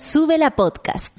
Sube 0.00 0.38
la 0.38 0.52
podcast. 0.52 1.14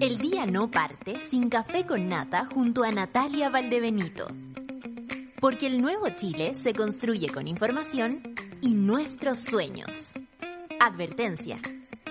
El 0.00 0.18
día 0.18 0.46
no 0.46 0.68
parte 0.68 1.14
sin 1.30 1.48
café 1.48 1.86
con 1.86 2.08
nata 2.08 2.44
junto 2.44 2.82
a 2.82 2.90
Natalia 2.90 3.50
Valdebenito. 3.50 4.26
Porque 5.40 5.68
el 5.68 5.80
nuevo 5.80 6.08
Chile 6.16 6.54
se 6.54 6.74
construye 6.74 7.28
con 7.28 7.46
información 7.46 8.34
y 8.60 8.74
nuestros 8.74 9.38
sueños. 9.38 9.92
Advertencia. 10.80 11.60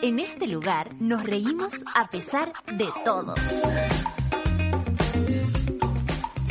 En 0.01 0.19
este 0.19 0.47
lugar 0.47 0.95
nos 1.01 1.25
reímos 1.25 1.73
a 1.93 2.09
pesar 2.09 2.53
de 2.73 2.87
todo. 3.03 3.35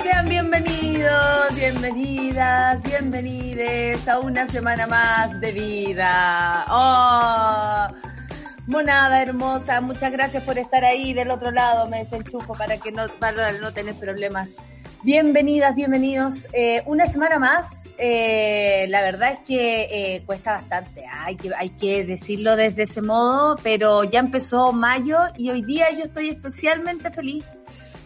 Sean 0.03 0.29
bienvenidos, 0.29 1.55
bienvenidas, 1.55 2.83
bienvenides 2.83 4.07
a 4.07 4.19
una 4.19 4.47
semana 4.47 4.87
más 4.87 5.41
de 5.41 5.53
vida. 5.53 6.67
¡Oh! 6.69 8.10
Monada 8.67 9.23
hermosa, 9.23 9.81
muchas 9.81 10.13
gracias 10.13 10.43
por 10.45 10.59
estar 10.59 10.85
ahí 10.85 11.13
del 11.13 11.31
otro 11.31 11.51
lado. 11.51 11.89
Me 11.89 11.99
desenchufo 11.99 12.55
para 12.55 12.79
que 12.79 12.93
no, 12.93 13.09
para 13.19 13.53
no 13.53 13.73
tener 13.73 13.95
problemas. 13.95 14.57
Bienvenidas, 15.03 15.75
bienvenidos. 15.75 16.47
Eh, 16.53 16.83
una 16.85 17.07
semana 17.07 17.39
más. 17.39 17.89
Eh, 17.97 18.87
la 18.91 19.01
verdad 19.01 19.33
es 19.33 19.39
que 19.47 19.83
eh, 19.91 20.23
cuesta 20.27 20.53
bastante. 20.55 21.05
Hay 21.11 21.37
que, 21.37 21.55
hay 21.55 21.71
que 21.71 22.05
decirlo 22.05 22.55
desde 22.55 22.83
ese 22.83 23.01
modo, 23.01 23.57
pero 23.63 24.05
ya 24.05 24.21
empezó 24.21 24.73
mayo 24.73 25.19
y 25.39 25.51
hoy 25.51 25.63
día 25.63 25.91
yo 25.93 26.05
estoy 26.05 26.29
especialmente 26.29 27.11
feliz 27.11 27.55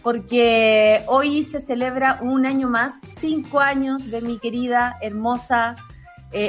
porque 0.03 1.03
hoy 1.07 1.43
se 1.43 1.59
celebra 1.59 2.19
un 2.21 2.45
año 2.45 2.69
más, 2.69 3.01
cinco 3.17 3.59
años 3.59 4.09
de 4.09 4.21
mi 4.21 4.39
querida, 4.39 4.97
hermosa, 5.01 5.75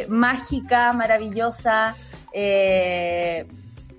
mágica, 0.09 0.93
maravillosa 0.93 1.97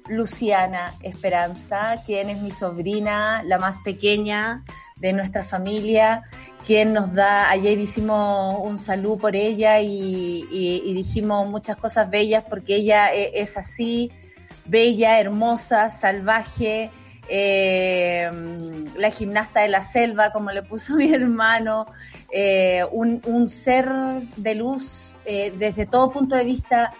Luciana 0.09 0.93
Esperanza, 1.01 2.03
quien 2.05 2.29
es 2.29 2.41
mi 2.41 2.51
sobrina, 2.51 3.43
la 3.43 3.59
más 3.59 3.79
pequeña 3.79 4.63
de 4.95 5.13
nuestra 5.13 5.43
familia, 5.43 6.23
quien 6.65 6.93
nos 6.93 7.13
da, 7.13 7.49
ayer 7.49 7.79
hicimos 7.79 8.59
un 8.61 8.77
salud 8.77 9.19
por 9.19 9.35
ella 9.35 9.79
y, 9.79 10.93
dijimos 10.93 11.47
muchas 11.47 11.77
cosas 11.77 12.09
bellas 12.09 12.43
porque 12.49 12.75
ella 12.75 13.13
es, 13.13 13.49
es 13.49 13.57
así, 13.57 14.11
bella, 14.65 15.19
hermosa, 15.19 15.89
salvaje, 15.89 16.91
eh, 17.29 18.29
la 18.95 19.11
gimnasta 19.11 19.61
de 19.61 19.67
la 19.67 19.83
selva, 19.83 20.31
como 20.31 20.51
le 20.51 20.63
puso 20.63 20.95
mi 20.97 21.13
hermano, 21.13 21.85
eh, 22.31 22.83
un, 22.91 23.21
un, 23.25 23.49
ser 23.49 23.89
de 24.35 24.55
luz 24.55 25.13
eh, 25.25 25.53
desde 25.57 25.85
todo 25.85 26.11
punto 26.11 26.35
de 26.35 26.43
vista, 26.43 26.93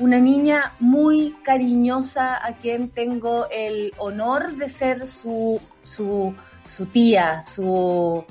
una 0.00 0.18
niña 0.18 0.72
muy 0.78 1.36
cariñosa 1.42 2.44
a 2.44 2.56
quien 2.56 2.90
tengo 2.90 3.46
el 3.50 3.92
honor 3.98 4.56
de 4.56 4.68
ser 4.68 5.06
su, 5.06 5.60
su, 5.82 6.34
tía, 6.92 7.42
su, 7.42 8.24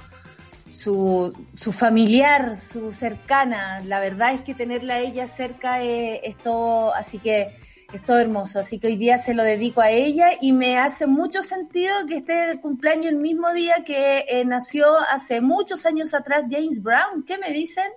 su, 0.70 1.72
familiar, 1.72 2.56
su 2.56 2.92
cercana. 2.92 3.82
La 3.83 4.00
verdad 4.00 4.33
es 4.33 4.42
que 4.42 4.54
tenerla 4.54 4.95
a 4.95 5.00
ella 5.00 5.27
cerca 5.27 5.82
es 5.83 6.38
todo, 6.38 6.94
así 6.94 7.20
que 7.20 7.56
es 7.94 8.04
todo 8.04 8.20
hermoso, 8.20 8.60
así 8.60 8.80
que 8.80 8.88
hoy 8.88 8.98
día 8.98 9.17
se 9.17 9.33
lo 9.33 9.44
dedico 9.44 9.80
a 9.80 9.92
ella 9.92 10.32
y 10.42 10.52
me 10.52 10.77
hace 10.77 11.08
mucho 11.08 11.42
sentido 11.42 11.94
que 12.08 12.17
esté 12.17 12.60
cumpleaños 12.61 13.08
el 13.08 13.17
mismo 13.17 13.54
día 13.54 13.83
que 13.86 14.26
eh, 14.27 14.44
nació 14.44 14.98
hace 15.10 15.39
muchos 15.39 15.86
años 15.86 16.14
atrás 16.14 16.45
James 16.50 16.82
Brown. 16.82 17.23
¿Qué 17.26 17.38
me 17.38 17.52
dicen? 17.54 17.89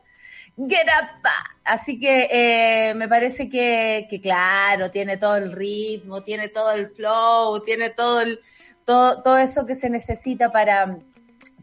Get 0.57 0.87
up! 0.87 1.29
Así 1.65 1.99
que 1.99 2.29
eh, 2.31 2.95
me 2.95 3.09
parece 3.09 3.49
que, 3.49 4.21
claro, 4.23 4.91
tiene 4.91 5.17
todo 5.17 5.37
el 5.37 5.53
ritmo, 5.53 6.23
tiene 6.23 6.49
todo 6.49 6.73
el 6.73 6.89
flow, 6.89 7.63
tiene 7.63 7.91
todo 7.91 8.21
el, 8.21 8.41
todo, 8.85 9.23
todo 9.23 9.39
eso 9.39 9.65
que 9.65 9.75
se 9.75 9.89
necesita 9.89 10.51
para, 10.51 10.99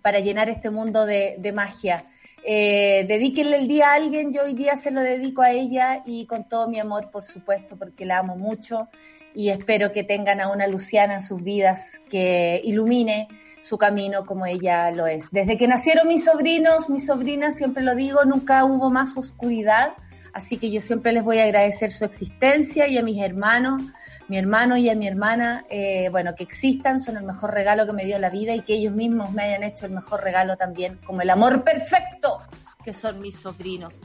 para 0.01 0.19
llenar 0.19 0.49
este 0.49 0.69
mundo 0.69 1.05
de, 1.05 1.35
de 1.39 1.51
magia. 1.51 2.05
Eh, 2.43 3.05
dedíquenle 3.07 3.57
el 3.57 3.67
día 3.67 3.89
a 3.89 3.95
alguien, 3.95 4.31
yo 4.31 4.43
hoy 4.43 4.53
día 4.53 4.77
se 4.77 4.91
lo 4.91 5.01
dedico 5.01 5.41
a 5.41 5.51
ella 5.51 6.01
y 6.05 6.25
con 6.25 6.47
todo 6.47 6.69
mi 6.69 6.79
amor, 6.79 7.11
por 7.11 7.23
supuesto, 7.23 7.75
porque 7.77 8.05
la 8.05 8.19
amo 8.19 8.37
mucho 8.37 8.87
y 9.33 9.49
espero 9.49 9.91
que 9.91 10.03
tengan 10.03 10.39
a 10.39 10.49
una 10.49 10.65
Luciana 10.67 11.15
en 11.15 11.21
sus 11.21 11.43
vidas 11.43 12.01
que 12.09 12.61
ilumine 12.63 13.27
su 13.61 13.77
camino 13.77 14.25
como 14.25 14.45
ella 14.45 14.91
lo 14.91 15.07
es. 15.07 15.31
Desde 15.31 15.57
que 15.57 15.67
nacieron 15.67 16.07
mis 16.07 16.25
sobrinos, 16.25 16.89
mis 16.89 17.05
sobrinas, 17.05 17.55
siempre 17.55 17.83
lo 17.83 17.95
digo, 17.95 18.23
nunca 18.25 18.65
hubo 18.65 18.89
más 18.89 19.17
oscuridad, 19.17 19.93
así 20.33 20.57
que 20.57 20.71
yo 20.71 20.81
siempre 20.81 21.11
les 21.11 21.23
voy 21.23 21.39
a 21.39 21.43
agradecer 21.43 21.89
su 21.89 22.05
existencia 22.05 22.87
y 22.87 22.97
a 22.97 23.03
mis 23.03 23.21
hermanos, 23.21 23.83
mi 24.27 24.37
hermano 24.37 24.77
y 24.77 24.89
a 24.89 24.95
mi 24.95 25.07
hermana, 25.07 25.65
eh, 25.69 26.09
bueno, 26.11 26.35
que 26.35 26.43
existan, 26.43 26.99
son 26.99 27.17
el 27.17 27.23
mejor 27.23 27.53
regalo 27.53 27.85
que 27.85 27.93
me 27.93 28.05
dio 28.05 28.19
la 28.19 28.29
vida 28.29 28.55
y 28.55 28.61
que 28.61 28.73
ellos 28.73 28.93
mismos 28.93 29.31
me 29.31 29.43
hayan 29.43 29.63
hecho 29.63 29.85
el 29.85 29.93
mejor 29.93 30.23
regalo 30.23 30.57
también, 30.57 30.99
como 31.05 31.21
el 31.21 31.29
amor 31.29 31.63
perfecto 31.63 32.41
que 32.83 32.93
son 32.93 33.19
mis 33.19 33.37
sobrinos, 33.37 34.01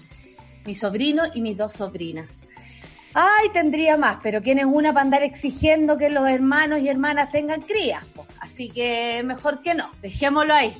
mi 0.64 0.74
sobrino 0.74 1.24
y 1.32 1.40
mis 1.40 1.56
dos 1.56 1.72
sobrinas. 1.72 2.42
Ay, 3.14 3.50
tendría 3.52 3.98
más, 3.98 4.18
pero 4.22 4.40
¿quién 4.40 4.58
es 4.58 4.64
una 4.64 4.92
para 4.92 5.04
andar 5.04 5.22
exigiendo 5.22 5.98
que 5.98 6.08
los 6.08 6.26
hermanos 6.28 6.80
y 6.80 6.88
hermanas 6.88 7.30
tengan 7.30 7.60
crías? 7.60 8.04
Pues, 8.14 8.26
así 8.40 8.70
que 8.70 9.22
mejor 9.24 9.60
que 9.60 9.74
no, 9.74 9.90
dejémoslo 10.00 10.54
ahí. 10.54 10.74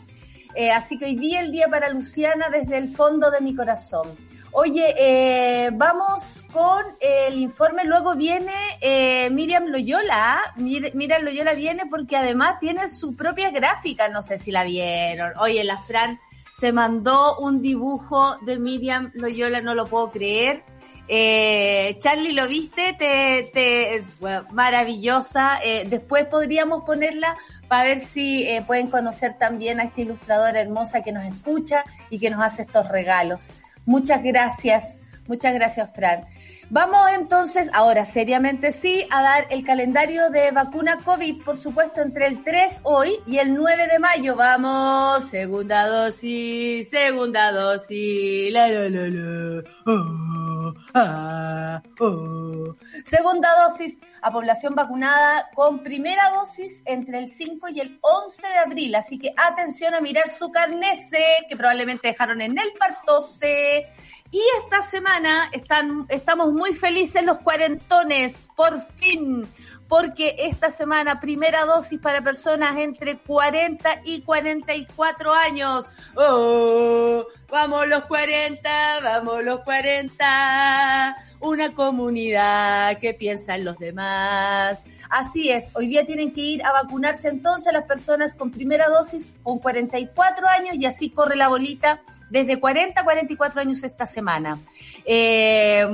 Eh, 0.54 0.70
así 0.70 0.98
que 0.98 1.06
hoy 1.06 1.16
día 1.16 1.40
el 1.40 1.52
día 1.52 1.68
para 1.68 1.90
Luciana 1.90 2.48
desde 2.48 2.78
el 2.78 2.94
fondo 2.94 3.30
de 3.30 3.40
mi 3.40 3.54
corazón. 3.54 4.16
Oye, 4.54 4.94
eh, 4.98 5.70
vamos 5.72 6.44
con 6.52 6.82
el 7.00 7.38
informe. 7.38 7.84
Luego 7.84 8.14
viene 8.14 8.52
eh, 8.82 9.30
Miriam 9.30 9.66
Loyola. 9.66 10.40
Mir 10.56 10.94
Miriam 10.94 11.22
Loyola 11.22 11.54
viene 11.54 11.84
porque 11.86 12.18
además 12.18 12.60
tiene 12.60 12.90
su 12.90 13.16
propia 13.16 13.50
gráfica. 13.50 14.08
No 14.08 14.22
sé 14.22 14.36
si 14.36 14.52
la 14.52 14.64
vieron. 14.64 15.32
Oye, 15.38 15.64
la 15.64 15.78
Fran 15.78 16.20
se 16.52 16.70
mandó 16.70 17.38
un 17.38 17.62
dibujo 17.62 18.36
de 18.42 18.58
Miriam 18.58 19.10
Loyola, 19.14 19.62
no 19.62 19.74
lo 19.74 19.86
puedo 19.86 20.10
creer. 20.10 20.62
Eh, 21.08 21.96
Charlie, 21.98 22.32
¿lo 22.32 22.48
viste? 22.48 22.94
Te, 22.98 23.50
te, 23.52 24.04
maravillosa. 24.52 25.58
Eh, 25.62 25.84
después 25.88 26.26
podríamos 26.26 26.84
ponerla 26.84 27.36
para 27.68 27.84
ver 27.84 28.00
si 28.00 28.46
eh, 28.46 28.62
pueden 28.66 28.88
conocer 28.88 29.38
también 29.38 29.80
a 29.80 29.84
esta 29.84 30.00
ilustradora 30.00 30.60
hermosa 30.60 31.02
que 31.02 31.12
nos 31.12 31.24
escucha 31.24 31.84
y 32.10 32.18
que 32.18 32.30
nos 32.30 32.42
hace 32.42 32.62
estos 32.62 32.88
regalos. 32.88 33.50
Muchas 33.84 34.22
gracias, 34.22 35.00
muchas 35.26 35.54
gracias, 35.54 35.90
Fran. 35.94 36.26
Vamos 36.70 37.10
entonces, 37.12 37.68
ahora 37.72 38.04
seriamente 38.04 38.72
sí, 38.72 39.06
a 39.10 39.22
dar 39.22 39.46
el 39.50 39.64
calendario 39.64 40.30
de 40.30 40.50
vacuna 40.52 40.98
COVID, 41.04 41.42
por 41.42 41.56
supuesto, 41.56 42.00
entre 42.00 42.26
el 42.26 42.42
3 42.42 42.80
hoy 42.84 43.18
y 43.26 43.38
el 43.38 43.54
9 43.54 43.88
de 43.88 43.98
mayo. 43.98 44.36
Vamos, 44.36 45.28
segunda 45.28 45.86
dosis, 45.86 46.88
segunda 46.88 47.52
dosis, 47.52 48.52
la 48.52 48.68
la 48.68 48.88
la 48.88 49.08
la, 49.08 49.62
oh, 49.86 50.74
ah, 50.94 51.82
oh. 52.00 52.76
Segunda 53.04 53.48
dosis 53.66 53.98
a 54.22 54.30
población 54.30 54.74
vacunada 54.74 55.50
con 55.54 55.82
primera 55.82 56.30
dosis 56.30 56.82
entre 56.86 57.18
el 57.18 57.28
5 57.28 57.68
y 57.70 57.80
el 57.80 57.98
11 58.00 58.46
de 58.46 58.58
abril. 58.58 58.94
Así 58.94 59.18
que 59.18 59.34
atención 59.36 59.94
a 59.94 60.00
mirar 60.00 60.28
su 60.28 60.50
carnese, 60.50 61.24
que 61.48 61.56
probablemente 61.56 62.08
dejaron 62.08 62.40
en 62.40 62.56
el 62.58 62.72
partose. 62.78 63.88
Y 64.32 64.42
esta 64.62 64.80
semana 64.80 65.50
están, 65.52 66.06
estamos 66.08 66.54
muy 66.54 66.72
felices 66.72 67.22
los 67.22 67.38
cuarentones, 67.40 68.48
por 68.56 68.80
fin, 68.80 69.46
porque 69.88 70.36
esta 70.38 70.70
semana 70.70 71.20
primera 71.20 71.66
dosis 71.66 72.00
para 72.00 72.22
personas 72.22 72.78
entre 72.78 73.18
40 73.18 74.00
y 74.06 74.22
44 74.22 75.34
años. 75.34 75.86
¡Oh! 76.16 77.26
Vamos 77.50 77.86
los 77.86 78.04
40, 78.04 79.00
vamos 79.02 79.44
los 79.44 79.60
40. 79.64 81.16
Una 81.40 81.74
comunidad 81.74 82.98
que 83.00 83.12
piensa 83.12 83.56
en 83.56 83.66
los 83.66 83.78
demás. 83.78 84.82
Así 85.10 85.50
es, 85.50 85.70
hoy 85.74 85.88
día 85.88 86.06
tienen 86.06 86.32
que 86.32 86.40
ir 86.40 86.64
a 86.64 86.72
vacunarse 86.72 87.28
entonces 87.28 87.70
las 87.70 87.84
personas 87.84 88.34
con 88.34 88.50
primera 88.50 88.88
dosis 88.88 89.28
con 89.42 89.58
44 89.58 90.48
años 90.48 90.76
y 90.76 90.86
así 90.86 91.10
corre 91.10 91.36
la 91.36 91.48
bolita 91.48 92.00
desde 92.32 92.58
40 92.58 92.98
a 92.98 93.04
44 93.04 93.60
años 93.60 93.82
esta 93.84 94.06
semana. 94.06 94.58
Eh, 95.04 95.86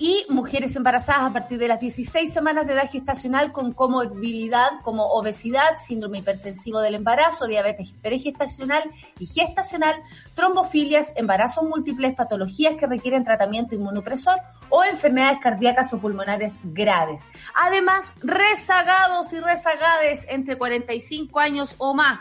y 0.00 0.24
mujeres 0.30 0.74
embarazadas 0.76 1.24
a 1.24 1.32
partir 1.32 1.58
de 1.58 1.68
las 1.68 1.78
16 1.78 2.32
semanas 2.32 2.66
de 2.66 2.72
edad 2.72 2.90
gestacional 2.90 3.52
con 3.52 3.74
comorbilidad 3.74 4.70
como 4.82 5.04
obesidad, 5.04 5.76
síndrome 5.76 6.18
hipertensivo 6.18 6.80
del 6.80 6.94
embarazo, 6.94 7.46
diabetes 7.46 7.92
perigestacional 8.00 8.82
y 9.18 9.26
gestacional, 9.26 9.94
trombofilias, 10.34 11.12
embarazos 11.16 11.64
múltiples, 11.64 12.14
patologías 12.14 12.76
que 12.76 12.86
requieren 12.86 13.24
tratamiento 13.24 13.74
inmunopresor 13.74 14.38
o 14.70 14.82
enfermedades 14.84 15.40
cardíacas 15.42 15.92
o 15.92 15.98
pulmonares 15.98 16.54
graves. 16.64 17.26
Además, 17.62 18.10
rezagados 18.22 19.34
y 19.34 19.40
rezagades 19.40 20.24
entre 20.30 20.56
45 20.56 21.38
años 21.40 21.74
o 21.76 21.92
más 21.92 22.20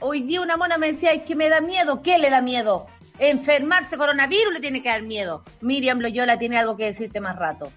Hoy 0.00 0.22
día 0.22 0.40
una 0.40 0.56
mona 0.56 0.78
me 0.78 0.88
decía, 0.88 1.24
que 1.24 1.34
me 1.34 1.48
da 1.48 1.60
miedo. 1.60 2.02
¿Qué 2.02 2.18
le 2.18 2.30
da 2.30 2.40
miedo? 2.40 2.86
enfermarse 3.18 3.96
coronavirus 3.96 4.54
le 4.54 4.60
tiene 4.60 4.82
que 4.82 4.88
dar 4.88 5.02
miedo. 5.02 5.44
Miriam 5.60 6.00
Loyola 6.00 6.38
tiene 6.38 6.58
algo 6.58 6.76
que 6.76 6.86
decirte 6.86 7.20
más 7.20 7.36
rato. 7.36 7.70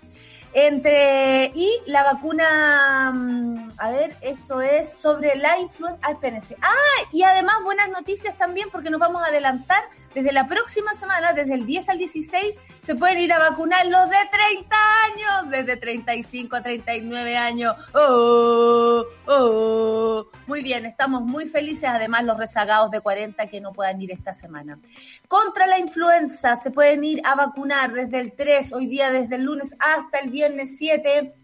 Entre, 0.53 1.51
y 1.53 1.81
la 1.85 2.03
vacuna, 2.03 3.11
mm, 3.13 3.71
a 3.77 3.91
ver, 3.91 4.15
esto 4.21 4.61
es 4.61 4.89
sobre 4.97 5.35
la 5.35 5.59
influenza, 5.59 5.99
ah, 6.01 6.11
espérense. 6.11 6.55
Ah, 6.61 7.07
y 7.11 7.23
además 7.23 7.57
buenas 7.63 7.89
noticias 7.89 8.37
también 8.37 8.69
porque 8.71 8.89
nos 8.89 8.99
vamos 8.99 9.21
a 9.21 9.27
adelantar 9.27 9.83
desde 10.15 10.31
la 10.31 10.47
próxima 10.47 10.93
semana, 10.93 11.33
desde 11.33 11.53
el 11.53 11.65
10 11.65 11.89
al 11.89 11.97
16, 11.97 12.57
se 12.81 12.95
pueden 12.95 13.19
ir 13.19 13.33
a 13.33 13.37
vacunar 13.37 13.85
los 13.85 14.09
de 14.09 14.15
30 14.31 14.75
años, 15.03 15.49
desde 15.51 15.75
35 15.75 16.55
a 16.55 16.63
39 16.63 17.37
años. 17.37 17.75
Oh, 17.93 19.03
oh. 19.27 20.27
Muy 20.47 20.63
bien, 20.63 20.85
estamos 20.85 21.21
muy 21.21 21.47
felices, 21.47 21.89
además 21.89 22.23
los 22.23 22.37
rezagados 22.37 22.91
de 22.91 23.01
40 23.01 23.45
que 23.47 23.59
no 23.59 23.73
puedan 23.73 24.01
ir 24.01 24.13
esta 24.13 24.33
semana. 24.33 24.79
Contra 25.27 25.67
la 25.67 25.79
influenza 25.79 26.55
se 26.55 26.71
pueden 26.71 27.03
ir 27.03 27.21
a 27.25 27.35
vacunar 27.35 27.91
desde 27.91 28.19
el 28.19 28.31
3, 28.31 28.71
hoy 28.71 28.87
día 28.87 29.11
desde 29.11 29.35
el 29.35 29.43
lunes 29.43 29.75
hasta 29.79 30.19
el 30.19 30.29
viernes 30.29 30.77
7 30.77 31.35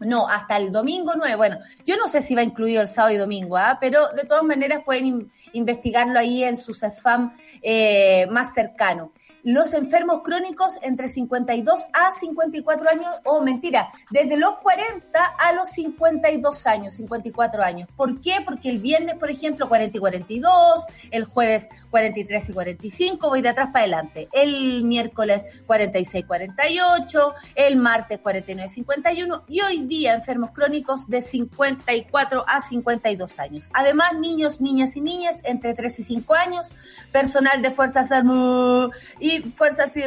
no, 0.00 0.28
hasta 0.28 0.56
el 0.56 0.72
domingo 0.72 1.12
9. 1.16 1.36
Bueno, 1.36 1.58
yo 1.84 1.96
no 1.96 2.08
sé 2.08 2.20
si 2.20 2.34
va 2.34 2.42
incluido 2.42 2.82
el 2.82 2.88
sábado 2.88 3.14
y 3.14 3.18
domingo, 3.18 3.56
¿ah? 3.56 3.78
pero 3.80 4.08
de 4.12 4.24
todas 4.24 4.44
maneras 4.44 4.82
pueden 4.84 5.30
investigarlo 5.52 6.18
ahí 6.18 6.44
en 6.44 6.56
su 6.56 6.74
CEFAM 6.74 7.32
eh, 7.62 8.26
más 8.30 8.54
cercano 8.54 9.12
los 9.46 9.74
enfermos 9.74 10.22
crónicos 10.24 10.76
entre 10.82 11.08
52 11.08 11.86
a 11.92 12.10
54 12.10 12.90
años, 12.90 13.06
o 13.22 13.40
mentira, 13.40 13.92
desde 14.10 14.36
los 14.36 14.58
40 14.58 15.24
a 15.24 15.52
los 15.52 15.68
52 15.68 16.66
años, 16.66 16.94
54 16.94 17.62
años. 17.62 17.88
¿Por 17.94 18.20
qué? 18.20 18.38
Porque 18.44 18.68
el 18.70 18.80
viernes, 18.80 19.16
por 19.18 19.30
ejemplo, 19.30 19.68
40 19.68 19.98
y 19.98 20.00
42, 20.00 20.84
el 21.12 21.26
jueves 21.26 21.68
43 21.90 22.48
y 22.48 22.52
45, 22.54 23.28
voy 23.28 23.40
de 23.40 23.50
atrás 23.50 23.68
para 23.72 23.84
adelante. 23.84 24.28
El 24.32 24.82
miércoles 24.82 25.44
46 25.66 26.24
y 26.24 26.26
48, 26.26 27.34
el 27.54 27.76
martes 27.76 28.18
49 28.18 28.68
y 28.68 28.74
51 28.74 29.44
y 29.46 29.60
hoy 29.60 29.82
día 29.82 30.14
enfermos 30.14 30.50
crónicos 30.50 31.06
de 31.06 31.22
54 31.22 32.44
a 32.48 32.60
52 32.60 33.38
años. 33.38 33.70
Además, 33.72 34.14
niños, 34.18 34.60
niñas 34.60 34.96
y 34.96 35.00
niñas 35.00 35.40
entre 35.44 35.74
3 35.74 36.00
y 36.00 36.02
5 36.02 36.34
años, 36.34 36.72
personal 37.12 37.62
de 37.62 37.70
Fuerzas 37.70 38.10
Armadas 38.10 38.90
y 39.20 39.35
fuerzas 39.42 39.94
de 39.94 40.06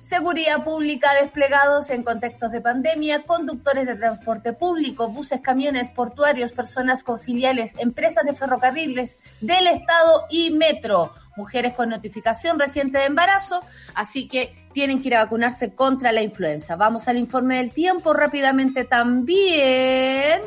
seguridad 0.00 0.64
pública 0.64 1.14
desplegados 1.14 1.90
en 1.90 2.02
contextos 2.02 2.50
de 2.52 2.60
pandemia, 2.60 3.22
conductores 3.22 3.86
de 3.86 3.96
transporte 3.96 4.52
público, 4.52 5.08
buses, 5.08 5.40
camiones, 5.40 5.92
portuarios, 5.92 6.52
personas 6.52 7.02
con 7.02 7.18
filiales, 7.18 7.74
empresas 7.78 8.24
de 8.24 8.34
ferrocarriles 8.34 9.18
del 9.40 9.66
Estado 9.66 10.24
y 10.30 10.50
metro, 10.50 11.12
mujeres 11.36 11.74
con 11.74 11.88
notificación 11.88 12.58
reciente 12.58 12.98
de 12.98 13.06
embarazo, 13.06 13.60
así 13.94 14.28
que 14.28 14.68
tienen 14.72 15.02
que 15.02 15.08
ir 15.08 15.16
a 15.16 15.24
vacunarse 15.24 15.74
contra 15.74 16.12
la 16.12 16.22
influenza. 16.22 16.76
Vamos 16.76 17.08
al 17.08 17.18
informe 17.18 17.58
del 17.58 17.72
tiempo 17.72 18.12
rápidamente 18.12 18.84
también 18.84 20.40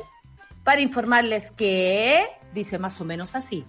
para 0.63 0.81
informarles 0.81 1.51
que 1.51 2.27
dice 2.54 2.77
más 2.77 3.00
o 3.00 3.06
menos 3.06 3.36
así. 3.36 3.65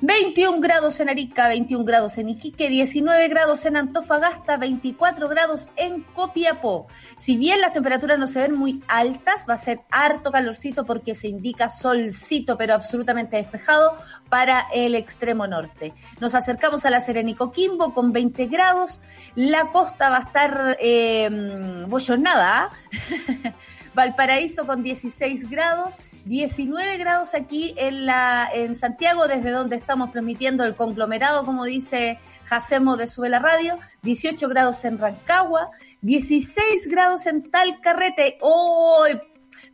21 0.00 0.60
grados 0.60 1.00
en 1.00 1.08
Arica, 1.08 1.48
21 1.48 1.84
grados 1.84 2.18
en 2.18 2.28
Iquique, 2.28 2.68
19 2.68 3.28
grados 3.28 3.64
en 3.66 3.76
Antofagasta, 3.76 4.56
24 4.56 5.28
grados 5.28 5.68
en 5.76 6.02
Copiapó. 6.02 6.86
Si 7.16 7.36
bien 7.36 7.60
las 7.60 7.72
temperaturas 7.72 8.18
no 8.18 8.26
se 8.26 8.40
ven 8.40 8.56
muy 8.56 8.82
altas, 8.88 9.46
va 9.48 9.54
a 9.54 9.58
ser 9.58 9.80
harto 9.90 10.30
calorcito 10.30 10.84
porque 10.84 11.14
se 11.14 11.28
indica 11.28 11.68
solcito, 11.68 12.56
pero 12.56 12.74
absolutamente 12.74 13.36
despejado 13.36 13.96
para 14.28 14.66
el 14.72 14.94
extremo 14.94 15.46
norte. 15.46 15.94
Nos 16.20 16.34
acercamos 16.34 16.84
a 16.84 16.90
la 16.90 17.00
Serena 17.00 17.30
y 17.30 17.34
Coquimbo 17.34 17.94
con 17.94 18.12
20 18.12 18.46
grados. 18.46 19.00
La 19.34 19.72
costa 19.72 20.10
va 20.10 20.18
a 20.18 20.20
estar 20.20 20.76
eh, 20.80 21.84
bollonada. 21.86 22.70
Valparaíso 23.96 24.64
con 24.66 24.84
16 24.84 25.50
grados 25.50 25.96
19 26.26 26.98
grados 26.98 27.34
aquí 27.34 27.72
en, 27.76 28.04
la, 28.04 28.50
en 28.52 28.74
Santiago, 28.74 29.28
desde 29.28 29.50
donde 29.50 29.76
estamos 29.76 30.10
transmitiendo 30.10 30.64
el 30.64 30.74
conglomerado, 30.74 31.44
como 31.44 31.64
dice 31.64 32.18
Jacemo 32.46 32.96
de 32.96 33.06
Suela 33.06 33.38
Radio, 33.38 33.78
18 34.02 34.48
grados 34.48 34.84
en 34.84 34.98
Rancagua, 34.98 35.70
16 36.00 36.88
grados 36.88 37.26
en 37.26 37.48
Talcarrete. 37.48 38.38
¡Oh! 38.40 39.04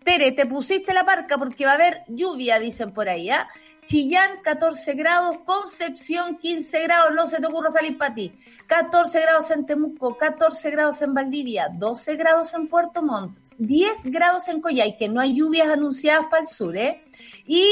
Tere, 0.05 0.33
te 0.33 0.45
pusiste 0.45 0.93
la 0.93 1.05
parca 1.05 1.39
porque 1.39 1.65
va 1.65 1.71
a 1.73 1.75
haber 1.77 2.03
lluvia, 2.09 2.59
dicen 2.59 2.93
por 2.93 3.09
ahí, 3.09 3.31
¿ah? 3.31 3.49
Chillán 3.85 4.41
14 4.43 4.95
grados, 4.95 5.39
Concepción 5.45 6.37
15 6.37 6.83
grados, 6.83 7.13
no 7.15 7.27
se 7.27 7.41
te 7.41 7.47
ocurra 7.47 7.71
salir 7.71 7.99
para 7.99 8.15
ti. 8.15 8.33
14 8.69 9.21
grados 9.21 9.51
en 9.51 9.67
Temuco, 9.67 10.17
14 10.17 10.71
grados 10.71 11.03
en 11.03 11.15
Valdivia, 11.15 11.69
12 11.69 12.17
grados 12.17 12.55
en 12.55 12.69
Puerto 12.69 13.03
Montt, 13.03 13.39
10 13.59 14.05
grados 14.05 14.47
en 14.49 14.61
Coyhai, 14.61 14.97
que 14.97 15.09
no 15.09 15.21
hay 15.21 15.35
lluvias 15.35 15.69
anunciadas 15.69 16.27
para 16.27 16.43
el 16.43 16.49
sur, 16.49 16.77
¿eh? 16.77 17.03
Y 17.45 17.67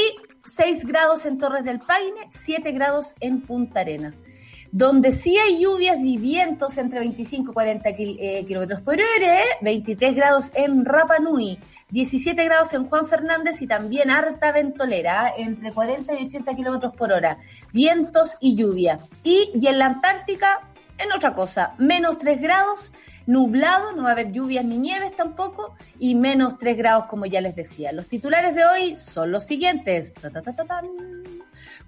6 0.45 0.85
grados 0.85 1.25
en 1.25 1.37
Torres 1.37 1.63
del 1.63 1.79
Paine, 1.79 2.27
7 2.29 2.71
grados 2.73 3.15
en 3.21 3.41
Punta 3.41 3.79
Arenas. 3.79 4.21
Donde 4.71 5.11
sí 5.11 5.37
hay 5.37 5.61
lluvias 5.61 5.99
y 5.99 6.17
vientos 6.17 6.77
entre 6.77 6.99
25 6.99 7.51
y 7.51 7.53
40 7.53 7.89
eh, 7.89 8.45
kilómetros 8.47 8.79
por 8.81 8.93
hora, 8.93 9.41
23 9.61 10.15
grados 10.15 10.51
en 10.53 10.85
Rapa 10.85 11.19
Nui, 11.19 11.59
17 11.89 12.41
grados 12.45 12.73
en 12.73 12.85
Juan 12.87 13.05
Fernández 13.05 13.61
y 13.61 13.67
también 13.67 14.09
harta 14.09 14.53
ventolera, 14.53 15.33
entre 15.35 15.73
40 15.73 16.13
y 16.13 16.25
80 16.27 16.55
kilómetros 16.55 16.95
por 16.95 17.11
hora, 17.11 17.37
vientos 17.73 18.37
y 18.39 18.55
lluvia. 18.55 18.99
Y, 19.23 19.51
y 19.53 19.67
en 19.67 19.77
la 19.77 19.87
Antártica, 19.87 20.61
en 20.97 21.11
otra 21.11 21.33
cosa, 21.33 21.73
menos 21.77 22.17
3 22.17 22.39
grados, 22.39 22.93
nublado, 23.25 23.91
no 23.91 24.03
va 24.03 24.09
a 24.09 24.11
haber 24.13 24.31
lluvias 24.31 24.63
ni 24.63 24.77
nieves 24.77 25.13
tampoco, 25.17 25.75
y 25.99 26.15
menos 26.15 26.57
3 26.57 26.77
grados 26.77 27.05
como 27.07 27.25
ya 27.25 27.41
les 27.41 27.57
decía. 27.57 27.91
Los 27.91 28.07
titulares 28.07 28.55
de 28.55 28.65
hoy 28.65 28.95
son 28.95 29.31
los 29.31 29.45
siguientes. 29.45 30.13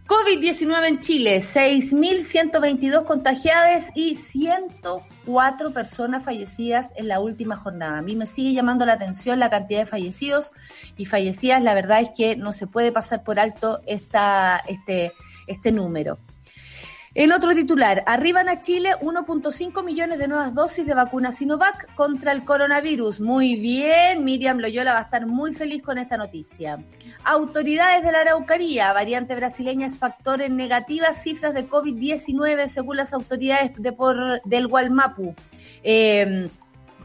COVID-19 0.05 0.85
en 0.85 0.99
Chile, 0.99 1.37
6.122 1.37 3.05
contagiadas 3.05 3.89
y 3.95 4.15
104 4.15 5.71
personas 5.71 6.25
fallecidas 6.25 6.91
en 6.97 7.07
la 7.07 7.21
última 7.21 7.55
jornada. 7.55 7.99
A 7.99 8.01
mí 8.01 8.17
me 8.17 8.25
sigue 8.25 8.53
llamando 8.53 8.85
la 8.85 8.93
atención 8.93 9.39
la 9.39 9.49
cantidad 9.49 9.79
de 9.79 9.85
fallecidos 9.85 10.51
y 10.97 11.05
fallecidas. 11.05 11.63
La 11.63 11.73
verdad 11.73 12.01
es 12.01 12.09
que 12.09 12.35
no 12.35 12.51
se 12.51 12.67
puede 12.67 12.91
pasar 12.91 13.23
por 13.23 13.39
alto 13.39 13.79
esta, 13.85 14.61
este, 14.67 15.13
este 15.47 15.71
número. 15.71 16.19
El 17.15 17.31
otro 17.31 17.53
titular, 17.53 18.03
arriban 18.07 18.49
a 18.49 18.59
Chile 18.59 18.95
1.5 18.99 19.83
millones 19.83 20.17
de 20.17 20.27
nuevas 20.27 20.55
dosis 20.55 20.83
de 20.83 20.95
vacuna 20.95 21.31
Sinovac 21.31 21.93
contra 21.93 22.31
el 22.31 22.43
coronavirus. 22.43 23.19
Muy 23.19 23.55
bien, 23.55 24.23
Miriam 24.23 24.57
Loyola 24.57 24.93
va 24.93 24.99
a 24.99 25.03
estar 25.03 25.27
muy 25.27 25.53
feliz 25.53 25.83
con 25.83 25.99
esta 25.99 26.17
noticia. 26.17 26.83
Autoridades 27.23 28.03
de 28.03 28.11
la 28.11 28.21
Araucaría, 28.21 28.91
variante 28.93 29.35
brasileña 29.35 29.85
es 29.85 29.99
factor 29.99 30.41
en 30.41 30.57
negativas 30.57 31.21
cifras 31.21 31.53
de 31.53 31.69
COVID-19 31.69 32.65
según 32.65 32.97
las 32.97 33.13
autoridades 33.13 33.73
de 33.77 33.91
por, 33.91 34.41
del 34.45 34.67
Gualmapu. 34.67 35.35
Eh, 35.83 36.49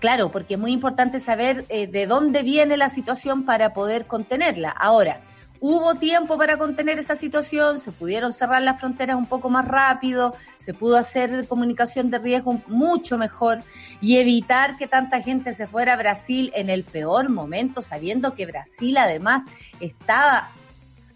claro, 0.01 0.31
porque 0.33 0.55
es 0.55 0.61
muy 0.61 0.73
importante 0.73 1.21
saber 1.21 1.67
eh, 1.69 1.87
de 1.87 2.07
dónde 2.07 2.43
viene 2.43 2.79
la 2.79 2.89
situación 2.89 3.45
para 3.45 3.75
poder 3.75 4.07
contenerla. 4.07 4.71
Ahora, 4.71 5.21
Hubo 5.61 5.97
tiempo 5.97 6.39
para 6.39 6.57
contener 6.57 6.99
esa 6.99 7.17
situación, 7.17 7.81
se 7.81 7.91
pudieron 7.91 8.33
cerrar 8.33 8.63
las 8.63 8.79
fronteras 8.79 9.17
un 9.17 9.27
poco 9.27 9.51
más 9.51 9.67
rápido, 9.67 10.37
se 10.57 10.73
pudo 10.73 10.97
hacer 10.97 11.49
comunicación 11.49 12.11
de 12.11 12.19
riesgo 12.19 12.63
mucho 12.69 13.19
mejor 13.19 13.63
y 14.01 14.19
evitar 14.19 14.77
que 14.77 14.87
tanta 14.87 15.21
gente 15.21 15.53
se 15.53 15.67
fuera 15.67 15.95
a 15.95 15.97
Brasil 15.97 16.53
en 16.55 16.71
el 16.71 16.85
peor 16.85 17.29
momento, 17.29 17.83
sabiendo 17.83 18.35
que 18.35 18.47
Brasil 18.47 18.97
además 18.99 19.43
estaba 19.81 20.51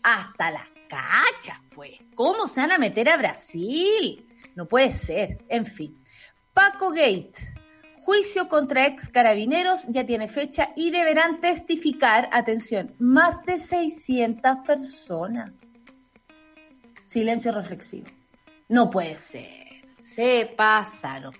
hasta 0.02 0.50
las 0.50 0.68
cachas, 0.88 1.60
pues. 1.74 1.92
¿Cómo 2.14 2.46
se 2.46 2.60
van 2.60 2.72
a 2.72 2.78
meter 2.78 3.08
a 3.08 3.16
Brasil? 3.16 4.26
No 4.56 4.66
puede 4.66 4.90
ser. 4.90 5.44
En 5.48 5.64
fin. 5.64 6.02
Paco 6.52 6.90
Gate 6.90 7.51
Juicio 8.04 8.48
contra 8.48 8.86
ex 8.86 9.08
carabineros 9.08 9.84
ya 9.86 10.04
tiene 10.04 10.26
fecha 10.26 10.70
y 10.74 10.90
deberán 10.90 11.40
testificar, 11.40 12.28
atención, 12.32 12.96
más 12.98 13.44
de 13.46 13.60
600 13.60 14.56
personas. 14.66 15.54
Silencio 17.06 17.52
reflexivo. 17.52 18.08
No 18.68 18.90
puede 18.90 19.16
ser. 19.18 19.84
Se 20.02 20.52
pasaron. 20.56 21.32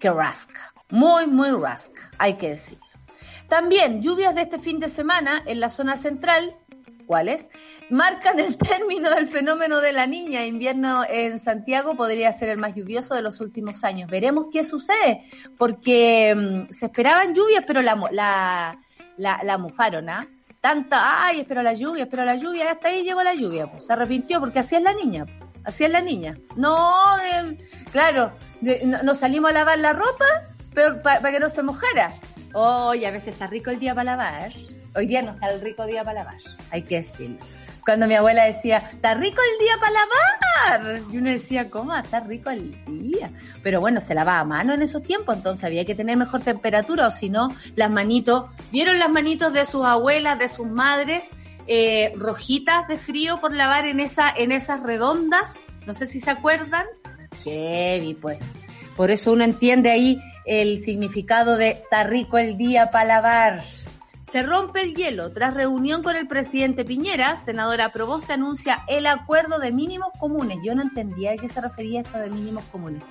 que 0.00 0.10
rasca, 0.10 0.72
muy, 0.88 1.26
muy 1.26 1.50
rasca, 1.50 2.10
hay 2.16 2.38
que 2.38 2.50
decir. 2.50 2.78
También 3.48 4.00
lluvias 4.00 4.34
de 4.34 4.42
este 4.42 4.58
fin 4.58 4.80
de 4.80 4.88
semana 4.88 5.42
en 5.44 5.60
la 5.60 5.68
zona 5.68 5.98
central, 5.98 6.56
¿cuáles? 7.08 7.48
Marcan 7.90 8.38
el 8.38 8.56
término 8.70 9.10
del 9.10 9.26
fenómeno 9.26 9.80
de 9.80 9.92
la 9.92 10.06
niña. 10.06 10.46
Invierno 10.46 11.02
en 11.08 11.40
Santiago 11.40 11.96
podría 11.96 12.32
ser 12.32 12.50
el 12.50 12.58
más 12.58 12.74
lluvioso 12.76 13.16
de 13.16 13.22
los 13.22 13.40
últimos 13.40 13.82
años. 13.82 14.08
Veremos 14.08 14.46
qué 14.52 14.62
sucede, 14.62 15.24
porque 15.56 16.34
mm, 16.36 16.72
se 16.72 16.86
esperaban 16.86 17.34
lluvias, 17.34 17.64
pero 17.66 17.82
la, 17.82 18.00
la, 18.12 18.78
la, 19.16 19.40
la 19.42 19.58
mufaron, 19.58 20.08
¿ah? 20.08 20.24
Tanta, 20.60 21.24
ay, 21.24 21.40
espero 21.40 21.62
la 21.62 21.72
lluvia, 21.72 22.04
espero 22.04 22.24
la 22.24 22.34
lluvia, 22.34 22.72
hasta 22.72 22.88
ahí 22.88 23.04
llegó 23.04 23.22
la 23.22 23.34
lluvia. 23.34 23.70
Pues, 23.70 23.86
se 23.86 23.92
arrepintió 23.92 24.40
porque 24.40 24.58
así 24.58 24.76
es 24.76 24.82
la 24.82 24.92
niña, 24.92 25.24
así 25.64 25.84
es 25.84 25.90
la 25.90 26.00
niña. 26.00 26.36
No, 26.56 26.92
claro, 27.90 28.32
no, 29.02 29.14
salimos 29.14 29.50
a 29.50 29.54
lavar 29.54 29.78
la 29.78 29.92
ropa 29.92 30.26
para 31.02 31.30
que 31.30 31.40
no 31.40 31.48
se 31.48 31.62
mojara. 31.62 32.12
Hoy 32.52 33.04
a 33.04 33.10
veces 33.12 33.34
está 33.34 33.46
rico 33.46 33.70
el 33.70 33.78
día 33.78 33.94
para 33.94 34.16
lavar. 34.16 34.52
Hoy 34.98 35.06
día 35.06 35.22
no 35.22 35.30
está 35.30 35.48
el 35.50 35.60
rico 35.60 35.86
día 35.86 36.02
para 36.02 36.24
lavar, 36.24 36.38
hay 36.72 36.82
que 36.82 36.96
decirlo. 36.96 37.38
Cuando 37.84 38.08
mi 38.08 38.14
abuela 38.16 38.46
decía, 38.46 38.78
está 38.78 39.14
rico 39.14 39.40
el 39.40 39.64
día 39.64 39.76
para 39.78 39.92
lavar. 39.92 41.02
Y 41.12 41.18
uno 41.18 41.30
decía, 41.30 41.70
¿cómo? 41.70 41.94
Está 41.94 42.18
rico 42.18 42.50
el 42.50 42.74
día. 42.84 43.30
Pero 43.62 43.80
bueno, 43.80 44.00
se 44.00 44.12
lavaba 44.12 44.40
a 44.40 44.44
mano 44.44 44.74
en 44.74 44.82
esos 44.82 45.04
tiempos, 45.04 45.36
entonces 45.36 45.62
había 45.62 45.84
que 45.84 45.94
tener 45.94 46.16
mejor 46.16 46.40
temperatura 46.40 47.06
o 47.06 47.10
si 47.12 47.30
no, 47.30 47.54
las 47.76 47.88
manitos, 47.92 48.46
¿vieron 48.72 48.98
las 48.98 49.08
manitos 49.08 49.52
de 49.52 49.66
sus 49.66 49.84
abuelas, 49.84 50.36
de 50.36 50.48
sus 50.48 50.66
madres, 50.66 51.30
eh, 51.68 52.12
rojitas 52.16 52.88
de 52.88 52.96
frío 52.96 53.40
por 53.40 53.54
lavar 53.54 53.86
en, 53.86 54.00
esa, 54.00 54.28
en 54.36 54.50
esas 54.50 54.82
redondas? 54.82 55.60
No 55.86 55.94
sé 55.94 56.06
si 56.06 56.18
se 56.18 56.32
acuerdan. 56.32 56.86
Heavy, 57.44 58.14
pues. 58.14 58.40
Por 58.96 59.12
eso 59.12 59.30
uno 59.30 59.44
entiende 59.44 59.92
ahí 59.92 60.20
el 60.44 60.82
significado 60.82 61.56
de 61.56 61.68
está 61.68 62.02
rico 62.02 62.36
el 62.36 62.58
día 62.58 62.90
para 62.90 63.04
lavar. 63.04 63.62
Se 64.30 64.42
rompe 64.42 64.82
el 64.82 64.94
hielo. 64.94 65.32
Tras 65.32 65.54
reunión 65.54 66.02
con 66.02 66.14
el 66.14 66.28
presidente 66.28 66.84
Piñera, 66.84 67.38
senadora 67.38 67.92
Proboste 67.92 68.34
anuncia 68.34 68.84
el 68.86 69.06
acuerdo 69.06 69.58
de 69.58 69.72
mínimos 69.72 70.08
comunes. 70.20 70.58
Yo 70.62 70.74
no 70.74 70.82
entendía 70.82 71.32
a 71.32 71.36
qué 71.36 71.48
se 71.48 71.62
refería 71.62 72.02
esto 72.02 72.18
de 72.18 72.28
mínimos 72.28 72.64
comunes. 72.64 73.04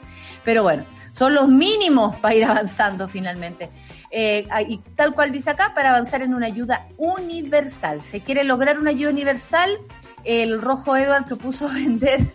Pero 0.46 0.62
bueno, 0.62 0.86
son 1.14 1.34
los 1.34 1.48
mínimos 1.48 2.16
para 2.18 2.36
ir 2.36 2.46
avanzando 2.46 3.08
finalmente. 3.08 3.70
Eh, 4.12 4.48
y 4.68 4.78
tal 4.96 5.16
cual 5.16 5.32
dice 5.32 5.50
acá, 5.50 5.74
para 5.74 5.90
avanzar 5.90 6.22
en 6.22 6.36
una 6.36 6.46
ayuda 6.46 6.88
universal. 6.98 8.04
Se 8.04 8.22
quiere 8.22 8.44
lograr 8.44 8.78
una 8.78 8.92
ayuda 8.92 9.10
universal. 9.10 9.76
El 10.24 10.62
rojo 10.62 10.96
Edward 10.96 11.26
propuso 11.26 11.68
vender, 11.74 12.32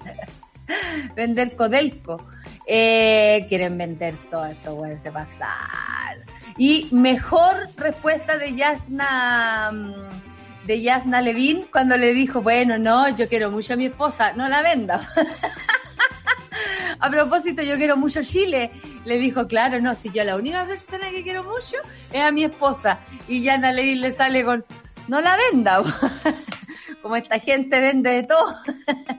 vender 1.15 1.55
Codelco. 1.55 2.27
Eh, 2.67 3.47
quieren 3.49 3.77
vender 3.77 4.15
todo 4.31 4.47
esto, 4.47 4.77
puede 4.77 5.11
pasar. 5.11 6.19
Y 6.57 6.89
mejor 6.93 7.69
respuesta 7.77 8.37
de 8.37 8.55
Yasna, 8.55 9.71
mm, 9.73 10.67
de 10.67 10.81
Yasna 10.81 11.21
Levin 11.21 11.67
cuando 11.73 11.97
le 11.97 12.13
dijo, 12.13 12.43
bueno, 12.43 12.79
no, 12.79 13.09
yo 13.09 13.29
quiero 13.29 13.51
mucho 13.51 13.75
a 13.75 13.77
mi 13.77 13.87
esposa, 13.87 14.33
no 14.35 14.49
la 14.49 14.63
venda. 14.63 15.01
a 17.01 17.11
propósito, 17.11 17.63
yo 17.63 17.77
quiero 17.77 17.97
mucho 17.97 18.23
Chile. 18.23 18.71
Le 19.05 19.19
dijo, 19.19 19.47
claro, 19.47 19.81
no, 19.81 19.97
si 19.97 20.11
yo 20.11 20.23
la 20.25 20.37
única 20.37 20.65
persona 20.67 21.11
que 21.11 21.23
quiero 21.23 21.43
mucho 21.43 21.77
es 22.13 22.23
a 22.23 22.31
mi 22.31 22.45
esposa. 22.45 23.01
Y 23.27 23.43
Yasna 23.43 23.73
Levin 23.73 24.01
le 24.01 24.13
sale 24.13 24.45
con, 24.45 24.65
no 25.09 25.21
la 25.21 25.37
venda. 25.37 25.83
Como 27.03 27.17
esta 27.17 27.41
gente 27.41 27.81
vende 27.81 28.11
de 28.11 28.23
todo. 28.23 28.55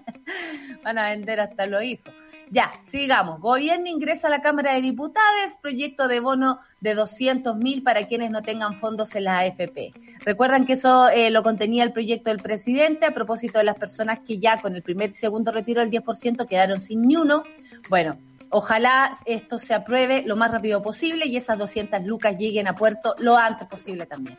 Van 0.84 0.98
a 0.98 1.10
vender 1.10 1.42
hasta 1.42 1.66
los 1.66 1.84
hijos. 1.84 2.14
Ya, 2.54 2.72
sigamos. 2.84 3.42
Gobierno 3.42 3.88
ingresa 3.88 4.28
a 4.28 4.30
la 4.30 4.44
Cámara 4.44 4.74
de 4.74 4.82
Diputados 4.82 5.58
proyecto 5.60 6.08
de 6.08 6.20
bono 6.20 6.60
de 6.82 6.94
200 6.94 7.58
mil 7.58 7.82
para 7.82 8.06
quienes 8.06 8.30
no 8.30 8.44
tengan 8.44 8.76
fondos 8.76 9.16
en 9.16 9.24
la 9.24 9.40
AFP. 9.40 9.92
Recuerdan 10.20 10.68
que 10.68 10.74
eso 10.74 11.10
eh, 11.10 11.32
lo 11.32 11.42
contenía 11.42 11.84
el 11.84 11.94
proyecto 11.94 12.30
del 12.30 12.40
presidente 12.40 13.08
a 13.08 13.12
propósito 13.16 13.58
de 13.58 13.64
las 13.64 13.76
personas 13.76 14.20
que 14.20 14.38
ya 14.38 14.62
con 14.62 14.76
el 14.76 14.84
primer 14.84 15.10
y 15.10 15.14
segundo 15.14 15.52
retiro 15.52 15.82
del 15.82 15.90
10% 15.90 16.46
quedaron 16.48 16.80
sin 16.80 17.08
ni 17.08 17.16
uno. 17.16 17.42
Bueno, 17.90 18.20
ojalá 18.52 19.14
esto 19.26 19.58
se 19.58 19.74
apruebe 19.74 20.22
lo 20.24 20.36
más 20.36 20.52
rápido 20.52 20.84
posible 20.84 21.26
y 21.26 21.38
esas 21.38 21.58
200 21.58 22.04
lucas 22.04 22.38
lleguen 22.38 22.68
a 22.68 22.76
puerto 22.76 23.16
lo 23.18 23.36
antes 23.36 23.68
posible 23.68 24.06
también. 24.06 24.38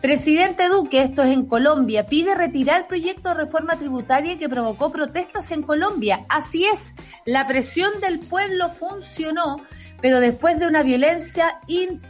Presidente 0.00 0.68
Duque, 0.68 1.00
esto 1.00 1.24
es 1.24 1.30
en 1.30 1.46
Colombia, 1.46 2.06
pide 2.06 2.32
retirar 2.36 2.82
el 2.82 2.86
proyecto 2.86 3.30
de 3.30 3.34
reforma 3.34 3.76
tributaria 3.76 4.38
que 4.38 4.48
provocó 4.48 4.92
protestas 4.92 5.50
en 5.50 5.62
Colombia. 5.62 6.24
Así 6.28 6.66
es, 6.66 6.94
la 7.24 7.48
presión 7.48 8.00
del 8.00 8.20
pueblo 8.20 8.68
funcionó, 8.68 9.60
pero 10.00 10.20
después 10.20 10.60
de 10.60 10.68
una 10.68 10.84
violencia 10.84 11.58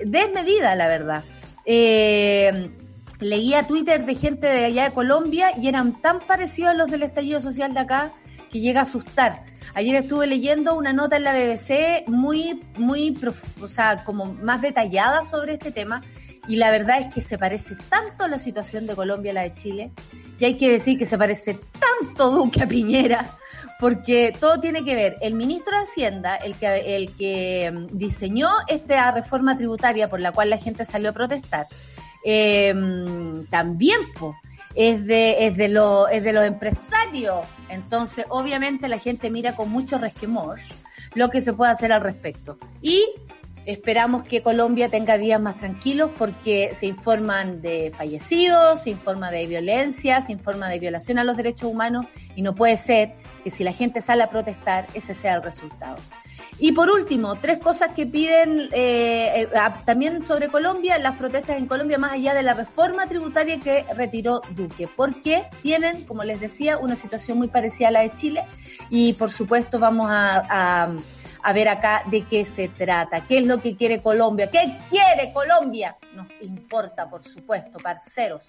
desmedida, 0.04 0.75
la 0.75 0.87
verdad. 0.87 1.25
Eh, 1.64 2.71
leía 3.21 3.66
Twitter 3.66 4.04
de 4.04 4.14
gente 4.14 4.47
de 4.47 4.66
allá 4.66 4.85
de 4.85 4.92
Colombia 4.92 5.52
y 5.57 5.68
eran 5.68 5.99
tan 6.02 6.21
parecidos 6.21 6.73
a 6.73 6.75
los 6.75 6.90
del 6.90 7.04
estallido 7.04 7.40
social 7.40 7.73
de 7.73 7.80
acá 7.80 8.12
que 8.50 8.61
llega 8.61 8.80
a 8.80 8.83
asustar. 8.83 9.47
Ayer 9.73 9.95
estuve 9.97 10.26
leyendo 10.26 10.76
una 10.76 10.92
nota 10.92 11.16
en 11.16 11.25
la 11.25 11.33
BBC 11.33 12.07
muy, 12.07 12.61
muy, 12.76 13.18
o 13.62 13.68
sea, 13.68 14.04
como 14.04 14.26
más 14.26 14.61
detallada 14.61 15.25
sobre 15.25 15.54
este 15.54 15.73
tema 15.73 16.02
y 16.49 16.57
la 16.57 16.71
verdad 16.71 17.00
es 17.00 17.14
que 17.14 17.21
se 17.21 17.38
parece 17.38 17.76
tanto 17.88 18.25
a 18.25 18.28
la 18.28 18.38
situación 18.38 18.87
de 18.87 18.97
Colombia 18.97 19.31
a 19.33 19.35
la 19.35 19.43
de 19.43 19.55
Chile, 19.55 19.90
y 20.38 20.45
hay 20.45 20.57
que 20.57 20.71
decir 20.71 20.99
que 20.99 21.07
se 21.07 21.19
parece 21.19 21.59
tanto 21.78 22.31
Duque 22.31 22.62
a 22.62 22.67
Piñera, 22.67 23.37
porque 23.78 24.35
todo 24.38 24.59
tiene 24.59 24.85
que 24.85 24.97
ver. 24.97 25.17
El 25.21 25.35
ministro 25.35 25.76
de 25.76 25.85
Hacienda, 25.85 26.37
el 26.37 26.57
que, 26.57 26.97
el 26.97 27.14
que 27.17 27.71
mm, 27.73 27.97
diseñó 27.97 28.50
esta 28.67 29.11
reforma 29.12 29.57
tributaria 29.57 30.09
por 30.09 30.21
la 30.21 30.33
cual 30.33 30.50
la 30.50 30.59
gente 30.59 30.85
salió 30.85 31.11
a 31.11 31.12
protestar, 31.12 31.69
eh, 32.25 32.75
también 33.50 34.00
es 34.75 35.07
de, 35.07 35.47
es, 35.47 35.57
de 35.57 35.69
lo, 35.69 36.09
es 36.09 36.23
de 36.23 36.33
los 36.33 36.45
empresarios. 36.45 37.40
Entonces, 37.69 38.25
obviamente 38.28 38.88
la 38.88 38.99
gente 38.99 39.31
mira 39.31 39.55
con 39.55 39.71
mucho 39.71 39.99
resquemor 39.99 40.59
lo 41.14 41.31
que 41.31 41.40
se 41.40 41.52
puede 41.52 41.73
hacer 41.73 41.93
al 41.93 42.02
respecto. 42.02 42.59
Y 42.81 43.05
Esperamos 43.68 44.22
que 44.22 44.40
Colombia 44.40 44.88
tenga 44.88 45.18
días 45.18 45.38
más 45.38 45.58
tranquilos 45.58 46.10
porque 46.16 46.70
se 46.72 46.87
informan 46.87 47.60
de 47.60 47.92
fallecidos, 47.94 48.84
se 48.84 48.88
informa 48.88 49.30
de 49.30 49.46
violencia, 49.46 50.22
se 50.22 50.32
informa 50.32 50.70
de 50.70 50.78
violación 50.78 51.18
a 51.18 51.25
los 51.25 51.37
derechos 51.37 51.70
humanos 51.70 52.06
y 52.34 52.40
no 52.40 52.54
puede 52.54 52.78
ser 52.78 53.12
que 53.44 53.50
si 53.50 53.64
la 53.64 53.72
gente 53.72 54.00
sale 54.00 54.22
a 54.22 54.30
protestar, 54.30 54.87
ese 54.94 55.12
sea 55.12 55.34
el 55.34 55.42
resultado. 55.42 55.98
Y 56.58 56.72
por 56.72 56.88
último, 56.88 57.34
tres 57.34 57.58
cosas 57.58 57.90
que 57.94 58.06
piden 58.06 58.70
eh, 58.72 59.42
eh, 59.42 59.48
también 59.84 60.22
sobre 60.22 60.48
Colombia, 60.48 60.96
las 60.96 61.18
protestas 61.18 61.58
en 61.58 61.66
Colombia 61.66 61.98
más 61.98 62.12
allá 62.12 62.32
de 62.32 62.42
la 62.42 62.54
reforma 62.54 63.06
tributaria 63.06 63.60
que 63.60 63.84
retiró 63.94 64.40
Duque, 64.56 64.88
porque 64.96 65.44
tienen, 65.60 66.06
como 66.06 66.25
les 66.25 66.40
decía, 66.40 66.78
una 66.78 66.96
situación 66.96 67.37
muy 67.37 67.48
parecida 67.48 67.88
a 67.88 67.90
la 67.90 68.00
de 68.00 68.14
Chile 68.14 68.46
y 68.88 69.12
por 69.12 69.30
supuesto 69.30 69.78
vamos 69.78 70.08
a 70.10 70.88
ver 71.52 71.68
acá 71.68 72.02
de 72.11 72.25
qué 72.25 72.45
se 72.45 72.68
trata, 72.68 73.26
qué 73.26 73.38
es 73.38 73.47
lo 73.47 73.61
que 73.61 73.76
quiere 73.76 74.02
Colombia, 74.02 74.50
qué 74.50 74.78
quiere 74.88 75.33
Colombia. 75.33 75.97
Nos 76.14 76.28
importa, 76.40 77.09
por 77.09 77.23
supuesto, 77.23 77.78
parceros. 77.78 78.45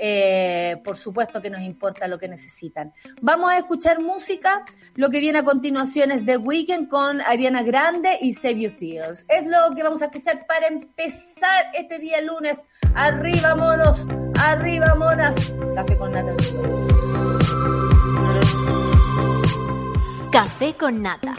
Eh, 0.00 0.76
por 0.84 0.96
supuesto 0.96 1.42
que 1.42 1.50
nos 1.50 1.60
importa 1.60 2.06
lo 2.06 2.18
que 2.20 2.28
necesitan. 2.28 2.92
Vamos 3.20 3.50
a 3.50 3.58
escuchar 3.58 4.00
música. 4.00 4.64
Lo 4.94 5.10
que 5.10 5.18
viene 5.18 5.40
a 5.40 5.44
continuación 5.44 6.12
es 6.12 6.24
The 6.24 6.36
Weeknd 6.36 6.88
con 6.88 7.20
Ariana 7.20 7.64
Grande 7.64 8.16
y 8.20 8.32
Save 8.32 8.60
You 8.60 8.70
Tears. 8.78 9.26
Es 9.28 9.44
lo 9.46 9.74
que 9.74 9.82
vamos 9.82 10.00
a 10.02 10.06
escuchar 10.06 10.46
para 10.46 10.68
empezar 10.68 11.66
este 11.74 11.98
día 11.98 12.20
lunes. 12.20 12.58
Arriba, 12.94 13.56
monos. 13.56 14.06
Arriba, 14.40 14.94
monas. 14.94 15.52
Café 15.74 15.96
con 15.96 16.12
nata. 16.12 16.34
Café 20.30 20.74
con 20.74 21.02
nata. 21.02 21.34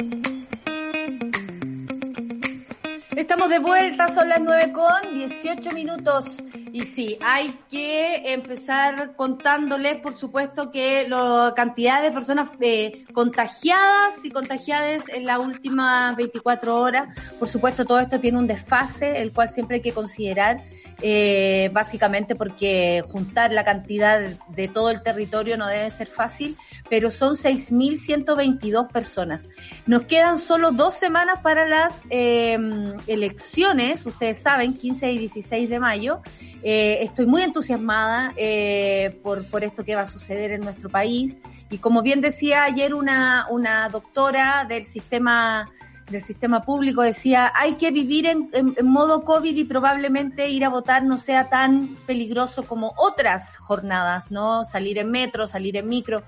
Estamos 3.19 3.49
de 3.49 3.59
vuelta, 3.59 4.07
son 4.13 4.29
las 4.29 4.39
9 4.39 4.71
con 4.71 5.13
18 5.13 5.71
minutos. 5.71 6.25
Y 6.71 6.83
sí, 6.83 7.17
hay 7.21 7.59
que 7.69 8.31
empezar 8.31 9.13
contándoles, 9.17 9.97
por 9.97 10.13
supuesto, 10.13 10.71
que 10.71 11.05
la 11.05 11.51
cantidad 11.53 12.01
de 12.01 12.13
personas 12.13 12.49
eh, 12.61 13.03
contagiadas 13.11 14.23
y 14.23 14.31
contagiadas 14.31 15.09
en 15.09 15.25
las 15.25 15.37
últimas 15.37 16.15
24 16.15 16.79
horas, 16.79 17.13
por 17.37 17.49
supuesto, 17.49 17.83
todo 17.83 17.99
esto 17.99 18.21
tiene 18.21 18.37
un 18.37 18.47
desfase, 18.47 19.21
el 19.21 19.33
cual 19.33 19.49
siempre 19.49 19.75
hay 19.75 19.81
que 19.81 19.91
considerar. 19.91 20.63
Eh, 21.01 21.69
básicamente 21.71 22.35
porque 22.35 23.03
juntar 23.07 23.53
la 23.53 23.63
cantidad 23.63 24.19
de 24.19 24.67
todo 24.67 24.89
el 24.89 25.01
territorio 25.01 25.55
no 25.55 25.67
debe 25.67 25.89
ser 25.91 26.07
fácil 26.07 26.57
pero 26.89 27.11
son 27.11 27.35
6.122 27.35 28.91
personas. 28.91 29.47
Nos 29.85 30.03
quedan 30.03 30.39
solo 30.39 30.71
dos 30.71 30.95
semanas 30.95 31.39
para 31.41 31.67
las 31.67 32.01
em, 32.09 32.97
elecciones, 33.07 34.05
ustedes 34.05 34.39
saben, 34.39 34.73
15 34.73 35.11
y 35.11 35.17
16 35.19 35.69
de 35.69 35.79
mayo. 35.79 36.21
Eh, 36.63 36.99
estoy 37.01 37.27
muy 37.27 37.43
entusiasmada 37.43 38.33
eh, 38.35 39.17
por, 39.23 39.45
por 39.49 39.63
esto 39.63 39.85
que 39.85 39.95
va 39.95 40.01
a 40.01 40.07
suceder 40.07 40.51
en 40.51 40.61
nuestro 40.61 40.89
país. 40.89 41.37
Y 41.69 41.77
como 41.77 42.01
bien 42.01 42.21
decía 42.21 42.63
ayer 42.63 42.93
una, 42.95 43.45
una 43.49 43.87
doctora 43.89 44.65
del 44.67 44.85
sistema 44.85 45.69
del 46.09 46.21
sistema 46.21 46.61
público 46.63 47.01
decía, 47.01 47.51
hay 47.55 47.75
que 47.75 47.91
vivir 47.91 48.25
en, 48.25 48.49
modo 48.83 49.23
COVID 49.23 49.55
y 49.55 49.63
probablemente 49.63 50.49
ir 50.49 50.65
a 50.65 50.69
votar 50.69 51.03
no 51.03 51.17
sea 51.17 51.49
tan 51.49 51.97
peligroso 52.05 52.63
como 52.63 52.93
otras 52.97 53.57
jornadas, 53.57 54.31
¿no? 54.31 54.63
Salir 54.63 54.97
en 54.97 55.11
metro, 55.11 55.47
salir 55.47 55.77
en 55.77 55.87
micro. 55.87 56.23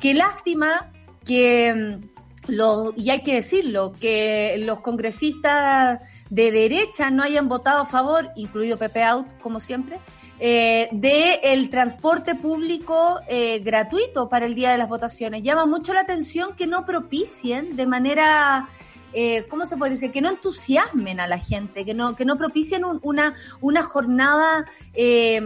Qué 0.00 0.14
lástima 0.14 0.90
que, 1.24 1.74
mm, 1.74 2.52
lo, 2.52 2.94
y 2.96 3.10
hay 3.10 3.22
que 3.22 3.34
decirlo, 3.34 3.92
que 3.92 4.56
los 4.64 4.80
congresistas 4.80 6.00
de 6.30 6.50
derecha 6.50 7.10
no 7.10 7.22
hayan 7.22 7.48
votado 7.48 7.82
a 7.82 7.86
favor, 7.86 8.30
incluido 8.36 8.78
Pepe 8.78 9.04
Out, 9.04 9.26
como 9.40 9.60
siempre, 9.60 9.98
eh, 10.38 10.88
de 10.92 11.40
el 11.42 11.70
transporte 11.70 12.34
público 12.34 13.20
eh, 13.26 13.60
gratuito 13.60 14.28
para 14.28 14.44
el 14.44 14.54
día 14.54 14.70
de 14.70 14.78
las 14.78 14.88
votaciones. 14.88 15.42
Llama 15.42 15.64
mucho 15.64 15.94
la 15.94 16.00
atención 16.00 16.54
que 16.54 16.66
no 16.66 16.84
propicien 16.84 17.74
de 17.74 17.86
manera 17.86 18.68
eh, 19.12 19.46
¿cómo 19.48 19.66
se 19.66 19.76
puede 19.76 19.92
decir? 19.92 20.10
Que 20.10 20.20
no 20.20 20.28
entusiasmen 20.28 21.20
a 21.20 21.26
la 21.26 21.38
gente, 21.38 21.84
que 21.84 21.94
no, 21.94 22.14
que 22.16 22.24
no 22.24 22.36
propicien 22.36 22.82
una, 23.02 23.34
una 23.60 23.82
jornada 23.82 24.66
eh, 24.94 25.40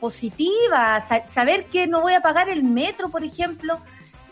positiva, 0.00 1.00
saber 1.26 1.66
que 1.66 1.86
no 1.86 2.00
voy 2.00 2.14
a 2.14 2.20
pagar 2.20 2.48
el 2.48 2.64
metro, 2.64 3.10
por 3.10 3.24
ejemplo. 3.24 3.78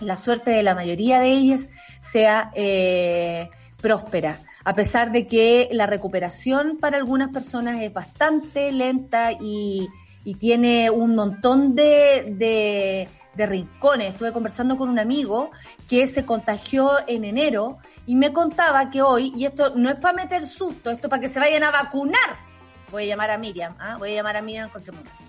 la 0.00 0.16
suerte 0.16 0.50
de 0.50 0.62
la 0.62 0.74
mayoría 0.74 1.20
de 1.20 1.32
ellas 1.32 1.68
sea 2.02 2.50
eh, 2.54 3.48
próspera, 3.80 4.40
a 4.64 4.74
pesar 4.74 5.12
de 5.12 5.26
que 5.26 5.68
la 5.72 5.86
recuperación 5.86 6.78
para 6.78 6.96
algunas 6.96 7.30
personas 7.30 7.80
es 7.82 7.92
bastante 7.92 8.72
lenta 8.72 9.32
y, 9.32 9.88
tiene 10.40 10.90
un 10.90 11.14
montón 11.14 11.76
de, 11.76 13.08
de 13.36 13.46
rincones. 13.46 14.08
Estuve 14.08 14.32
conversando 14.32 14.76
con 14.76 14.88
un 14.88 14.98
amigo 14.98 15.52
que 15.88 16.06
se 16.08 16.24
contagió 16.24 17.06
en 17.06 17.24
enero 17.24 17.78
y 18.06 18.16
me 18.16 18.32
contaba 18.32 18.90
que 18.90 19.02
hoy, 19.02 19.32
y 19.36 19.44
esto 19.44 19.74
no 19.76 19.90
es 19.90 19.96
para 19.96 20.14
meter 20.14 20.46
susto, 20.46 20.90
esto 20.90 21.06
es 21.06 21.10
para 21.10 21.20
que 21.20 21.28
se 21.28 21.38
vayan 21.38 21.62
a 21.62 21.70
vacunar. 21.70 22.38
Voy 22.90 23.04
a 23.04 23.06
llamar 23.06 23.30
a 23.30 23.38
Miriam, 23.38 23.74
¿ah? 23.78 23.96
voy 23.98 24.12
a 24.12 24.14
llamar 24.16 24.36
a 24.36 24.42
Miriam 24.42 24.64
en 24.64 24.70
cualquier 24.70 24.94
momento 24.94 25.25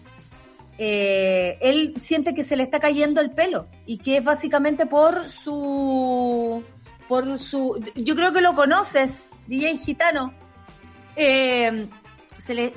eh, 0.78 1.58
él 1.62 1.96
siente 2.00 2.34
que 2.34 2.44
se 2.44 2.56
le 2.56 2.64
está 2.64 2.80
cayendo 2.80 3.20
el 3.20 3.32
pelo 3.32 3.68
y 3.86 3.98
que 3.98 4.18
es 4.18 4.24
básicamente 4.24 4.86
por 4.86 5.30
su 5.30 6.64
por 7.08 7.40
su 7.40 7.84
yo 7.96 8.16
creo 8.16 8.32
que 8.32 8.42
lo 8.42 8.54
conoces 8.54 9.32
DJ 9.48 9.78
gitano. 9.78 10.34
Eh, 11.16 11.88
se 12.38 12.54
le, 12.54 12.74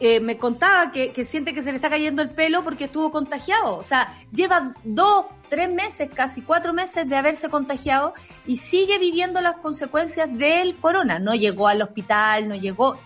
eh, 0.00 0.20
me 0.20 0.36
contaba 0.36 0.92
que, 0.92 1.12
que, 1.12 1.24
siente 1.24 1.54
que 1.54 1.62
se 1.62 1.70
le 1.70 1.76
está 1.76 1.88
cayendo 1.88 2.20
el 2.20 2.28
pelo 2.28 2.62
porque 2.62 2.84
estuvo 2.84 3.10
contagiado. 3.10 3.76
O 3.76 3.82
sea 3.82 4.14
lleva 4.30 4.74
dos 4.84 5.26
tres 5.48 5.72
meses 5.72 6.10
casi 6.12 6.42
cuatro 6.42 6.74
meses 6.74 7.08
de 7.08 7.16
haberse 7.16 7.48
contagiado 7.48 8.12
y 8.46 8.58
sigue 8.58 8.98
viviendo 8.98 9.40
las 9.40 9.56
consecuencias 9.56 10.28
del 10.36 10.76
corona. 10.76 11.18
No 11.18 11.34
llegó 11.34 11.68
al 11.68 11.80
hospital 11.80 12.46
no 12.46 12.56
llegó 12.56 12.98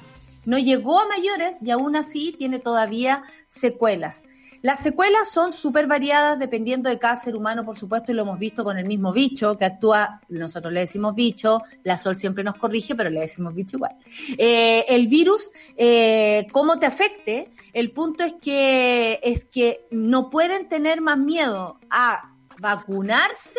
no 0.45 0.59
llegó 0.59 0.99
a 0.99 1.07
mayores 1.07 1.59
y 1.63 1.71
aún 1.71 1.95
así 1.95 2.35
tiene 2.37 2.59
todavía 2.59 3.23
secuelas. 3.47 4.25
Las 4.63 4.81
secuelas 4.81 5.29
son 5.29 5.51
súper 5.51 5.89
variadas 5.89 6.39
dependiendo 6.39 6.89
de 6.89 6.99
cada 6.99 7.17
ser 7.17 7.35
humano, 7.35 7.65
por 7.65 7.77
supuesto, 7.77 8.13
y 8.13 8.15
lo 8.15 8.23
hemos 8.23 8.39
visto 8.39 8.63
con 8.63 8.79
el 8.79 8.87
mismo 8.87 9.13
bicho 9.13 9.59
que 9.59 9.65
actúa, 9.65 10.21
nosotros 10.29 10.73
le 10.73 10.81
decimos 10.81 11.17
bicho, 11.17 11.63
la 11.83 11.99
Sol 11.99 12.15
siempre 12.15 12.45
nos 12.45 12.55
corrige, 12.55 12.95
pero 12.95 13.11
le 13.11 13.23
decimos 13.23 13.55
bicho 13.55 13.77
igual. 13.77 13.97
Eh, 14.39 14.85
el 14.89 15.09
virus, 15.09 15.51
eh, 15.77 16.47
cómo 16.53 16.79
te 16.79 16.87
afecte, 16.87 17.51
el 17.73 17.91
punto 17.91 18.23
es 18.23 18.35
que, 18.41 19.19
es 19.25 19.45
que 19.45 19.87
no 19.91 20.31
pueden 20.31 20.69
tener 20.69 21.01
más 21.01 21.19
miedo 21.19 21.81
a 21.91 22.33
vacunarse 22.61 23.59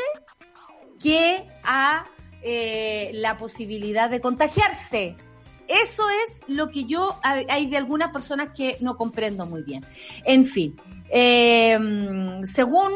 que 1.01 1.45
a 1.63 2.05
eh, 2.41 3.11
la 3.13 3.37
posibilidad 3.37 4.09
de 4.09 4.21
contagiarse. 4.21 5.17
Eso 5.67 6.03
es 6.25 6.43
lo 6.47 6.69
que 6.69 6.85
yo, 6.85 7.19
hay 7.23 7.69
de 7.69 7.77
algunas 7.77 8.11
personas 8.11 8.49
que 8.55 8.77
no 8.79 8.95
comprendo 8.95 9.45
muy 9.45 9.63
bien. 9.63 9.85
En 10.25 10.45
fin, 10.45 10.75
eh, 11.09 11.77
según 12.43 12.91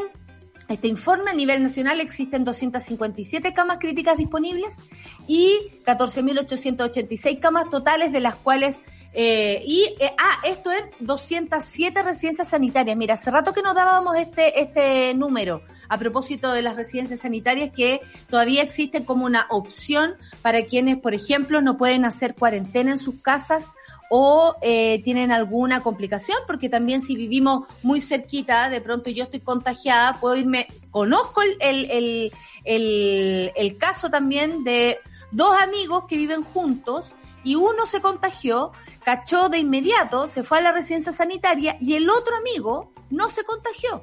este 0.68 0.86
informe, 0.86 1.30
a 1.30 1.34
nivel 1.34 1.62
nacional 1.62 2.00
existen 2.00 2.44
257 2.44 3.54
camas 3.54 3.78
críticas 3.78 4.18
disponibles 4.18 4.82
y 5.26 5.58
14.886 5.86 7.40
camas 7.40 7.70
totales, 7.70 8.12
de 8.12 8.20
las 8.20 8.34
cuales 8.36 8.80
eh, 9.14 9.62
y, 9.66 9.94
eh, 9.98 10.12
ah, 10.18 10.40
esto 10.44 10.70
es 10.70 10.84
207 11.00 12.02
residencias 12.02 12.48
sanitarias. 12.48 12.96
Mira, 12.96 13.14
hace 13.14 13.30
rato 13.30 13.52
que 13.52 13.62
nos 13.62 13.74
dábamos 13.74 14.16
este, 14.16 14.60
este 14.60 15.14
número 15.14 15.62
a 15.88 15.98
propósito 15.98 16.52
de 16.52 16.60
las 16.62 16.76
residencias 16.76 17.20
sanitarias 17.20 17.70
que 17.74 18.00
todavía 18.28 18.62
existen 18.62 19.04
como 19.04 19.24
una 19.24 19.46
opción 19.48 20.16
para 20.42 20.64
quienes, 20.66 20.98
por 20.98 21.14
ejemplo, 21.14 21.62
no 21.62 21.78
pueden 21.78 22.04
hacer 22.04 22.34
cuarentena 22.34 22.92
en 22.92 22.98
sus 22.98 23.22
casas 23.22 23.72
o 24.10 24.56
eh, 24.62 25.02
tienen 25.04 25.32
alguna 25.32 25.82
complicación, 25.82 26.38
porque 26.46 26.68
también 26.68 27.00
si 27.02 27.14
vivimos 27.14 27.68
muy 27.82 28.00
cerquita, 28.00 28.68
de 28.68 28.80
pronto 28.80 29.10
yo 29.10 29.24
estoy 29.24 29.40
contagiada, 29.40 30.18
puedo 30.20 30.36
irme, 30.36 30.66
conozco 30.90 31.42
el, 31.42 31.56
el, 31.60 32.32
el, 32.64 33.52
el 33.54 33.78
caso 33.78 34.10
también 34.10 34.64
de 34.64 34.98
dos 35.30 35.60
amigos 35.60 36.04
que 36.08 36.16
viven 36.16 36.42
juntos 36.42 37.14
y 37.44 37.54
uno 37.54 37.86
se 37.86 38.00
contagió, 38.00 38.72
cachó 39.04 39.48
de 39.48 39.58
inmediato, 39.58 40.28
se 40.28 40.42
fue 40.42 40.58
a 40.58 40.62
la 40.62 40.72
residencia 40.72 41.12
sanitaria 41.12 41.76
y 41.80 41.94
el 41.94 42.10
otro 42.10 42.36
amigo 42.36 42.92
no 43.10 43.28
se 43.28 43.44
contagió. 43.44 44.02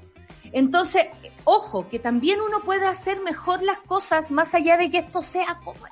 Entonces, 0.52 1.08
ojo, 1.44 1.90
que 1.90 2.00
también 2.00 2.40
uno 2.42 2.62
puede 2.62 2.88
hacer 2.88 3.20
mejor 3.22 3.62
las 3.62 3.80
cosas 3.80 4.32
más 4.32 4.54
allá 4.54 4.78
de 4.78 4.90
que 4.90 5.00
esto 5.00 5.22
sea 5.22 5.60
como 5.64 5.86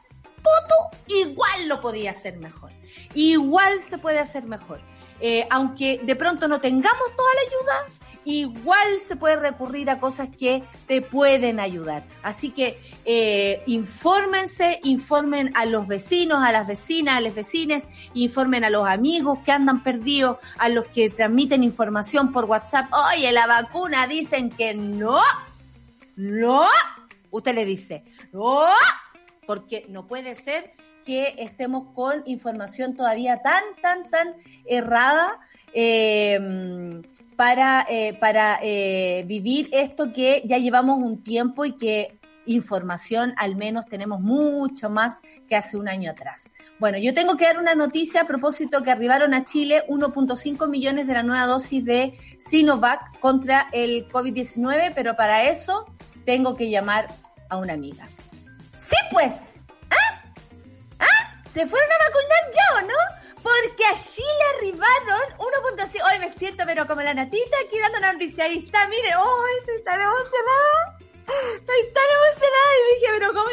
el 0.44 0.92
puto, 0.92 0.98
igual 1.08 1.68
lo 1.68 1.82
podía 1.82 2.12
hacer 2.12 2.38
mejor 2.38 2.74
igual 3.16 3.82
se 3.82 3.98
puede 3.98 4.20
hacer 4.20 4.46
mejor. 4.46 4.82
Eh, 5.20 5.48
aunque 5.50 6.02
de 6.04 6.16
pronto 6.16 6.48
no 6.48 6.60
tengamos 6.60 7.16
toda 7.16 7.30
la 7.36 7.42
ayuda, 7.42 7.98
igual 8.26 9.00
se 9.00 9.16
puede 9.16 9.38
recurrir 9.38 9.90
a 9.90 10.00
cosas 10.00 10.30
que 10.38 10.64
te 10.88 11.02
pueden 11.02 11.60
ayudar. 11.60 12.04
Así 12.24 12.50
que 12.50 12.78
eh, 13.06 13.64
infórmense, 13.68 14.80
informen 14.84 15.56
a 15.56 15.66
los 15.66 15.88
vecinos, 15.88 16.40
a 16.44 16.52
las 16.52 16.68
vecinas, 16.68 17.18
a 17.18 17.22
los 17.22 17.34
vecines, 17.34 17.88
informen 18.14 18.64
a 18.64 18.70
los 18.70 18.88
amigos 18.88 19.40
que 19.46 19.52
andan 19.52 19.84
perdidos, 19.84 20.38
a 20.58 20.68
los 20.68 20.88
que 20.88 21.10
transmiten 21.10 21.64
información 21.64 22.34
por 22.34 22.46
WhatsApp. 22.46 22.92
Oye, 23.14 23.32
la 23.32 23.48
vacuna 23.48 24.08
dicen 24.08 24.50
que 24.50 24.74
no, 24.74 25.22
no. 26.18 26.68
Usted 27.32 27.56
le 27.56 27.66
dice, 27.66 28.04
no, 28.32 28.68
porque 29.46 29.86
no 29.90 30.08
puede 30.08 30.36
ser 30.36 30.74
que 31.06 31.36
estemos 31.38 31.94
con 31.94 32.24
información 32.26 32.96
todavía 32.96 33.42
tan, 33.42 33.64
tan, 33.82 34.10
tan 34.10 34.36
errada 34.66 35.40
em, 35.74 37.02
para, 37.36 37.86
eh, 37.90 38.14
para 38.20 38.60
eh, 38.62 39.24
vivir 39.28 39.70
esto 39.72 40.14
que 40.14 40.44
ya 40.46 40.58
llevamos 40.58 41.00
un 41.00 41.24
tiempo 41.24 41.66
y 41.66 41.76
que 41.76 42.20
información, 42.46 43.34
al 43.38 43.56
menos 43.56 43.86
tenemos 43.86 44.20
mucho 44.20 44.90
más 44.90 45.22
que 45.48 45.56
hace 45.56 45.78
un 45.78 45.88
año 45.88 46.12
atrás. 46.12 46.50
Bueno, 46.80 46.98
yo 46.98 47.14
tengo 47.14 47.38
que 47.38 47.46
dar 47.46 47.60
una 47.60 47.76
noticia 47.76 48.22
a 48.22 48.28
propósito 48.28 48.82
que 48.84 48.92
arribaron 48.92 49.34
a 49.34 49.46
Chile 49.46 49.84
1.5 49.88 50.68
millones 50.70 51.08
de 51.08 51.14
la 51.14 51.24
nueva 51.24 51.46
dosis 51.46 51.84
de 51.86 52.18
Sinovac 52.38 53.20
contra 53.20 53.70
el 53.72 54.08
COVID-19, 54.10 54.92
pero 54.94 55.16
para 55.16 55.50
eso 55.50 55.86
tengo 56.26 56.56
que 56.56 56.70
llamar 56.70 57.08
a 57.50 57.58
una 57.58 57.74
amiga. 57.74 58.08
Sí, 58.94 59.00
pues. 59.12 59.34
¿Ah? 59.90 60.24
¿Ah? 61.00 61.42
Se 61.52 61.66
fueron 61.66 61.90
a 61.92 61.98
vacunar 62.08 62.44
yo, 62.54 62.88
¿no? 62.88 63.42
Porque 63.42 63.86
a 63.86 63.98
Chile 63.98 64.44
arribaron 64.58 65.38
1.5. 65.40 66.12
Hoy 66.12 66.20
me 66.20 66.30
siento, 66.30 66.64
pero 66.68 66.86
como 66.86 67.02
la 67.02 67.16
natita 67.16 67.58
aquí 67.66 67.80
dando 67.80 67.98
una 67.98 68.14
noticia. 68.14 68.46
Ahí 68.46 68.64
está, 68.66 68.88
mire, 68.90 69.16
oh, 69.18 69.44
estoy 69.62 69.84
tan 69.84 70.00
emocionada. 70.00 70.98
Estoy 71.24 71.94
tan 71.94 72.06
emocionada 72.20 72.72
y 72.78 72.94
dije, 72.94 73.08
pero 73.14 73.34
¿cómo, 73.34 73.50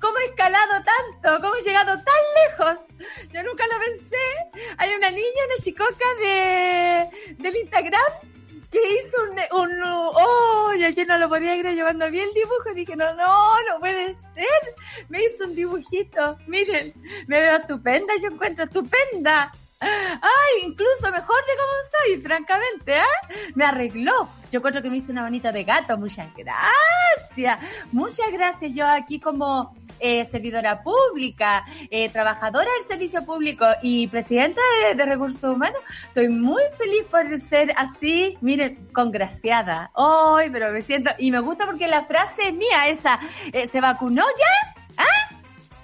¿cómo 0.00 0.18
he 0.18 0.24
escalado 0.24 0.72
tanto? 0.82 1.42
¿Cómo 1.42 1.54
he 1.56 1.62
llegado 1.62 1.94
tan 2.02 2.22
lejos? 2.42 2.86
Yo 3.32 3.42
nunca 3.44 3.64
lo 3.68 3.78
pensé. 3.78 4.66
Hay 4.78 4.94
una 4.94 5.10
niña, 5.10 5.46
una 5.46 5.62
chicoca 5.62 6.14
de, 6.18 7.08
del 7.38 7.56
Instagram 7.56 8.31
que 8.72 8.78
hizo 8.78 9.16
un, 9.30 9.60
un 9.60 9.82
oh, 9.84 10.72
y 10.74 10.82
aquí 10.82 11.04
no 11.04 11.18
lo 11.18 11.28
podía 11.28 11.58
creer 11.58 11.74
llevando 11.74 12.10
bien 12.10 12.28
el 12.28 12.34
dibujo. 12.34 12.72
Dije, 12.74 12.96
no, 12.96 13.14
no, 13.14 13.62
no 13.68 13.78
puede 13.78 14.14
ser. 14.14 14.74
Me 15.08 15.22
hizo 15.22 15.44
un 15.44 15.54
dibujito. 15.54 16.38
Miren, 16.46 16.94
me 17.26 17.40
veo 17.40 17.58
estupenda, 17.58 18.14
yo 18.20 18.28
encuentro 18.28 18.64
estupenda. 18.64 19.52
Ay, 19.78 20.62
incluso 20.62 21.10
mejor 21.10 21.40
de 21.44 21.52
cómo 21.58 21.72
soy, 21.90 22.20
francamente, 22.20 22.96
¿eh? 22.96 23.50
Me 23.54 23.64
arregló. 23.64 24.28
Yo 24.50 24.58
encuentro 24.58 24.80
que 24.80 24.88
me 24.88 24.96
hizo 24.96 25.12
una 25.12 25.24
bonita 25.24 25.52
de 25.52 25.64
gato. 25.64 25.98
Muchas 25.98 26.28
gracias. 26.34 27.58
Muchas 27.90 28.32
gracias. 28.32 28.72
Yo 28.74 28.86
aquí 28.86 29.20
como 29.20 29.74
eh, 30.04 30.24
servidora 30.24 30.82
pública, 30.82 31.64
eh, 31.88 32.08
trabajadora 32.08 32.68
del 32.76 32.88
servicio 32.88 33.24
público 33.24 33.64
y 33.82 34.08
presidenta 34.08 34.60
de, 34.96 35.06
recursos 35.06 35.44
humanos, 35.44 35.78
estoy 36.08 36.28
muy 36.28 36.62
feliz 36.76 37.04
por 37.08 37.38
ser 37.38 37.72
así, 37.76 38.36
miren, 38.40 38.88
congraciada. 38.92 39.92
Ay, 39.94 40.50
pero 40.50 40.72
me 40.72 40.82
siento, 40.82 41.12
y 41.18 41.30
me 41.30 41.38
gusta 41.38 41.66
porque 41.66 41.86
la 41.86 42.04
frase 42.04 42.48
es 42.48 42.52
mía, 42.52 42.88
esa, 42.88 43.20
eh, 43.52 43.68
¿se 43.68 43.80
vacunó 43.80 44.22
ya? 44.22 44.74
¿Ah? 44.96 45.36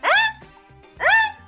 ¿Ah? 0.03 0.41
¿Ah? 0.99 1.39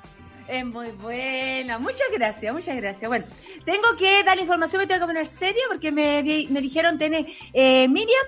Es 0.47 0.65
muy 0.65 0.91
buena. 0.91 1.77
Muchas 1.77 2.07
gracias, 2.13 2.53
muchas 2.53 2.77
gracias. 2.77 3.09
Bueno, 3.09 3.25
tengo 3.65 3.97
que 3.97 4.23
dar 4.23 4.39
información, 4.39 4.79
me 4.79 4.87
tengo 4.87 5.01
que 5.01 5.07
poner 5.07 5.27
seria 5.27 5.63
porque 5.67 5.91
me, 5.91 6.23
me 6.49 6.61
dijeron, 6.61 6.97
tiene 6.97 7.27
Miriam, 7.53 8.27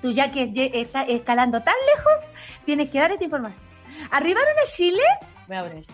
tú 0.00 0.10
ya 0.10 0.30
que 0.30 0.50
estás 0.74 1.06
escalando 1.08 1.62
tan 1.62 1.74
lejos, 1.96 2.28
tienes 2.64 2.90
que 2.90 2.98
dar 2.98 3.12
esta 3.12 3.24
información. 3.24 3.68
Arribaron 4.10 4.54
a 4.62 4.66
Chile, 4.66 5.02
voy 5.46 5.56
a 5.56 5.62
poner. 5.62 5.84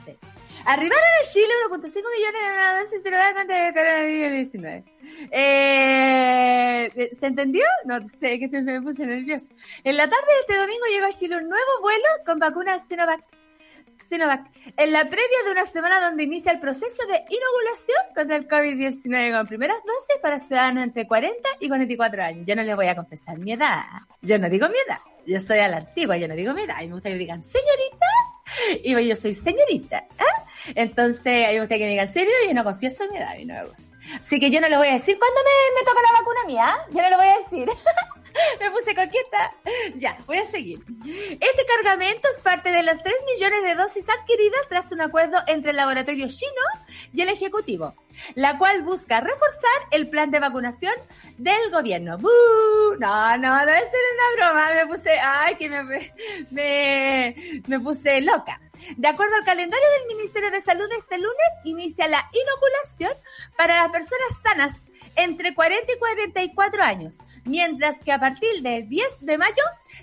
Arribaron 0.64 1.08
a 1.22 1.24
Chile 1.24 1.46
1.5 1.70 1.78
millones 1.78 2.42
de 2.42 2.48
dólares 2.48 2.92
y 2.92 3.00
se 3.00 3.10
lo 3.10 3.16
voy 3.16 3.26
a 3.26 3.34
contar 3.34 3.66
el 3.66 3.74
coronavirus-19. 3.74 4.84
Eh, 5.30 7.10
¿Se 7.20 7.26
entendió? 7.26 7.64
No 7.84 8.00
sé, 8.08 8.40
que 8.40 8.48
me 8.48 8.82
puse 8.82 9.06
nervioso. 9.06 9.54
En 9.84 9.96
la 9.96 10.10
tarde 10.10 10.26
de 10.26 10.40
este 10.40 10.56
domingo 10.56 10.86
llegó 10.90 11.06
a 11.06 11.10
Chile 11.10 11.36
un 11.36 11.48
nuevo 11.48 11.80
vuelo 11.82 12.08
con 12.24 12.40
vacunas 12.40 12.84
Sinovac 12.88 13.22
Sinovac, 14.08 14.46
en 14.76 14.92
la 14.92 15.04
previa 15.04 15.38
de 15.44 15.50
una 15.50 15.64
semana 15.64 16.00
donde 16.00 16.24
inicia 16.24 16.52
el 16.52 16.60
proceso 16.60 17.06
de 17.06 17.24
inoculación 17.28 17.98
contra 18.14 18.36
el 18.36 18.48
COVID-19 18.48 19.36
con 19.36 19.46
primeras 19.46 19.78
dosis 19.78 20.16
para 20.22 20.38
ciudadanos 20.38 20.84
entre 20.84 21.06
40 21.06 21.36
y 21.60 21.68
44 21.68 22.22
años. 22.22 22.46
Yo 22.46 22.56
no 22.56 22.62
les 22.62 22.76
voy 22.76 22.86
a 22.86 22.96
confesar 22.96 23.38
mi 23.38 23.52
edad. 23.52 23.84
Yo 24.22 24.38
no 24.38 24.48
digo 24.48 24.68
mi 24.68 24.76
edad. 24.86 24.98
Yo 25.26 25.40
soy 25.40 25.58
a 25.58 25.68
la 25.68 25.78
antigua, 25.78 26.16
yo 26.16 26.28
no 26.28 26.34
digo 26.34 26.54
mi 26.54 26.62
edad. 26.62 26.80
Y 26.82 26.86
me 26.86 26.94
gusta 26.94 27.08
que 27.08 27.16
digan 27.16 27.42
señorita. 27.42 28.06
Y 28.84 29.08
yo 29.08 29.16
soy 29.16 29.34
señorita. 29.34 30.04
¿ah? 30.18 30.44
Entonces, 30.74 31.46
a 31.46 31.48
mí 31.48 31.54
me 31.54 31.60
gusta 31.60 31.78
que 31.78 31.84
me 31.84 31.90
digan 31.90 32.08
serio 32.08 32.32
y 32.44 32.48
yo 32.48 32.54
no 32.54 32.64
confieso 32.64 33.04
mi 33.10 33.18
edad. 33.18 33.36
Y 33.36 33.44
no 33.44 33.54
Así 34.18 34.38
que 34.38 34.50
yo 34.50 34.60
no 34.60 34.68
les 34.68 34.78
voy 34.78 34.88
a 34.88 34.92
decir 34.92 35.18
cuándo 35.18 35.40
me, 35.42 35.80
me 35.80 35.84
toca 35.84 36.00
la 36.00 36.18
vacuna 36.20 36.44
mía. 36.46 36.78
Yo 36.90 37.02
no 37.02 37.10
lo 37.10 37.16
voy 37.16 37.26
a 37.26 37.38
decir. 37.38 37.68
Me 38.60 38.70
puse 38.70 38.94
coqueta. 38.94 39.54
Ya, 39.94 40.18
voy 40.26 40.38
a 40.38 40.46
seguir. 40.46 40.84
Este 41.04 41.66
cargamento 41.66 42.28
es 42.34 42.40
parte 42.42 42.70
de 42.70 42.82
las 42.82 43.02
3 43.02 43.14
millones 43.34 43.62
de 43.62 43.74
dosis 43.74 44.08
adquiridas 44.08 44.60
tras 44.68 44.92
un 44.92 45.00
acuerdo 45.00 45.38
entre 45.46 45.70
el 45.70 45.76
laboratorio 45.76 46.26
chino 46.28 46.62
y 47.12 47.22
el 47.22 47.28
Ejecutivo, 47.28 47.94
la 48.34 48.58
cual 48.58 48.82
busca 48.82 49.20
reforzar 49.20 49.88
el 49.90 50.08
plan 50.08 50.30
de 50.30 50.40
vacunación 50.40 50.94
del 51.36 51.70
gobierno. 51.70 52.18
No, 52.18 53.36
no, 53.36 53.64
no 53.64 53.72
es 53.72 53.88
una 53.88 54.36
broma. 54.36 54.74
Me 54.74 54.86
puse, 54.86 55.18
ay, 55.18 55.54
que 55.56 55.68
me, 55.68 56.12
me, 56.50 57.62
me 57.66 57.80
puse 57.80 58.20
loca. 58.20 58.60
De 58.96 59.08
acuerdo 59.08 59.34
al 59.36 59.44
calendario 59.44 59.86
del 59.98 60.16
Ministerio 60.16 60.50
de 60.50 60.60
Salud, 60.60 60.86
este 60.96 61.16
lunes 61.16 61.48
inicia 61.64 62.08
la 62.08 62.28
inoculación 62.32 63.12
para 63.56 63.76
las 63.76 63.88
personas 63.90 64.42
sanas 64.42 64.84
entre 65.16 65.54
40 65.54 65.92
y 65.92 65.98
44 65.98 66.82
años, 66.82 67.18
mientras 67.46 68.02
que 68.02 68.12
a 68.12 68.18
partir 68.18 68.62
del 68.62 68.88
10 68.88 69.20
de 69.20 69.38
mayo 69.38 69.62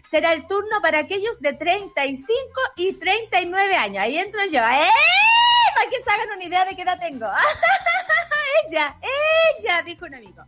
será 0.10 0.34
el 0.34 0.48
turno 0.48 0.82
para 0.82 1.00
aquellos 1.00 1.40
de 1.40 1.54
35 1.54 2.62
y 2.76 2.94
39 2.94 3.76
años. 3.76 3.98
Ahí 4.00 4.18
entro 4.18 4.42
yo. 4.46 4.60
¡Eh! 4.60 4.90
Para 5.76 5.90
que 5.90 6.02
se 6.04 6.10
hagan 6.10 6.36
una 6.36 6.44
idea 6.44 6.66
de 6.66 6.76
qué 6.76 6.82
edad 6.82 7.00
tengo. 7.00 7.28
ella, 8.68 8.96
ella, 9.60 9.82
dijo 9.84 10.06
un 10.06 10.16
amigo. 10.16 10.44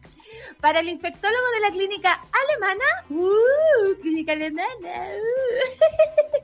Para 0.62 0.79
el 0.79 0.89
infectólogo 0.89 1.45
de 1.53 1.60
la 1.62 1.71
clínica 1.71 2.21
alemana, 2.43 2.86
uh, 3.10 4.01
clínica 4.01 4.34
alemana, 4.34 4.67
uh, 4.79 6.41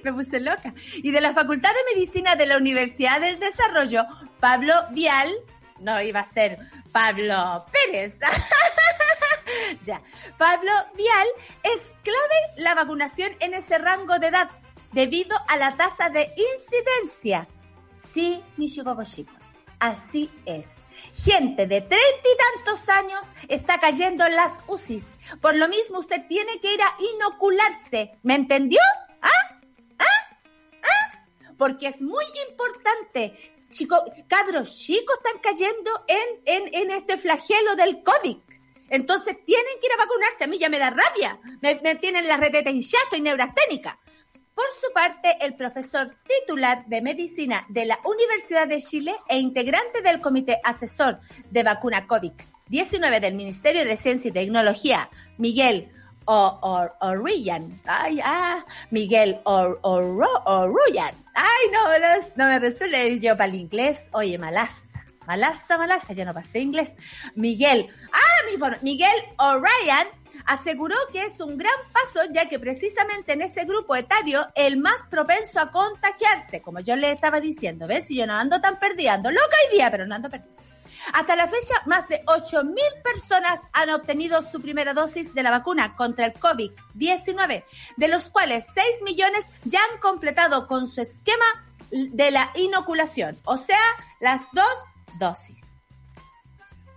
me 0.04 0.12
puse 0.12 0.40
loca. 0.40 0.74
Y 0.96 1.10
de 1.10 1.20
la 1.20 1.32
Facultad 1.32 1.70
de 1.70 1.94
Medicina 1.94 2.36
de 2.36 2.46
la 2.46 2.56
Universidad 2.56 3.20
del 3.20 3.38
Desarrollo, 3.38 4.04
Pablo 4.40 4.74
Vial, 4.90 5.34
no 5.80 6.00
iba 6.00 6.20
a 6.20 6.24
ser 6.24 6.58
Pablo 6.92 7.66
Pérez. 7.72 8.16
ya. 9.84 10.02
Pablo 10.38 10.72
Vial 10.94 11.28
es 11.62 11.80
clave 12.02 12.38
la 12.56 12.74
vacunación 12.74 13.32
en 13.40 13.54
ese 13.54 13.78
rango 13.78 14.18
de 14.18 14.28
edad 14.28 14.50
debido 14.92 15.36
a 15.48 15.56
la 15.56 15.76
tasa 15.76 16.08
de 16.08 16.32
incidencia. 16.36 17.48
Sí, 18.12 18.42
mis 18.56 18.74
chicos, 18.74 18.96
así 19.80 20.30
es. 20.46 20.70
Gente 21.14 21.66
de 21.66 21.80
treinta 21.80 21.98
y 21.98 22.64
tantos 22.64 22.88
años 22.88 23.20
está 23.48 23.80
cayendo 23.80 24.24
en 24.24 24.36
las 24.36 24.52
UCIs. 24.68 25.06
Por 25.40 25.56
lo 25.56 25.68
mismo, 25.68 25.98
usted 25.98 26.26
tiene 26.28 26.60
que 26.60 26.74
ir 26.74 26.80
a 26.80 26.94
inocularse. 27.16 28.12
¿Me 28.22 28.36
entendió? 28.36 28.80
¿Ah? 29.20 29.28
¿Ah? 29.98 30.36
¿Ah? 30.82 31.24
Porque 31.58 31.88
es 31.88 32.00
muy 32.00 32.24
importante 32.48 33.36
chicos, 33.74 34.00
cabros 34.28 34.76
chicos 34.76 35.16
están 35.16 35.40
cayendo 35.42 35.90
en, 36.06 36.40
en, 36.44 36.74
en 36.74 36.90
este 36.92 37.18
flagelo 37.18 37.74
del 37.76 38.02
COVID. 38.02 38.36
Entonces 38.88 39.36
tienen 39.44 39.72
que 39.80 39.86
ir 39.86 39.92
a 39.92 40.04
vacunarse. 40.04 40.44
A 40.44 40.46
mí 40.46 40.58
ya 40.58 40.68
me 40.68 40.78
da 40.78 40.90
rabia. 40.90 41.38
Me, 41.60 41.94
tienen 41.96 42.28
la 42.28 42.36
reteta 42.36 42.70
hinchada 42.70 43.16
y 43.16 43.20
neurasténica. 43.20 43.98
Por 44.54 44.66
su 44.80 44.92
parte, 44.92 45.36
el 45.40 45.54
profesor 45.54 46.16
titular 46.28 46.86
de 46.86 47.02
medicina 47.02 47.66
de 47.68 47.86
la 47.86 47.98
Universidad 48.04 48.68
de 48.68 48.80
Chile 48.80 49.14
e 49.28 49.38
integrante 49.38 50.00
del 50.00 50.20
Comité 50.20 50.60
Asesor 50.62 51.18
de 51.50 51.62
Vacuna 51.64 52.06
COVID-19 52.06 53.20
del 53.20 53.34
Ministerio 53.34 53.84
de 53.84 53.96
Ciencia 53.96 54.28
y 54.28 54.32
Tecnología, 54.32 55.10
Miguel 55.38 55.90
o, 56.26 56.88
Orian. 57.00 57.80
Ay, 57.84 58.20
ah, 58.22 58.64
Miguel 58.90 59.40
o, 59.44 59.76
Orian. 59.82 61.14
Ay, 61.34 61.70
no, 61.72 62.18
no, 62.36 62.46
me 62.46 62.58
resuelve 62.60 63.18
yo 63.18 63.36
para 63.36 63.46
el 63.46 63.56
inglés. 63.56 64.04
Oye, 64.12 64.38
malaza. 64.38 64.93
Malaza, 65.26 65.78
malaza, 65.78 66.12
ya 66.12 66.24
no 66.24 66.34
pasé 66.34 66.60
inglés. 66.60 66.94
Miguel, 67.34 67.88
ah, 68.12 68.18
mi 68.46 68.92
Miguel 68.92 69.16
O'Ryan 69.38 70.08
aseguró 70.46 70.96
que 71.12 71.24
es 71.24 71.40
un 71.40 71.56
gran 71.56 71.72
paso 71.92 72.20
ya 72.32 72.48
que 72.48 72.58
precisamente 72.58 73.32
en 73.32 73.42
ese 73.42 73.64
grupo 73.64 73.96
etario 73.96 74.46
el 74.54 74.76
más 74.76 75.06
propenso 75.08 75.60
a 75.60 75.70
contagiarse, 75.70 76.60
como 76.60 76.80
yo 76.80 76.96
le 76.96 77.12
estaba 77.12 77.40
diciendo, 77.40 77.86
¿ves? 77.86 78.06
Si 78.06 78.16
yo 78.16 78.26
no 78.26 78.34
ando 78.34 78.60
tan 78.60 78.78
perdida, 78.78 79.14
ando 79.14 79.30
loca 79.30 79.56
hoy 79.64 79.76
día, 79.76 79.90
pero 79.90 80.06
no 80.06 80.14
ando 80.14 80.30
perdida. 80.30 80.54
Hasta 81.12 81.36
la 81.36 81.48
fecha, 81.48 81.74
más 81.84 82.08
de 82.08 82.24
8.000 82.24 82.76
personas 83.02 83.60
han 83.72 83.90
obtenido 83.90 84.40
su 84.42 84.62
primera 84.62 84.94
dosis 84.94 85.34
de 85.34 85.42
la 85.42 85.50
vacuna 85.50 85.96
contra 85.96 86.26
el 86.26 86.34
COVID-19, 86.34 87.64
de 87.96 88.08
los 88.08 88.30
cuales 88.30 88.64
6 88.72 89.02
millones 89.04 89.44
ya 89.64 89.80
han 89.92 90.00
completado 90.00 90.66
con 90.66 90.86
su 90.86 91.02
esquema 91.02 91.44
de 91.90 92.30
la 92.30 92.50
inoculación, 92.54 93.38
o 93.44 93.56
sea, 93.56 93.78
las 94.20 94.40
dos 94.52 94.74
dosis. 95.18 95.62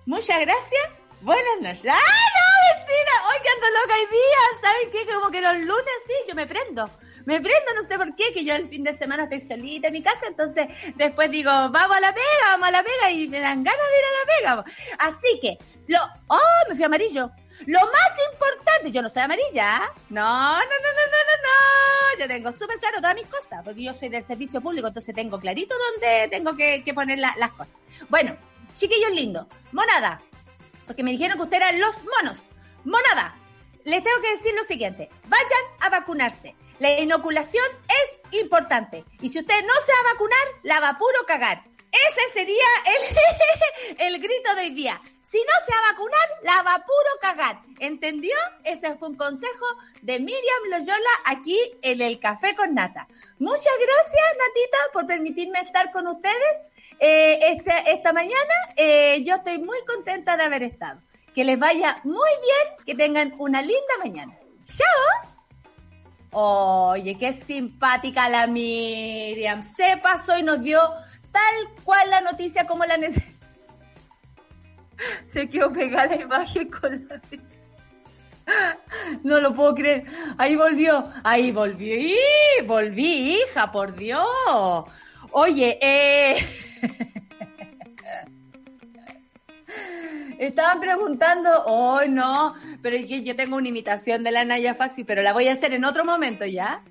Muchas 0.06 0.40
gracias. 0.42 0.84
Buenas 1.22 1.62
noches. 1.62 1.86
¡Ah, 1.86 2.28
no, 2.38 2.78
mentira! 2.78 3.12
Hoy 3.30 3.42
que 3.42 3.50
ando 3.50 3.68
loca 3.68 3.94
hoy 3.96 4.08
día. 4.12 4.62
¿Saben 4.62 4.92
qué? 4.92 5.14
Como 5.14 5.32
que 5.32 5.42
los 5.42 5.58
lunes 5.58 5.96
sí, 6.06 6.14
yo 6.28 6.36
me 6.36 6.48
prendo 6.48 6.90
me 7.28 7.42
prendo, 7.42 7.74
no 7.76 7.84
sé 7.84 7.98
por 7.98 8.16
qué, 8.16 8.32
que 8.34 8.46
yo 8.46 8.56
el 8.56 8.70
fin 8.70 8.86
de 8.86 8.94
semana 8.94 9.24
estoy 9.26 9.42
solita 9.42 9.88
en 9.88 9.94
mi 9.94 10.02
casa, 10.02 10.28
entonces 10.28 10.66
después 10.96 11.30
digo, 11.30 11.52
vamos 11.52 11.98
a 11.98 12.00
la 12.00 12.14
pega, 12.14 12.52
vamos 12.52 12.70
a 12.70 12.72
la 12.72 12.84
pega 12.84 13.12
y 13.12 13.28
me 13.28 13.42
dan 13.42 13.66
ganas 13.66 13.86
de 13.86 14.00
ir 14.00 14.06
a 14.06 14.54
la 14.54 14.64
pega. 14.64 14.72
Así 15.00 15.40
que, 15.42 15.58
lo, 15.88 16.00
oh, 16.28 16.70
me 16.70 16.76
fui 16.76 16.86
amarillo. 16.86 17.30
Lo 17.66 17.80
más 17.80 18.12
importante, 18.32 18.92
yo 18.92 19.02
no 19.02 19.10
soy 19.10 19.24
amarilla, 19.24 19.78
¿ah? 19.78 19.94
no, 20.10 20.54
no, 20.54 20.60
no, 20.60 20.92
no, 20.94 21.38
no, 21.48 22.20
yo 22.20 22.28
tengo 22.28 22.52
súper 22.52 22.80
claro 22.80 22.98
todas 22.98 23.16
mis 23.16 23.28
cosas, 23.28 23.62
porque 23.64 23.84
yo 23.84 23.94
soy 23.94 24.10
del 24.10 24.24
servicio 24.24 24.62
público, 24.62 24.88
entonces 24.88 25.16
tengo 25.16 25.40
clarito 25.40 25.76
dónde 25.92 26.28
tengo 26.30 26.56
que, 26.56 26.84
poner 26.94 27.18
las 27.20 27.52
cosas. 27.52 27.76
Bueno, 28.10 28.38
chiquillos 28.72 29.12
lindos, 29.12 29.48
monada, 29.72 30.22
porque 30.86 31.04
me 31.04 31.12
dijeron 31.12 31.38
que 31.38 31.44
ustedes 31.44 31.64
eran 31.64 31.80
los 31.80 31.96
monos. 32.04 32.40
Monada, 32.84 33.36
les 33.84 34.04
tengo 34.04 34.22
que 34.22 34.32
decir 34.32 34.54
lo 34.56 34.64
siguiente, 34.64 35.10
vayan 35.26 35.64
a 35.82 35.90
vacunarse. 35.90 36.56
La 36.80 37.00
inoculación 37.00 37.66
es 37.88 38.40
importante. 38.40 39.04
Y 39.20 39.30
si 39.30 39.40
usted 39.40 39.62
no 39.64 39.74
se 39.86 39.92
va 39.92 40.10
a 40.10 40.14
vacunar, 40.14 40.48
la 40.64 40.80
va 40.80 40.90
a 40.90 40.98
puro 40.98 41.26
cagar. 41.26 41.64
Ese 41.92 42.34
sería 42.34 42.66
el, 42.86 43.98
el 44.14 44.22
grito 44.22 44.56
de 44.56 44.62
hoy 44.62 44.70
día. 44.72 45.02
Si 45.22 45.38
no 45.38 45.54
se 45.66 45.74
va 45.74 45.80
a 45.80 45.92
vacunar, 45.92 46.30
la 46.44 46.64
va 46.64 46.86
puro 46.86 47.20
cagar. 47.22 47.62
¿Entendió? 47.80 48.36
Ese 48.64 48.96
fue 48.96 49.10
un 49.10 49.16
consejo 49.18 49.66
de 50.02 50.20
Miriam 50.20 50.64
Loyola 50.70 51.10
aquí 51.26 51.58
en 51.82 52.02
el 52.02 52.20
Café 52.20 52.56
con 52.56 52.74
Nata. 52.74 53.08
Muchas 53.40 53.74
gracias, 53.78 54.26
Natita, 54.38 54.78
por 54.94 55.06
permitirme 55.06 55.60
estar 55.60 55.92
con 55.92 56.08
ustedes 56.08 56.62
eh, 57.00 57.40
este, 57.52 57.92
esta 57.92 58.14
mañana. 58.14 58.54
Eh, 58.76 59.24
yo 59.26 59.36
estoy 59.36 59.58
muy 59.60 59.78
contenta 59.86 60.38
de 60.38 60.44
haber 60.44 60.64
estado. 60.64 61.02
Que 61.36 61.44
les 61.44 61.60
vaya 61.60 62.00
muy 62.04 62.30
bien, 62.42 62.86
que 62.86 62.96
tengan 62.96 63.36
una 63.38 63.62
linda 63.62 63.98
mañana. 64.02 64.34
¡Chao! 64.64 65.38
Oye, 66.32 67.18
qué 67.18 67.34
simpática 67.34 68.30
la 68.30 68.48
Miriam. 68.48 69.64
Se 69.64 69.98
pasó 69.98 70.38
y 70.38 70.44
nos 70.44 70.62
dio 70.62 70.80
tal 71.32 71.84
cual 71.84 72.10
la 72.10 72.22
noticia 72.22 72.66
como 72.68 72.86
la 72.86 72.98
necesitamos. 72.98 73.38
Se 75.32 75.48
quedó 75.48 75.72
pegada 75.72 76.08
la 76.08 76.22
imagen 76.22 76.70
con 76.70 77.08
la... 77.08 77.22
No 79.24 79.40
lo 79.40 79.54
puedo 79.54 79.76
creer. 79.76 80.06
Ahí 80.38 80.56
volvió. 80.56 81.12
Ahí 81.24 81.52
volvió. 81.52 81.96
¡Y! 81.96 82.16
Volví, 82.66 83.36
hija, 83.36 83.72
por 83.72 83.96
Dios. 83.96 84.28
Oye, 85.32 85.78
eh... 85.82 86.36
Estaban 90.40 90.80
preguntando, 90.80 91.50
oh 91.66 92.06
no, 92.06 92.54
pero 92.84 92.96
es 92.96 93.08
que 93.08 93.24
yo 93.24 93.36
tengo 93.36 93.56
una 93.56 93.70
imitación 93.70 94.24
de 94.24 94.30
la 94.30 94.46
Naya 94.46 94.76
Fácil, 94.76 95.04
pero 95.04 95.24
la 95.24 95.34
voy 95.34 95.48
a 95.48 95.54
hacer 95.54 95.74
en 95.74 95.84
otro 95.84 96.06
momento 96.06 96.46
ya. 96.46 96.84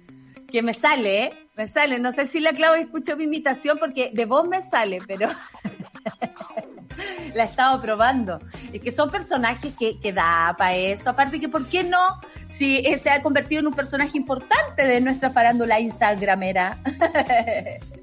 Que 0.57 0.63
me 0.63 0.73
sale, 0.73 1.25
¿eh? 1.25 1.33
Me 1.55 1.69
sale. 1.69 1.99
No 1.99 2.13
sé 2.13 2.25
si 2.25 2.41
la 2.41 2.55
Clau 2.55 2.73
escuchó 2.77 3.15
mi 3.15 3.25
imitación 3.25 3.77
porque 3.79 4.11
de 4.15 4.25
vos 4.25 4.49
me 4.49 4.63
sale, 4.63 5.01
pero 5.07 5.29
la 7.35 7.45
he 7.45 7.47
estado 7.47 7.83
probando. 7.83 8.41
Es 8.73 8.81
que 8.81 8.91
son 8.91 9.11
personajes 9.11 9.75
que, 9.79 10.01
que 10.01 10.15
da 10.15 10.55
para 10.57 10.75
eso. 10.75 11.11
Aparte 11.11 11.39
que, 11.39 11.51
¿por 11.51 11.69
qué 11.69 11.85
no? 11.85 11.99
Si 12.47 12.83
se 12.97 13.11
ha 13.11 13.23
convertido 13.23 13.61
en 13.61 13.67
un 13.67 13.75
personaje 13.75 14.17
importante 14.17 14.87
de 14.87 14.99
nuestra 15.03 15.29
farándula 15.29 15.79
instagramera. 15.79 16.79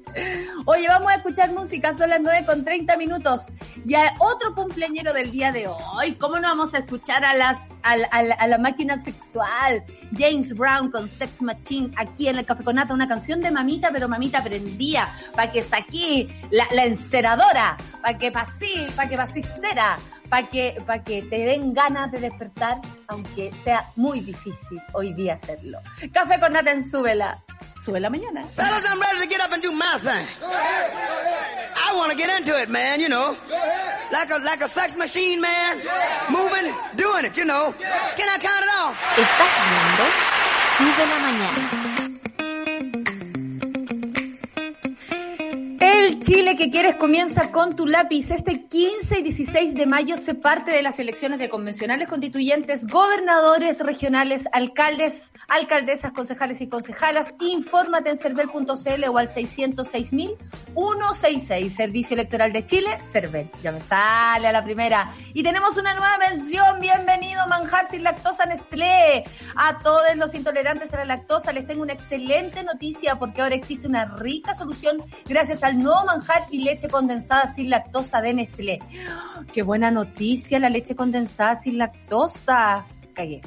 Oye, 0.66 0.88
vamos 0.88 1.10
a 1.10 1.16
escuchar 1.16 1.52
música, 1.52 1.94
son 1.94 2.10
las 2.10 2.20
9 2.20 2.46
con 2.46 2.64
30 2.64 2.96
minutos. 2.96 3.46
Ya 3.84 4.14
otro 4.18 4.54
cumpleañero 4.54 5.12
del 5.12 5.30
día 5.30 5.52
de 5.52 5.66
hoy. 5.68 6.14
¿Cómo 6.14 6.36
no 6.38 6.48
vamos 6.48 6.74
a 6.74 6.78
escuchar 6.78 7.24
a 7.24 7.34
las 7.34 7.74
a, 7.82 8.46
la 8.46 8.58
máquina 8.58 8.96
sexual? 8.96 9.84
James 10.16 10.54
Brown 10.54 10.90
con 10.90 11.08
Sex 11.08 11.42
Machine 11.42 11.92
aquí 11.96 12.28
en 12.28 12.38
el 12.38 12.46
Café 12.46 12.62
Conata, 12.62 12.94
una 12.94 13.08
canción 13.08 13.40
de 13.40 13.50
mamita, 13.50 13.90
pero 13.92 14.08
mamita 14.08 14.42
prendía, 14.42 15.08
para 15.34 15.50
que 15.50 15.62
saqué 15.62 16.28
la, 16.50 16.66
la 16.72 16.84
enceradora, 16.84 17.76
para 18.00 18.16
que 18.16 18.30
pasí, 18.30 18.86
para 18.94 19.08
que 19.08 19.16
pasistera, 19.16 19.98
para 20.28 20.48
que, 20.48 20.82
para 20.86 21.02
que 21.02 21.22
te 21.22 21.38
den 21.38 21.74
ganas 21.74 22.10
de 22.12 22.20
despertar, 22.20 22.80
aunque 23.08 23.52
sea 23.64 23.90
muy 23.96 24.20
difícil 24.20 24.80
hoy 24.92 25.12
día 25.12 25.34
hacerlo. 25.34 25.78
Café 26.12 26.40
con 26.40 26.52
Nata 26.52 26.70
en 26.70 26.82
Súbela 26.82 27.42
sube 27.84 28.00
la 28.00 28.08
mañana. 28.08 28.44
Fellas, 28.56 28.82
I'm 28.88 29.00
ready 29.00 29.20
to 29.20 29.26
get 29.26 29.40
up 29.40 29.52
and 29.52 29.62
do 29.62 29.72
my 29.72 29.98
thing. 29.98 30.26
Go 30.40 30.46
ahead, 30.46 30.92
go 30.92 30.98
ahead. 30.98 31.68
I 31.86 31.96
want 31.96 32.10
to 32.12 32.16
get 32.16 32.30
into 32.36 32.58
it, 32.58 32.70
man, 32.70 33.00
you 33.00 33.08
know. 33.08 33.36
Like 34.12 34.30
a, 34.30 34.38
like 34.38 34.62
a 34.62 34.68
sex 34.68 34.96
machine, 34.96 35.40
man. 35.40 35.82
Moving, 36.30 36.72
doing 36.96 37.24
it, 37.26 37.36
you 37.36 37.44
know. 37.44 37.74
Can 38.16 38.28
I 38.28 38.38
count 38.38 38.62
it 38.64 38.70
off? 38.80 38.96
Estás 39.16 39.52
viendo 39.70 40.04
Sube 40.76 41.06
la 41.06 41.18
Mañana. 41.18 41.83
Chile 46.24 46.56
que 46.56 46.70
quieres 46.70 46.96
comienza 46.96 47.52
con 47.52 47.76
tu 47.76 47.86
lápiz. 47.86 48.30
Este 48.30 48.64
15 48.64 49.18
y 49.18 49.22
16 49.22 49.74
de 49.74 49.84
mayo 49.84 50.16
se 50.16 50.34
parte 50.34 50.70
de 50.70 50.80
las 50.80 50.98
elecciones 50.98 51.38
de 51.38 51.50
convencionales 51.50 52.08
constituyentes, 52.08 52.86
gobernadores 52.86 53.80
regionales, 53.80 54.48
alcaldes, 54.52 55.34
alcaldesas, 55.48 56.12
concejales 56.12 56.62
y 56.62 56.70
concejalas. 56.70 57.34
Infórmate 57.40 58.08
en 58.08 58.16
cervel.cl 58.16 59.04
o 59.10 59.18
al 59.18 59.28
606.166. 59.28 61.68
Servicio 61.68 62.14
Electoral 62.14 62.54
de 62.54 62.64
Chile, 62.64 62.96
Cervel. 63.02 63.50
Ya 63.62 63.70
me 63.70 63.82
sale 63.82 64.48
a 64.48 64.52
la 64.52 64.64
primera. 64.64 65.12
Y 65.34 65.42
tenemos 65.42 65.76
una 65.76 65.92
nueva 65.92 66.16
mención. 66.16 66.80
Bienvenido, 66.80 67.46
manjar 67.48 67.86
sin 67.90 68.02
lactosa 68.02 68.46
Nestlé. 68.46 69.24
A 69.56 69.78
todos 69.80 70.16
los 70.16 70.34
intolerantes 70.34 70.94
a 70.94 70.96
la 70.96 71.04
lactosa 71.04 71.52
les 71.52 71.66
tengo 71.66 71.82
una 71.82 71.92
excelente 71.92 72.64
noticia 72.64 73.16
porque 73.16 73.42
ahora 73.42 73.56
existe 73.56 73.86
una 73.86 74.06
rica 74.16 74.54
solución 74.54 75.04
gracias 75.26 75.62
al 75.62 75.82
nuevo 75.82 76.02
manjar 76.06 76.13
y 76.50 76.58
leche 76.58 76.88
condensada 76.88 77.46
sin 77.46 77.70
lactosa 77.70 78.20
de 78.20 78.34
Nestlé. 78.34 78.78
Qué 79.52 79.62
buena 79.62 79.90
noticia 79.90 80.58
la 80.58 80.68
leche 80.68 80.94
condensada 80.94 81.54
sin 81.56 81.78
lactosa. 81.78 82.84
Cagué. 83.14 83.40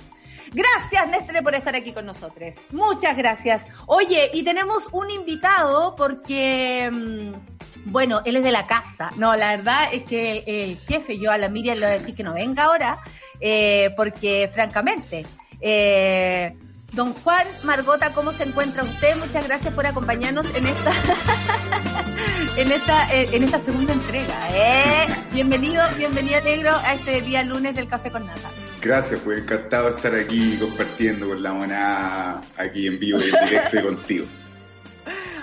Gracias, 0.54 1.08
Nestlé, 1.10 1.42
por 1.42 1.56
estar 1.56 1.76
aquí 1.76 1.92
con 1.92 2.06
nosotros. 2.06 2.56
Muchas 2.72 3.18
gracias. 3.18 3.66
Oye, 3.86 4.32
y 4.34 4.44
tenemos 4.44 4.88
un 4.92 5.12
invitado 5.12 5.96
porque, 5.96 6.90
mm, 6.92 7.92
bueno, 7.92 8.22
él 8.24 8.38
es 8.38 8.44
de 8.44 8.52
la 8.52 8.66
casa. 8.66 9.10
No, 9.18 9.36
la 9.36 9.58
verdad 9.58 9.90
es 9.92 10.04
que 10.04 10.44
el 10.46 10.78
jefe, 10.78 11.20
yo 11.20 11.32
a 11.32 11.38
la 11.38 11.50
Miriam 11.50 11.78
le 11.78 11.86
voy 11.86 11.96
a 11.96 12.00
decir 12.00 12.16
que 12.16 12.24
no 12.24 12.34
venga 12.34 12.64
ahora, 12.64 13.00
eh, 13.40 13.94
porque 13.98 14.50
francamente, 14.52 15.26
eh, 15.60 16.56
Don 16.94 17.14
Juan 17.14 17.46
Margota, 17.64 18.14
¿cómo 18.14 18.32
se 18.32 18.44
encuentra 18.44 18.84
usted? 18.84 19.16
Muchas 19.18 19.48
gracias 19.48 19.74
por 19.74 19.86
acompañarnos 19.86 20.46
en 20.56 20.66
esta 20.66 20.92
en 22.58 22.72
esta 22.72 23.14
eh, 23.14 23.28
en 23.34 23.44
esta 23.44 23.60
segunda 23.60 23.94
entrega. 23.94 24.50
¿eh? 24.52 25.08
Bienvenido, 25.34 25.84
bienvenido 25.98 26.42
negro 26.42 26.72
a 26.72 26.94
este 26.94 27.22
día 27.22 27.44
lunes 27.44 27.76
del 27.76 27.88
Café 27.88 28.10
con 28.10 28.26
Nata. 28.26 28.50
Gracias, 28.82 29.20
pues 29.20 29.44
encantado 29.44 29.90
estar 29.90 30.16
aquí 30.16 30.58
compartiendo 30.60 31.28
con 31.28 31.44
la 31.44 31.54
monada 31.54 32.42
aquí 32.56 32.88
en 32.88 33.00
vivo 33.00 33.20
y 33.20 33.30
en 33.30 33.46
directo 33.46 33.82
contigo. 33.82 34.26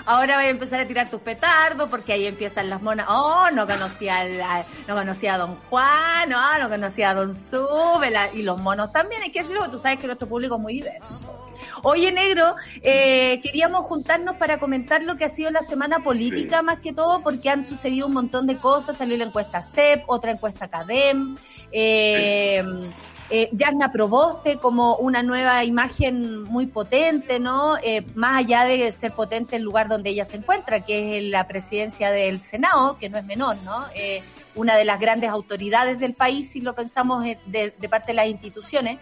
Ahora 0.05 0.35
voy 0.35 0.45
a 0.45 0.49
empezar 0.49 0.79
a 0.79 0.85
tirar 0.85 1.09
tus 1.09 1.21
petardos 1.21 1.89
porque 1.89 2.13
ahí 2.13 2.27
empiezan 2.27 2.69
las 2.69 2.81
monas. 2.81 3.07
Oh, 3.09 3.49
no 3.51 3.65
conocía 3.65 4.21
a, 4.21 4.65
no 4.87 4.95
conocía 4.95 5.33
a 5.33 5.37
Don 5.39 5.55
Juan, 5.55 6.29
no, 6.29 6.59
no 6.59 6.69
conocía 6.69 7.09
a 7.09 7.13
Don 7.15 7.33
Súbela 7.33 8.31
y 8.33 8.43
los 8.43 8.59
monos 8.59 8.91
también. 8.91 9.23
Hay 9.23 9.31
que 9.31 9.41
decirlo, 9.41 9.69
tú 9.71 9.79
sabes 9.79 9.99
que 9.99 10.05
nuestro 10.05 10.27
público 10.27 10.55
es 10.55 10.61
muy 10.61 10.73
diverso. 10.73 11.45
Oye, 11.81 12.11
negro, 12.11 12.55
eh, 12.81 13.39
queríamos 13.41 13.85
juntarnos 13.85 14.35
para 14.37 14.59
comentar 14.59 15.01
lo 15.01 15.17
que 15.17 15.25
ha 15.25 15.29
sido 15.29 15.49
la 15.49 15.61
semana 15.61 15.99
política 15.99 16.61
más 16.61 16.79
que 16.79 16.93
todo, 16.93 17.21
porque 17.21 17.49
han 17.49 17.65
sucedido 17.65 18.07
un 18.07 18.13
montón 18.13 18.45
de 18.45 18.57
cosas. 18.57 18.97
Salió 18.97 19.17
la 19.17 19.25
encuesta 19.25 19.63
CEP, 19.63 20.03
otra 20.07 20.31
encuesta 20.31 20.67
CADEM. 20.67 21.35
Eh, 21.71 22.63
eh, 23.29 23.49
Yarna 23.53 23.91
Proboste 23.91 24.57
como 24.57 24.97
una 24.97 25.23
nueva 25.23 25.63
imagen 25.63 26.43
muy 26.43 26.67
potente, 26.67 27.39
¿no? 27.39 27.77
Eh, 27.81 28.05
más 28.13 28.39
allá 28.39 28.65
de 28.65 28.91
ser 28.91 29.13
potente 29.13 29.55
el 29.55 29.63
lugar 29.63 29.87
donde 29.87 30.11
ella 30.11 30.25
se 30.25 30.37
encuentra, 30.37 30.81
que 30.81 31.17
es 31.17 31.23
la 31.23 31.47
presidencia 31.47 32.11
del 32.11 32.41
Senado, 32.41 32.97
que 32.99 33.09
no 33.09 33.17
es 33.17 33.25
menor, 33.25 33.57
¿no? 33.63 33.85
Eh, 33.95 34.21
una 34.53 34.75
de 34.75 34.85
las 34.85 34.99
grandes 34.99 35.29
autoridades 35.29 35.99
del 35.99 36.13
país, 36.13 36.51
si 36.51 36.61
lo 36.61 36.75
pensamos 36.75 37.25
eh, 37.25 37.39
de, 37.47 37.73
de 37.77 37.89
parte 37.89 38.11
de 38.11 38.13
las 38.13 38.27
instituciones. 38.27 38.99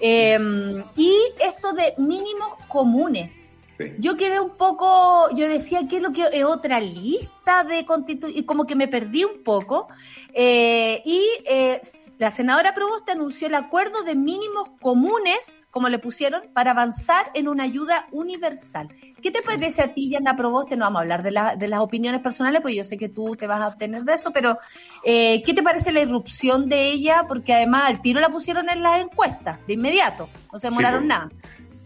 Y 0.00 1.12
esto 1.40 1.72
de 1.72 1.94
mínimos 1.98 2.54
comunes. 2.68 3.52
Yo 3.98 4.16
quedé 4.16 4.40
un 4.40 4.56
poco, 4.56 5.28
yo 5.34 5.48
decía, 5.48 5.80
¿qué 5.88 5.96
es 5.96 6.02
lo 6.02 6.12
que 6.12 6.26
es 6.32 6.44
otra 6.44 6.80
lista 6.80 7.62
de 7.62 7.84
constituciones? 7.84 8.40
Y 8.40 8.44
como 8.44 8.66
que 8.66 8.74
me 8.74 8.88
perdí 8.88 9.24
un 9.24 9.42
poco. 9.42 9.88
Eh, 10.38 11.00
y 11.06 11.24
eh, 11.48 11.80
la 12.18 12.30
senadora 12.30 12.74
Proboste 12.74 13.12
anunció 13.12 13.46
el 13.46 13.54
acuerdo 13.54 14.02
de 14.02 14.14
mínimos 14.14 14.68
comunes, 14.82 15.66
como 15.70 15.88
le 15.88 15.98
pusieron, 15.98 16.42
para 16.52 16.72
avanzar 16.72 17.30
en 17.32 17.48
una 17.48 17.62
ayuda 17.62 18.06
universal. 18.12 18.88
¿Qué 19.22 19.30
te 19.30 19.40
parece 19.40 19.80
a 19.80 19.94
ti, 19.94 20.10
Yana 20.10 20.36
Proboste? 20.36 20.76
No 20.76 20.84
vamos 20.84 20.98
a 20.98 21.02
hablar 21.04 21.22
de, 21.22 21.30
la, 21.30 21.56
de 21.56 21.68
las 21.68 21.80
opiniones 21.80 22.20
personales, 22.20 22.60
porque 22.60 22.76
yo 22.76 22.84
sé 22.84 22.98
que 22.98 23.08
tú 23.08 23.34
te 23.34 23.46
vas 23.46 23.62
a 23.62 23.68
obtener 23.68 24.04
de 24.04 24.12
eso, 24.12 24.30
pero 24.30 24.58
eh, 25.02 25.40
¿qué 25.40 25.54
te 25.54 25.62
parece 25.62 25.90
la 25.90 26.02
irrupción 26.02 26.68
de 26.68 26.90
ella? 26.90 27.24
Porque 27.26 27.54
además 27.54 27.84
al 27.86 28.02
tiro 28.02 28.20
la 28.20 28.28
pusieron 28.28 28.68
en 28.68 28.82
las 28.82 29.00
encuestas, 29.00 29.58
de 29.66 29.72
inmediato, 29.72 30.28
no 30.52 30.58
se 30.58 30.66
demoraron 30.66 31.04
Sí, 31.04 31.08
nada. 31.08 31.30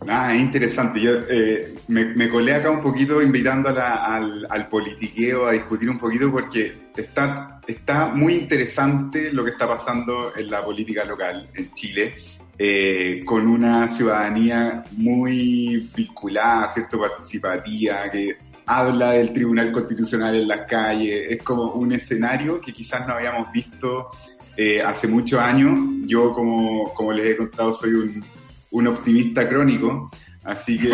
Ah, 0.08 0.34
es 0.34 0.40
interesante. 0.40 1.00
Yo 1.00 1.12
eh, 1.28 1.74
me, 1.88 2.28
colé 2.28 2.54
acá 2.54 2.70
un 2.70 2.82
poquito 2.82 3.20
invitando 3.20 3.68
al 3.68 4.68
politiqueo 4.68 5.46
a 5.46 5.52
discutir 5.52 5.90
un 5.90 5.98
poquito 5.98 6.30
porque 6.30 6.90
está, 6.96 7.60
está 7.66 8.06
muy 8.08 8.34
interesante 8.34 9.32
lo 9.32 9.44
que 9.44 9.50
está 9.50 9.68
pasando 9.68 10.32
en 10.36 10.50
la 10.50 10.62
política 10.62 11.04
local 11.04 11.48
en 11.54 11.74
Chile. 11.74 12.14
eh, 12.62 13.22
con 13.24 13.46
una 13.46 13.88
ciudadanía 13.88 14.82
muy 14.92 15.88
vinculada, 15.96 16.68
¿cierto? 16.68 17.00
Participativa, 17.00 18.10
que 18.10 18.36
habla 18.66 19.12
del 19.12 19.32
Tribunal 19.32 19.72
Constitucional 19.72 20.34
en 20.34 20.46
las 20.46 20.66
calles. 20.68 21.26
Es 21.30 21.42
como 21.42 21.72
un 21.72 21.92
escenario 21.92 22.60
que 22.60 22.74
quizás 22.74 23.06
no 23.06 23.14
habíamos 23.14 23.50
visto 23.50 24.10
eh, 24.58 24.82
hace 24.82 25.08
muchos 25.08 25.40
años. 25.40 25.78
Yo, 26.04 26.34
como, 26.34 26.92
como 26.92 27.12
les 27.12 27.30
he 27.30 27.36
contado, 27.38 27.72
soy 27.72 27.94
un, 27.94 28.22
un 28.70 28.86
optimista 28.86 29.48
crónico. 29.48 30.10
Así 30.42 30.78
que 30.78 30.88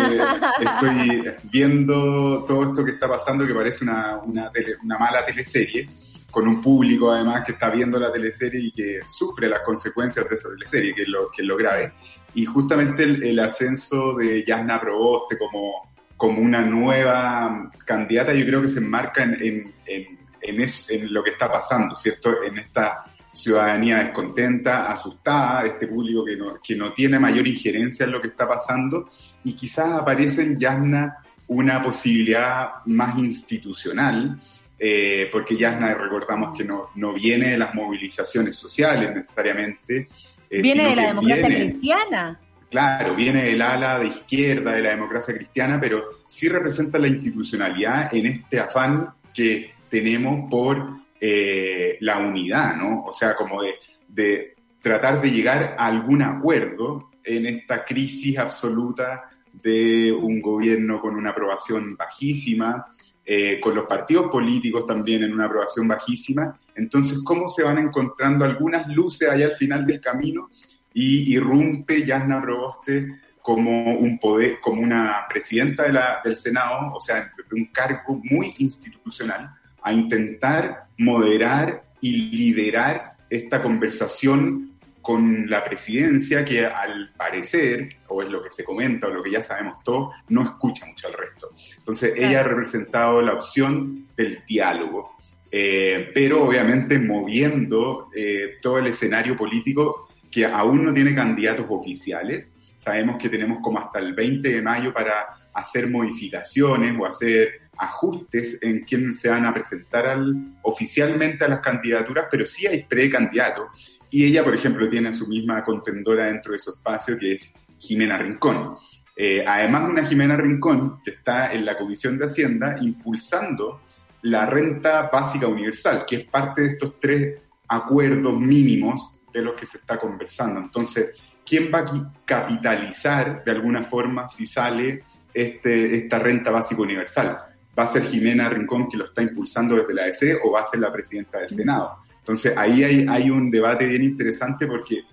estoy 0.59 1.33
viendo 1.43 2.43
todo 2.45 2.69
esto 2.69 2.83
que 2.83 2.91
está 2.91 3.07
pasando, 3.07 3.47
que 3.47 3.53
parece 3.53 3.85
una, 3.85 4.17
una, 4.17 4.97
mala 4.99 5.25
teleserie 5.25 5.89
con 6.29 6.47
un 6.47 6.61
público 6.61 7.11
además 7.11 7.45
que 7.45 7.53
está 7.53 7.69
viendo 7.69 7.97
la 7.97 8.11
teleserie 8.11 8.59
y 8.59 8.71
que 8.71 8.99
sufre 9.07 9.47
las 9.47 9.61
consecuencias 9.61 10.27
de 10.27 10.35
esa 10.35 10.49
teleserie, 10.49 10.93
que 10.93 11.03
es 11.03 11.07
lo, 11.07 11.31
que 11.31 11.43
lo 11.43 11.55
grave. 11.55 11.93
Y 12.33 12.45
justamente 12.45 13.03
el, 13.03 13.39
ascenso 13.39 14.13
de 14.15 14.43
Yasna 14.45 14.81
Proboste 14.81 15.37
como, 15.37 15.93
como 16.17 16.41
una 16.41 16.61
nueva 16.61 17.71
candidata, 17.85 18.33
yo 18.33 18.45
creo 18.45 18.61
que 18.61 18.67
se 18.67 18.79
enmarca 18.79 19.23
en, 19.23 19.33
en, 19.41 19.73
en, 19.85 20.61
en, 20.89 21.13
lo 21.13 21.23
que 21.23 21.31
está 21.31 21.49
pasando, 21.49 21.95
¿cierto? 21.95 22.43
En 22.43 22.57
esta 22.59 23.05
ciudadanía 23.37 23.99
descontenta, 23.99 24.91
asustada, 24.91 25.65
este 25.65 25.87
público 25.87 26.25
que 26.25 26.35
no, 26.35 26.55
que 26.55 26.75
no 26.75 26.93
tiene 26.93 27.19
mayor 27.19 27.47
injerencia 27.47 28.05
en 28.05 28.11
lo 28.11 28.21
que 28.21 28.27
está 28.27 28.47
pasando, 28.47 29.09
y 29.43 29.53
quizás 29.53 29.91
aparece 29.93 30.43
en 30.43 30.57
Yasna 30.57 31.17
una 31.47 31.81
posibilidad 31.81 32.83
más 32.85 33.17
institucional 33.17 34.39
eh, 34.79 35.29
porque 35.31 35.57
ya 35.57 35.71
recordamos 35.71 36.55
que 36.55 36.63
no, 36.63 36.89
no 36.95 37.13
viene 37.13 37.51
de 37.51 37.57
las 37.57 37.73
movilizaciones 37.73 38.55
sociales 38.55 39.15
necesariamente. 39.15 40.07
Eh, 40.49 40.61
viene 40.61 40.89
de 40.89 40.95
la 40.95 41.07
democracia 41.07 41.47
cristiana. 41.47 42.39
Claro, 42.69 43.15
viene 43.15 43.43
del 43.45 43.61
ala 43.61 43.97
de 43.97 44.07
izquierda 44.07 44.73
de 44.73 44.81
la 44.81 44.89
democracia 44.89 45.33
cristiana, 45.33 45.79
pero 45.79 46.03
sí 46.27 46.47
representa 46.47 46.99
la 46.99 47.07
institucionalidad 47.07 48.13
en 48.13 48.27
este 48.27 48.59
afán 48.59 49.09
que 49.33 49.71
tenemos 49.89 50.49
por 50.49 50.99
eh, 51.19 51.97
la 52.01 52.19
unidad, 52.19 52.75
¿no? 52.75 53.03
O 53.05 53.11
sea, 53.11 53.35
como 53.35 53.61
de, 53.61 53.75
de 54.07 54.55
tratar 54.81 55.21
de 55.21 55.31
llegar 55.31 55.75
a 55.77 55.87
algún 55.87 56.21
acuerdo 56.21 57.09
en 57.23 57.45
esta 57.45 57.83
crisis 57.83 58.37
absoluta 58.37 59.29
de 59.51 60.11
un 60.11 60.41
gobierno 60.41 61.01
con 61.01 61.15
una 61.15 61.31
aprobación 61.31 61.95
bajísima, 61.95 62.87
eh, 63.25 63.59
con 63.59 63.75
los 63.75 63.85
partidos 63.85 64.31
políticos 64.31 64.85
también 64.85 65.23
en 65.23 65.33
una 65.33 65.45
aprobación 65.45 65.87
bajísima. 65.87 66.57
Entonces, 66.75 67.21
¿cómo 67.23 67.49
se 67.49 67.63
van 67.63 67.77
encontrando 67.77 68.45
algunas 68.45 68.87
luces 68.87 69.27
allá 69.27 69.47
al 69.47 69.55
final 69.55 69.85
del 69.85 69.99
camino? 69.99 70.49
Y 70.93 71.33
irrumpe 71.35 72.05
Yasna 72.05 72.41
Proboste 72.41 73.07
como 73.41 73.97
un 73.97 74.17
poder, 74.19 74.59
como 74.61 74.81
una 74.81 75.25
presidenta 75.27 75.83
de 75.83 75.93
la, 75.93 76.21
del 76.23 76.35
Senado, 76.35 76.93
o 76.93 77.01
sea, 77.01 77.31
de 77.49 77.55
un 77.55 77.65
cargo 77.65 78.21
muy 78.23 78.55
institucional, 78.59 79.51
a 79.81 79.93
intentar 79.93 80.86
moderar 80.97 81.83
y 82.01 82.29
liderar 82.31 83.13
esta 83.29 83.61
conversación 83.61 84.67
con 85.07 85.49
la 85.49 85.63
presidencia 85.63 86.43
que 86.43 86.65
al 86.65 87.11
parecer, 87.15 87.95
o 88.09 88.21
es 88.21 88.29
lo 88.29 88.43
que 88.43 88.51
se 88.51 88.65
comenta 88.65 89.07
o 89.07 89.09
lo 89.09 89.23
que 89.23 89.31
ya 89.31 89.41
sabemos 89.41 89.81
todos, 89.81 90.13
no 90.27 90.43
escucha 90.43 90.85
mucho 90.85 91.07
al 91.07 91.13
resto. 91.13 91.51
Entonces 91.77 92.13
ella 92.17 92.41
ha 92.41 92.43
representado 92.43 93.21
la 93.21 93.35
opción 93.35 94.05
del 94.17 94.39
diálogo, 94.45 95.15
eh, 95.49 96.11
pero 96.13 96.43
obviamente 96.43 96.99
moviendo 96.99 98.09
eh, 98.13 98.57
todo 98.61 98.79
el 98.79 98.87
escenario 98.87 99.37
político 99.37 100.09
que 100.29 100.45
aún 100.45 100.83
no 100.83 100.93
tiene 100.93 101.15
candidatos 101.15 101.65
oficiales. 101.69 102.53
Sabemos 102.77 103.15
que 103.17 103.29
tenemos 103.29 103.59
como 103.61 103.79
hasta 103.79 103.99
el 103.99 104.13
20 104.13 104.49
de 104.49 104.61
mayo 104.61 104.93
para 104.93 105.25
hacer 105.53 105.89
modificaciones 105.89 106.93
o 106.99 107.05
hacer 107.05 107.61
ajustes 107.77 108.61
en 108.61 108.83
quién 108.83 109.13
se 109.15 109.29
van 109.29 109.45
a 109.45 109.53
presentar 109.53 110.07
al, 110.07 110.35
oficialmente 110.61 111.45
a 111.45 111.47
las 111.47 111.59
candidaturas, 111.59 112.25
pero 112.29 112.45
sí 112.45 112.67
hay 112.67 112.83
precandidatos 112.83 113.97
y 114.09 114.25
ella, 114.25 114.43
por 114.43 114.55
ejemplo, 114.55 114.87
tiene 114.89 115.09
a 115.09 115.13
su 115.13 115.27
misma 115.27 115.63
contendora 115.63 116.25
dentro 116.25 116.53
de 116.53 116.59
su 116.59 116.71
espacio, 116.71 117.17
que 117.17 117.33
es 117.33 117.53
Jimena 117.77 118.17
Rincón. 118.17 118.75
Eh, 119.15 119.43
además, 119.45 119.89
una 119.89 120.05
Jimena 120.05 120.37
Rincón 120.37 120.99
que 121.03 121.11
está 121.11 121.51
en 121.51 121.65
la 121.65 121.77
Comisión 121.77 122.17
de 122.17 122.25
Hacienda 122.25 122.77
impulsando 122.79 123.81
la 124.21 124.45
renta 124.45 125.09
básica 125.11 125.47
universal, 125.47 126.05
que 126.07 126.17
es 126.17 126.29
parte 126.29 126.61
de 126.61 126.67
estos 126.69 126.99
tres 126.99 127.41
acuerdos 127.67 128.39
mínimos 128.39 129.17
de 129.33 129.41
los 129.41 129.55
que 129.55 129.65
se 129.65 129.77
está 129.77 129.97
conversando. 129.99 130.59
Entonces, 130.59 131.11
¿quién 131.45 131.69
va 131.73 131.79
a 131.79 132.13
capitalizar 132.25 133.43
de 133.43 133.51
alguna 133.51 133.83
forma 133.83 134.29
si 134.29 134.47
sale 134.47 135.03
este, 135.33 135.97
esta 135.97 136.19
renta 136.19 136.51
básica 136.51 136.81
universal? 136.81 137.39
¿Va 137.77 137.83
a 137.83 137.87
ser 137.87 138.07
Jimena 138.07 138.49
Rincón 138.49 138.89
que 138.89 138.97
lo 138.97 139.05
está 139.05 139.21
impulsando 139.21 139.75
desde 139.75 139.93
la 139.93 140.03
ADC 140.05 140.43
o 140.43 140.51
va 140.51 140.61
a 140.61 140.65
ser 140.65 140.79
la 140.79 140.91
presidenta 140.91 141.39
del 141.39 141.49
Senado? 141.49 141.97
Entonces 142.19 142.57
ahí 142.57 142.83
hay, 142.83 143.05
hay 143.07 143.29
un 143.29 143.51
debate 143.51 143.85
bien 143.85 144.03
interesante 144.03 144.65
porque 144.67 145.03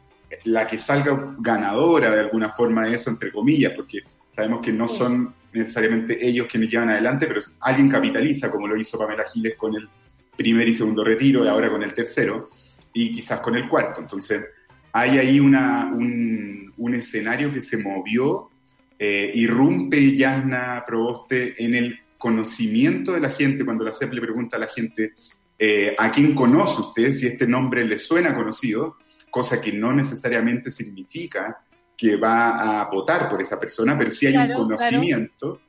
la 0.45 0.67
que 0.67 0.79
salga 0.79 1.35
ganadora 1.39 2.11
de 2.11 2.21
alguna 2.21 2.51
forma 2.51 2.87
de 2.87 2.97
eso, 2.97 3.11
entre 3.11 3.31
comillas, 3.31 3.73
porque 3.75 4.01
sabemos 4.31 4.61
que 4.63 4.73
no 4.73 4.89
son 4.89 5.33
necesariamente 5.53 6.27
ellos 6.27 6.49
quienes 6.51 6.71
llevan 6.71 6.91
adelante, 6.91 7.27
pero 7.27 7.41
alguien 7.61 7.89
capitaliza, 7.89 8.51
como 8.51 8.67
lo 8.67 8.77
hizo 8.77 8.99
Pamela 8.99 9.25
Giles 9.33 9.55
con 9.57 9.75
el 9.77 9.89
primer 10.37 10.69
y 10.69 10.75
segundo 10.75 11.05
retiro 11.05 11.45
y 11.45 11.49
ahora 11.49 11.71
con 11.71 11.83
el 11.83 11.95
tercero, 11.95 12.51
y 12.93 13.13
quizás 13.13 13.41
con 13.41 13.55
el 13.55 13.69
cuarto. 13.69 14.01
Entonces, 14.01 14.45
hay 14.93 15.19
ahí 15.19 15.41
una, 15.41 15.93
un, 15.93 16.73
un 16.77 16.95
escenario 16.95 17.53
que 17.53 17.61
se 17.61 17.77
movió, 17.77 18.51
eh, 18.99 19.33
irrumpe 19.35 20.17
Yasna 20.17 20.85
Proboste 20.87 21.63
en 21.63 21.75
el 21.75 22.01
conocimiento 22.25 23.13
de 23.13 23.21
la 23.21 23.29
gente, 23.29 23.67
cuando 23.67 23.85
la 23.85 23.93
CEP 23.93 24.15
le 24.15 24.23
pregunta 24.23 24.57
a 24.57 24.61
la 24.61 24.67
gente 24.67 25.13
eh, 25.59 25.95
a 25.99 26.11
quién 26.11 26.35
conoce 26.35 26.81
usted, 26.81 27.13
si 27.13 27.27
este 27.27 27.47
nombre 27.47 27.85
le 27.85 27.99
suena 27.99 28.35
conocido, 28.35 28.97
cosa 29.29 29.61
que 29.61 29.71
no 29.71 29.93
necesariamente 29.93 30.71
significa 30.71 31.59
que 31.95 32.17
va 32.17 32.81
a 32.81 32.91
votar 32.91 33.29
por 33.29 33.43
esa 33.43 33.61
persona, 33.61 33.99
pero 33.99 34.11
si 34.11 34.27
hay 34.27 34.39
un 34.39 34.55
conocimiento, 34.55 35.61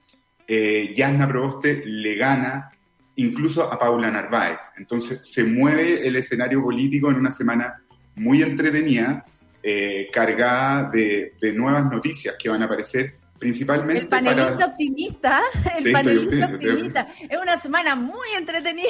eh, 0.48 0.94
Yasna 0.96 1.28
Proboste 1.28 1.84
le 1.86 2.16
gana 2.16 2.70
incluso 3.18 3.64
a 3.70 3.78
Paula 3.78 4.10
Narváez. 4.10 4.60
Entonces 4.78 5.28
se 5.30 5.44
mueve 5.44 6.08
el 6.08 6.16
escenario 6.16 6.64
político 6.64 7.12
en 7.12 7.18
una 7.18 7.32
semana 7.32 7.84
muy 8.16 8.42
entretenida, 8.42 9.26
eh, 9.62 10.08
cargada 10.10 10.90
de, 10.90 11.34
de, 11.42 11.52
nuevas 11.52 11.92
noticias 11.92 12.38
que 12.40 12.48
van 12.48 12.62
a 12.62 12.66
aparecer 12.66 13.16
Principalmente 13.46 14.02
el 14.02 14.08
panelista 14.08 14.66
optimista, 14.66 15.44
el 15.78 15.92
panelista 15.92 16.46
optimista. 16.48 17.08
Es 17.30 17.40
una 17.40 17.60
semana 17.60 17.94
muy 17.94 18.28
entretenida. 18.36 18.88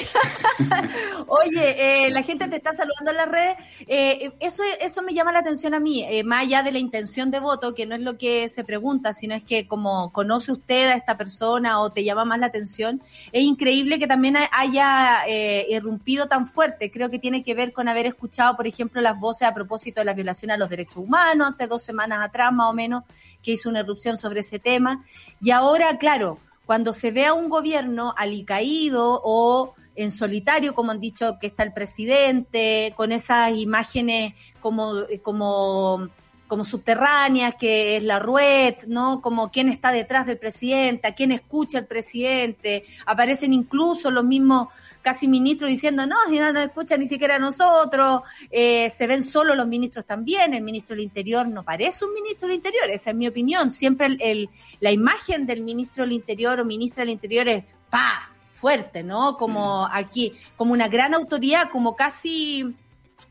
Oye, 1.27 2.05
eh, 2.05 2.09
la 2.09 2.23
gente 2.23 2.47
te 2.47 2.55
está 2.55 2.71
saludando 2.71 3.11
en 3.11 3.17
las 3.17 3.27
redes. 3.27 3.57
Eh, 3.85 4.31
eso, 4.39 4.63
eso 4.79 5.01
me 5.01 5.13
llama 5.13 5.33
la 5.33 5.39
atención 5.39 5.73
a 5.73 5.81
mí, 5.81 6.05
eh, 6.05 6.23
más 6.23 6.43
allá 6.43 6.63
de 6.63 6.71
la 6.71 6.79
intención 6.79 7.31
de 7.31 7.41
voto, 7.41 7.75
que 7.75 7.85
no 7.85 7.95
es 7.95 8.01
lo 8.01 8.17
que 8.17 8.47
se 8.47 8.63
pregunta, 8.63 9.11
sino 9.11 9.35
es 9.35 9.43
que 9.43 9.67
como 9.67 10.13
conoce 10.13 10.53
usted 10.53 10.87
a 10.87 10.93
esta 10.93 11.17
persona 11.17 11.81
o 11.81 11.91
te 11.91 12.05
llama 12.05 12.23
más 12.23 12.39
la 12.39 12.45
atención, 12.45 13.01
es 13.33 13.43
increíble 13.43 13.99
que 13.99 14.07
también 14.07 14.37
haya 14.53 15.25
irrumpido 15.67 16.27
tan 16.27 16.47
fuerte. 16.47 16.91
Creo 16.91 17.09
que 17.09 17.19
tiene 17.19 17.43
que 17.43 17.55
ver 17.55 17.73
con 17.73 17.89
haber 17.89 18.05
escuchado, 18.05 18.55
por 18.55 18.67
ejemplo, 18.67 19.01
las 19.01 19.19
voces 19.19 19.49
a 19.49 19.53
propósito 19.53 19.99
de 19.99 20.05
la 20.05 20.13
violación 20.13 20.51
a 20.51 20.57
los 20.57 20.69
derechos 20.69 20.95
humanos 20.95 21.49
hace 21.49 21.67
dos 21.67 21.83
semanas 21.83 22.25
atrás, 22.25 22.53
más 22.53 22.69
o 22.69 22.73
menos, 22.73 23.03
que 23.41 23.51
hizo 23.51 23.69
una 23.69 23.81
erupción 23.81 24.15
sobre 24.15 24.44
ese 24.45 24.59
tema. 24.59 25.03
Y 25.41 25.51
ahora, 25.51 25.97
claro, 25.97 26.39
cuando 26.65 26.93
se 26.93 27.11
ve 27.11 27.25
a 27.25 27.33
un 27.33 27.49
gobierno 27.49 28.13
alicaído 28.17 29.21
o 29.23 29.75
en 29.95 30.11
solitario, 30.11 30.73
como 30.75 30.91
han 30.91 30.99
dicho 30.99 31.37
que 31.39 31.47
está 31.47 31.63
el 31.63 31.73
presidente, 31.73 32.93
con 32.95 33.11
esas 33.11 33.55
imágenes 33.55 34.33
como, 34.59 35.03
como, 35.23 36.09
como 36.47 36.63
subterráneas, 36.63 37.55
que 37.55 37.97
es 37.97 38.03
la 38.03 38.19
rued, 38.19 38.75
¿no? 38.87 39.21
Como 39.21 39.51
quién 39.51 39.69
está 39.69 39.91
detrás 39.91 40.25
del 40.25 40.37
presidente, 40.37 41.07
a 41.07 41.15
quién 41.15 41.31
escucha 41.31 41.79
el 41.79 41.85
presidente, 41.85 42.85
aparecen 43.05 43.53
incluso 43.53 44.11
los 44.11 44.25
mismos 44.25 44.67
casi 45.05 45.27
ministros 45.27 45.69
diciendo, 45.69 46.07
no, 46.07 46.15
si 46.27 46.39
no 46.39 46.51
nos 46.51 46.63
escucha 46.63 46.97
ni 46.97 47.07
siquiera 47.07 47.37
nosotros, 47.37 48.23
eh, 48.49 48.89
se 48.89 49.05
ven 49.05 49.23
solo 49.23 49.53
los 49.53 49.67
ministros 49.67 50.03
también, 50.03 50.55
el 50.55 50.63
ministro 50.63 50.95
del 50.95 51.05
Interior 51.05 51.47
no 51.47 51.61
parece 51.63 52.05
un 52.05 52.13
ministro 52.15 52.47
del 52.47 52.55
Interior, 52.57 52.89
esa 52.89 53.11
es 53.11 53.15
mi 53.15 53.27
opinión, 53.27 53.71
siempre 53.71 54.07
el, 54.19 54.49
la 54.79 54.91
imagen 54.91 55.45
del 55.45 55.61
ministro 55.61 56.05
del 56.05 56.13
Interior 56.13 56.59
o 56.59 56.65
ministra 56.65 57.01
del 57.01 57.11
Interior 57.11 57.47
es, 57.47 57.63
pa, 57.91 58.31
fuerte, 58.51 59.03
¿no? 59.03 59.37
Como 59.37 59.85
mm. 59.85 59.89
aquí, 59.91 60.33
como 60.55 60.73
una 60.73 60.87
gran 60.87 61.13
autoridad, 61.13 61.69
como 61.69 61.95
casi 61.95 62.73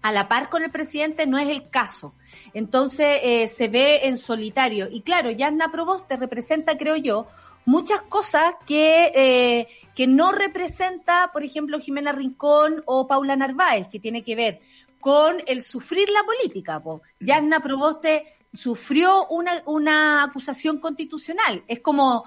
a 0.00 0.12
la 0.12 0.28
par 0.28 0.50
con 0.50 0.62
el 0.62 0.70
presidente, 0.70 1.26
no 1.26 1.38
es 1.38 1.48
el 1.48 1.68
caso. 1.70 2.14
Entonces 2.52 3.18
eh, 3.20 3.48
se 3.48 3.66
ve 3.66 4.02
en 4.04 4.16
solitario. 4.16 4.88
Y 4.88 5.00
claro, 5.00 5.32
Yanna 5.32 5.72
Proboste 5.72 6.16
representa, 6.16 6.78
creo 6.78 6.94
yo, 6.94 7.26
muchas 7.64 8.02
cosas 8.02 8.54
que, 8.66 9.12
eh, 9.14 9.68
que 9.94 10.06
no 10.06 10.32
representa, 10.32 11.30
por 11.32 11.44
ejemplo, 11.44 11.80
Jimena 11.80 12.12
Rincón 12.12 12.82
o 12.86 13.06
Paula 13.06 13.36
Narváez, 13.36 13.88
que 13.88 14.00
tiene 14.00 14.22
que 14.22 14.36
ver 14.36 14.60
con 15.00 15.36
el 15.46 15.62
sufrir 15.62 16.08
la 16.10 16.22
política. 16.24 16.80
Po. 16.80 17.02
Yasna 17.20 17.60
Proboste 17.60 18.36
sufrió 18.52 19.26
una, 19.26 19.62
una 19.66 20.24
acusación 20.24 20.78
constitucional. 20.78 21.62
Es 21.68 21.80
como 21.80 22.24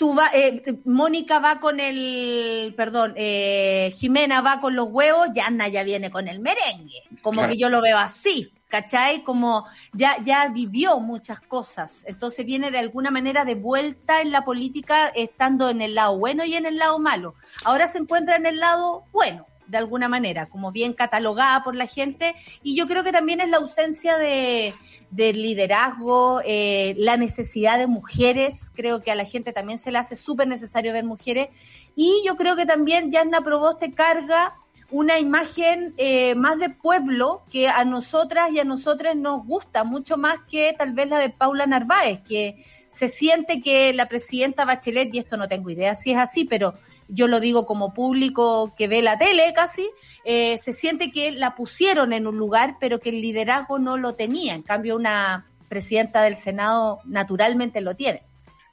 tú 0.00 0.14
va, 0.14 0.30
eh, 0.32 0.62
Mónica 0.86 1.40
va 1.40 1.60
con 1.60 1.78
el, 1.78 2.72
perdón, 2.74 3.12
eh, 3.16 3.92
Jimena 3.94 4.40
va 4.40 4.58
con 4.58 4.74
los 4.74 4.88
huevos, 4.90 5.28
Yanna 5.34 5.68
ya 5.68 5.84
viene 5.84 6.10
con 6.10 6.26
el 6.26 6.40
merengue. 6.40 7.02
Como 7.20 7.46
que 7.46 7.58
yo 7.58 7.68
lo 7.68 7.82
veo 7.82 7.98
así, 7.98 8.50
¿cachai? 8.70 9.22
Como 9.22 9.66
ya, 9.92 10.16
vivió 10.48 10.98
muchas 11.00 11.40
cosas. 11.40 12.04
Entonces 12.06 12.46
viene 12.46 12.70
de 12.70 12.78
alguna 12.78 13.10
manera 13.10 13.44
de 13.44 13.56
vuelta 13.56 14.22
en 14.22 14.30
la 14.30 14.44
política, 14.44 15.08
estando 15.08 15.68
en 15.68 15.82
el 15.82 15.94
lado 15.94 16.16
bueno 16.16 16.44
y 16.46 16.54
en 16.54 16.64
el 16.64 16.78
lado 16.78 16.98
malo. 16.98 17.34
Ahora 17.64 17.86
se 17.86 17.98
encuentra 17.98 18.36
en 18.36 18.46
el 18.46 18.58
lado 18.58 19.04
bueno 19.12 19.46
de 19.66 19.78
alguna 19.78 20.08
manera, 20.08 20.46
como 20.46 20.72
bien 20.72 20.94
catalogada 20.94 21.62
por 21.62 21.76
la 21.76 21.86
gente, 21.86 22.34
y 22.60 22.74
yo 22.74 22.88
creo 22.88 23.04
que 23.04 23.12
también 23.12 23.40
es 23.40 23.48
la 23.48 23.58
ausencia 23.58 24.18
de, 24.18 24.74
liderazgo, 25.12 26.40
eh, 26.44 26.94
la 26.98 27.16
necesidad 27.16 27.78
de 27.78 27.86
mujeres, 27.86 28.72
creo 28.74 29.00
que 29.00 29.12
a 29.12 29.14
la 29.14 29.24
gente 29.24 29.52
también 29.52 29.78
se 29.78 29.92
le 29.92 29.98
hace 29.98 30.16
súper 30.16 30.48
necesario 30.48 30.92
ver 30.92 31.04
mujeres, 31.04 31.50
y 31.94 32.20
yo 32.26 32.36
creo 32.36 32.56
que 32.56 32.66
también 32.66 33.12
Yasna 33.12 33.42
Proboste 33.42 33.92
carga 33.92 34.54
una 34.90 35.18
imagen 35.18 35.94
eh, 35.96 36.34
más 36.34 36.58
de 36.58 36.70
pueblo 36.70 37.42
que 37.50 37.68
a 37.68 37.84
nosotras 37.84 38.50
y 38.52 38.58
a 38.58 38.64
nosotras 38.64 39.16
nos 39.16 39.46
gusta 39.46 39.84
mucho 39.84 40.16
más 40.16 40.40
que 40.50 40.74
tal 40.76 40.92
vez 40.92 41.08
la 41.08 41.18
de 41.18 41.30
Paula 41.30 41.66
Narváez, 41.66 42.20
que 42.26 42.64
se 42.88 43.08
siente 43.08 43.60
que 43.60 43.92
la 43.92 44.08
presidenta 44.08 44.64
Bachelet, 44.64 45.14
y 45.14 45.18
esto 45.18 45.36
no 45.36 45.48
tengo 45.48 45.70
idea 45.70 45.94
si 45.94 46.10
es 46.10 46.18
así, 46.18 46.44
pero 46.44 46.74
yo 47.08 47.28
lo 47.28 47.40
digo 47.40 47.66
como 47.66 47.94
público 47.94 48.74
que 48.76 48.88
ve 48.88 49.02
la 49.02 49.18
tele 49.18 49.52
casi, 49.54 49.88
eh, 50.24 50.58
se 50.58 50.72
siente 50.72 51.10
que 51.10 51.32
la 51.32 51.54
pusieron 51.54 52.12
en 52.12 52.26
un 52.26 52.36
lugar, 52.36 52.76
pero 52.80 53.00
que 53.00 53.10
el 53.10 53.20
liderazgo 53.20 53.78
no 53.78 53.96
lo 53.96 54.14
tenía. 54.14 54.54
En 54.54 54.62
cambio, 54.62 54.96
una 54.96 55.46
presidenta 55.68 56.22
del 56.22 56.36
Senado 56.36 57.00
naturalmente 57.04 57.80
lo 57.80 57.94
tiene. 57.94 58.22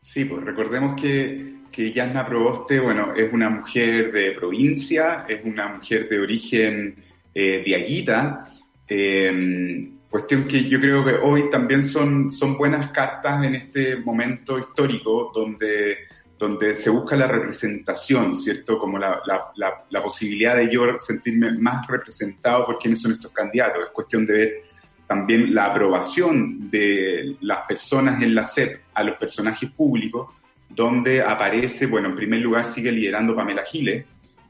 Sí, 0.02 0.26
pues 0.26 0.44
recordemos 0.44 1.00
que, 1.00 1.57
que 1.78 1.94
Yasna 1.94 2.26
Proboste, 2.26 2.80
bueno, 2.80 3.14
es 3.16 3.32
una 3.32 3.52
mujer 3.52 4.12
de 4.12 4.32
provincia, 4.32 5.28
es 5.30 5.46
una 5.46 5.68
mujer 5.68 6.10
de 6.10 6.20
origen 6.20 6.96
eh, 7.36 7.62
diaguita, 7.64 8.46
eh, 8.88 9.88
cuestión 10.10 10.48
que 10.48 10.68
yo 10.68 10.80
creo 10.80 11.06
que 11.06 11.14
hoy 11.14 11.52
también 11.52 11.86
son, 11.86 12.32
son 12.32 12.58
buenas 12.58 12.90
cartas 12.90 13.44
en 13.44 13.54
este 13.54 13.98
momento 13.98 14.58
histórico 14.58 15.32
donde 15.32 15.98
donde 16.40 16.76
se 16.76 16.90
busca 16.92 17.16
la 17.16 17.28
representación, 17.28 18.38
¿cierto? 18.38 18.78
Como 18.78 19.00
la, 19.00 19.22
la, 19.26 19.84
la, 19.90 20.04
posibilidad 20.04 20.56
de 20.56 20.72
yo 20.72 20.84
sentirme 21.00 21.52
más 21.58 21.88
representado 21.88 22.64
por 22.64 22.78
quiénes 22.78 23.02
son 23.02 23.14
estos 23.14 23.32
candidatos. 23.32 23.86
Es 23.86 23.90
cuestión 23.92 24.24
de 24.24 24.34
ver 24.34 24.64
también 25.08 25.56
la 25.56 25.66
aprobación 25.66 26.70
de 26.70 27.38
las 27.42 27.66
personas 27.66 28.22
en 28.22 28.36
la 28.36 28.46
SEP 28.46 28.82
a 28.94 29.04
los 29.04 29.18
personajes 29.18 29.72
públicos, 29.72 30.37
donde 30.78 31.24
aparece, 31.24 31.88
bueno, 31.88 32.10
en 32.10 32.16
primer 32.16 32.40
lugar 32.40 32.68
sigue 32.68 32.92
liderando 32.92 33.36
Pamela 33.36 33.66
Giles, 33.66 34.06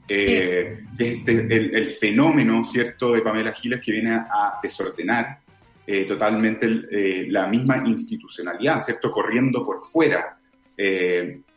eh, 0.06 0.84
este, 0.98 1.32
el, 1.32 1.74
el, 1.74 1.88
fenómeno, 1.88 2.62
¿cierto?, 2.64 3.12
de 3.12 3.22
Pamela 3.22 3.52
Giles 3.54 3.80
que 3.82 3.92
viene 3.92 4.12
a, 4.12 4.58
desordenar 4.62 5.38
eh, 5.86 6.04
totalmente 6.04 6.66
eh, 6.90 7.26
la 7.30 7.46
misma 7.46 7.82
institucionalidad, 7.86 8.84
¿cierto?, 8.84 9.10
corriendo 9.10 9.64
por 9.64 9.86
fuera 9.90 10.34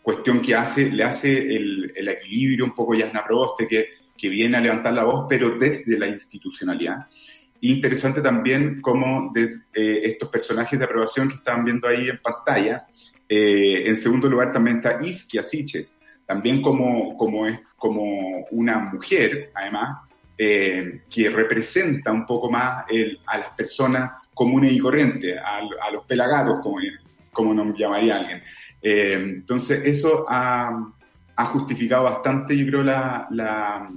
cuestión 0.01 0.41
que 0.41 0.55
hace, 0.55 0.89
le 0.89 1.03
hace 1.03 1.32
el, 1.32 1.93
el 1.95 2.07
equilibrio 2.07 2.65
un 2.65 2.74
poco 2.74 2.95
Yasna 2.95 3.24
Proboste, 3.24 3.67
que, 3.67 3.89
que 4.17 4.30
viene 4.30 4.57
a 4.57 4.61
levantar 4.61 4.93
la 4.93 5.03
voz, 5.03 5.28
pero 5.30 5.59
desde 5.59 5.99
la 5.99 6.07
institucionalidad. 6.07 7.05
Interesante 7.59 8.19
también 8.19 8.82
cómo 8.82 9.32
de, 9.32 9.59
estos 9.74 10.28
personajes 10.30 10.80
de 10.80 10.86
aprobación 10.86 11.30
que 11.30 11.36
estaban 11.36 11.63
viendo 11.63 11.88
ahí 11.88 12.09
en 12.09 12.17
pantalla, 12.19 12.88
eh, 13.34 13.88
en 13.88 13.95
segundo 13.95 14.27
lugar 14.27 14.51
también 14.51 14.75
está 14.75 15.01
Isquia 15.01 15.41
Siches, 15.41 15.97
también 16.25 16.61
como, 16.61 17.15
como, 17.15 17.47
es, 17.47 17.61
como 17.77 18.45
una 18.51 18.77
mujer, 18.79 19.51
además, 19.55 19.99
eh, 20.38 21.03
que 21.09 21.29
representa 21.29 22.11
un 22.11 22.25
poco 22.25 22.51
más 22.51 22.84
el, 22.89 23.17
a 23.25 23.38
las 23.38 23.55
personas 23.55 24.11
comunes 24.34 24.73
y 24.73 24.79
corrientes, 24.79 25.38
a, 25.38 25.59
a 25.59 25.91
los 25.91 26.05
pelagatos, 26.05 26.59
como, 26.61 26.79
como 27.32 27.53
nos 27.53 27.77
llamaría 27.79 28.17
alguien. 28.17 28.43
Eh, 28.82 29.13
entonces, 29.13 29.82
eso 29.86 30.25
ha, 30.27 30.91
ha, 31.38 31.45
justificado 31.45 32.03
bastante, 32.03 32.57
yo 32.57 32.65
creo, 32.67 32.84
la, 32.84 33.27
la, 33.32 33.89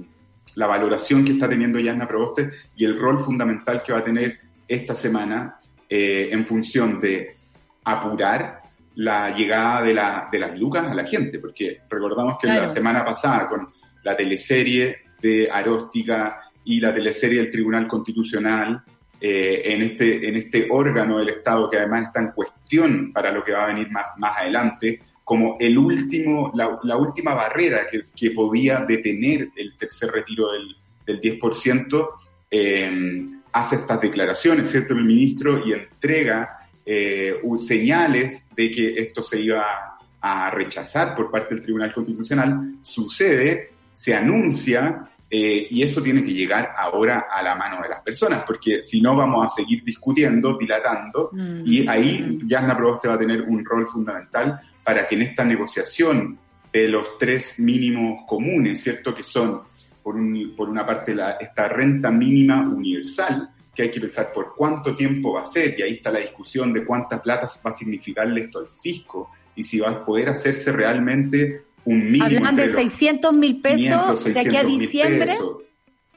la 0.55 0.67
valoración 0.67 1.25
que 1.25 1.33
está 1.33 1.49
teniendo 1.49 1.77
Yasna 1.77 2.07
Proboste 2.07 2.51
y 2.77 2.85
el 2.85 2.97
rol 2.97 3.19
fundamental 3.19 3.83
que 3.83 3.91
va 3.91 3.99
a 3.99 4.03
tener 4.05 4.39
esta 4.65 4.95
semana 4.95 5.59
eh, 5.89 6.29
en 6.31 6.45
función 6.45 7.01
de 7.01 7.35
apurar 7.83 8.64
la 8.95 9.35
llegada 9.35 9.81
de, 9.81 9.93
la, 9.93 10.29
de 10.31 10.39
las 10.39 10.57
lucas 10.57 10.89
a 10.89 10.93
la 10.93 11.05
gente, 11.05 11.39
porque 11.39 11.81
recordamos 11.89 12.37
que 12.39 12.47
la 12.47 12.67
semana 12.67 13.03
pasada 13.03 13.49
con 13.49 13.67
la 14.03 14.15
teleserie 14.15 14.97
de 15.21 15.49
Aróstica 15.51 16.39
y 16.63 16.79
la 16.79 16.93
teleserie 16.93 17.41
del 17.41 17.51
Tribunal 17.51 17.87
Constitucional, 17.87 18.83
eh, 19.19 19.61
en, 19.65 19.81
este, 19.81 20.27
en 20.27 20.35
este 20.35 20.67
órgano 20.69 21.19
del 21.19 21.29
Estado 21.29 21.69
que 21.69 21.77
además 21.77 22.07
está 22.07 22.19
en 22.19 22.31
cuestión 22.31 23.13
para 23.13 23.31
lo 23.31 23.43
que 23.43 23.53
va 23.53 23.63
a 23.63 23.67
venir 23.67 23.89
más, 23.91 24.07
más 24.17 24.37
adelante, 24.37 24.99
como 25.23 25.57
el 25.59 25.77
último, 25.77 26.51
la, 26.53 26.79
la 26.83 26.97
última 26.97 27.33
barrera 27.33 27.87
que, 27.89 28.05
que, 28.15 28.31
podía 28.31 28.79
detener 28.79 29.49
el 29.55 29.75
tercer 29.77 30.11
retiro 30.11 30.51
del, 30.51 30.75
del 31.05 31.39
10%, 31.39 32.09
eh, 32.51 33.25
hace 33.51 33.75
estas 33.77 34.01
declaraciones, 34.01 34.69
¿cierto? 34.69 34.93
El 34.93 35.05
ministro 35.05 35.65
y 35.65 35.73
entrega 35.73 36.64
eh, 36.85 37.41
señales 37.57 38.45
de 38.55 38.71
que 38.71 38.99
esto 38.99 39.23
se 39.23 39.41
iba 39.41 39.97
a 40.21 40.49
rechazar 40.49 41.15
por 41.15 41.29
parte 41.31 41.55
del 41.55 41.63
Tribunal 41.63 41.93
Constitucional. 41.93 42.75
Sucede, 42.81 43.71
se 43.93 44.13
anuncia 44.13 45.07
eh, 45.29 45.67
y 45.69 45.81
eso 45.81 46.01
tiene 46.01 46.23
que 46.23 46.31
llegar 46.31 46.73
ahora 46.77 47.27
a 47.31 47.41
la 47.41 47.55
mano 47.55 47.81
de 47.81 47.89
las 47.89 48.01
personas, 48.01 48.43
porque 48.45 48.83
si 48.83 49.01
no 49.01 49.15
vamos 49.15 49.45
a 49.45 49.49
seguir 49.49 49.83
discutiendo, 49.83 50.57
dilatando, 50.57 51.29
mm. 51.33 51.61
y 51.65 51.87
ahí 51.87 52.39
Yasna 52.45 52.77
Proboste 52.77 53.07
va 53.07 53.15
a 53.15 53.19
tener 53.19 53.41
un 53.41 53.65
rol 53.65 53.87
fundamental 53.87 54.61
para 54.83 55.07
que 55.07 55.15
en 55.15 55.23
esta 55.23 55.43
negociación 55.43 56.37
de 56.71 56.87
los 56.87 57.17
tres 57.17 57.59
mínimos 57.59 58.23
comunes, 58.27 58.83
¿cierto? 58.83 59.15
Que 59.15 59.23
son, 59.23 59.61
por, 60.03 60.15
un, 60.15 60.53
por 60.55 60.69
una 60.69 60.85
parte, 60.85 61.15
la, 61.15 61.31
esta 61.31 61.67
renta 61.67 62.11
mínima 62.11 62.61
universal, 62.61 63.49
que 63.75 63.83
hay 63.83 63.91
que 63.91 63.99
pensar 63.99 64.31
por 64.33 64.55
cuánto 64.55 64.95
tiempo 64.95 65.33
va 65.33 65.41
a 65.41 65.45
ser, 65.45 65.77
y 65.77 65.83
ahí 65.83 65.93
está 65.93 66.11
la 66.11 66.19
discusión 66.19 66.71
de 66.73 66.85
cuánta 66.85 67.21
plata 67.21 67.49
va 67.65 67.71
a 67.71 67.75
significarle 67.75 68.41
esto 68.41 68.59
al 68.59 68.67
fisco, 68.81 69.31
y 69.55 69.63
si 69.63 69.79
va 69.79 69.89
a 69.89 70.05
poder 70.05 70.29
hacerse 70.29 70.71
realmente 70.71 71.65
Hablan 71.85 72.55
de 72.55 72.67
600 72.67 73.33
mil 73.33 73.61
pesos 73.61 74.23
de 74.23 74.39
aquí 74.39 74.57
a 74.57 74.63
diciembre. 74.63 75.37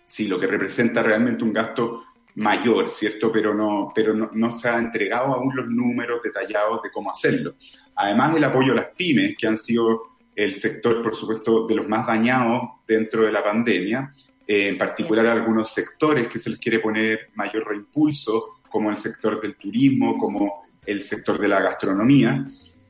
Sí, 0.04 0.26
lo 0.26 0.40
que 0.40 0.46
representa 0.46 1.02
realmente 1.02 1.44
un 1.44 1.52
gasto 1.52 2.04
mayor, 2.36 2.90
¿cierto? 2.90 3.30
Pero 3.30 3.52
no, 3.52 3.90
pero 3.94 4.14
no, 4.14 4.52
se 4.52 4.68
ha 4.68 4.78
entregado 4.78 5.34
aún 5.34 5.54
los 5.54 5.66
números 5.68 6.22
detallados 6.22 6.82
de 6.82 6.90
cómo 6.90 7.10
hacerlo. 7.10 7.54
Además, 7.96 8.34
el 8.36 8.44
apoyo 8.44 8.72
a 8.72 8.76
las 8.76 8.86
pymes, 8.96 9.36
que 9.36 9.46
han 9.46 9.58
sido 9.58 10.16
el 10.34 10.54
sector, 10.54 11.02
por 11.02 11.14
supuesto, 11.14 11.66
de 11.66 11.74
los 11.74 11.88
más 11.88 12.06
dañados 12.06 12.62
dentro 12.86 13.24
de 13.24 13.32
la 13.32 13.44
pandemia, 13.44 14.10
eh, 14.50 14.68
en 14.68 14.78
particular 14.78 15.26
algunos 15.26 15.70
sectores 15.70 16.26
que 16.26 16.38
se 16.38 16.48
les 16.48 16.58
quiere 16.58 16.78
poner 16.78 17.28
mayor 17.34 17.68
reimpulso, 17.68 18.60
como 18.70 18.90
el 18.90 18.96
sector 18.96 19.42
del 19.42 19.56
turismo, 19.56 20.16
como 20.16 20.62
el 20.86 21.02
sector 21.02 21.38
de 21.38 21.48
la 21.48 21.60
gastronomía 21.60 22.46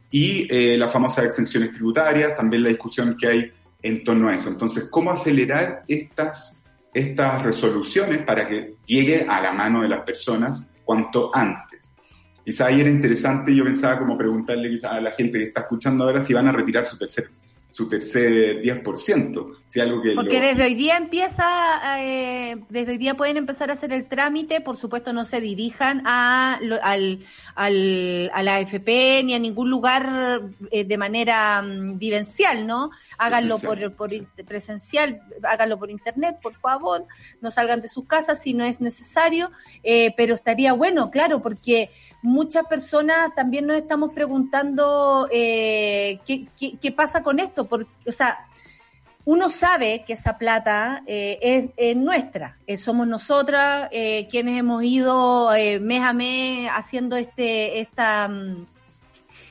y 0.09 0.47
eh, 0.55 0.79
las 0.79 0.93
famosas 0.93 1.25
exenciones 1.25 1.73
tributarias, 1.73 2.37
también 2.37 2.63
la 2.63 2.69
discusión 2.69 3.17
que 3.19 3.27
hay 3.27 3.53
en 3.83 4.05
torno 4.05 4.29
a 4.29 4.37
eso. 4.37 4.49
Entonces, 4.49 4.89
¿cómo 4.89 5.11
acelerar 5.11 5.83
estas, 5.89 6.63
estas 6.95 7.43
resoluciones 7.43 8.23
para 8.23 8.49
que 8.49 8.75
llegue 8.87 9.27
a 9.29 9.41
la 9.41 9.53
mano 9.53 9.83
de 9.83 9.89
las 9.89 10.05
personas 10.05 10.65
cuanto 10.85 11.35
antes? 11.35 11.93
Quizá 12.45 12.67
ahí 12.67 12.81
era 12.81 12.91
interesante, 12.91 13.53
yo 13.53 13.65
pensaba 13.65 13.99
como 13.99 14.17
preguntarle 14.17 14.79
a 14.85 15.01
la 15.01 15.11
gente 15.11 15.39
que 15.39 15.45
está 15.47 15.63
escuchando 15.63 16.05
ahora 16.05 16.23
si 16.23 16.33
van 16.33 16.47
a 16.47 16.53
retirar 16.53 16.87
su 16.87 16.97
tercer 16.97 17.29
su 17.71 17.89
tercer 17.89 18.62
10%. 18.62 19.57
Si 19.69 19.81
algo 19.81 20.01
que 20.01 20.14
Porque 20.14 20.41
desde 20.41 20.64
hoy 20.64 20.75
día 20.75 20.97
empieza, 20.97 21.45
eh, 22.01 22.57
desde 22.71 22.93
hoy 22.93 22.99
día 22.99 23.14
pueden 23.14 23.37
empezar 23.37 23.69
a 23.69 23.75
hacer 23.75 23.93
el 23.93 24.09
trámite, 24.09 24.62
por 24.62 24.79
supuesto 24.79 25.12
no 25.12 25.27
se 25.27 25.43
dirijan 25.43 26.03
a, 26.07 26.55
al, 26.83 27.21
al, 27.55 28.31
a 28.33 28.43
la 28.43 28.57
AFP 28.57 29.23
ni 29.25 29.35
a 29.35 29.39
ningún 29.39 29.69
lugar 29.69 30.41
eh, 30.71 30.85
de 30.85 30.97
manera 30.97 31.62
um, 31.62 31.99
vivencial, 31.99 32.66
¿no? 32.66 32.91
Háganlo 33.19 33.59
por, 33.59 33.93
por 33.95 34.11
presencial, 34.47 35.21
háganlo 35.43 35.79
por 35.79 35.91
internet, 35.91 36.39
por 36.43 36.55
favor, 36.55 37.05
no 37.43 37.51
salgan 37.51 37.83
de 37.83 37.89
sus 37.89 38.07
casas 38.07 38.43
si 38.43 38.55
no 38.55 38.64
es 38.64 38.81
necesario, 38.81 39.51
eh, 39.83 40.14
pero 40.16 40.33
estaría 40.33 40.73
bueno, 40.73 41.11
claro, 41.11 41.43
porque 41.43 41.91
muchas 42.23 42.66
personas 42.66 43.35
también 43.35 43.66
nos 43.66 43.77
estamos 43.77 44.12
preguntando 44.12 45.29
eh, 45.31 46.21
¿qué, 46.27 46.47
qué, 46.59 46.79
qué, 46.81 46.93
pasa 46.93 47.23
con 47.23 47.39
esto, 47.39 47.68
porque, 47.69 47.91
o 48.07 48.12
sea, 48.12 48.39
uno 49.29 49.51
sabe 49.51 50.05
que 50.07 50.14
esa 50.14 50.39
plata 50.39 51.03
eh, 51.07 51.71
es, 51.77 51.97
nuestra, 51.97 52.57
eh, 52.66 52.79
somos 52.79 53.07
nosotras 53.07 53.89
eh, 53.93 54.27
quienes 54.31 54.59
hemos 54.59 54.83
ido 54.83 55.51
mes 55.83 56.03
a 56.03 56.14
mes 56.14 56.71
haciendo 56.75 57.14
este 57.16 57.81
esta, 57.81 58.27
mm, 58.27 58.66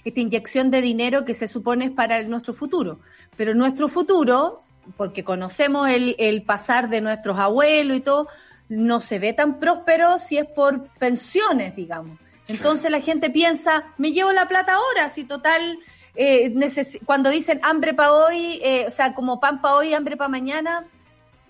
esta 0.03 0.20
inyección 0.20 0.72
de 0.72 0.82
dinero 0.82 1.26
que 1.26 1.36
se 1.36 1.47
supone 1.47 1.86
es 1.86 1.91
para 1.91 2.24
nuestro 2.24 2.55
futuro. 2.55 3.01
Pero 3.36 3.53
nuestro 3.53 3.88
futuro, 3.88 4.57
porque 4.95 5.24
conocemos 5.24 5.88
el, 5.89 6.15
el 6.18 6.41
pasar 6.41 6.89
de 6.89 7.01
nuestros 7.01 7.38
abuelos 7.38 7.97
y 7.97 8.01
todo, 8.01 8.28
no 8.70 8.99
se 8.99 9.20
ve 9.20 9.34
tan 9.34 9.59
próspero 9.59 10.18
si 10.18 10.39
es 10.39 10.47
por 10.47 10.88
pensiones, 10.93 11.76
digamos. 11.76 12.18
Entonces 12.47 12.89
la 12.89 12.99
gente 12.99 13.30
piensa, 13.30 13.93
me 13.99 14.11
llevo 14.11 14.32
la 14.32 14.47
plata 14.47 14.74
ahora, 14.74 15.09
si 15.09 15.24
total 15.26 15.78
eh, 16.20 16.51
cuando 17.05 17.30
dicen 17.30 17.59
hambre 17.61 17.93
para 17.93 18.11
hoy, 18.11 18.59
eh, 18.63 18.86
o 18.88 18.91
sea, 18.91 19.13
como 19.13 19.39
pan 19.39 19.61
para 19.61 19.76
hoy, 19.76 19.93
hambre 19.93 20.18
para 20.18 20.28
mañana, 20.28 20.88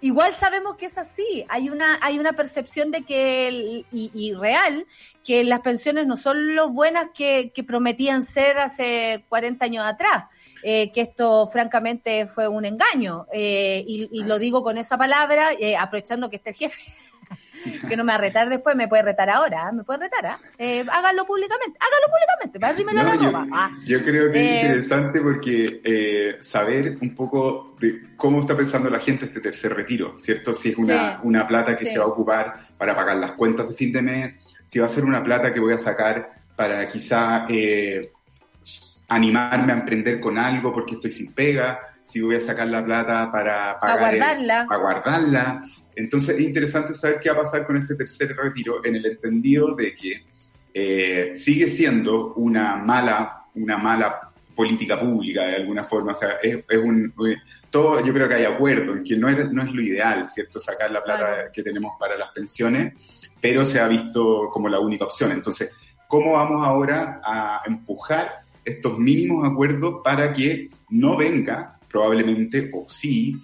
igual 0.02 0.34
sabemos 0.34 0.76
que 0.76 0.88
es 0.88 0.98
así. 0.98 1.46
Hay 1.48 1.70
una, 1.70 1.98
hay 2.02 2.20
una 2.20 2.34
percepción 2.34 2.92
de 2.92 3.04
que, 3.04 3.86
y, 3.92 4.34
real, 4.34 4.86
que 5.24 5.46
las 5.46 5.62
pensiones 5.62 6.06
no 6.06 6.18
son 6.18 6.54
lo 6.56 6.70
buenas 6.70 7.08
que, 7.14 7.54
prometían 7.66 8.24
ser 8.24 8.58
hace 8.58 9.24
40 9.30 9.64
años 9.64 9.86
atrás. 9.86 10.26
Eh, 10.64 10.92
que 10.92 11.02
esto 11.02 11.48
francamente 11.48 12.28
fue 12.28 12.50
un 12.50 12.66
engaño. 12.66 13.26
y, 13.34 14.10
y, 14.12 14.24
lo 14.24 14.38
digo 14.38 14.64
con 14.64 14.78
esa 14.78 14.98
palabra, 14.98 15.52
aprovechando 15.80 16.30
que 16.30 16.38
este 16.38 16.52
jefe 16.52 16.82
que 17.88 17.98
no 17.98 18.04
me 18.04 18.12
va 18.12 18.16
a 18.16 18.22
retar 18.22 18.50
después, 18.50 18.76
me 18.76 18.88
puede 18.88 19.04
retar 19.04 19.30
ahora, 19.30 19.68
¿ah? 19.68 19.72
me 19.72 19.84
puede 19.84 20.00
retar, 20.00 20.26
¿ah? 20.26 20.40
¿eh? 20.58 20.86
háganlo 20.90 21.26
públicamente, 21.26 21.78
háganlo 21.80 22.08
públicamente, 22.08 22.60
para 22.60 22.74
dímelo 22.74 23.04
no, 23.04 23.10
la 23.10 23.16
yo, 23.16 23.56
ah. 23.56 23.72
yo 23.86 24.04
creo 24.04 24.32
que 24.32 24.40
es 24.40 24.46
eh, 24.46 24.68
interesante 24.68 25.22
porque 25.22 25.82
eh, 25.84 26.38
saber 26.42 26.98
un 27.02 27.16
poco 27.16 27.76
de 27.80 28.16
cómo 28.16 28.42
está 28.42 28.56
pensando 28.56 28.90
la 28.90 29.00
gente 29.00 29.26
este 29.26 29.40
tercer 29.40 29.74
retiro, 29.74 30.18
¿cierto? 30.18 30.54
Si 30.54 30.70
es 30.70 30.78
una, 30.78 31.20
una 31.24 31.48
plata 31.48 31.76
que 31.76 31.92
se 31.92 32.00
va 32.00 32.06
a 32.06 32.10
ocupar 32.10 32.54
para 32.78 32.96
pagar 32.96 33.18
las 33.18 33.32
cuentas 33.34 33.70
de 33.70 33.76
fin 33.76 33.92
de 33.92 34.02
mes, 34.02 34.36
si 34.66 34.80
va 34.80 34.86
a 34.86 34.90
ser 34.90 35.06
una 35.06 35.24
plata 35.24 35.54
que 35.54 35.60
voy 35.60 35.74
a 35.74 35.78
sacar 35.78 36.30
para 36.56 36.88
quizá 36.88 37.46
eh, 37.50 38.12
animarme 39.08 39.74
a 39.74 39.76
emprender 39.78 40.20
con 40.20 40.38
algo 40.38 40.74
porque 40.74 40.96
estoy 40.96 41.12
sin 41.12 41.34
pega, 41.34 41.80
si 42.04 42.22
voy 42.22 42.36
a 42.36 42.42
sacar 42.42 42.68
la 42.68 42.84
plata 42.84 43.32
para 43.32 43.80
pagar 43.80 44.00
guardarla. 44.00 44.66
para 44.68 44.82
guardarla. 44.82 45.62
Entonces 45.98 46.38
es 46.38 46.42
interesante 46.42 46.94
saber 46.94 47.20
qué 47.20 47.32
va 47.32 47.40
a 47.40 47.44
pasar 47.44 47.66
con 47.66 47.76
este 47.76 47.96
tercer 47.96 48.36
retiro 48.36 48.86
en 48.86 48.96
el 48.96 49.06
entendido 49.06 49.74
de 49.74 49.96
que 49.96 50.24
eh, 50.72 51.32
sigue 51.34 51.68
siendo 51.70 52.36
una 52.36 52.76
mala, 52.76 53.46
una 53.56 53.78
mala 53.78 54.32
política 54.56 55.00
pública 55.00 55.46
de 55.46 55.56
alguna 55.56 55.84
forma. 55.84 56.12
O 56.12 56.16
sea, 56.16 56.38
es, 56.42 56.64
un, 56.78 57.12
eh, 57.28 57.38
todo, 57.72 58.06
yo 58.06 58.14
creo 58.14 58.30
que 58.30 58.36
hay 58.36 58.46
acuerdo 58.46 58.94
en 58.94 59.04
que 59.04 59.18
no 59.18 59.28
es, 59.28 59.52
no 59.52 59.64
es 59.64 59.72
lo 59.72 59.82
ideal, 59.82 60.30
¿cierto? 60.30 60.60
Sacar 60.60 60.92
la 60.92 61.04
plata 61.04 61.52
que 61.52 61.64
tenemos 61.64 61.94
para 62.00 62.16
las 62.16 62.32
pensiones, 62.32 62.94
pero 63.42 63.66
se 63.66 63.80
ha 63.80 63.88
visto 63.88 64.50
como 64.54 64.70
la 64.70 64.80
única 64.80 65.06
opción. 65.06 65.32
Entonces, 65.32 65.74
¿cómo 66.08 66.34
vamos 66.34 66.66
ahora 66.66 67.22
a 67.26 67.64
empujar 67.66 68.42
estos 68.64 69.00
mínimos 69.00 69.50
acuerdos 69.50 70.02
para 70.04 70.32
que 70.32 70.70
no 70.90 71.18
venga 71.18 71.80
probablemente, 71.90 72.70
o 72.72 72.86
sí, 72.88 73.36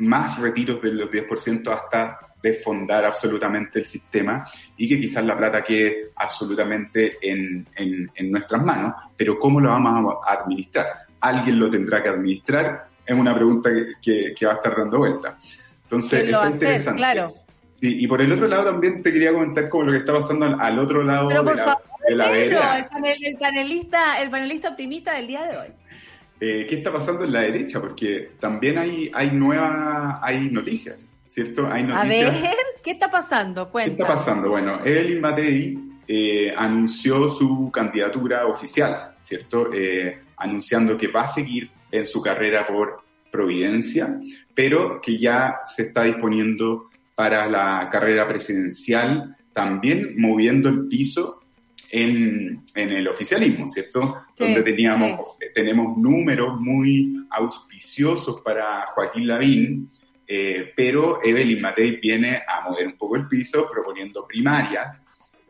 más 0.00 0.38
retiros 0.38 0.80
del 0.82 1.08
10% 1.08 1.68
hasta 1.72 2.18
desfondar 2.42 3.04
absolutamente 3.04 3.80
el 3.80 3.84
sistema 3.84 4.44
y 4.76 4.88
que 4.88 4.98
quizás 4.98 5.24
la 5.24 5.36
plata 5.36 5.62
quede 5.62 6.10
absolutamente 6.16 7.18
en, 7.20 7.66
en, 7.76 8.30
nuestras 8.30 8.64
manos, 8.64 8.94
pero 9.16 9.38
¿cómo 9.38 9.60
lo 9.60 9.68
vamos 9.68 10.16
a 10.26 10.32
administrar? 10.34 10.86
¿Alguien 11.20 11.58
lo 11.58 11.70
tendrá 11.70 12.02
que 12.02 12.08
administrar? 12.08 12.88
Es 13.04 13.14
una 13.14 13.34
pregunta 13.34 13.70
que, 14.00 14.32
que, 14.34 14.46
va 14.46 14.52
a 14.52 14.56
estar 14.56 14.76
dando 14.76 14.98
vuelta. 14.98 15.36
Entonces, 15.82 16.20
es 16.20 16.54
interesante. 16.54 16.98
Claro. 16.98 17.34
Sí, 17.74 18.04
y 18.04 18.06
por 18.06 18.20
el 18.20 18.30
otro 18.32 18.46
lado 18.46 18.64
también 18.64 19.02
te 19.02 19.12
quería 19.12 19.32
comentar 19.32 19.68
como 19.68 19.84
lo 19.84 19.92
que 19.92 19.98
está 19.98 20.12
pasando 20.12 20.46
al, 20.46 20.78
otro 20.78 21.02
lado 21.02 21.28
de, 21.28 21.34
la, 21.34 21.42
de 22.06 22.14
la 22.14 22.26
El, 22.26 23.24
el, 23.24 23.36
panelista, 23.36 24.20
el 24.20 24.30
panelista 24.30 24.68
optimista 24.68 25.14
del 25.14 25.26
día 25.26 25.46
de 25.46 25.56
hoy. 25.56 25.68
Eh, 26.40 26.66
qué 26.66 26.76
está 26.76 26.90
pasando 26.90 27.24
en 27.24 27.32
la 27.32 27.42
derecha, 27.42 27.80
porque 27.80 28.30
también 28.40 28.78
hay, 28.78 29.10
hay 29.12 29.30
nuevas, 29.30 30.18
hay 30.22 30.48
noticias, 30.50 31.10
¿cierto? 31.28 31.66
Hay 31.70 31.82
noticias. 31.82 32.04
A 32.04 32.40
ver, 32.40 32.56
¿qué 32.82 32.92
está 32.92 33.10
pasando? 33.10 33.70
Cuenta. 33.70 33.94
¿Qué 33.94 34.02
está 34.02 34.14
pasando? 34.14 34.48
Bueno, 34.48 34.80
Evelyn 34.84 35.20
Matei 35.20 35.78
eh, 36.08 36.54
anunció 36.56 37.28
su 37.28 37.70
candidatura 37.70 38.46
oficial, 38.46 39.16
¿cierto? 39.22 39.70
Eh, 39.72 40.18
anunciando 40.38 40.96
que 40.96 41.08
va 41.08 41.24
a 41.24 41.28
seguir 41.28 41.70
en 41.90 42.06
su 42.06 42.22
carrera 42.22 42.66
por 42.66 43.02
Providencia, 43.30 44.18
pero 44.54 45.00
que 45.00 45.16
ya 45.16 45.60
se 45.64 45.82
está 45.82 46.02
disponiendo 46.02 46.90
para 47.14 47.46
la 47.46 47.88
carrera 47.92 48.26
presidencial, 48.26 49.36
también 49.52 50.14
moviendo 50.16 50.68
el 50.68 50.88
piso 50.88 51.39
en, 51.90 52.64
en 52.74 52.88
el 52.90 53.08
oficialismo, 53.08 53.68
¿cierto? 53.68 54.22
Donde 54.36 54.62
teníamos, 54.62 55.36
tenemos 55.54 55.98
números 55.98 56.60
muy 56.60 57.26
auspiciosos 57.30 58.40
para 58.42 58.86
Joaquín 58.94 59.26
Lavín, 59.26 59.88
eh, 60.26 60.72
pero 60.76 61.20
Evelyn 61.24 61.60
Matei 61.60 61.96
viene 61.96 62.42
a 62.46 62.68
mover 62.68 62.86
un 62.86 62.96
poco 62.96 63.16
el 63.16 63.26
piso 63.26 63.68
proponiendo 63.68 64.26
primarias 64.26 65.02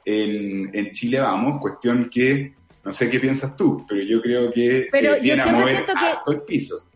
en, 0.05 0.71
en 0.75 0.91
Chile 0.93 1.21
Vamos, 1.21 1.61
cuestión 1.61 2.09
que 2.09 2.55
no 2.83 2.93
sé 2.93 3.11
qué 3.11 3.21
piensas 3.21 3.55
tú, 3.55 3.85
pero 3.87 4.03
yo 4.03 4.23
creo 4.23 4.51
que 4.51 4.89
pero 4.91 5.15
eh, 5.15 5.21
viene 5.21 5.43
a 5.43 5.53
mover 5.53 5.85
que... 5.85 6.33
el 6.33 6.43
piso. 6.43 6.87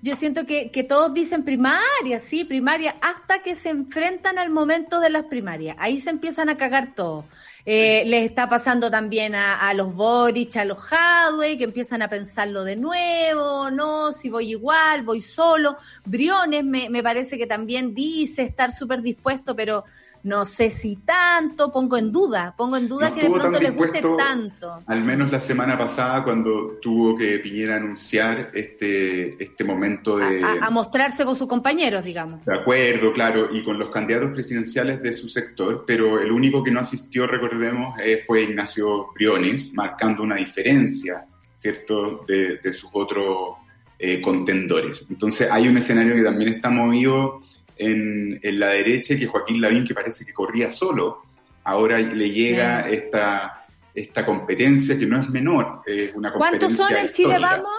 Yo 0.00 0.16
siento 0.16 0.46
que, 0.46 0.70
que, 0.70 0.82
todos 0.82 1.14
dicen 1.14 1.44
primaria, 1.44 2.18
sí, 2.18 2.44
primaria, 2.44 2.96
hasta 3.00 3.42
que 3.42 3.54
se 3.54 3.70
enfrentan 3.70 4.38
al 4.38 4.50
momento 4.50 4.98
de 4.98 5.10
las 5.10 5.24
primarias. 5.24 5.76
Ahí 5.78 6.00
se 6.00 6.10
empiezan 6.10 6.48
a 6.48 6.56
cagar 6.56 6.94
todos. 6.94 7.24
Eh, 7.64 8.02
les 8.06 8.24
está 8.24 8.48
pasando 8.48 8.90
también 8.90 9.34
a, 9.34 9.72
los 9.74 9.94
Boric, 9.94 10.56
a 10.56 10.64
los 10.64 10.78
Hadway, 10.90 11.56
que 11.56 11.64
empiezan 11.64 12.02
a 12.02 12.08
pensarlo 12.08 12.64
de 12.64 12.74
nuevo, 12.76 13.70
no, 13.70 14.12
si 14.12 14.30
voy 14.30 14.50
igual, 14.50 15.02
voy 15.02 15.20
solo. 15.20 15.76
Briones 16.04 16.64
me, 16.64 16.90
me 16.90 17.02
parece 17.02 17.38
que 17.38 17.46
también 17.46 17.94
dice 17.94 18.42
estar 18.42 18.72
súper 18.72 19.00
dispuesto, 19.00 19.54
pero 19.54 19.84
no 20.24 20.44
sé 20.44 20.70
si 20.70 20.96
tanto, 20.96 21.72
pongo 21.72 21.96
en 21.96 22.12
duda, 22.12 22.54
pongo 22.56 22.76
en 22.76 22.88
duda 22.88 23.12
que 23.12 23.22
de 23.22 23.30
pronto 23.30 23.60
les 23.60 23.74
guste 23.74 24.02
tanto. 24.16 24.82
Al 24.86 25.02
menos 25.02 25.32
la 25.32 25.40
semana 25.40 25.76
pasada 25.76 26.22
cuando 26.22 26.78
tuvo 26.80 27.16
que 27.16 27.38
Piñera 27.38 27.76
anunciar 27.76 28.50
este, 28.54 29.42
este 29.42 29.64
momento 29.64 30.18
de... 30.18 30.42
A, 30.60 30.70
mostrarse 30.70 31.24
con 31.24 31.34
sus 31.34 31.48
compañeros, 31.48 32.04
digamos. 32.04 32.44
De 32.44 32.54
acuerdo, 32.54 33.12
claro, 33.12 33.54
y 33.54 33.64
con 33.64 33.78
los 33.78 33.90
candidatos 33.90 34.32
presidenciales 34.32 35.02
de 35.02 35.12
su 35.12 35.28
sector, 35.28 35.84
pero 35.86 36.20
el 36.20 36.30
único 36.30 36.62
que 36.62 36.70
no 36.70 36.80
asistió, 36.80 37.26
recordemos, 37.26 37.98
eh, 38.00 38.22
fue 38.26 38.42
Ignacio 38.42 39.08
Briones, 39.14 39.74
marcando 39.74 40.22
una 40.22 40.36
diferencia, 40.36 41.24
¿cierto?, 41.56 42.20
de, 42.28 42.58
de 42.58 42.72
sus 42.72 42.90
otros 42.92 43.56
eh, 44.04 44.20
contendores. 44.20 45.06
Entonces 45.08 45.48
hay 45.48 45.68
un 45.68 45.78
escenario 45.78 46.16
que 46.16 46.24
también 46.24 46.54
está 46.54 46.70
movido 46.70 47.40
en, 47.76 48.40
la 48.42 48.68
derecha 48.68 49.16
que 49.16 49.26
Joaquín 49.26 49.60
Lavín, 49.60 49.84
que 49.84 49.94
parece 49.94 50.24
que 50.24 50.32
corría 50.32 50.70
solo, 50.70 51.22
ahora 51.64 51.98
le 51.98 52.30
llega 52.30 52.88
esta, 52.88 53.66
esta 53.94 54.24
competencia 54.24 54.98
que 54.98 55.06
no 55.06 55.20
es 55.20 55.28
menor. 55.28 55.82
Es 55.86 56.14
una 56.14 56.32
¿Cuántos 56.32 56.72
son 56.72 56.96
en 56.96 57.10
Chile 57.10 57.38
Vamos? 57.38 57.70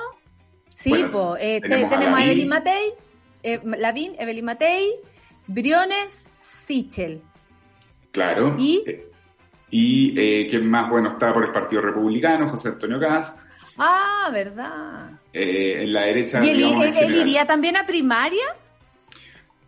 Sí, 0.73 0.91
eh, 1.39 1.61
tenemos, 1.61 2.19
a, 2.19 2.25
Evelyn 2.25 2.49
Matei, 2.49 2.93
eh, 3.43 3.59
Lavín, 3.63 4.15
Evelyn 4.17 4.43
Matei, 4.43 4.95
Briones, 5.47 6.29
Sichel. 6.35 7.21
Claro. 8.11 8.55
Y, 8.57 8.83
eh, 8.85 9.07
y 9.69 10.19
eh, 10.19 10.47
¿quién 10.49 10.69
más? 10.69 10.89
Bueno, 10.89 11.09
está 11.09 11.33
por 11.33 11.45
el 11.45 11.51
Partido 11.51 11.81
Republicano, 11.81 12.49
José 12.49 12.69
Antonio 12.69 12.99
Gas. 12.99 13.35
Ah, 13.77 14.29
verdad. 14.31 15.11
en 15.31 15.93
la 15.93 16.01
derecha. 16.01 16.43
¿Y 16.43 16.49
él 16.49 17.15
iría 17.15 17.45
también 17.45 17.77
a 17.77 17.85
primaria? 17.85 18.43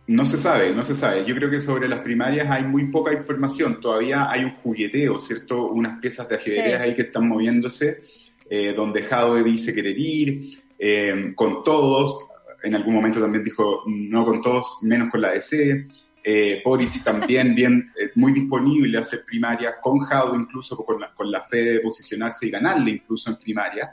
No 0.08 0.24
se 0.24 0.36
sabe, 0.38 0.72
no 0.72 0.84
se 0.84 0.94
sabe. 0.94 1.24
Yo 1.24 1.34
creo 1.34 1.50
que 1.50 1.60
sobre 1.60 1.88
las 1.88 2.00
primarias 2.00 2.48
hay 2.48 2.62
muy 2.62 2.86
poca 2.86 3.12
información. 3.12 3.80
Todavía 3.80 4.30
hay 4.30 4.44
un 4.44 4.52
jugueteo, 4.56 5.20
¿cierto? 5.20 5.66
Unas 5.66 5.98
piezas 6.00 6.28
de 6.28 6.36
ajedrez 6.36 6.80
ahí 6.80 6.94
que 6.94 7.02
están 7.02 7.26
moviéndose, 7.26 8.04
eh, 8.48 8.72
donde 8.72 9.02
Jadwe 9.02 9.42
dice 9.42 9.74
querer 9.74 9.98
ir, 9.98 10.62
eh, 10.78 11.32
con 11.34 11.64
todos. 11.64 12.20
En 12.62 12.76
algún 12.76 12.94
momento 12.94 13.20
también 13.20 13.42
dijo 13.42 13.82
no 13.86 14.24
con 14.24 14.40
todos, 14.40 14.78
menos 14.82 15.10
con 15.10 15.20
la 15.20 15.32
DC. 15.32 15.86
Eh, 16.22 16.62
Boric 16.64 16.90
también 17.04 17.54
bien, 17.54 17.92
eh, 18.00 18.10
muy 18.14 18.32
disponible 18.32 18.98
a 18.98 19.00
hacer 19.00 19.24
primarias, 19.24 19.74
con 19.82 19.98
Jadwe 19.98 20.36
incluso 20.36 20.76
con 20.76 21.00
la, 21.00 21.12
con 21.14 21.30
la 21.30 21.42
fe 21.42 21.62
de 21.62 21.80
posicionarse 21.80 22.46
y 22.46 22.50
ganarle 22.50 22.92
incluso 22.92 23.30
en 23.30 23.36
primaria. 23.36 23.92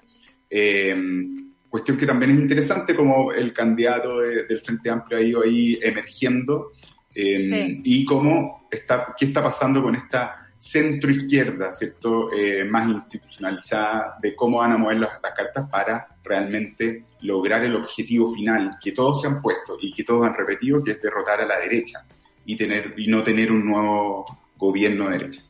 Cuestión 1.73 1.97
que 1.97 2.05
también 2.05 2.29
es 2.29 2.39
interesante 2.39 2.95
como 2.95 3.31
el 3.31 3.51
candidato 3.51 4.19
del 4.19 4.61
Frente 4.61 4.91
Amplio 4.91 5.17
ha 5.17 5.21
ido 5.23 5.41
ahí 5.41 5.79
emergiendo 5.81 6.73
em, 7.15 7.81
y 7.83 8.05
cómo 8.05 8.67
está, 8.69 9.15
qué 9.17 9.25
está 9.25 9.41
pasando 9.41 9.81
con 9.81 9.95
esta 9.95 10.51
centro 10.59 11.09
izquierda, 11.09 11.73
¿cierto? 11.73 12.31
Eh, 12.31 12.63
más 12.63 12.87
institucionalizada 12.87 14.17
de 14.21 14.35
cómo 14.35 14.59
van 14.59 14.73
a 14.73 14.77
mover 14.77 14.97
las, 14.97 15.13
las, 15.23 15.33
cartas 15.33 15.67
para 15.67 16.09
realmente 16.23 17.05
lograr 17.21 17.65
el 17.65 17.75
objetivo 17.75 18.31
final 18.31 18.77
que 18.79 18.91
todos 18.91 19.19
se 19.19 19.27
han 19.27 19.41
puesto 19.41 19.75
y 19.81 19.91
que 19.93 20.03
todos 20.03 20.27
han 20.27 20.35
repetido, 20.35 20.83
que 20.83 20.91
es 20.91 21.01
derrotar 21.01 21.41
a 21.41 21.47
la 21.47 21.57
derecha 21.57 22.05
y 22.45 22.55
tener 22.55 22.93
y 22.97 23.07
no 23.07 23.23
tener 23.23 23.51
un 23.51 23.65
nuevo 23.65 24.25
gobierno 24.57 25.09
de 25.09 25.17
derecha. 25.17 25.41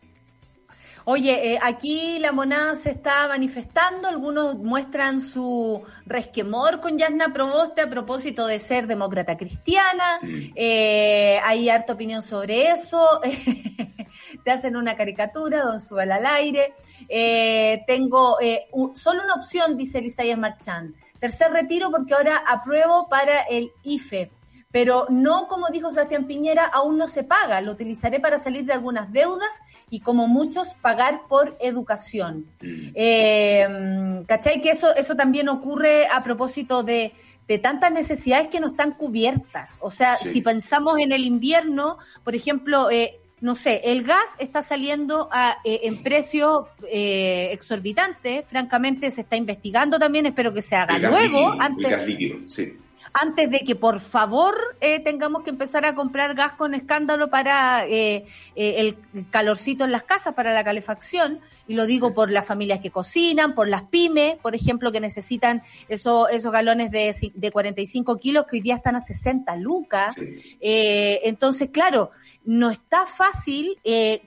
Oye, 1.06 1.54
eh, 1.54 1.60
aquí 1.62 2.18
la 2.20 2.32
monada 2.32 2.78
se 2.78 2.92
está 2.92 3.28
manifestando, 3.28 4.08
algunos 4.08 4.58
muestran 4.58 5.20
su 5.20 5.84
resquemor 6.06 6.80
con 6.80 6.98
Yasna 6.98 7.34
Proboste 7.34 7.82
a 7.82 7.90
propósito 7.90 8.48
de 8.48 8.60
ser 8.60 8.88
demócrata 8.88 9.36
cristiana, 9.36 10.20
eh, 10.56 11.40
hay 11.44 11.68
harta 11.68 11.94
opinión 11.94 12.22
sobre 12.22 12.72
eso, 12.72 13.20
te 14.46 14.52
hacen 14.52 14.78
una 14.78 14.96
caricatura, 14.96 15.64
don 15.64 15.82
Subal 15.82 16.14
al 16.14 16.26
aire, 16.26 16.74
eh, 17.10 17.84
tengo 17.86 18.40
eh, 18.40 18.68
solo 18.96 19.24
una 19.24 19.36
opción, 19.36 19.76
dice 19.76 20.00
Elisayas 20.00 20.38
Marchand, 20.38 20.96
tercer 21.20 21.52
retiro 21.52 21.92
porque 21.92 22.14
ahora 22.14 22.44
apruebo 22.48 23.10
para 23.10 23.42
el 23.42 23.72
IFE 23.84 24.32
pero 24.74 25.06
no, 25.10 25.48
como 25.48 25.68
dijo 25.70 25.92
Sebastián 25.92 26.26
Piñera, 26.26 26.66
aún 26.66 26.98
no 26.98 27.06
se 27.06 27.24
paga, 27.24 27.62
lo 27.62 27.72
utilizaré 27.74 28.20
para 28.20 28.40
salir 28.40 28.66
de 28.66 28.74
algunas 28.74 29.14
deudas 29.14 29.62
y 29.92 30.00
como 30.00 30.28
muchos 30.28 30.70
pagar 30.82 31.22
por 31.30 31.56
educación. 31.60 32.48
Mm. 32.60 32.88
Eh, 32.96 34.24
¿Cachai? 34.28 34.62
Que 34.62 34.72
eso, 34.72 34.96
eso 34.96 35.16
también 35.16 35.48
ocurre 35.48 36.08
a 36.08 36.24
propósito 36.24 36.82
de, 36.82 37.14
de 37.48 37.60
tantas 37.60 37.92
necesidades 37.92 38.48
que 38.48 38.60
no 38.60 38.66
están 38.66 38.94
cubiertas. 38.94 39.78
O 39.80 39.92
sea, 39.92 40.16
si 40.16 40.42
pensamos 40.42 40.98
en 40.98 41.12
el 41.12 41.24
invierno, 41.24 42.00
por 42.24 42.34
ejemplo, 42.34 42.90
eh, 42.90 43.20
no 43.42 43.54
sé, 43.54 43.80
el 43.84 44.02
gas 44.02 44.36
está 44.40 44.64
saliendo 44.64 45.30
a, 45.32 45.58
eh, 45.64 45.82
en 45.84 46.02
precio 46.02 46.70
eh, 46.90 47.50
exorbitante, 47.52 48.42
francamente 48.42 49.12
se 49.12 49.22
está 49.22 49.36
investigando 49.36 50.00
también, 50.00 50.26
espero 50.26 50.52
que 50.52 50.64
se 50.64 50.76
haga 50.76 50.98
luego. 50.98 51.54
antes, 51.60 51.92
gas 51.92 52.08
líquido, 52.08 52.40
sí 52.50 52.74
antes 53.14 53.50
de 53.52 53.60
que 53.60 53.76
por 53.76 54.00
favor 54.00 54.56
eh, 54.82 55.00
tengamos 55.00 55.44
que 55.44 55.52
empezar 55.52 55.86
a 55.86 55.94
comprar 55.94 56.34
gas 56.34 56.54
con 56.54 56.74
escándalo 56.74 57.30
para 57.30 57.86
eh, 57.86 58.26
eh, 58.56 58.76
el 58.78 58.98
calorcito 59.30 59.84
en 59.84 59.92
las 59.92 60.04
casas, 60.04 60.34
para 60.34 60.52
la 60.54 60.64
calefacción, 60.64 61.40
y 61.68 61.76
lo 61.76 61.86
digo 61.86 62.16
por 62.16 62.32
las 62.32 62.46
familias 62.46 62.80
que 62.80 62.90
cocinan, 62.90 63.54
por 63.54 63.68
las 63.68 63.84
pymes, 63.84 64.36
por 64.38 64.56
ejemplo, 64.56 64.92
que 64.92 65.00
necesitan 65.00 65.62
esos, 65.88 66.28
esos 66.32 66.52
galones 66.52 66.90
de, 66.90 67.16
de 67.36 67.52
45 67.52 68.18
kilos 68.18 68.46
que 68.50 68.58
hoy 68.58 68.62
día 68.62 68.76
están 68.76 68.96
a 68.96 69.02
60 69.02 69.56
lucas. 69.58 70.16
entonces, 70.60 71.70
claro, 71.70 72.10
no 72.46 72.72
está 72.72 73.06
fácil 73.06 73.78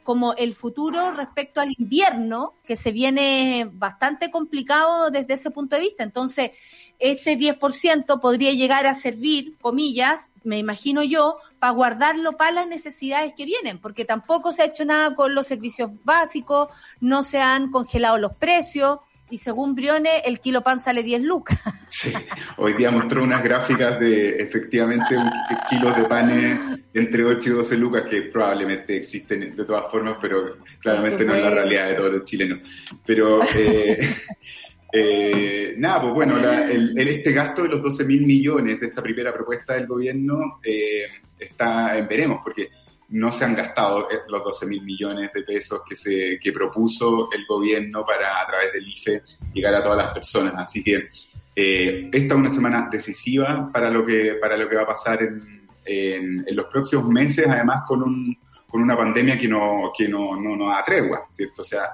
como 0.03 0.33
el 0.35 0.55
futuro 0.55 1.11
respecto 1.11 1.61
al 1.61 1.75
invierno, 1.77 2.55
que 2.65 2.77
se 2.77 2.93
viene 2.93 3.69
bastante 3.71 4.31
complicado 4.31 5.11
desde 5.11 5.35
ese 5.35 5.51
punto 5.51 5.77
de 5.77 5.83
vista. 5.83 6.05
Entonces, 6.05 6.53
este 6.99 7.39
10% 7.39 8.21
podría 8.21 8.53
llegar 8.53 8.87
a 8.87 8.95
servir, 8.95 9.55
comillas, 9.61 10.31
me 10.45 10.59
imagino 10.59 11.03
yo, 11.03 11.39
para 11.59 11.73
guardarlo 11.73 12.33
para 12.33 12.53
las 12.53 12.69
necesidades 12.69 13.35
que 13.37 13.45
vienen, 13.45 13.79
porque 13.79 14.05
tampoco 14.05 14.53
se 14.53 14.63
ha 14.63 14.67
hecho 14.67 14.85
nada 14.85 15.15
con 15.15 15.35
los 15.35 15.47
servicios 15.47 15.91
básicos, 16.05 16.69
no 17.01 17.23
se 17.23 17.41
han 17.41 17.71
congelado 17.71 18.19
los 18.19 18.35
precios, 18.35 19.01
y 19.29 19.39
según 19.39 19.75
Brione, 19.75 20.21
el 20.25 20.39
kilo 20.39 20.63
pan 20.63 20.79
sale 20.79 21.03
10 21.03 21.23
lucas. 21.23 21.59
Sí, 21.89 22.13
hoy 22.59 22.75
día 22.75 22.91
mostró 22.91 23.23
unas 23.23 23.43
gráficas 23.43 23.99
de 23.99 24.43
efectivamente 24.43 25.17
un 25.17 25.31
kilo 25.71 25.93
de 25.93 26.05
pan 26.05 26.85
entre 26.93 27.25
8 27.25 27.49
y 27.49 27.53
12 27.53 27.77
lucas 27.79 28.03
que 28.11 28.23
probablemente 28.23 28.97
existen 28.97 29.57
de 29.57 29.65
todas 29.65 29.91
formas, 29.91 30.19
pero 30.21 30.59
claramente 30.81 31.25
no 31.25 31.35
es 31.35 31.43
la 31.43 31.51
realidad 31.51 31.89
de 31.89 31.95
todos 31.95 32.13
los 32.13 32.25
chilenos. 32.25 32.59
Pero 33.07 33.41
eh, 33.55 34.15
eh, 34.97 35.75
nada, 35.79 36.03
pues 36.03 36.15
bueno, 36.15 36.39
el, 36.39 36.97
este 36.99 37.33
gasto 37.33 37.63
de 37.63 37.69
los 37.69 37.83
12 37.83 38.05
mil 38.05 38.27
millones 38.27 38.81
de 38.81 38.87
esta 38.87 39.03
primera 39.03 39.33
propuesta 39.33 39.75
del 39.75 39.87
gobierno 39.87 40.61
eh, 40.63 41.07
está 41.39 41.97
en 41.99 42.09
veremos, 42.09 42.41
porque 42.43 42.71
no 43.09 43.31
se 43.31 43.45
han 43.45 43.55
gastado 43.55 44.11
eh, 44.11 44.21
los 44.29 44.43
12 44.43 44.67
mil 44.67 44.83
millones 44.83 45.31
de 45.33 45.43
pesos 45.43 45.83
que, 45.89 45.97
se, 45.97 46.39
que 46.41 46.53
propuso 46.53 47.31
el 47.33 47.47
gobierno 47.47 48.05
para 48.05 48.43
a 48.43 48.47
través 48.47 48.73
del 48.73 48.89
IFE 48.89 49.23
llegar 49.53 49.75
a 49.75 49.83
todas 49.83 49.99
las 49.99 50.15
personas. 50.15 50.55
Así 50.57 50.83
que 50.83 51.07
eh, 51.55 52.11
esta 52.13 52.35
es 52.35 52.41
una 52.41 52.51
semana 52.51 52.89
decisiva 52.91 53.71
para 53.73 53.91
lo 53.91 54.05
que, 54.05 54.35
para 54.41 54.57
lo 54.57 54.69
que 54.69 54.77
va 54.77 54.83
a 54.83 54.87
pasar 54.87 55.23
en, 55.23 55.67
en, 55.85 56.45
en 56.47 56.57
los 56.57 56.67
próximos 56.67 57.09
meses, 57.09 57.47
además 57.49 57.85
con, 57.87 58.03
un, 58.03 58.37
con 58.69 58.83
una 58.83 58.97
pandemia 58.97 59.39
que 59.39 59.49
no, 59.49 59.93
que 59.97 60.09
no, 60.09 60.41
no 60.41 60.57
nos 60.57 60.77
atregua, 60.77 61.27
¿cierto? 61.31 61.63
O 61.63 61.65
sea, 61.65 61.91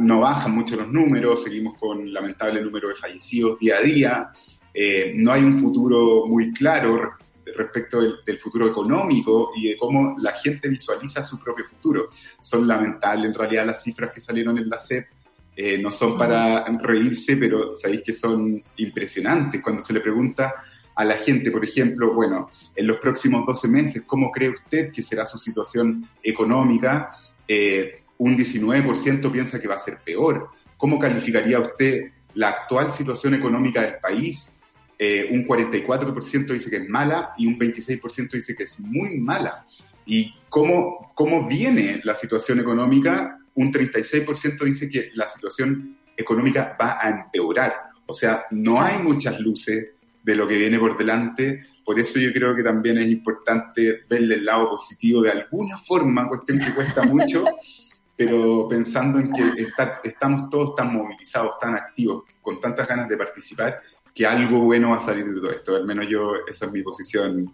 no 0.00 0.20
bajan 0.20 0.54
mucho 0.54 0.76
los 0.76 0.88
números, 0.88 1.44
seguimos 1.44 1.78
con 1.78 2.12
lamentable 2.12 2.60
número 2.60 2.88
de 2.88 2.94
fallecidos 2.94 3.58
día 3.58 3.76
a 3.76 3.82
día, 3.82 4.30
eh, 4.74 5.12
no 5.14 5.32
hay 5.32 5.42
un 5.42 5.54
futuro 5.54 6.26
muy 6.26 6.52
claro 6.52 7.12
respecto 7.44 8.00
del, 8.00 8.38
futuro 8.38 8.68
económico 8.68 9.50
y 9.56 9.70
de 9.70 9.76
cómo 9.76 10.16
la 10.18 10.32
gente 10.32 10.68
visualiza 10.68 11.22
su 11.24 11.38
propio 11.38 11.64
futuro. 11.66 12.08
Son 12.40 12.66
lamentables 12.66 13.26
en 13.26 13.34
realidad 13.34 13.66
las 13.66 13.82
cifras 13.82 14.12
que 14.12 14.20
salieron 14.20 14.58
en 14.58 14.68
la 14.68 14.78
SEP, 14.78 15.06
eh, 15.54 15.78
no 15.78 15.90
son 15.90 16.16
para 16.16 16.64
reírse, 16.64 17.36
pero 17.36 17.76
sabéis 17.76 18.02
que 18.02 18.12
son 18.12 18.62
impresionantes. 18.76 19.60
Cuando 19.60 19.82
se 19.82 19.92
le 19.92 20.00
pregunta 20.00 20.54
a 20.94 21.04
la 21.04 21.18
gente, 21.18 21.50
por 21.50 21.64
ejemplo, 21.64 22.14
bueno, 22.14 22.48
en 22.74 22.86
los 22.86 22.98
próximos 22.98 23.44
12 23.46 23.68
meses, 23.68 24.02
¿cómo 24.06 24.30
cree 24.30 24.50
usted 24.50 24.90
que 24.90 25.02
será 25.02 25.26
su 25.26 25.38
situación 25.38 26.08
económica? 26.22 27.12
Eh, 27.46 28.01
un 28.18 28.36
19% 28.36 29.32
piensa 29.32 29.60
que 29.60 29.68
va 29.68 29.76
a 29.76 29.80
ser 29.80 29.98
peor. 30.04 30.48
¿Cómo 30.76 30.98
calificaría 30.98 31.60
usted 31.60 32.10
la 32.34 32.50
actual 32.50 32.90
situación 32.90 33.34
económica 33.34 33.82
del 33.82 33.96
país? 34.00 34.58
Eh, 34.98 35.28
un 35.30 35.46
44% 35.46 36.52
dice 36.52 36.70
que 36.70 36.76
es 36.76 36.88
mala 36.88 37.32
y 37.36 37.46
un 37.46 37.58
26% 37.58 38.30
dice 38.32 38.54
que 38.54 38.64
es 38.64 38.78
muy 38.78 39.18
mala. 39.18 39.64
¿Y 40.06 40.34
cómo, 40.48 41.12
cómo 41.14 41.46
viene 41.46 42.00
la 42.04 42.14
situación 42.14 42.60
económica? 42.60 43.38
Un 43.54 43.72
36% 43.72 44.64
dice 44.64 44.88
que 44.88 45.10
la 45.14 45.28
situación 45.28 45.96
económica 46.16 46.76
va 46.80 46.98
a 47.00 47.08
empeorar. 47.10 47.74
O 48.06 48.14
sea, 48.14 48.44
no 48.50 48.80
hay 48.80 48.98
muchas 48.98 49.40
luces 49.40 49.88
de 50.22 50.34
lo 50.34 50.46
que 50.46 50.56
viene 50.56 50.78
por 50.78 50.96
delante. 50.96 51.66
Por 51.84 51.98
eso 51.98 52.18
yo 52.18 52.32
creo 52.32 52.54
que 52.54 52.62
también 52.62 52.98
es 52.98 53.08
importante 53.08 54.02
verle 54.08 54.36
el 54.36 54.44
lado 54.44 54.70
positivo 54.70 55.22
de 55.22 55.30
alguna 55.30 55.78
forma, 55.78 56.28
cuestión 56.28 56.58
que 56.58 56.72
cuesta 56.72 57.02
mucho, 57.02 57.44
pero 58.16 58.68
pensando 58.68 59.18
en 59.18 59.32
que 59.32 59.66
estamos 60.04 60.50
todos 60.50 60.74
tan 60.74 60.92
movilizados, 60.92 61.58
tan 61.58 61.74
activos, 61.74 62.24
con 62.40 62.60
tantas 62.60 62.86
ganas 62.86 63.08
de 63.08 63.16
participar, 63.16 63.80
que 64.14 64.26
algo 64.26 64.60
bueno 64.60 64.90
va 64.90 64.98
a 64.98 65.00
salir 65.00 65.26
de 65.26 65.40
todo 65.40 65.50
esto. 65.50 65.76
Al 65.76 65.86
menos 65.86 66.06
yo, 66.08 66.32
esa 66.46 66.66
es 66.66 66.72
mi 66.72 66.82
posición. 66.82 67.46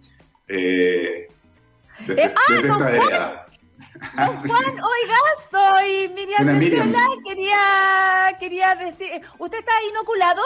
Eh, 0.47 1.29
desde, 2.07 2.25
eh, 2.25 2.35
ah, 2.35 2.55
don 2.55 2.79
Juan, 2.79 2.99
don 4.17 4.37
Juan, 4.49 4.65
oiga, 4.67 5.19
soy 5.51 6.09
Miriam, 6.15 6.59
Miriam. 6.59 6.93
Quería, 7.25 8.37
quería 8.39 8.75
decir, 8.75 9.21
¿usted 9.39 9.59
está 9.59 9.73
inoculado? 9.91 10.43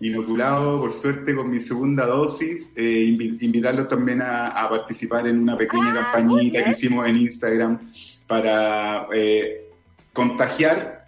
Inoculado, 0.00 0.80
por 0.80 0.92
suerte, 0.92 1.34
con 1.34 1.50
mi 1.50 1.60
segunda 1.60 2.04
dosis. 2.04 2.70
Eh, 2.76 3.04
invitarlo 3.40 3.86
también 3.86 4.20
a, 4.20 4.68
participar 4.68 5.26
en 5.26 5.40
una 5.40 5.56
pequeña 5.56 5.92
ah, 5.92 6.12
campañita 6.12 6.62
que 6.64 6.70
hicimos 6.70 7.06
en 7.06 7.16
Instagram 7.16 7.78
para 8.26 9.06
eh, 9.14 9.70
contagiar 10.12 11.04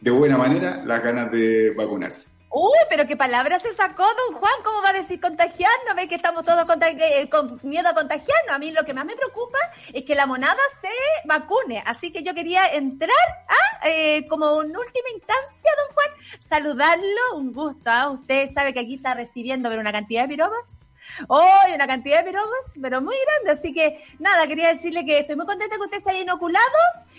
de 0.00 0.10
buena 0.10 0.36
manera 0.36 0.82
las 0.84 1.02
ganas 1.02 1.30
de 1.30 1.70
vacunarse. 1.70 2.28
Uy, 2.52 2.78
pero 2.88 3.06
qué 3.06 3.16
palabra 3.16 3.60
se 3.60 3.72
sacó, 3.72 4.02
don 4.02 4.36
Juan. 4.36 4.52
¿Cómo 4.64 4.82
va 4.82 4.88
a 4.88 4.92
decir 4.94 5.20
contagiarnos? 5.20 5.94
¿Ves 5.94 6.08
que 6.08 6.16
estamos 6.16 6.44
todos 6.44 6.66
eh, 6.80 7.28
con 7.30 7.60
miedo 7.62 7.88
a 7.88 7.94
contagiarnos? 7.94 8.56
A 8.56 8.58
mí 8.58 8.72
lo 8.72 8.84
que 8.84 8.92
más 8.92 9.04
me 9.04 9.14
preocupa 9.14 9.58
es 9.92 10.02
que 10.04 10.16
la 10.16 10.26
monada 10.26 10.58
se 10.80 10.88
vacune. 11.26 11.80
Así 11.86 12.10
que 12.10 12.24
yo 12.24 12.34
quería 12.34 12.66
entrar 12.66 13.12
¿ah? 13.48 13.88
eh, 13.88 14.26
como 14.26 14.52
una 14.54 14.80
última 14.80 15.10
instancia, 15.14 15.70
don 15.76 15.94
Juan, 15.94 16.40
saludarlo. 16.40 17.36
Un 17.36 17.52
gusto. 17.52 17.88
¿ah? 17.88 18.10
Usted 18.10 18.50
sabe 18.52 18.74
que 18.74 18.80
aquí 18.80 18.94
está 18.94 19.14
recibiendo 19.14 19.70
ver 19.70 19.78
una 19.78 19.92
cantidad 19.92 20.22
de 20.22 20.28
piromas 20.30 20.80
Hoy 21.28 21.74
una 21.74 21.86
cantidad 21.86 22.18
de 22.18 22.30
piromos, 22.30 22.72
pero 22.80 23.00
muy 23.00 23.16
grande. 23.24 23.60
Así 23.60 23.72
que 23.72 24.04
nada, 24.18 24.46
quería 24.46 24.68
decirle 24.68 25.04
que 25.04 25.20
estoy 25.20 25.36
muy 25.36 25.46
contenta 25.46 25.76
que 25.76 25.82
usted 25.82 26.00
se 26.00 26.10
haya 26.10 26.20
inoculado 26.20 26.64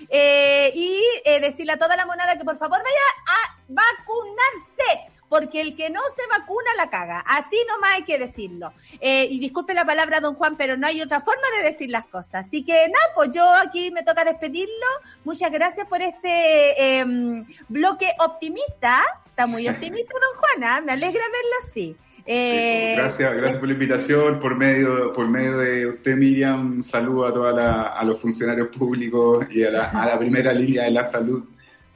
eh, 0.09 0.71
y 0.75 1.01
eh, 1.25 1.39
decirle 1.39 1.73
a 1.73 1.79
toda 1.79 1.95
la 1.95 2.05
monada 2.05 2.37
que 2.37 2.43
por 2.43 2.57
favor 2.57 2.79
vaya 2.79 3.05
a 3.27 3.57
vacunarse. 3.67 5.11
Porque 5.29 5.61
el 5.61 5.77
que 5.77 5.89
no 5.89 6.01
se 6.13 6.27
vacuna 6.27 6.69
la 6.75 6.89
caga. 6.89 7.23
Así 7.25 7.55
nomás 7.69 7.91
hay 7.93 8.03
que 8.03 8.19
decirlo. 8.19 8.73
Eh, 8.99 9.29
y 9.31 9.39
disculpe 9.39 9.73
la 9.73 9.85
palabra, 9.85 10.19
don 10.19 10.35
Juan, 10.35 10.57
pero 10.57 10.75
no 10.75 10.87
hay 10.87 11.01
otra 11.01 11.21
forma 11.21 11.47
de 11.55 11.63
decir 11.63 11.89
las 11.89 12.05
cosas. 12.07 12.47
Así 12.47 12.65
que 12.65 12.73
nada, 12.89 13.05
pues 13.15 13.31
yo 13.31 13.49
aquí 13.55 13.91
me 13.91 14.03
toca 14.03 14.25
despedirlo. 14.25 14.87
Muchas 15.23 15.49
gracias 15.49 15.87
por 15.87 16.01
este 16.01 16.97
em, 16.99 17.45
bloque 17.69 18.11
optimista. 18.19 19.01
Está 19.27 19.47
muy 19.47 19.69
optimista, 19.69 20.13
don 20.13 20.37
Juan. 20.37 20.63
¿ah? 20.65 20.81
Me 20.81 20.91
alegra 20.91 21.23
verlo 21.23 21.55
así. 21.63 21.95
Eh, 22.25 22.93
gracias, 22.97 23.35
gracias 23.35 23.59
por 23.59 23.67
la 23.67 23.73
invitación, 23.73 24.39
por 24.39 24.55
medio, 24.55 25.11
por 25.13 25.27
medio 25.27 25.57
de 25.57 25.87
usted, 25.87 26.15
Miriam, 26.15 26.73
un 26.77 26.83
saludo 26.83 27.25
a 27.25 27.33
toda 27.33 27.87
a 27.87 28.03
los 28.03 28.19
funcionarios 28.19 28.67
públicos 28.67 29.45
y 29.49 29.63
a 29.63 29.71
la, 29.71 29.89
a 29.89 30.05
la 30.05 30.19
primera 30.19 30.53
línea 30.53 30.83
de 30.83 30.91
la 30.91 31.03
salud 31.03 31.43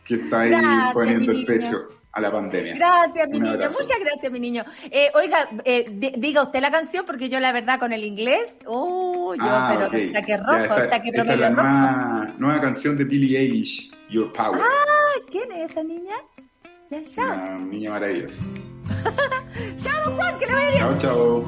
que 0.05 0.15
está 0.15 0.41
ahí 0.41 0.53
poniendo 0.93 1.32
el 1.32 1.45
pecho 1.45 1.89
a 2.11 2.21
la 2.21 2.32
pandemia. 2.32 2.76
Gracias, 2.76 3.28
mi 3.30 3.39
niño. 3.39 3.57
Muchas 3.57 3.99
gracias, 3.99 4.32
mi 4.32 4.39
niño. 4.39 4.63
Eh, 4.89 5.11
oiga, 5.15 5.49
eh, 5.65 6.13
diga 6.17 6.43
usted 6.43 6.61
la 6.61 6.71
canción 6.71 7.05
porque 7.05 7.28
yo 7.28 7.39
la 7.41 7.51
verdad 7.51 7.78
con 7.78 7.91
el 7.91 8.05
inglés, 8.05 8.57
oh, 8.65 9.36
yo 9.36 9.41
ah, 9.43 9.73
pero 9.73 9.88
okay. 9.88 10.13
saque 10.13 10.38
rojo, 10.38 10.82
esta 10.82 10.95
es 10.95 11.13
la 11.13 11.49
rojo. 11.49 11.61
Nueva, 11.61 12.34
nueva, 12.38 12.61
canción 12.61 12.97
de 12.97 13.03
Billie 13.03 13.38
Eilish, 13.39 13.91
Your 14.09 14.32
Power. 14.32 14.61
Ah, 14.63 15.21
¿quién 15.30 15.51
es 15.51 15.71
esa 15.71 15.84
niña? 15.84 16.15
Ya. 16.89 17.23
Una 17.26 17.57
niña 17.57 17.89
maravillosa. 17.89 18.39
Chao, 19.77 20.03
don 20.05 20.15
Juan, 20.15 20.39
que 20.39 20.45
le 20.45 20.53
vaya 20.53 20.69
bien. 20.69 20.79
Chao, 20.79 20.99
chao. 20.99 21.45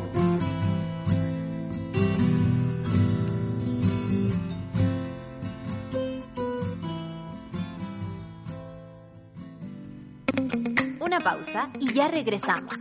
Una 11.00 11.20
pausa 11.20 11.70
y 11.80 11.94
ya 11.94 12.08
regresamos. 12.08 12.76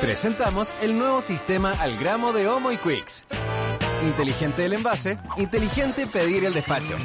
Presentamos 0.00 0.72
el 0.82 0.98
nuevo 0.98 1.20
sistema 1.20 1.72
al 1.72 1.96
gramo 1.98 2.32
de 2.32 2.48
Homo 2.48 2.72
y 2.72 2.76
Quicks. 2.76 3.24
Inteligente 4.02 4.64
el 4.64 4.72
envase, 4.72 5.18
inteligente 5.36 6.06
pedir 6.06 6.44
el 6.44 6.54
despacho. 6.54 6.96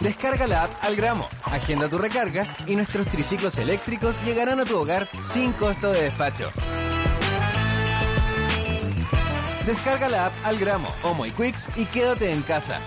Descarga 0.00 0.46
la 0.46 0.64
app 0.64 0.70
al 0.84 0.94
gramo, 0.94 1.28
agenda 1.44 1.88
tu 1.88 1.98
recarga 1.98 2.46
y 2.66 2.76
nuestros 2.76 3.06
triciclos 3.08 3.58
eléctricos 3.58 4.22
llegarán 4.24 4.60
a 4.60 4.64
tu 4.64 4.78
hogar 4.78 5.08
sin 5.24 5.52
costo 5.54 5.90
de 5.92 6.04
despacho. 6.04 6.50
Descarga 9.66 10.08
la 10.08 10.26
app 10.26 10.32
al 10.44 10.58
gramo, 10.58 10.88
Homo 11.02 11.26
y 11.26 11.32
Quicks 11.32 11.68
y 11.76 11.84
quédate 11.86 12.30
en 12.32 12.42
casa. 12.42 12.78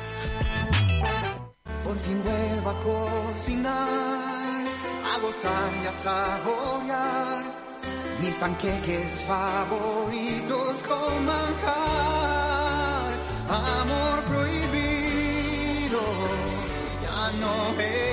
Por 1.83 1.99
fin 1.99 2.21
vuelvo 2.23 2.69
a 2.69 2.79
cocinar, 2.79 4.63
a 5.05 5.19
gozar 5.21 5.69
y 5.83 5.87
a 5.87 5.93
saborear 6.03 7.43
mis 8.21 8.35
panqueques 8.35 9.23
favoritos 9.25 10.81
con 10.83 11.25
manjar. 11.25 13.11
Amor 13.49 14.23
prohibido, 14.23 15.99
no 17.39 17.79
es. 17.79 18.11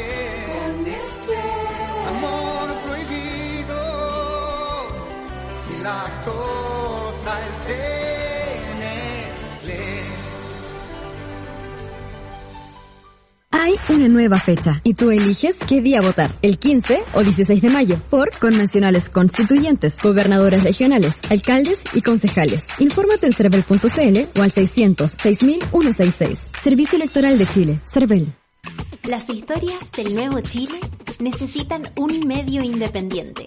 Amor 2.08 2.68
prohibido, 2.84 3.80
si. 5.64 5.82
Hay 13.50 13.74
una 13.90 14.08
nueva 14.08 14.38
fecha 14.38 14.80
y 14.82 14.94
tú 14.94 15.10
eliges 15.10 15.58
qué 15.68 15.80
día 15.80 16.00
votar, 16.00 16.34
el 16.42 16.58
15 16.58 17.02
o 17.12 17.22
16 17.22 17.60
de 17.60 17.68
mayo, 17.70 18.00
por 18.08 18.30
convencionales 18.38 19.10
constituyentes, 19.10 19.96
gobernadores 20.02 20.62
regionales, 20.62 21.18
alcaldes 21.28 21.82
y 21.92 22.00
concejales. 22.00 22.66
Infórmate 22.78 23.26
en 23.26 23.32
cervel.cl 23.32 24.38
o 24.38 24.42
al 24.42 24.50
600 24.50 25.10
6166. 25.10 26.48
Servicio 26.56 26.96
Electoral 26.96 27.36
de 27.36 27.46
Chile, 27.46 27.80
Cervel. 27.84 28.37
Las 29.08 29.30
historias 29.30 29.90
del 29.92 30.14
nuevo 30.14 30.38
Chile 30.42 30.78
necesitan 31.18 31.80
un 31.96 32.26
medio 32.26 32.62
independiente. 32.62 33.46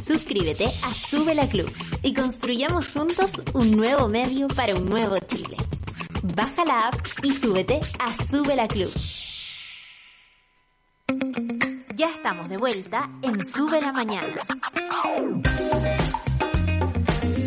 Suscríbete 0.00 0.64
a 0.64 0.94
Sube 0.94 1.34
la 1.34 1.46
Club 1.46 1.70
y 2.02 2.14
construyamos 2.14 2.90
juntos 2.90 3.30
un 3.52 3.72
nuevo 3.72 4.08
medio 4.08 4.48
para 4.48 4.74
un 4.74 4.86
nuevo 4.86 5.18
Chile. 5.18 5.58
Baja 6.22 6.64
la 6.64 6.88
app 6.88 6.94
y 7.22 7.34
súbete 7.34 7.80
a 7.98 8.14
Sube 8.14 8.56
la 8.56 8.66
Club. 8.66 8.90
Ya 11.94 12.08
estamos 12.08 12.48
de 12.48 12.56
vuelta 12.56 13.10
en 13.20 13.46
Sube 13.46 13.78
la 13.82 13.92
Mañana. 13.92 14.46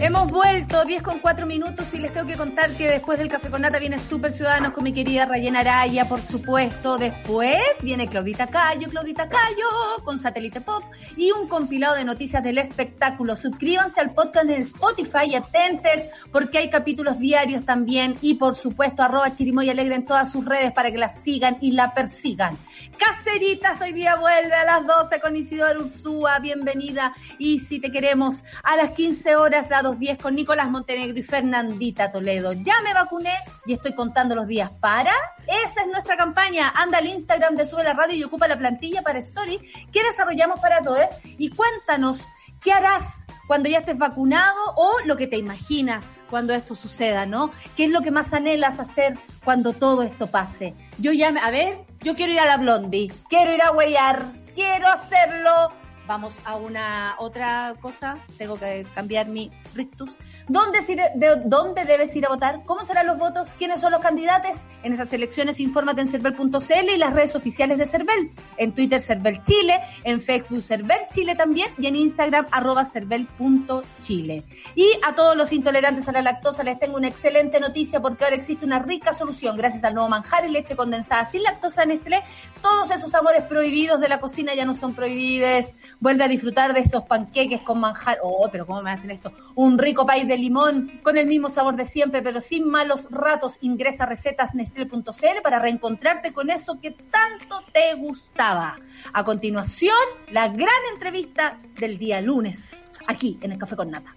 Hemos 0.03 0.31
vuelto 0.31 0.83
10 0.83 1.03
con 1.03 1.19
4 1.19 1.45
minutos 1.45 1.93
y 1.93 1.99
les 1.99 2.11
tengo 2.11 2.25
que 2.25 2.35
contar 2.35 2.71
que 2.71 2.87
después 2.87 3.19
del 3.19 3.29
Café 3.29 3.51
con 3.51 3.61
Nata 3.61 3.77
viene 3.77 3.99
Super 3.99 4.31
Ciudadanos 4.31 4.71
con 4.71 4.83
mi 4.83 4.93
querida 4.93 5.27
Rayena 5.27 5.59
Araya, 5.59 6.05
por 6.05 6.21
supuesto. 6.21 6.97
Después 6.97 7.61
viene 7.83 8.07
Claudita 8.07 8.47
Cayo, 8.47 8.89
Claudita 8.89 9.29
Cayo 9.29 10.03
con 10.03 10.17
Satélite 10.17 10.59
Pop 10.59 10.83
y 11.15 11.31
un 11.31 11.47
compilado 11.47 11.93
de 11.93 12.03
noticias 12.03 12.43
del 12.43 12.57
espectáculo. 12.57 13.35
Suscríbanse 13.35 14.01
al 14.01 14.15
podcast 14.15 14.49
en 14.49 14.63
Spotify 14.63 15.25
y 15.27 15.35
atentes 15.35 16.09
porque 16.31 16.57
hay 16.57 16.71
capítulos 16.71 17.19
diarios 17.19 17.63
también 17.63 18.17
y 18.23 18.33
por 18.33 18.55
supuesto 18.55 19.03
arroba 19.03 19.31
Chirimoy 19.35 19.69
Alegre 19.69 19.93
en 19.93 20.05
todas 20.05 20.31
sus 20.31 20.43
redes 20.43 20.71
para 20.71 20.89
que 20.89 20.97
la 20.97 21.09
sigan 21.09 21.59
y 21.61 21.73
la 21.73 21.93
persigan. 21.93 22.57
Caseritas 22.97 23.79
hoy 23.81 23.93
día 23.93 24.15
vuelve 24.15 24.55
a 24.55 24.65
las 24.65 24.87
12 24.87 25.19
con 25.19 25.37
Isidoro 25.37 25.81
Ursúa, 25.81 26.39
bienvenida. 26.39 27.13
Y 27.37 27.59
si 27.59 27.79
te 27.79 27.91
queremos 27.91 28.41
a 28.63 28.75
las 28.75 28.91
15 28.91 29.35
horas, 29.35 29.69
la 29.69 29.90
2.10 29.91 30.17
con 30.17 30.35
Nicolás 30.35 30.69
Montenegro 30.69 31.17
y 31.17 31.23
Fernandita 31.23 32.11
Toledo. 32.11 32.53
Ya 32.53 32.81
me 32.83 32.93
vacuné 32.93 33.33
y 33.65 33.73
estoy 33.73 33.93
contando 33.93 34.35
los 34.35 34.47
días 34.47 34.71
para. 34.79 35.13
Esa 35.47 35.81
es 35.81 35.87
nuestra 35.87 36.15
campaña. 36.15 36.71
Anda 36.75 36.99
al 36.99 37.07
Instagram 37.07 37.55
de 37.55 37.65
Sube 37.65 37.83
la 37.83 37.93
Radio 37.93 38.15
y 38.15 38.23
ocupa 38.23 38.47
la 38.47 38.57
plantilla 38.57 39.01
para 39.01 39.19
Story 39.19 39.59
que 39.91 40.03
desarrollamos 40.03 40.59
para 40.59 40.81
todos. 40.81 41.07
Y 41.23 41.49
cuéntanos, 41.49 42.27
¿qué 42.61 42.71
harás? 42.71 43.25
cuando 43.47 43.67
ya 43.67 43.79
estés 43.79 43.97
vacunado 43.97 44.55
o 44.77 44.91
lo 45.03 45.17
que 45.17 45.27
te 45.27 45.35
imaginas 45.35 46.23
cuando 46.29 46.53
esto 46.53 46.73
suceda, 46.73 47.25
¿no? 47.25 47.51
¿Qué 47.75 47.83
es 47.83 47.91
lo 47.91 47.99
que 47.99 48.09
más 48.09 48.33
anhelas 48.33 48.79
hacer 48.79 49.17
cuando 49.43 49.73
todo 49.73 50.03
esto 50.03 50.27
pase? 50.27 50.73
Yo 50.99 51.11
ya, 51.11 51.27
a 51.29 51.51
ver, 51.51 51.79
yo 51.99 52.15
quiero 52.15 52.31
ir 52.31 52.39
a 52.39 52.45
la 52.45 52.55
Blondie, 52.55 53.11
quiero 53.27 53.53
ir 53.53 53.61
a 53.61 53.71
huellar, 53.71 54.25
quiero 54.53 54.87
hacerlo. 54.87 55.80
Vamos 56.12 56.36
a 56.43 56.57
una 56.57 57.16
otra 57.20 57.74
cosa, 57.80 58.18
tengo 58.38 58.59
que 58.59 58.86
cambiar 58.93 59.30
mi 59.30 59.49
rictus. 59.74 60.18
¿Dónde, 60.51 60.79
de, 61.15 61.41
¿Dónde 61.45 61.85
debes 61.85 62.13
ir 62.13 62.25
a 62.25 62.29
votar? 62.29 62.63
¿Cómo 62.65 62.83
serán 62.83 63.07
los 63.07 63.17
votos? 63.17 63.53
¿Quiénes 63.57 63.79
son 63.79 63.93
los 63.93 64.01
candidatos? 64.01 64.57
En 64.83 64.91
esas 64.91 65.13
elecciones 65.13 65.61
infórmate 65.61 66.01
en 66.01 66.07
cervel.cl 66.07 66.89
y 66.93 66.97
las 66.97 67.13
redes 67.13 67.35
oficiales 67.35 67.77
de 67.77 67.85
Cervel. 67.85 68.31
En 68.57 68.73
Twitter 68.73 68.99
Cervel 68.99 69.41
Chile, 69.45 69.79
en 70.03 70.19
Facebook 70.19 70.61
Cervel 70.61 70.99
Chile 71.13 71.35
también 71.35 71.69
y 71.77 71.87
en 71.87 71.95
Instagram 71.95 72.47
arroba 72.51 72.83
cervel.chile. 72.83 74.43
Y 74.75 74.89
a 75.07 75.15
todos 75.15 75.37
los 75.37 75.53
intolerantes 75.53 76.09
a 76.09 76.11
la 76.11 76.21
lactosa 76.21 76.63
les 76.63 76.77
tengo 76.79 76.97
una 76.97 77.07
excelente 77.07 77.61
noticia 77.61 78.01
porque 78.01 78.25
ahora 78.25 78.35
existe 78.35 78.65
una 78.65 78.79
rica 78.79 79.13
solución 79.13 79.55
gracias 79.55 79.85
al 79.85 79.93
nuevo 79.93 80.09
manjar 80.09 80.45
y 80.45 80.51
leche 80.51 80.75
condensada 80.75 81.23
sin 81.29 81.43
lactosa 81.43 81.85
Nestlé. 81.85 82.23
Todos 82.61 82.91
esos 82.91 83.15
amores 83.15 83.43
prohibidos 83.43 84.01
de 84.01 84.09
la 84.09 84.19
cocina 84.19 84.53
ya 84.53 84.65
no 84.65 84.73
son 84.73 84.95
prohibidos. 84.95 85.75
Vuelve 86.01 86.25
a 86.25 86.27
disfrutar 86.27 86.73
de 86.73 86.81
esos 86.81 87.03
panqueques 87.03 87.61
con 87.61 87.79
manjar. 87.79 88.17
Oh, 88.21 88.49
pero 88.51 88.65
¿cómo 88.65 88.81
me 88.81 88.91
hacen 88.91 89.11
esto? 89.11 89.31
Un 89.55 89.77
rico 89.77 90.05
país 90.05 90.27
de 90.27 90.40
limón 90.41 90.99
con 91.03 91.17
el 91.17 91.27
mismo 91.27 91.49
sabor 91.49 91.75
de 91.75 91.85
siempre, 91.85 92.21
pero 92.21 92.41
sin 92.41 92.67
malos 92.67 93.07
ratos. 93.11 93.57
Ingresa 93.61 94.03
a 94.03 94.07
recetasnestle.cl 94.07 95.41
para 95.43 95.59
reencontrarte 95.59 96.33
con 96.33 96.49
eso 96.49 96.79
que 96.81 96.91
tanto 96.91 97.63
te 97.71 97.93
gustaba. 97.95 98.77
A 99.13 99.23
continuación, 99.23 99.95
la 100.31 100.47
gran 100.47 100.69
entrevista 100.93 101.59
del 101.79 101.97
día 101.97 102.21
lunes, 102.21 102.83
aquí 103.07 103.37
en 103.41 103.53
el 103.53 103.57
Café 103.57 103.75
con 103.75 103.91
Nata. 103.91 104.15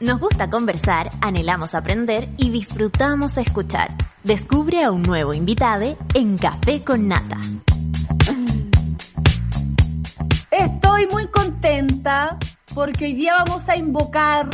Nos 0.00 0.20
gusta 0.20 0.50
conversar, 0.50 1.10
anhelamos 1.20 1.74
aprender 1.74 2.28
y 2.36 2.50
disfrutamos 2.50 3.38
escuchar. 3.38 3.90
Descubre 4.22 4.82
a 4.82 4.90
un 4.90 5.02
nuevo 5.02 5.32
invitado 5.32 5.96
en 6.14 6.36
Café 6.36 6.82
con 6.82 7.08
Nata. 7.08 7.38
Estoy 10.50 11.06
muy 11.06 11.26
contenta 11.28 12.38
porque 12.74 13.06
hoy 13.06 13.14
día 13.14 13.42
vamos 13.44 13.68
a 13.68 13.76
invocar 13.76 14.48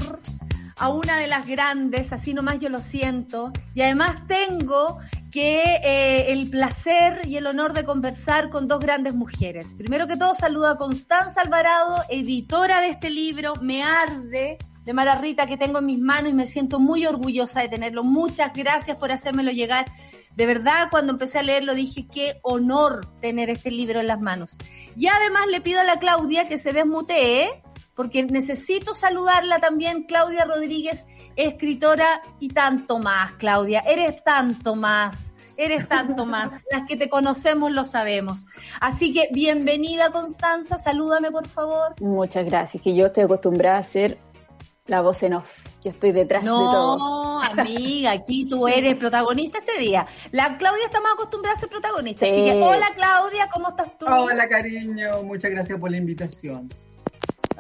a 0.81 0.89
una 0.89 1.18
de 1.18 1.26
las 1.26 1.47
grandes, 1.47 2.11
así 2.11 2.33
nomás 2.33 2.59
yo 2.59 2.70
lo 2.70 2.81
siento, 2.81 3.53
y 3.74 3.83
además 3.83 4.26
tengo 4.26 4.99
que 5.31 5.62
eh, 5.85 6.33
el 6.33 6.49
placer 6.49 7.20
y 7.26 7.37
el 7.37 7.47
honor 7.47 7.74
de 7.74 7.85
conversar 7.85 8.49
con 8.49 8.66
dos 8.66 8.81
grandes 8.81 9.12
mujeres. 9.12 9.74
Primero 9.74 10.07
que 10.07 10.16
todo 10.16 10.35
saludo 10.35 10.68
a 10.68 10.78
Constanza 10.78 11.43
Alvarado, 11.43 12.03
editora 12.09 12.81
de 12.81 12.89
este 12.89 13.11
libro, 13.11 13.57
Me 13.61 13.83
Arde, 13.83 14.57
de 14.83 14.93
Mara 14.95 15.16
Rita, 15.16 15.47
que 15.47 15.59
tengo 15.59 15.81
en 15.81 15.87
mis 15.87 15.99
manos 15.99 16.31
y 16.31 16.35
me 16.35 16.47
siento 16.47 16.81
muy 16.81 17.05
orgullosa 17.05 17.61
de 17.61 17.68
tenerlo. 17.68 18.03
Muchas 18.03 18.51
gracias 18.55 18.97
por 18.97 19.12
hacérmelo 19.12 19.51
llegar. 19.51 19.85
De 20.35 20.47
verdad, 20.47 20.89
cuando 20.91 21.12
empecé 21.12 21.41
a 21.41 21.43
leerlo 21.43 21.74
dije 21.74 22.07
qué 22.11 22.41
honor 22.43 23.07
tener 23.20 23.51
este 23.51 23.70
libro 23.70 24.01
en 24.01 24.07
las 24.07 24.20
manos. 24.20 24.57
Y 24.97 25.09
además 25.09 25.47
le 25.49 25.61
pido 25.61 25.81
a 25.81 25.85
la 25.85 25.99
Claudia 25.99 26.49
que 26.49 26.57
se 26.57 26.72
desmutee, 26.72 27.62
porque 28.01 28.22
necesito 28.22 28.94
saludarla 28.94 29.59
también, 29.59 30.05
Claudia 30.05 30.46
Rodríguez, 30.46 31.05
escritora 31.36 32.22
y 32.38 32.48
tanto 32.48 32.98
más, 32.98 33.32
Claudia, 33.32 33.80
eres 33.80 34.24
tanto 34.24 34.74
más. 34.74 35.34
eres 35.59 35.86
tanto 35.86 36.24
más. 36.24 36.64
Las 36.72 36.86
que 36.88 36.96
te 36.96 37.11
conocemos 37.11 37.70
lo 37.70 37.84
sabemos. 37.84 38.46
Así 38.80 39.12
que 39.12 39.28
bienvenida 39.32 40.12
Constanza, 40.12 40.78
salúdame 40.78 41.30
por 41.30 41.46
favor. 41.46 41.94
Muchas 42.01 42.46
gracias, 42.46 42.82
que 42.82 42.96
yo 42.96 43.05
estoy 43.05 43.24
acostumbrada 43.24 43.76
a 43.76 43.84
ser 43.84 44.16
la 44.86 45.03
voz 45.03 45.22
en 45.22 45.34
off. 45.34 45.59
Yo 45.84 45.90
estoy 45.90 46.12
detrás 46.12 46.42
de 46.42 46.48
todo. 46.48 46.96
No, 46.96 47.42
amiga, 47.42 48.12
aquí 48.12 48.48
tú 48.48 48.66
eres 48.78 48.96
protagonista 48.96 49.59
este 49.59 49.78
día. 49.78 50.07
La 50.30 50.57
Claudia 50.57 50.86
está 50.86 51.03
más 51.03 51.12
acostumbrada 51.12 51.55
a 51.55 51.61
ser 51.61 51.68
protagonista. 51.68 52.24
Así 52.24 52.34
que, 52.34 52.53
hola 52.62 52.86
Claudia, 52.94 53.51
¿cómo 53.53 53.68
estás 53.68 53.98
tú? 53.98 54.07
Hola 54.07 54.48
cariño, 54.48 55.22
muchas 55.22 55.51
gracias 55.51 55.78
por 55.78 55.90
la 55.90 55.98
invitación. 55.98 56.66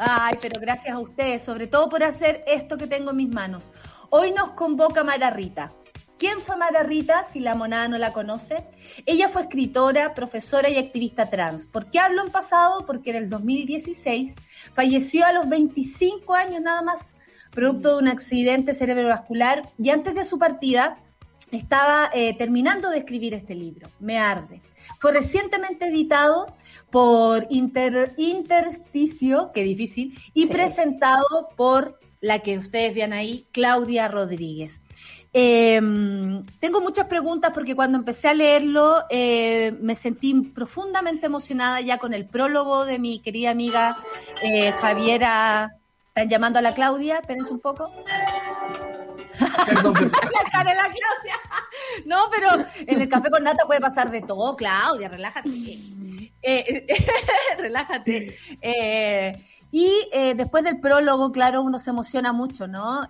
Ay, 0.02 0.38
pero 0.40 0.58
gracias 0.58 0.94
a 0.94 0.98
ustedes, 0.98 1.42
sobre 1.42 1.66
todo 1.66 1.90
por 1.90 2.02
hacer 2.02 2.42
esto 2.46 2.78
que 2.78 2.86
tengo 2.86 3.10
en 3.10 3.18
mis 3.18 3.28
manos. 3.28 3.70
Hoy 4.08 4.32
nos 4.32 4.52
convoca 4.52 5.04
Mara 5.04 5.28
Rita. 5.28 5.72
¿Quién 6.18 6.40
fue 6.40 6.56
Mara 6.56 6.82
Rita, 6.82 7.26
si 7.26 7.38
la 7.38 7.54
monada 7.54 7.86
no 7.86 7.98
la 7.98 8.14
conoce? 8.14 8.64
Ella 9.04 9.28
fue 9.28 9.42
escritora, 9.42 10.14
profesora 10.14 10.70
y 10.70 10.78
activista 10.78 11.28
trans. 11.28 11.66
¿Por 11.66 11.90
qué 11.90 11.98
hablo 11.98 12.24
en 12.24 12.32
pasado? 12.32 12.86
Porque 12.86 13.10
en 13.10 13.16
el 13.16 13.28
2016 13.28 14.36
falleció 14.72 15.26
a 15.26 15.32
los 15.32 15.46
25 15.50 16.34
años 16.34 16.62
nada 16.62 16.80
más 16.80 17.12
producto 17.50 17.90
de 17.90 18.02
un 18.02 18.08
accidente 18.08 18.72
cerebrovascular, 18.72 19.68
y 19.76 19.90
antes 19.90 20.14
de 20.14 20.24
su 20.24 20.38
partida 20.38 20.96
estaba 21.50 22.08
eh, 22.14 22.34
terminando 22.38 22.88
de 22.88 22.98
escribir 22.98 23.34
este 23.34 23.54
libro, 23.54 23.90
Me 23.98 24.16
Arde. 24.16 24.62
Fue 24.98 25.12
recientemente 25.12 25.88
editado 25.88 26.54
por 26.90 27.46
Inter, 27.50 28.14
Intersticio, 28.16 29.50
qué 29.52 29.62
difícil, 29.62 30.18
y 30.34 30.46
presentado 30.46 31.48
por 31.56 31.98
la 32.20 32.40
que 32.40 32.58
ustedes 32.58 32.94
vean 32.94 33.12
ahí, 33.12 33.46
Claudia 33.52 34.08
Rodríguez. 34.08 34.82
Em, 35.32 36.42
tengo 36.58 36.80
muchas 36.80 37.06
preguntas 37.06 37.52
porque 37.54 37.76
cuando 37.76 37.96
empecé 37.96 38.26
a 38.26 38.34
leerlo 38.34 39.04
eh, 39.10 39.72
me 39.80 39.94
sentí 39.94 40.34
profundamente 40.34 41.26
emocionada 41.26 41.80
ya 41.80 41.98
con 41.98 42.14
el 42.14 42.26
prólogo 42.26 42.84
de 42.84 42.98
mi 42.98 43.20
querida 43.20 43.50
amiga 43.50 43.98
eh, 44.42 44.72
Javiera 44.72 45.76
están 46.08 46.28
llamando 46.28 46.58
a 46.58 46.62
la 46.62 46.74
Claudia, 46.74 47.18
espérense 47.18 47.52
un 47.52 47.60
poco. 47.60 47.92
Perdón, 49.66 49.94
la 50.54 50.64
la 50.64 50.82
Claudia. 50.82 51.36
No, 52.06 52.28
pero 52.30 52.64
en 52.76 53.00
el 53.00 53.08
café 53.08 53.30
con 53.30 53.44
nata 53.44 53.66
puede 53.66 53.80
pasar 53.80 54.10
de 54.10 54.22
todo, 54.22 54.56
Claudia, 54.56 55.08
relájate. 55.08 55.50
Eh, 56.42 56.86
relájate. 57.58 58.36
Eh, 58.60 59.44
y 59.72 60.08
eh, 60.12 60.34
después 60.34 60.64
del 60.64 60.80
prólogo, 60.80 61.30
claro, 61.32 61.62
uno 61.62 61.78
se 61.78 61.90
emociona 61.90 62.32
mucho, 62.32 62.66
¿no? 62.66 63.02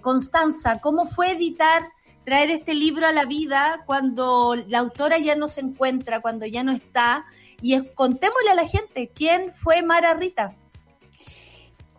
Constanza, 0.00 0.80
¿cómo 0.80 1.04
fue 1.04 1.32
editar, 1.32 1.82
traer 2.24 2.50
este 2.50 2.74
libro 2.74 3.06
a 3.06 3.12
la 3.12 3.24
vida 3.24 3.82
cuando 3.84 4.54
la 4.66 4.78
autora 4.78 5.18
ya 5.18 5.34
no 5.34 5.48
se 5.48 5.60
encuentra, 5.60 6.20
cuando 6.20 6.46
ya 6.46 6.62
no 6.62 6.72
está? 6.72 7.24
Y 7.60 7.78
contémosle 7.94 8.50
a 8.50 8.54
la 8.54 8.66
gente, 8.66 9.10
¿quién 9.14 9.52
fue 9.52 9.82
Mara 9.82 10.14
Rita? 10.14 10.54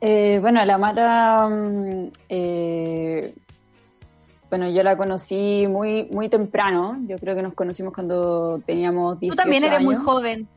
Eh, 0.02 0.40
bueno, 0.42 0.64
la 0.66 0.78
Mara, 0.78 1.48
mm, 1.48 2.12
eh, 2.30 3.34
bueno, 4.50 4.70
yo 4.70 4.84
la 4.84 4.98
conocí 4.98 5.68
muy 5.68 6.06
muy 6.12 6.30
temprano. 6.30 6.98
Yo 7.08 7.18
creo 7.18 7.36
que 7.36 7.42
nos 7.42 7.54
conocimos 7.54 7.94
cuando 7.94 8.60
teníamos 8.66 9.20
18 9.20 9.36
Tú 9.36 9.42
también 9.42 9.64
eres 9.64 9.82
muy 9.82 9.96
joven. 9.96 10.48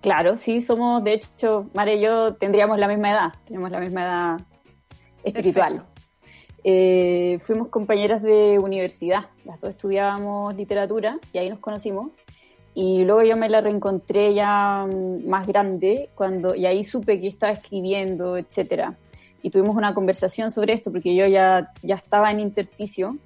Claro, 0.00 0.36
sí, 0.36 0.60
somos, 0.60 1.02
de 1.02 1.14
hecho, 1.14 1.70
Mara 1.74 1.94
y 1.94 2.00
yo 2.00 2.34
tendríamos 2.34 2.78
la 2.78 2.88
misma 2.88 3.12
edad, 3.12 3.32
tenemos 3.46 3.70
la 3.70 3.80
misma 3.80 4.02
edad 4.02 4.40
espiritual. 5.22 5.82
Eh, 6.66 7.38
fuimos 7.44 7.68
compañeras 7.68 8.22
de 8.22 8.58
universidad, 8.58 9.26
las 9.44 9.60
dos 9.60 9.70
estudiábamos 9.70 10.54
literatura 10.56 11.18
y 11.32 11.38
ahí 11.38 11.50
nos 11.50 11.58
conocimos. 11.58 12.10
Y 12.74 13.04
luego 13.04 13.22
yo 13.22 13.36
me 13.36 13.48
la 13.48 13.60
reencontré 13.60 14.34
ya 14.34 14.84
mm, 14.84 15.28
más 15.28 15.46
grande 15.46 16.10
cuando, 16.14 16.54
y 16.54 16.66
ahí 16.66 16.82
supe 16.82 17.20
que 17.20 17.28
estaba 17.28 17.52
escribiendo, 17.52 18.36
etcétera. 18.36 18.96
Y 19.42 19.50
tuvimos 19.50 19.76
una 19.76 19.94
conversación 19.94 20.50
sobre 20.50 20.72
esto 20.72 20.90
porque 20.90 21.14
yo 21.14 21.26
ya, 21.26 21.70
ya 21.82 21.94
estaba 21.96 22.30
en 22.30 22.40
intersticio. 22.40 23.16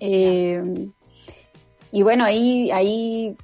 Eh, 0.00 0.90
y 1.92 2.02
bueno, 2.02 2.24
ahí, 2.24 2.70
ahí 2.70 3.36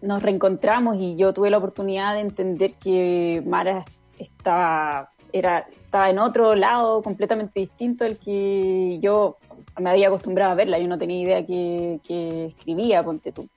nos 0.00 0.22
reencontramos 0.22 0.96
y 0.98 1.16
yo 1.16 1.32
tuve 1.32 1.50
la 1.50 1.58
oportunidad 1.58 2.14
de 2.14 2.20
entender 2.20 2.74
que 2.74 3.42
Mara 3.46 3.84
estaba, 4.18 5.10
era, 5.32 5.66
estaba 5.70 6.10
en 6.10 6.18
otro 6.18 6.54
lado 6.54 7.02
completamente 7.02 7.60
distinto 7.60 8.04
al 8.04 8.18
que 8.18 8.98
yo 9.00 9.36
me 9.80 9.90
había 9.90 10.08
acostumbrado 10.08 10.52
a 10.52 10.54
verla. 10.54 10.78
Yo 10.78 10.88
no 10.88 10.98
tenía 10.98 11.22
idea 11.22 11.46
que, 11.46 12.00
que 12.06 12.46
escribía, 12.46 13.02
ponte 13.02 13.32
tú. 13.32 13.48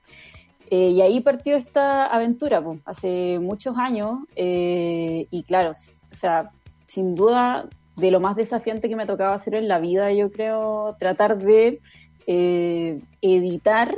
Eh, 0.70 0.89
y 0.89 1.01
ahí 1.01 1.20
partió 1.20 1.55
esta 1.55 2.07
aventura, 2.07 2.63
hace 2.86 3.39
muchos 3.39 3.78
años. 3.78 4.20
Eh, 4.36 5.28
y 5.30 5.43
claro, 5.43 5.72
o 5.72 6.16
sea, 6.16 6.51
sin 6.88 7.16
duda 7.16 7.68
de 7.95 8.11
lo 8.11 8.20
más 8.20 8.36
desafiante 8.36 8.89
que 8.89 8.95
me 8.95 9.05
tocaba 9.05 9.34
hacer 9.34 9.55
en 9.55 9.68
la 9.68 9.80
vida, 9.80 10.11
yo 10.11 10.32
creo, 10.32 10.95
tratar 10.99 11.38
de 11.38 11.80
eh, 12.28 12.99
editar 13.22 13.95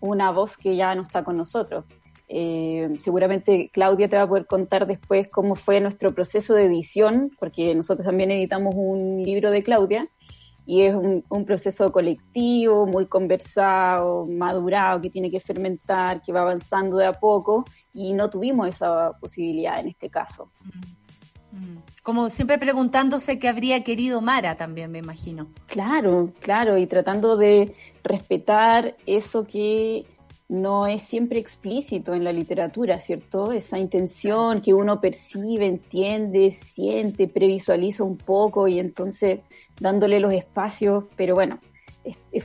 una 0.00 0.30
voz 0.30 0.56
que 0.56 0.76
ya 0.76 0.94
no 0.94 1.02
está 1.02 1.24
con 1.24 1.36
nosotros. 1.36 1.84
seguramente 3.00 3.70
Claudia 3.72 4.08
te 4.08 4.16
va 4.16 4.22
a 4.22 4.28
poder 4.28 4.46
contar 4.46 4.86
después 4.86 5.28
cómo 5.28 5.54
fue 5.54 5.80
nuestro 5.80 6.14
proceso 6.14 6.54
de 6.54 6.66
edición, 6.66 7.30
porque 7.38 7.74
nosotros 7.74 8.06
también 8.06 8.30
editamos 8.30 8.74
un 8.76 9.22
libro 9.22 9.50
de 9.50 9.62
Claudia 9.62 10.08
y 10.66 10.82
es 10.82 10.94
un, 10.94 11.44
proceso 11.44 11.92
colectivo, 11.92 12.86
muy 12.86 13.06
conversado, 13.06 14.26
madurado, 14.26 15.00
que 15.00 15.10
tiene 15.10 15.30
que 15.30 15.40
fermentar, 15.40 16.22
que 16.22 16.32
va 16.32 16.40
avanzando 16.40 16.96
de 16.96 17.06
a 17.06 17.12
poco 17.12 17.64
y 17.92 18.12
no 18.14 18.30
tuvimos 18.30 18.68
esa 18.68 19.12
posibilidad 19.20 19.78
en 19.80 19.88
este 19.88 20.08
caso. 20.08 20.50
Mm. 20.64 21.04
Mm. 21.54 21.82
Como 22.02 22.30
siempre 22.30 22.58
preguntándose 22.58 23.38
qué 23.38 23.48
habría 23.48 23.84
querido 23.84 24.20
Mara 24.20 24.56
también, 24.56 24.90
me 24.90 24.98
imagino. 24.98 25.48
Claro, 25.66 26.32
claro, 26.40 26.78
y 26.78 26.86
tratando 26.86 27.36
de 27.36 27.74
respetar 28.02 28.96
eso 29.06 29.46
que 29.46 30.04
no 30.54 30.86
es 30.86 31.02
siempre 31.02 31.40
explícito 31.40 32.14
en 32.14 32.24
la 32.24 32.32
literatura, 32.32 33.00
¿cierto? 33.00 33.52
Esa 33.52 33.78
intención 33.78 34.60
que 34.60 34.72
uno 34.72 35.00
percibe, 35.00 35.66
entiende, 35.66 36.50
siente, 36.52 37.28
previsualiza 37.28 38.04
un 38.04 38.16
poco 38.16 38.68
y 38.68 38.78
entonces 38.78 39.40
dándole 39.80 40.20
los 40.20 40.32
espacios, 40.32 41.04
pero 41.16 41.34
bueno, 41.34 41.58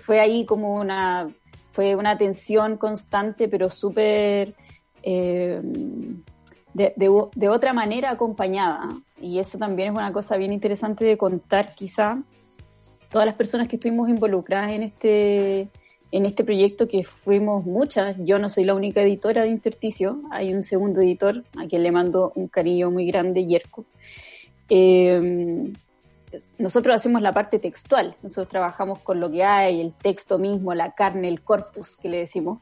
fue 0.01 0.20
ahí 0.20 0.45
como 0.45 0.76
una, 0.76 1.30
fue 1.72 1.95
una 1.95 2.18
tensión 2.18 2.78
constante, 2.78 3.47
pero 3.47 3.70
súper 3.70 4.55
eh, 5.03 5.62
de, 6.74 6.93
de, 6.95 7.49
otra 7.49 7.74
manera 7.74 8.12
acompañada. 8.12 8.89
Y 9.22 9.39
eso 9.39 9.57
también 9.57 9.89
es 9.89 9.97
una 9.97 10.14
cosa 10.14 10.38
bien 10.38 10.53
interesante 10.53 11.05
de 11.05 11.18
contar 11.18 11.76
quizá 11.76 12.24
todas 13.10 13.26
las 13.26 13.36
personas 13.36 13.68
que 13.68 13.76
estuvimos 13.76 14.10
involucradas 14.10 14.72
en 14.72 14.84
este 14.84 15.70
en 16.12 16.26
este 16.26 16.43
proyecto 16.43 16.88
que 16.88 17.03
fuimos 17.03 17.66
muchas. 17.66 18.16
Yo 18.20 18.39
no 18.39 18.49
soy 18.49 18.66
la 18.66 18.74
única 18.74 19.01
editora 19.01 19.43
de 19.43 19.49
Interticio, 19.49 20.22
hay 20.32 20.53
un 20.53 20.64
segundo 20.64 21.01
editor 21.01 21.43
a 21.57 21.68
quien 21.68 21.84
le 21.84 21.91
mando 21.91 22.32
un 22.36 22.47
cariño 22.47 22.91
muy 22.91 23.05
grande, 23.05 23.45
Yerko. 23.45 23.86
Eh, 24.70 25.72
nosotros 26.57 26.95
hacemos 26.95 27.22
la 27.22 27.34
parte 27.34 27.60
textual, 27.60 28.16
nosotros 28.22 28.49
trabajamos 28.49 28.99
con 28.99 29.20
lo 29.20 29.32
que 29.32 29.43
hay, 29.43 29.82
el 29.82 29.93
texto 29.93 30.38
mismo, 30.38 30.74
la 30.74 30.91
carne, 30.91 31.28
el 31.28 31.41
corpus 31.41 31.95
que 31.95 32.10
le 32.10 32.18
decimos. 32.18 32.60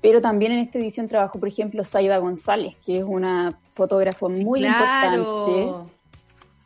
Pero 0.00 0.20
también 0.20 0.52
en 0.52 0.60
esta 0.60 0.78
edición 0.78 1.08
trabajó, 1.08 1.38
por 1.38 1.48
ejemplo, 1.48 1.82
Saida 1.84 2.18
González, 2.18 2.76
que 2.86 2.98
es 2.98 3.04
una 3.04 3.58
fotógrafa 3.72 4.28
muy 4.28 4.64
importante 4.64 5.92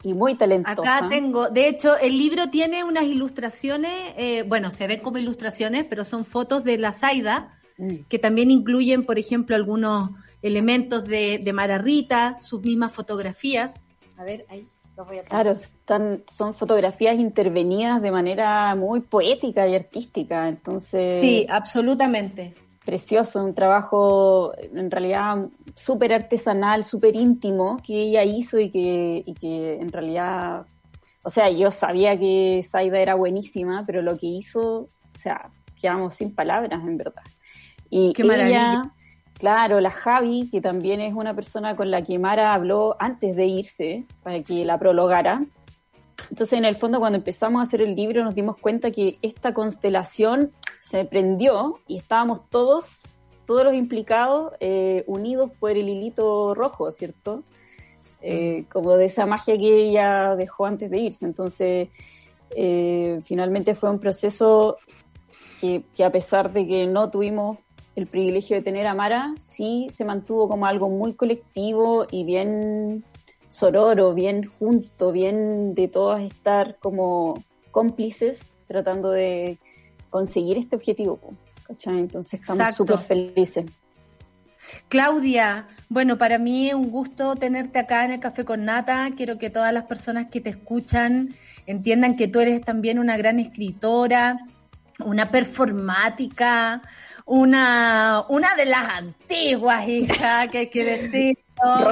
y 0.02 0.14
muy 0.14 0.34
talentosa. 0.34 0.98
Acá 0.98 1.08
tengo, 1.08 1.48
de 1.48 1.68
hecho, 1.68 1.96
el 1.98 2.18
libro 2.18 2.48
tiene 2.50 2.84
unas 2.84 3.04
ilustraciones, 3.04 3.92
eh, 4.16 4.44
bueno, 4.46 4.70
se 4.70 4.86
ven 4.86 5.00
como 5.00 5.18
ilustraciones, 5.18 5.84
pero 5.88 6.04
son 6.04 6.24
fotos 6.24 6.64
de 6.64 6.78
la 6.78 6.92
Zaida, 6.92 7.58
mm. 7.78 8.04
que 8.08 8.18
también 8.18 8.50
incluyen, 8.50 9.04
por 9.04 9.18
ejemplo, 9.18 9.54
algunos 9.54 10.10
elementos 10.42 11.04
de, 11.04 11.38
de 11.38 11.52
Mara 11.52 11.78
Rita, 11.78 12.38
sus 12.40 12.62
mismas 12.62 12.92
fotografías. 12.92 13.84
A 14.18 14.24
ver, 14.24 14.46
ahí. 14.48 14.66
Los 14.94 15.06
voy 15.06 15.20
a 15.20 15.22
claro, 15.22 15.52
están, 15.52 16.22
son 16.30 16.54
fotografías 16.54 17.18
intervenidas 17.18 18.02
de 18.02 18.10
manera 18.10 18.74
muy 18.74 19.00
poética 19.00 19.66
y 19.66 19.74
artística, 19.74 20.46
entonces... 20.48 21.14
Sí, 21.18 21.46
absolutamente 21.48 22.54
precioso, 22.84 23.44
un 23.44 23.54
trabajo 23.54 24.52
en 24.58 24.90
realidad 24.90 25.48
súper 25.76 26.12
artesanal, 26.12 26.84
súper 26.84 27.14
íntimo 27.16 27.78
que 27.84 27.94
ella 28.02 28.24
hizo 28.24 28.58
y 28.58 28.70
que, 28.70 29.22
y 29.24 29.34
que 29.34 29.74
en 29.74 29.92
realidad, 29.92 30.66
o 31.22 31.30
sea, 31.30 31.50
yo 31.50 31.70
sabía 31.70 32.18
que 32.18 32.64
Saida 32.68 32.98
era 32.98 33.14
buenísima, 33.14 33.84
pero 33.86 34.02
lo 34.02 34.16
que 34.16 34.26
hizo, 34.26 34.62
o 34.62 35.18
sea, 35.18 35.50
quedamos 35.80 36.14
sin 36.14 36.34
palabras 36.34 36.80
en 36.82 36.96
verdad. 36.96 37.22
Y 37.90 38.12
Qué 38.14 38.22
ella, 38.22 38.90
claro, 39.34 39.80
la 39.80 39.90
Javi, 39.90 40.48
que 40.50 40.60
también 40.60 41.00
es 41.00 41.14
una 41.14 41.34
persona 41.34 41.76
con 41.76 41.90
la 41.90 42.02
que 42.02 42.18
Mara 42.18 42.52
habló 42.54 42.96
antes 42.98 43.36
de 43.36 43.46
irse 43.46 44.06
para 44.22 44.42
que 44.42 44.64
la 44.64 44.78
prologara. 44.78 45.44
Entonces, 46.30 46.58
en 46.58 46.64
el 46.64 46.76
fondo, 46.76 47.00
cuando 47.00 47.18
empezamos 47.18 47.60
a 47.60 47.64
hacer 47.64 47.82
el 47.82 47.94
libro, 47.94 48.24
nos 48.24 48.34
dimos 48.34 48.56
cuenta 48.56 48.90
que 48.90 49.18
esta 49.22 49.52
constelación 49.52 50.52
se 50.92 51.06
prendió 51.06 51.78
y 51.88 51.96
estábamos 51.96 52.50
todos, 52.50 53.00
todos 53.46 53.64
los 53.64 53.72
implicados 53.72 54.52
eh, 54.60 55.04
unidos 55.06 55.50
por 55.58 55.70
el 55.70 55.88
hilito 55.88 56.54
rojo, 56.54 56.92
¿cierto? 56.92 57.44
Eh, 58.20 58.66
como 58.70 58.98
de 58.98 59.06
esa 59.06 59.24
magia 59.24 59.56
que 59.56 59.88
ella 59.88 60.36
dejó 60.36 60.66
antes 60.66 60.90
de 60.90 60.98
irse. 60.98 61.24
Entonces, 61.24 61.88
eh, 62.54 63.20
finalmente 63.24 63.74
fue 63.74 63.88
un 63.88 64.00
proceso 64.00 64.76
que, 65.62 65.82
que, 65.96 66.04
a 66.04 66.12
pesar 66.12 66.52
de 66.52 66.66
que 66.66 66.86
no 66.86 67.08
tuvimos 67.08 67.56
el 67.96 68.06
privilegio 68.06 68.58
de 68.58 68.62
tener 68.62 68.86
a 68.86 68.94
Mara, 68.94 69.34
sí 69.40 69.86
se 69.94 70.04
mantuvo 70.04 70.46
como 70.46 70.66
algo 70.66 70.90
muy 70.90 71.14
colectivo 71.14 72.06
y 72.10 72.24
bien 72.24 73.02
sororo, 73.48 74.12
bien 74.12 74.44
junto, 74.58 75.10
bien 75.10 75.74
de 75.74 75.88
todos 75.88 76.20
estar 76.20 76.76
como 76.80 77.42
cómplices 77.70 78.52
tratando 78.66 79.10
de 79.10 79.58
conseguir 80.12 80.58
este 80.58 80.76
objetivo. 80.76 81.18
¿cachai? 81.66 81.98
Entonces 81.98 82.40
estamos 82.40 82.74
súper 82.76 82.98
felices. 82.98 83.64
Claudia, 84.88 85.66
bueno, 85.88 86.18
para 86.18 86.38
mí 86.38 86.68
es 86.68 86.74
un 86.74 86.90
gusto 86.90 87.34
tenerte 87.36 87.78
acá 87.78 88.04
en 88.04 88.12
el 88.12 88.20
Café 88.20 88.44
con 88.44 88.64
Nata. 88.64 89.10
Quiero 89.16 89.38
que 89.38 89.50
todas 89.50 89.72
las 89.72 89.84
personas 89.84 90.28
que 90.30 90.40
te 90.40 90.50
escuchan 90.50 91.34
entiendan 91.66 92.16
que 92.16 92.28
tú 92.28 92.40
eres 92.40 92.62
también 92.62 92.98
una 92.98 93.16
gran 93.16 93.40
escritora, 93.40 94.38
una 95.04 95.30
performática, 95.30 96.82
una, 97.26 98.24
una 98.28 98.54
de 98.54 98.66
las 98.66 98.88
antiguas, 98.88 99.88
hija, 99.88 100.48
que 100.48 100.58
hay 100.58 100.70
que 100.70 100.84
decir. 100.84 101.38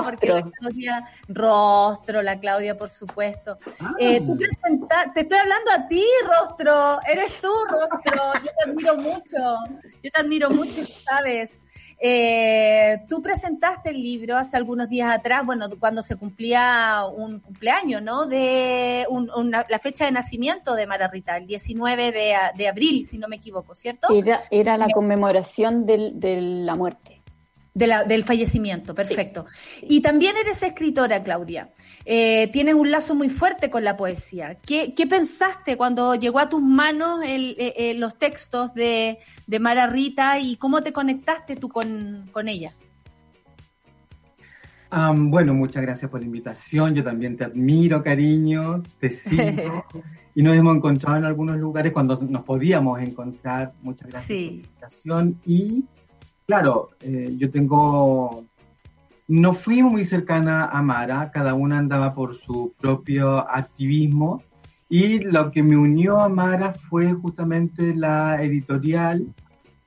Porque 0.04 0.28
la 0.28 0.42
Claudia, 0.42 1.08
rostro, 1.28 2.22
la 2.22 2.38
Claudia, 2.38 2.76
por 2.76 2.90
supuesto. 2.90 3.58
Ah. 3.78 3.94
Eh, 3.98 4.20
tú 4.26 4.36
presenta, 4.36 5.10
te 5.14 5.20
estoy 5.20 5.38
hablando 5.38 5.70
a 5.72 5.88
ti, 5.88 6.04
rostro, 6.26 7.00
eres 7.06 7.40
tú, 7.40 7.52
rostro. 7.68 8.34
Yo 8.34 8.50
te 8.56 8.70
admiro 8.70 8.96
mucho, 8.96 9.36
yo 10.02 10.10
te 10.10 10.20
admiro 10.20 10.50
mucho, 10.50 10.82
sabes. 10.86 11.62
Eh, 12.02 13.02
tú 13.10 13.20
presentaste 13.20 13.90
el 13.90 14.02
libro 14.02 14.38
hace 14.38 14.56
algunos 14.56 14.88
días 14.88 15.14
atrás, 15.14 15.44
bueno, 15.44 15.68
cuando 15.78 16.02
se 16.02 16.16
cumplía 16.16 17.02
un 17.14 17.40
cumpleaños, 17.40 18.00
¿no? 18.00 18.24
De 18.24 19.06
un, 19.10 19.30
una, 19.36 19.66
la 19.68 19.78
fecha 19.78 20.06
de 20.06 20.12
nacimiento 20.12 20.74
de 20.74 20.86
Mara 20.86 21.08
Rita, 21.08 21.36
el 21.36 21.46
19 21.46 22.10
de, 22.10 22.34
de 22.56 22.68
abril, 22.68 23.06
si 23.06 23.18
no 23.18 23.28
me 23.28 23.36
equivoco, 23.36 23.74
¿cierto? 23.74 24.08
Era, 24.14 24.44
era 24.50 24.78
la 24.78 24.88
conmemoración 24.88 25.84
del, 25.84 26.18
de 26.18 26.40
la 26.40 26.74
muerte. 26.74 27.19
De 27.72 27.86
la, 27.86 28.02
del 28.02 28.24
fallecimiento, 28.24 28.96
perfecto. 28.96 29.46
Sí. 29.78 29.86
Y 29.88 30.00
también 30.00 30.36
eres 30.36 30.60
escritora, 30.62 31.22
Claudia. 31.22 31.70
Eh, 32.04 32.48
tienes 32.52 32.74
un 32.74 32.90
lazo 32.90 33.14
muy 33.14 33.28
fuerte 33.28 33.70
con 33.70 33.84
la 33.84 33.96
poesía. 33.96 34.56
¿Qué, 34.56 34.92
qué 34.94 35.06
pensaste 35.06 35.76
cuando 35.76 36.16
llegó 36.16 36.40
a 36.40 36.48
tus 36.48 36.60
manos 36.60 37.20
el, 37.24 37.54
eh, 37.58 37.94
los 37.94 38.18
textos 38.18 38.74
de, 38.74 39.18
de, 39.46 39.60
Mara 39.60 39.86
Rita 39.86 40.40
y 40.40 40.56
cómo 40.56 40.82
te 40.82 40.92
conectaste 40.92 41.54
tú 41.54 41.68
con, 41.68 42.28
con 42.32 42.48
ella? 42.48 42.74
Um, 44.92 45.30
bueno, 45.30 45.54
muchas 45.54 45.82
gracias 45.82 46.10
por 46.10 46.20
la 46.20 46.26
invitación. 46.26 46.94
Yo 46.94 47.04
también 47.04 47.36
te 47.36 47.44
admiro, 47.44 48.02
cariño, 48.02 48.82
te 48.98 49.10
sigo. 49.10 49.84
y 50.34 50.42
nos 50.42 50.56
hemos 50.56 50.76
encontrado 50.76 51.18
en 51.18 51.24
algunos 51.24 51.56
lugares 51.58 51.92
cuando 51.92 52.20
nos 52.20 52.42
podíamos 52.42 53.00
encontrar. 53.00 53.72
Muchas 53.82 54.08
gracias 54.08 54.26
sí. 54.26 54.46
por 54.46 54.52
la 54.52 55.22
invitación. 55.22 55.40
Y 55.46 55.84
claro, 56.50 56.90
eh, 57.00 57.36
yo 57.38 57.48
tengo, 57.48 58.44
no 59.28 59.54
fui 59.54 59.84
muy 59.84 60.04
cercana 60.04 60.64
a 60.64 60.82
Mara, 60.82 61.30
cada 61.30 61.54
una 61.54 61.78
andaba 61.78 62.12
por 62.12 62.34
su 62.34 62.74
propio 62.76 63.48
activismo 63.48 64.42
y 64.88 65.20
lo 65.20 65.52
que 65.52 65.62
me 65.62 65.76
unió 65.76 66.20
a 66.20 66.28
Mara 66.28 66.72
fue 66.72 67.12
justamente 67.12 67.94
la 67.94 68.42
editorial 68.42 69.32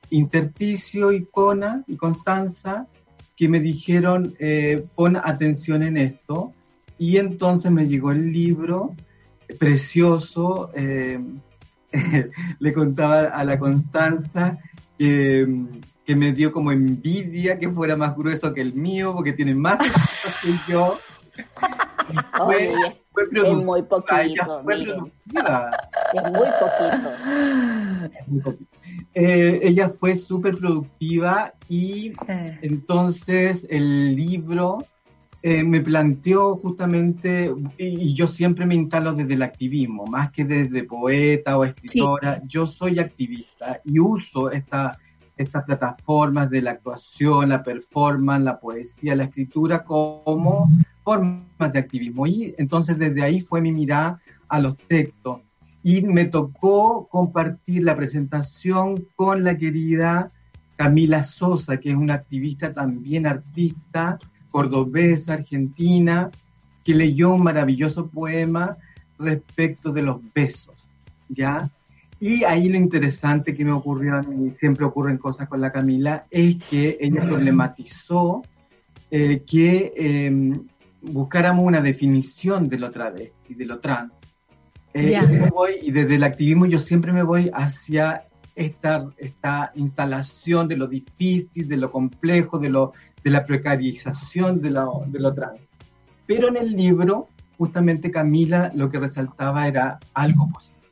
Interticio, 0.09 1.11
Icona 1.11 1.84
y 1.86 1.97
Constanza, 1.97 2.88
que 3.36 3.49
me 3.49 3.59
dijeron, 3.59 4.34
eh, 4.39 4.86
pon 4.95 5.18
atención 5.18 5.84
en 5.84 5.97
esto, 5.97 6.53
y 6.97 7.18
entonces 7.18 7.74
me 7.74 7.89
llegó 7.89 8.11
el 8.11 8.32
libro 8.32 8.95
precioso, 9.59 10.72
eh, 10.74 11.20
le 12.59 12.74
contaba 12.74 13.24
a 13.24 13.43
la 13.43 13.59
Constanza 13.59 14.59
que 14.97 15.45
que 16.06 16.16
me 16.16 16.32
dio 16.32 16.51
como 16.51 16.72
envidia 16.72 17.58
que 17.58 17.70
fuera 17.70 17.95
más 17.95 18.16
grueso 18.16 18.54
que 18.54 18.62
el 18.62 18.74
mío, 18.74 19.14
porque 19.16 19.34
tiene 19.34 19.56
más 19.56 19.80
que 20.41 20.72
yo. 20.72 20.97
Fue, 22.45 22.74
Oye, 22.74 23.01
fue 23.12 23.24
es 23.24 23.54
muy 23.54 23.82
poquito. 23.84 24.64
Fue 24.64 24.84
productiva. 24.84 25.72
Es 26.14 26.24
muy 26.24 26.47
poquito. 26.60 27.10
Es 28.20 28.28
muy 28.28 28.41
poquito. 28.41 28.74
Eh, 29.14 29.60
ella 29.64 29.93
fue 29.99 30.16
súper 30.16 30.58
productiva 30.58 31.54
y 31.70 32.14
eh. 32.28 32.60
entonces 32.62 33.66
el 33.70 34.16
libro 34.16 34.86
eh, 35.41 35.64
me 35.64 35.82
planteó 35.82 36.56
justamente, 36.56 37.51
y, 37.78 37.86
y, 38.10 38.14
yo 38.14 38.28
siempre 38.28 38.66
me 38.66 38.76
instalo 38.76 39.14
desde 39.14 39.34
el 39.34 39.41
activismo, 39.41 40.06
más 40.06 40.32
que 40.32 40.45
desde 40.45 40.84
poeta 40.84 41.58
o 41.58 41.66
escritora, 41.66 42.36
sí. 42.36 42.41
yo 42.47 42.66
soy 42.66 42.99
activista 42.99 43.82
y 43.84 43.99
uso 43.99 44.51
esta 44.51 44.97
estas 45.38 45.64
plataformas 45.64 46.50
de 46.50 46.62
la 46.62 46.72
actuación, 46.72 47.50
la 47.50 47.64
performance, 47.64 48.44
la 48.44 48.60
poesía, 48.60 49.16
la 49.16 49.26
escritura 49.26 49.84
como 49.84 50.70
formas 51.04 51.74
de 51.74 51.80
activismo. 51.80 52.28
Y 52.28 52.56
entonces 52.58 52.98
desde 52.98 53.24
ahí 53.24 53.42
fue 53.42 53.62
mi 53.62 53.72
mirada 53.72 54.20
a 54.48 54.60
los 54.60 54.78
textos. 54.78 55.42
Y 55.82 56.02
me 56.02 56.26
tocó 56.26 57.08
compartir 57.08 57.84
la 57.84 57.96
presentación 57.96 59.06
con 59.16 59.44
la 59.44 59.58
querida 59.58 60.32
Camila 60.76 61.24
Sosa, 61.24 61.78
que 61.78 61.92
es 61.92 61.96
una 61.96 62.16
activista 62.16 62.74
también 62.74 63.28
artista, 63.28 64.18
cordobesa, 64.50 65.34
argentina, 65.34 66.32
que 66.84 66.94
leyó 66.94 67.34
un 67.34 67.44
maravilloso 67.44 68.08
poema 68.08 68.78
respecto 69.18 69.92
de 69.92 70.02
los 70.04 70.20
besos, 70.34 70.90
¿ya? 71.30 71.70
Y 72.26 72.46
ahí 72.46 72.70
lo 72.70 72.78
interesante 72.78 73.54
que 73.54 73.66
me 73.66 73.74
ocurrió, 73.74 74.22
y 74.22 74.52
siempre 74.52 74.86
ocurren 74.86 75.18
cosas 75.18 75.50
con 75.50 75.60
la 75.60 75.74
Camila, 75.74 76.26
es 76.32 76.56
que 76.70 76.98
ella 77.02 77.22
problematizó 77.28 78.44
eh, 79.12 79.44
que 79.46 79.94
eh, 79.94 80.32
buscáramos 81.02 81.66
una 81.66 81.82
definición 81.82 82.70
de 82.70 82.80
lo 82.80 82.92
travesti, 82.92 83.56
de 83.56 83.66
lo 83.66 83.80
trans. 83.80 84.22
Eh, 84.94 85.10
yeah. 85.10 85.30
y, 85.30 85.50
voy, 85.50 85.72
y, 85.82 85.92
desde 85.92 86.16
el 86.16 86.24
activismo 86.24 86.66
yo 86.66 86.80
siempre 86.80 87.12
me 87.12 87.24
voy 87.24 87.52
hacia 87.54 88.24
esta, 88.56 89.06
esta 89.18 89.74
instalación 89.76 90.70
de 90.70 90.78
lo 90.78 90.88
difícil, 90.88 91.68
de 91.68 91.76
lo 91.76 91.92
complejo, 91.92 92.58
de, 92.58 92.70
lo, 92.70 92.94
de 93.22 93.32
la 93.32 93.46
precarización 93.46 94.62
de 94.62 94.70
lo, 94.70 95.04
de 95.08 95.20
lo 95.20 95.34
trans. 95.34 95.70
Pero 96.26 96.48
en 96.48 96.56
el 96.56 96.72
libro, 96.72 97.28
justamente 97.58 98.10
Camila 98.10 98.72
lo 98.74 98.88
que 98.88 98.98
resaltaba 98.98 99.68
era 99.68 100.00
algo 100.14 100.48
positivo 100.48 100.83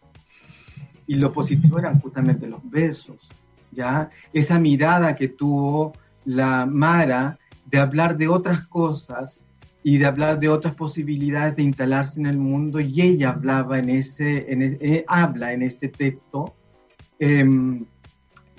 y 1.08 1.16
lo 1.16 1.32
positivo 1.32 1.80
eran 1.80 2.00
justamente 2.00 2.48
los 2.48 2.62
besos, 2.70 3.28
¿ya? 3.72 4.10
Esa 4.34 4.60
mirada 4.60 5.16
que 5.16 5.30
tuvo 5.30 5.94
la 6.26 6.66
Mara 6.66 7.38
de 7.66 7.80
hablar 7.80 8.18
de 8.18 8.28
otras 8.28 8.68
cosas 8.68 9.46
y 9.84 9.98
de 9.98 10.06
hablar 10.06 10.40
de 10.40 10.50
otras 10.50 10.76
posibilidades 10.76 11.56
de 11.56 11.64
instalarse 11.64 12.20
en 12.20 12.28
el 12.28 12.38
mundo 12.38 12.80
y 12.80 13.02
ella 13.02 13.30
hablaba 13.30 13.80
en 13.80 13.90
ese, 13.90 14.52
en 14.52 14.78
eh, 14.80 15.04
habla 15.08 15.54
en 15.54 15.64
ese 15.64 15.88
texto 15.88 16.54
eh, 17.20 17.46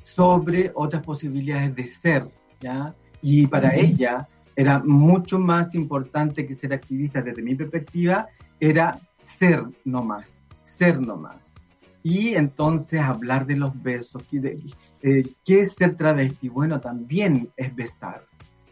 sobre 0.02 0.72
otras 0.74 1.02
posibilidades 1.04 1.74
de 1.76 1.86
ser, 1.86 2.28
¿ya? 2.60 2.94
Y 3.20 3.46
para 3.46 3.74
ella 3.76 4.28
era 4.56 4.82
mucho 4.84 5.38
más 5.38 5.74
importante 5.74 6.46
que 6.46 6.54
ser 6.54 6.74
activista 6.74 7.22
desde 7.22 7.42
mi 7.42 7.54
perspectiva, 7.54 8.26
era 8.58 8.98
ser 9.20 9.62
nomás, 9.84 10.42
ser 10.62 11.00
nomás 11.00 11.41
y 12.02 12.34
entonces 12.34 13.00
hablar 13.00 13.46
de 13.46 13.56
los 13.56 13.80
besos. 13.82 14.22
De, 14.30 14.58
eh, 15.02 15.34
¿Qué 15.44 15.60
es 15.60 15.74
ser 15.74 15.96
travesti? 15.96 16.48
Bueno, 16.48 16.80
también 16.80 17.50
es 17.56 17.74
besar, 17.74 18.26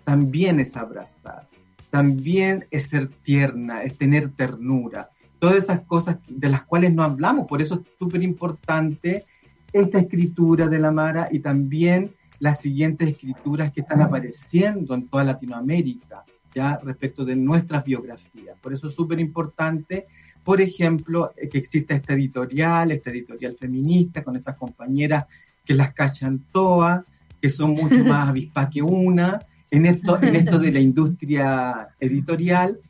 también 0.04 0.60
es 0.60 0.76
abrazar, 0.76 1.48
también 1.90 2.66
es 2.70 2.84
ser 2.84 3.08
tierna, 3.08 3.82
es 3.82 3.96
tener 3.96 4.30
ternura. 4.30 5.10
Todas 5.38 5.56
esas 5.56 5.80
cosas 5.82 6.18
de 6.28 6.48
las 6.48 6.64
cuales 6.64 6.92
no 6.92 7.02
hablamos, 7.02 7.46
por 7.46 7.62
eso 7.62 7.76
es 7.76 7.80
súper 7.98 8.22
importante 8.22 9.24
esta 9.72 9.98
escritura 9.98 10.68
de 10.68 10.78
la 10.78 10.90
Mara 10.90 11.28
y 11.30 11.38
también 11.38 12.14
las 12.40 12.60
siguientes 12.60 13.08
escrituras 13.08 13.72
que 13.72 13.82
están 13.82 14.02
apareciendo 14.02 14.94
en 14.94 15.08
toda 15.08 15.24
Latinoamérica, 15.24 16.24
ya 16.54 16.78
respecto 16.82 17.24
de 17.24 17.36
nuestras 17.36 17.84
biografías. 17.84 18.58
Por 18.60 18.72
eso 18.74 18.88
es 18.88 18.94
súper 18.94 19.20
importante 19.20 20.06
por 20.44 20.60
ejemplo, 20.60 21.32
que 21.50 21.58
exista 21.58 21.94
esta 21.94 22.14
editorial, 22.14 22.90
esta 22.90 23.10
editorial 23.10 23.56
feminista, 23.58 24.22
con 24.24 24.36
estas 24.36 24.56
compañeras 24.56 25.26
que 25.64 25.74
las 25.74 25.92
cachan 25.92 26.44
todas, 26.52 27.04
que 27.40 27.50
son 27.50 27.72
mucho 27.72 28.04
más 28.04 28.28
avispas 28.28 28.68
que 28.70 28.82
una, 28.82 29.40
en 29.70 29.86
esto, 29.86 30.20
en 30.22 30.36
esto 30.36 30.58
de 30.58 30.72
la 30.72 30.80
industria 30.80 31.88
editorial. 31.98 32.80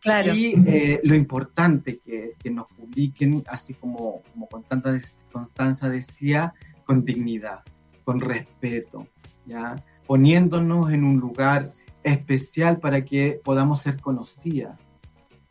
Claro. 0.00 0.32
Y 0.32 0.54
eh, 0.66 1.00
lo 1.02 1.14
importante 1.16 1.98
que, 1.98 2.34
que, 2.38 2.50
nos 2.50 2.68
publiquen, 2.68 3.42
así 3.48 3.74
como, 3.74 4.22
como 4.32 4.48
con 4.48 4.62
tanta 4.62 4.96
constancia 5.32 5.88
decía, 5.88 6.54
con 6.84 7.04
dignidad, 7.04 7.60
con 8.04 8.20
respeto, 8.20 9.08
¿ya? 9.44 9.74
poniéndonos 10.06 10.92
en 10.92 11.04
un 11.04 11.18
lugar 11.18 11.74
especial 12.02 12.78
para 12.78 13.04
que 13.04 13.40
podamos 13.44 13.82
ser 13.82 14.00
conocidas. 14.00 14.78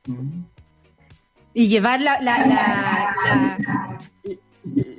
¿Mm? 0.08 0.44
Y 1.58 1.70
llevar 1.70 2.02
la, 2.02 2.22
la, 2.22 3.58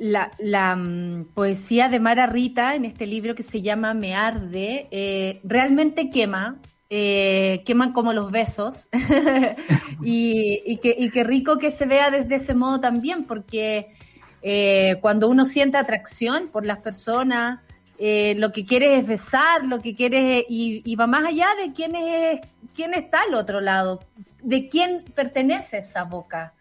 la, 0.00 0.32
la, 0.40 0.74
mm, 0.74 1.26
poesía 1.32 1.88
de 1.88 2.00
Mara 2.00 2.26
Rita 2.26 2.74
en 2.74 2.84
este 2.84 3.06
libro 3.06 3.36
que 3.36 3.44
se 3.44 3.62
llama 3.62 3.94
Me 3.94 4.16
Arde, 4.16 4.88
eh, 4.90 5.40
realmente 5.44 6.11
quema, 6.11 6.61
eh, 6.90 7.62
queman 7.64 7.92
como 7.92 8.12
los 8.12 8.32
besos. 8.32 8.88
y, 10.02 10.78
que, 10.78 11.09
qué 11.12 11.22
rico 11.22 11.59
que 11.59 11.70
se 11.70 11.86
vea 11.86 12.11
desde 12.11 12.34
ese 12.34 12.56
modo 12.56 12.80
también, 12.80 13.22
porque 13.22 13.94
eh, 14.42 14.96
cuando 15.00 15.28
uno 15.28 15.44
siente 15.44 15.76
atracción 15.76 16.48
por 16.48 16.66
las 16.66 16.80
personas, 16.80 17.61
eh, 18.00 18.34
lo 18.36 18.50
que 18.50 18.66
quiere 18.66 18.98
es 18.98 19.06
besar, 19.06 19.64
lo 19.64 19.80
que 19.80 19.94
quiere 19.94 20.44
y, 20.48 20.82
y, 20.84 20.96
va 20.96 21.06
más 21.06 21.24
allá 21.24 21.46
de 21.64 21.72
quién 21.72 21.94
es 21.94 22.40
quién 22.74 22.94
está 22.94 23.22
al 23.22 23.34
otro 23.34 23.61
lado, 23.61 24.00
de 24.43 24.68
quién 24.68 25.05
pertenece 25.14 25.78
esa 25.78 26.05
boca. 26.05 26.55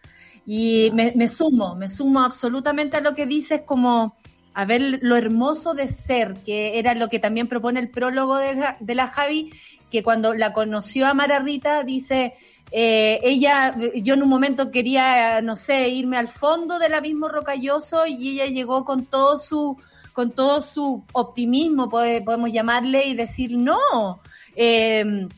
Y 0.46 0.90
me, 0.94 1.12
me 1.14 1.28
sumo, 1.28 1.74
me 1.74 1.88
sumo 1.88 2.20
absolutamente 2.20 2.96
a 2.96 3.00
lo 3.00 3.14
que 3.14 3.26
dices 3.26 3.62
como 3.62 4.14
a 4.58 4.64
ver 4.64 4.98
lo 5.02 5.14
hermoso 5.14 5.72
de 5.72 5.86
ser, 5.86 6.34
que 6.44 6.80
era 6.80 6.94
lo 6.94 7.08
que 7.08 7.20
también 7.20 7.46
propone 7.46 7.78
el 7.78 7.90
prólogo 7.90 8.36
de 8.36 8.54
la, 8.56 8.76
de 8.80 8.94
la 8.96 9.06
Javi, 9.06 9.52
que 9.88 10.02
cuando 10.02 10.34
la 10.34 10.52
conoció 10.52 11.06
a 11.06 11.14
Mara 11.14 11.38
Rita 11.38 11.84
dice, 11.84 12.34
eh, 12.72 13.20
ella, 13.22 13.76
yo 13.94 14.14
en 14.14 14.22
un 14.24 14.28
momento 14.28 14.72
quería, 14.72 15.40
no 15.42 15.54
sé, 15.54 15.90
irme 15.90 16.16
al 16.16 16.26
fondo 16.26 16.80
del 16.80 16.94
abismo 16.94 17.28
rocalloso 17.28 18.04
y 18.06 18.30
ella 18.30 18.46
llegó 18.46 18.84
con 18.84 19.06
todo 19.06 19.38
su, 19.38 19.76
con 20.12 20.32
todo 20.32 20.60
su 20.60 21.04
optimismo, 21.12 21.88
podemos 21.88 22.50
llamarle, 22.52 23.06
y 23.06 23.14
decir, 23.14 23.56
no, 23.56 24.20
eh, 24.56 25.28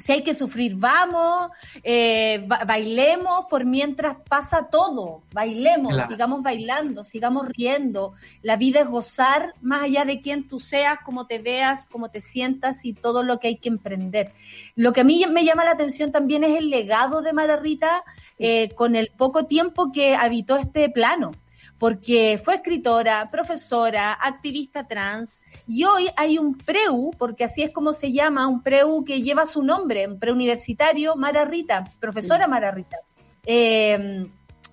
si 0.00 0.12
hay 0.12 0.22
que 0.22 0.34
sufrir, 0.34 0.74
vamos, 0.76 1.50
eh, 1.82 2.46
bailemos 2.66 3.46
por 3.48 3.64
mientras 3.64 4.16
pasa 4.28 4.68
todo, 4.70 5.22
bailemos, 5.32 5.94
sigamos 6.08 6.42
bailando, 6.42 7.04
sigamos 7.04 7.48
riendo. 7.48 8.14
La 8.42 8.56
vida 8.56 8.80
es 8.80 8.88
gozar 8.88 9.54
más 9.60 9.82
allá 9.82 10.04
de 10.04 10.20
quién 10.20 10.48
tú 10.48 10.58
seas, 10.58 10.98
cómo 11.04 11.26
te 11.26 11.38
veas, 11.38 11.86
cómo 11.86 12.10
te 12.10 12.20
sientas 12.20 12.84
y 12.84 12.92
todo 12.92 13.22
lo 13.22 13.38
que 13.38 13.48
hay 13.48 13.56
que 13.56 13.68
emprender. 13.68 14.32
Lo 14.74 14.92
que 14.92 15.02
a 15.02 15.04
mí 15.04 15.24
me 15.30 15.44
llama 15.44 15.64
la 15.64 15.72
atención 15.72 16.12
también 16.12 16.44
es 16.44 16.56
el 16.56 16.70
legado 16.70 17.22
de 17.22 17.32
Margarita 17.32 18.02
eh, 18.38 18.70
con 18.74 18.96
el 18.96 19.10
poco 19.16 19.44
tiempo 19.46 19.92
que 19.92 20.14
habitó 20.14 20.56
este 20.56 20.88
plano 20.88 21.32
porque 21.80 22.38
fue 22.44 22.56
escritora, 22.56 23.30
profesora, 23.30 24.12
activista 24.12 24.86
trans, 24.86 25.40
y 25.70 25.84
hoy 25.84 26.08
hay 26.16 26.36
un 26.36 26.58
PREU, 26.58 27.12
porque 27.16 27.44
así 27.44 27.62
es 27.62 27.70
como 27.70 27.92
se 27.92 28.10
llama, 28.10 28.48
un 28.48 28.60
PREU 28.60 29.04
que 29.04 29.22
lleva 29.22 29.46
su 29.46 29.62
nombre, 29.62 30.08
un 30.08 30.18
preuniversitario, 30.18 31.14
Mara 31.14 31.44
Rita, 31.44 31.84
profesora 32.00 32.48
Mara 32.48 32.72
Rita. 32.72 32.98
Eh, 33.46 34.26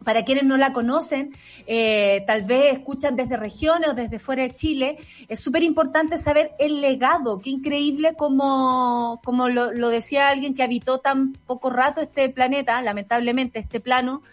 para 0.04 0.24
quienes 0.24 0.46
no 0.46 0.58
la 0.58 0.74
conocen, 0.74 1.34
eh, 1.68 2.24
tal 2.26 2.44
vez 2.44 2.74
escuchan 2.74 3.16
desde 3.16 3.38
regiones 3.38 3.90
o 3.90 3.94
desde 3.94 4.18
fuera 4.18 4.42
de 4.42 4.56
Chile, 4.56 4.98
es 5.28 5.40
súper 5.40 5.62
importante 5.62 6.18
saber 6.18 6.54
el 6.58 6.82
legado, 6.82 7.40
qué 7.40 7.52
increíble 7.52 8.16
como, 8.16 9.22
como 9.24 9.50
lo, 9.50 9.74
lo, 9.74 9.90
decía 9.90 10.30
alguien 10.30 10.56
que 10.56 10.64
habitó 10.64 11.00
tan 11.00 11.34
poco 11.34 11.70
rato 11.70 12.02
este 12.02 12.30
planeta, 12.30 12.82
lamentablemente 12.82 13.60
este 13.60 13.80
plano, 13.80 14.24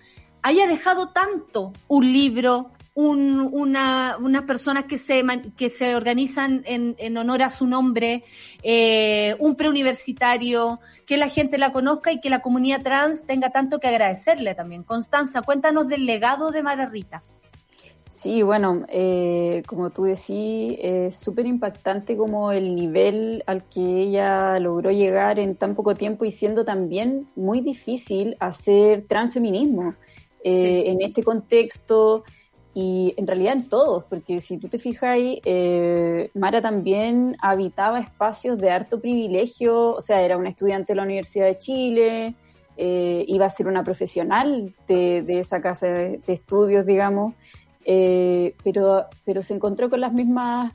haya 0.42 0.66
dejado 0.66 1.08
tanto 1.08 1.72
un 1.88 2.10
libro, 2.10 2.70
un, 2.94 3.40
una, 3.52 4.16
unas 4.20 4.42
personas 4.42 4.84
que 4.84 4.98
se, 4.98 5.24
que 5.56 5.68
se 5.68 5.96
organizan 5.96 6.62
en, 6.64 6.94
en 6.98 7.16
honor 7.16 7.42
a 7.42 7.50
su 7.50 7.66
nombre, 7.66 8.24
eh, 8.62 9.34
un 9.40 9.56
preuniversitario, 9.56 10.80
que 11.04 11.16
la 11.16 11.28
gente 11.28 11.58
la 11.58 11.72
conozca 11.72 12.12
y 12.12 12.20
que 12.20 12.30
la 12.30 12.40
comunidad 12.40 12.82
trans 12.82 13.26
tenga 13.26 13.50
tanto 13.50 13.80
que 13.80 13.88
agradecerle 13.88 14.54
también. 14.54 14.84
Constanza, 14.84 15.42
cuéntanos 15.42 15.88
del 15.88 16.06
legado 16.06 16.50
de 16.50 16.62
Mara 16.62 16.86
Rita. 16.86 17.22
Sí, 18.10 18.42
bueno, 18.42 18.86
eh, 18.88 19.62
como 19.66 19.90
tú 19.90 20.04
decís, 20.04 20.78
es 20.80 21.18
súper 21.18 21.46
impactante 21.46 22.16
como 22.16 22.52
el 22.52 22.74
nivel 22.74 23.42
al 23.46 23.64
que 23.64 23.82
ella 23.82 24.58
logró 24.60 24.90
llegar 24.92 25.38
en 25.38 25.56
tan 25.56 25.74
poco 25.74 25.94
tiempo 25.94 26.24
y 26.24 26.30
siendo 26.30 26.64
también 26.64 27.28
muy 27.34 27.60
difícil 27.60 28.36
hacer 28.40 29.04
transfeminismo 29.08 29.94
eh, 30.42 30.84
en 30.86 31.02
este 31.02 31.22
contexto 31.22 32.24
y 32.74 33.14
en 33.16 33.26
realidad 33.26 33.52
en 33.52 33.68
todos, 33.68 34.04
porque 34.04 34.40
si 34.40 34.58
tú 34.58 34.68
te 34.68 34.78
fijas 34.78 35.04
ahí, 35.04 35.40
eh, 35.44 36.30
Mara 36.34 36.60
también 36.60 37.36
habitaba 37.40 38.00
espacios 38.00 38.58
de 38.58 38.70
harto 38.70 39.00
privilegio, 39.00 39.92
o 39.92 40.02
sea, 40.02 40.22
era 40.22 40.36
una 40.36 40.48
estudiante 40.48 40.92
de 40.92 40.96
la 40.96 41.04
Universidad 41.04 41.46
de 41.46 41.58
Chile, 41.58 42.34
eh, 42.76 43.24
iba 43.28 43.46
a 43.46 43.50
ser 43.50 43.68
una 43.68 43.84
profesional 43.84 44.74
de, 44.88 45.22
de 45.22 45.38
esa 45.38 45.60
casa 45.60 45.86
de, 45.86 46.20
de 46.26 46.32
estudios, 46.32 46.84
digamos, 46.84 47.34
eh, 47.84 48.56
pero, 48.64 49.06
pero 49.24 49.42
se 49.42 49.54
encontró 49.54 49.88
con 49.88 50.00
las 50.00 50.12
mismas 50.12 50.72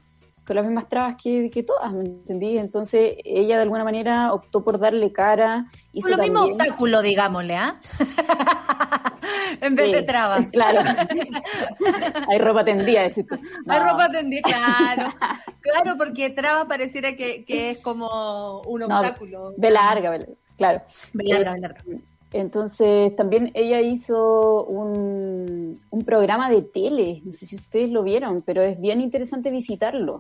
con 0.49 0.55
las 0.55 0.65
mismas 0.65 0.89
trabas 0.89 1.15
que, 1.21 1.51
que 1.51 1.61
todas, 1.61 1.93
¿me 1.93 2.05
entendí? 2.05 2.57
Entonces 2.57 3.17
ella 3.23 3.57
de 3.57 3.61
alguna 3.61 3.83
manera 3.83 4.33
optó 4.33 4.63
por 4.63 4.79
darle 4.79 5.11
cara. 5.11 5.69
Hizo 5.93 6.09
lo 6.09 6.17
mismo 6.17 6.41
obstáculo, 6.41 7.03
digámosle, 7.03 7.55
¿ah? 7.55 7.79
en 9.61 9.75
vez 9.75 9.91
de 9.91 10.03
trabas. 10.03 10.49
Claro. 10.59 10.81
Hay 12.29 12.39
ropa 12.39 12.65
tendida, 12.65 13.03
decís 13.03 13.25
Hay 13.67 13.79
ropa 13.79 14.09
tendida, 14.11 14.41
claro. 14.41 15.13
Claro, 15.61 15.97
porque 15.97 16.29
traba 16.29 16.67
pareciera 16.67 17.15
que, 17.15 17.43
que 17.45 17.71
es 17.71 17.79
como 17.79 18.61
un 18.61 18.83
obstáculo. 18.83 19.53
ve 19.57 19.69
larga, 19.69 20.09
ve, 20.11 20.27
claro. 20.57 20.81
Ve 21.13 21.25
larga, 21.25 21.53
ve 21.53 21.59
larga. 21.59 21.83
Entonces, 22.31 23.15
también 23.15 23.51
ella 23.53 23.81
hizo 23.81 24.63
un, 24.65 25.81
un, 25.89 26.05
programa 26.05 26.49
de 26.49 26.61
tele, 26.61 27.21
no 27.25 27.33
sé 27.33 27.45
si 27.45 27.55
ustedes 27.55 27.89
lo 27.89 28.03
vieron, 28.03 28.41
pero 28.41 28.61
es 28.61 28.79
bien 28.79 29.01
interesante 29.01 29.49
visitarlo 29.49 30.19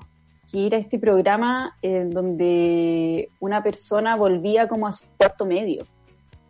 que 0.51 0.65
era 0.65 0.77
este 0.77 0.97
programa 0.97 1.77
en 1.81 2.09
donde 2.09 3.29
una 3.39 3.61
persona 3.61 4.15
volvía 4.15 4.67
como 4.67 4.87
a 4.87 4.93
su 4.93 5.05
cuarto 5.17 5.45
medio 5.45 5.85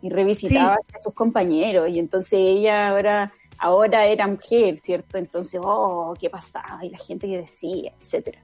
y 0.02 0.08
revisitaba 0.08 0.76
sí. 0.76 0.94
a 0.98 1.02
sus 1.02 1.14
compañeros 1.14 1.88
y 1.88 1.98
entonces 1.98 2.38
ella 2.40 2.88
ahora 2.88 3.32
ahora 3.60 4.06
era 4.06 4.26
mujer, 4.26 4.78
¿cierto? 4.78 5.18
Entonces, 5.18 5.60
oh, 5.62 6.14
¿qué 6.18 6.30
pasaba? 6.30 6.84
Y 6.84 6.88
la 6.88 6.98
gente 6.98 7.28
que 7.28 7.36
decía, 7.38 7.92
etcétera. 8.00 8.40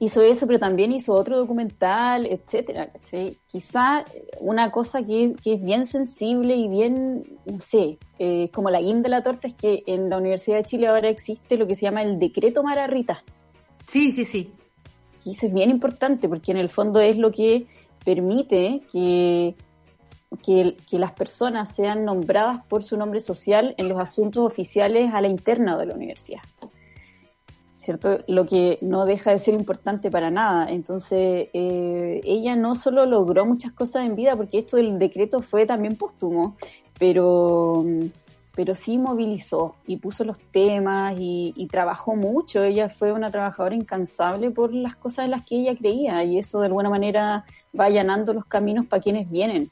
Hizo 0.00 0.22
eso, 0.22 0.46
pero 0.46 0.60
también 0.60 0.92
hizo 0.92 1.14
otro 1.14 1.38
documental, 1.38 2.26
etcétera. 2.26 2.88
¿cachai? 2.92 3.36
Quizá 3.46 4.04
una 4.38 4.70
cosa 4.70 5.02
que, 5.02 5.34
que, 5.42 5.54
es 5.54 5.64
bien 5.64 5.86
sensible 5.86 6.54
y 6.54 6.68
bien, 6.68 7.38
no 7.46 7.58
sé, 7.58 7.98
eh, 8.18 8.48
como 8.52 8.70
la 8.70 8.80
guinda 8.80 9.04
de 9.04 9.08
la 9.08 9.22
torta 9.22 9.48
es 9.48 9.54
que 9.54 9.82
en 9.86 10.08
la 10.08 10.18
Universidad 10.18 10.58
de 10.58 10.64
Chile 10.64 10.86
ahora 10.86 11.08
existe 11.08 11.56
lo 11.56 11.66
que 11.66 11.74
se 11.74 11.82
llama 11.82 12.02
el 12.02 12.18
decreto 12.20 12.62
Mararrita. 12.62 13.24
Sí, 13.86 14.12
sí, 14.12 14.24
sí. 14.24 14.52
Y 15.24 15.32
eso 15.32 15.46
es 15.46 15.54
bien 15.54 15.70
importante 15.70 16.28
porque 16.28 16.52
en 16.52 16.58
el 16.58 16.68
fondo 16.68 17.00
es 17.00 17.18
lo 17.18 17.32
que 17.32 17.66
permite 18.04 18.82
que, 18.92 19.56
que, 20.42 20.76
que, 20.88 20.98
las 20.98 21.12
personas 21.12 21.74
sean 21.74 22.04
nombradas 22.04 22.64
por 22.66 22.82
su 22.82 22.96
nombre 22.96 23.20
social 23.20 23.74
en 23.78 23.88
los 23.88 23.98
asuntos 23.98 24.46
oficiales 24.46 25.12
a 25.14 25.20
la 25.20 25.28
interna 25.28 25.76
de 25.78 25.86
la 25.86 25.94
universidad. 25.94 26.42
¿Cierto? 27.78 28.18
Lo 28.26 28.44
que 28.44 28.78
no 28.82 29.06
deja 29.06 29.30
de 29.30 29.38
ser 29.38 29.54
importante 29.54 30.10
para 30.10 30.30
nada. 30.30 30.70
Entonces, 30.70 31.48
eh, 31.54 32.20
ella 32.22 32.54
no 32.54 32.74
solo 32.74 33.06
logró 33.06 33.46
muchas 33.46 33.72
cosas 33.72 34.04
en 34.04 34.14
vida, 34.14 34.36
porque 34.36 34.58
esto 34.58 34.76
del 34.76 34.98
decreto 34.98 35.40
fue 35.40 35.64
también 35.64 35.96
póstumo, 35.96 36.56
pero 36.98 37.84
pero 38.54 38.74
sí 38.74 38.98
movilizó 38.98 39.76
y 39.86 39.98
puso 39.98 40.24
los 40.24 40.36
temas 40.50 41.14
y, 41.16 41.54
y, 41.54 41.68
trabajó 41.68 42.16
mucho. 42.16 42.64
Ella 42.64 42.88
fue 42.88 43.12
una 43.12 43.30
trabajadora 43.30 43.76
incansable 43.76 44.50
por 44.50 44.74
las 44.74 44.96
cosas 44.96 45.26
en 45.26 45.30
las 45.30 45.46
que 45.46 45.60
ella 45.60 45.76
creía 45.76 46.24
y 46.24 46.38
eso 46.38 46.58
de 46.58 46.66
alguna 46.66 46.90
manera 46.90 47.44
va 47.78 47.84
allanando 47.84 48.34
los 48.34 48.46
caminos 48.46 48.84
para 48.86 49.00
quienes 49.00 49.30
vienen. 49.30 49.70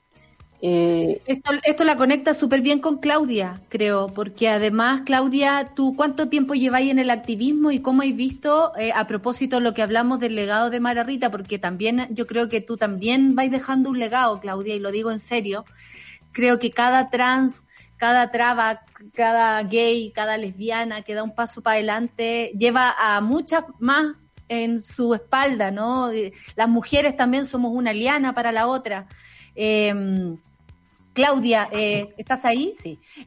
Eh, 0.69 1.23
esto, 1.63 1.85
la 1.85 1.95
conecta 1.95 2.35
súper 2.35 2.61
bien 2.61 2.81
con 2.81 2.99
Claudia, 2.99 3.61
creo, 3.69 4.09
porque 4.09 4.49
además, 4.49 5.03
Claudia, 5.07 5.71
¿tú 5.77 5.95
cuánto 5.95 6.29
tiempo 6.29 6.55
lleváis 6.55 6.91
en 6.91 6.99
el 6.99 7.11
activismo 7.11 7.71
y 7.71 7.79
cómo 7.79 8.03
has 8.03 8.17
visto, 8.17 8.73
eh, 8.77 8.91
a 8.93 9.07
propósito 9.07 9.61
lo 9.61 9.75
que 9.75 9.83
hablamos 9.83 10.19
del 10.19 10.35
legado 10.35 10.69
de 10.69 10.81
Mara 10.81 11.05
Rita, 11.05 11.31
porque 11.31 11.61
también 11.61 12.09
yo 12.11 12.27
creo 12.27 12.49
que 12.49 12.61
tú 12.61 12.77
también 12.77 13.37
vais 13.37 13.53
dejando 13.53 13.91
un 13.91 14.01
legado, 14.01 14.41
Claudia, 14.41 14.75
y 14.75 14.81
lo 14.81 14.91
digo 14.91 15.13
en 15.13 15.21
serio. 15.21 15.65
Creo 16.33 16.59
que 16.59 16.73
cada 16.73 17.11
trans 17.11 17.65
cada 17.97 18.33
traba, 18.33 18.83
cada 19.15 19.63
gay, 19.63 20.11
cada 20.11 20.37
lesbiana 20.37 21.03
que 21.03 21.15
da 21.15 21.23
un 21.23 21.35
paso 21.35 21.63
para 21.63 21.77
adelante 21.77 22.51
lleva 22.59 22.95
a 22.99 23.21
muchas 23.21 23.65
más 23.79 24.17
en 24.49 24.81
su 24.81 25.15
espalda, 25.15 25.71
¿no? 25.71 26.11
Las 26.57 26.69
mujeres 26.69 27.17
también 27.17 27.45
somos 27.45 27.73
una 27.73 27.93
liana 27.93 28.35
para 28.35 28.51
la 28.51 28.67
otra. 28.67 29.07
Eh, 29.55 30.37
Claudia, 31.17 31.71
eh, 31.73 32.13
¿estás 32.19 32.45
ahí? 32.45 32.75
Sí. 32.79 33.01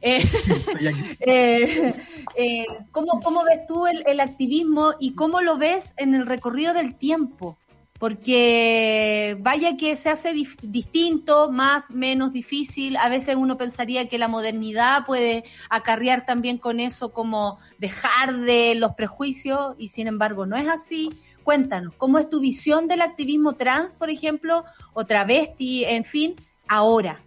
Eh, 1.22 1.92
eh, 2.36 2.66
¿cómo, 2.92 3.20
¿cómo, 3.22 3.44
ves 3.44 3.66
tú 3.66 3.86
el, 3.86 4.02
el, 4.06 4.20
activismo 4.20 4.94
y 4.98 5.14
cómo 5.14 5.40
lo 5.40 5.58
ves 5.58 5.92
en 5.96 6.14
el 6.14 6.26
recorrido 6.26 6.72
del 6.72 6.96
tiempo? 6.96 7.58
Porque 7.98 9.36
vaya 9.40 9.76
que 9.76 9.96
se 9.96 10.08
hace 10.08 10.32
distinto, 10.62 11.50
más, 11.50 11.90
menos 11.90 12.32
difícil. 12.32 12.96
A 12.96 13.08
veces 13.08 13.36
uno 13.36 13.58
pensaría 13.58 14.08
que 14.08 14.18
la 14.18 14.28
modernidad 14.28 15.04
puede 15.04 15.44
acarrear 15.68 16.24
también 16.24 16.58
con 16.58 16.80
eso 16.80 17.12
como 17.12 17.58
dejar 17.78 18.40
de 18.40 18.74
los 18.76 18.94
prejuicios 18.94 19.74
y 19.78 19.88
sin 19.88 20.06
embargo 20.06 20.46
no 20.46 20.56
es 20.56 20.68
así. 20.68 21.10
Cuéntanos, 21.42 21.92
¿cómo 21.98 22.18
es 22.18 22.30
tu 22.30 22.40
visión 22.40 22.86
del 22.86 23.02
activismo 23.02 23.54
trans, 23.54 23.94
por 23.94 24.10
ejemplo, 24.10 24.64
o 24.94 25.04
travesti, 25.04 25.84
en 25.84 26.04
fin, 26.04 26.36
ahora? 26.68 27.20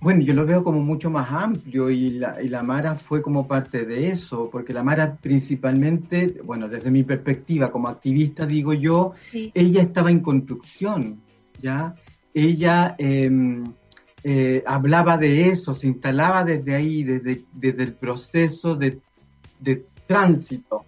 Bueno, 0.00 0.20
yo 0.20 0.34
lo 0.34 0.44
veo 0.44 0.62
como 0.62 0.80
mucho 0.80 1.10
más 1.10 1.30
amplio 1.30 1.88
y 1.88 2.10
la, 2.10 2.42
y 2.42 2.48
la 2.48 2.62
Mara 2.62 2.96
fue 2.96 3.22
como 3.22 3.48
parte 3.48 3.86
de 3.86 4.10
eso, 4.10 4.50
porque 4.52 4.74
la 4.74 4.82
Mara 4.82 5.16
principalmente, 5.16 6.38
bueno, 6.44 6.68
desde 6.68 6.90
mi 6.90 7.02
perspectiva 7.02 7.70
como 7.72 7.88
activista, 7.88 8.46
digo 8.46 8.74
yo, 8.74 9.12
ella 9.32 9.80
estaba 9.80 10.10
en 10.10 10.20
construcción, 10.20 11.22
¿ya? 11.60 11.94
Ella 12.34 12.94
eh, 12.98 13.30
eh, 14.22 14.62
hablaba 14.66 15.16
de 15.16 15.48
eso, 15.48 15.74
se 15.74 15.86
instalaba 15.86 16.44
desde 16.44 16.74
ahí, 16.74 17.02
desde, 17.02 17.44
desde 17.54 17.82
el 17.84 17.94
proceso 17.94 18.74
de, 18.76 19.00
de 19.60 19.86
tránsito. 20.06 20.84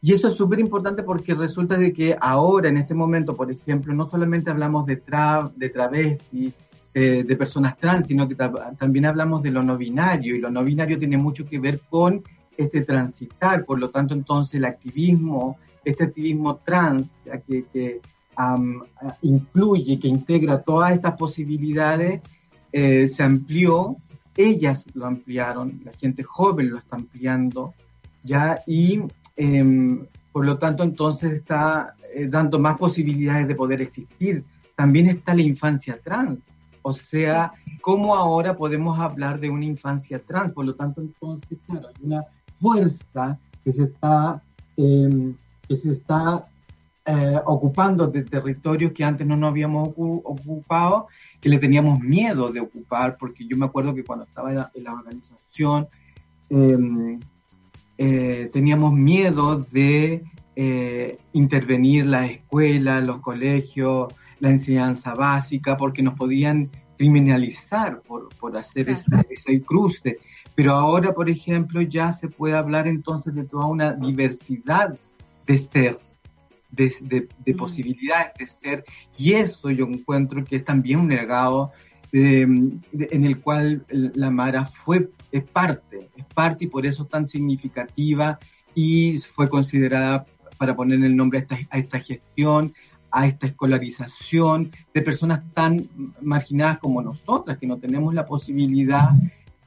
Y 0.00 0.12
eso 0.12 0.28
es 0.28 0.34
súper 0.34 0.60
importante 0.60 1.02
porque 1.02 1.34
resulta 1.34 1.76
de 1.76 1.92
que 1.92 2.16
ahora, 2.20 2.68
en 2.68 2.76
este 2.76 2.94
momento, 2.94 3.34
por 3.34 3.50
ejemplo, 3.50 3.94
no 3.94 4.06
solamente 4.06 4.50
hablamos 4.50 4.86
de, 4.86 4.96
tra 4.96 5.50
de 5.56 5.70
travestis, 5.70 6.54
eh, 6.94 7.24
de 7.26 7.36
personas 7.36 7.76
trans, 7.76 8.06
sino 8.06 8.28
que 8.28 8.36
también 8.36 9.06
hablamos 9.06 9.42
de 9.42 9.50
lo 9.50 9.62
no 9.62 9.76
binario, 9.76 10.36
y 10.36 10.40
lo 10.40 10.50
no 10.50 10.62
binario 10.62 10.98
tiene 10.98 11.16
mucho 11.16 11.44
que 11.44 11.58
ver 11.58 11.80
con 11.90 12.22
este 12.56 12.82
transitar, 12.82 13.64
por 13.64 13.80
lo 13.80 13.90
tanto 13.90 14.14
entonces 14.14 14.54
el 14.54 14.64
activismo, 14.64 15.58
este 15.84 16.04
activismo 16.04 16.56
trans, 16.64 17.16
que 17.46 18.00
incluye, 19.22 19.98
que 19.98 20.08
integra 20.08 20.62
todas 20.62 20.92
estas 20.92 21.16
posibilidades, 21.16 22.20
eh, 22.72 23.08
se 23.08 23.22
amplió, 23.22 23.96
ellas 24.36 24.86
lo 24.94 25.06
ampliaron, 25.06 25.80
la 25.84 25.92
gente 25.92 26.22
joven 26.22 26.70
lo 26.70 26.78
está 26.78 26.96
ampliando, 26.96 27.74
ya, 28.22 28.60
y 28.66 29.00
em, 29.36 30.06
por 30.32 30.44
lo 30.44 30.58
tanto 30.58 30.82
entonces 30.82 31.32
está 31.32 31.94
eh, 32.14 32.26
dando 32.28 32.58
más 32.58 32.76
posibilidades 32.78 33.46
de 33.46 33.54
poder 33.54 33.80
existir. 33.80 34.44
También 34.74 35.08
está 35.08 35.34
la 35.34 35.42
infancia 35.42 36.00
trans, 36.02 36.50
o 36.86 36.92
sea, 36.92 37.54
¿cómo 37.80 38.14
ahora 38.14 38.58
podemos 38.58 39.00
hablar 39.00 39.40
de 39.40 39.48
una 39.48 39.64
infancia 39.64 40.18
trans? 40.18 40.52
Por 40.52 40.66
lo 40.66 40.74
tanto, 40.74 41.00
entonces, 41.00 41.58
claro, 41.66 41.88
hay 41.88 41.94
una 42.04 42.24
fuerza 42.60 43.38
que 43.64 43.72
se 43.72 43.84
está, 43.84 44.42
em, 44.76 45.34
que 45.66 45.78
se 45.78 45.92
está 45.92 46.46
eh, 47.06 47.40
ocupando 47.46 48.06
de 48.06 48.22
territorios 48.24 48.92
que 48.92 49.02
antes 49.02 49.26
no 49.26 49.34
nos 49.34 49.50
habíamos 49.50 49.88
ocupado, 49.96 51.06
que 51.40 51.48
le 51.48 51.58
teníamos 51.58 52.00
miedo 52.00 52.50
de 52.50 52.60
ocupar, 52.60 53.16
porque 53.16 53.46
yo 53.46 53.56
me 53.56 53.64
acuerdo 53.64 53.94
que 53.94 54.04
cuando 54.04 54.26
estaba 54.26 54.50
en 54.50 54.84
la, 54.84 54.92
organización 54.92 55.88
em, 56.50 57.18
eh, 57.96 58.50
teníamos 58.52 58.92
miedo 58.92 59.56
de 59.56 60.22
eh, 60.54 61.18
intervenir 61.32 62.04
las 62.04 62.30
escuelas, 62.30 63.02
los 63.02 63.20
colegios, 63.20 64.12
la 64.40 64.50
enseñanza 64.50 65.14
básica, 65.14 65.76
porque 65.76 66.02
nos 66.02 66.14
podían 66.14 66.70
criminalizar 66.96 68.00
por, 68.02 68.28
por 68.36 68.56
hacer 68.56 68.88
ese, 68.90 69.62
cruce. 69.62 70.18
Pero 70.54 70.74
ahora, 70.74 71.12
por 71.12 71.28
ejemplo, 71.28 71.82
ya 71.82 72.12
se 72.12 72.28
puede 72.28 72.54
hablar 72.54 72.86
entonces 72.86 73.34
de 73.34 73.44
toda 73.44 73.66
una 73.66 73.92
diversidad 73.92 74.96
de 75.46 75.58
ser, 75.58 75.98
de, 76.70 76.94
de, 77.44 77.54
mm. 77.54 77.56
posibilidades 77.56 78.32
de 78.38 78.46
ser, 78.46 78.84
y 79.16 79.32
eso 79.32 79.70
yo 79.70 79.86
encuentro 79.86 80.44
que 80.44 80.56
es 80.56 80.64
también 80.64 81.00
un 81.00 81.08
legado 81.08 81.72
en 82.12 83.24
el 83.24 83.40
cual 83.40 83.84
la 83.88 84.30
Mara 84.30 84.64
fue, 84.64 85.10
es 85.32 85.42
parte, 85.42 86.10
es 86.16 86.24
parte 86.26 86.64
y 86.64 86.68
por 86.68 86.86
eso 86.86 87.02
es 87.02 87.08
tan 87.08 87.26
significativa 87.26 88.38
y 88.72 89.18
fue 89.18 89.48
considerada 89.48 90.24
para 90.56 90.76
poner 90.76 91.02
el 91.02 91.16
nombre 91.16 91.40
a 91.40 91.42
esta, 91.42 91.58
a 91.70 91.78
esta 91.78 91.98
gestión, 91.98 92.72
a 93.14 93.28
esta 93.28 93.46
escolarización 93.46 94.72
de 94.92 95.00
personas 95.00 95.40
tan 95.54 95.88
marginadas 96.20 96.78
como 96.78 97.00
nosotras, 97.00 97.58
que 97.58 97.66
no 97.66 97.78
tenemos 97.78 98.12
la 98.12 98.26
posibilidad 98.26 99.10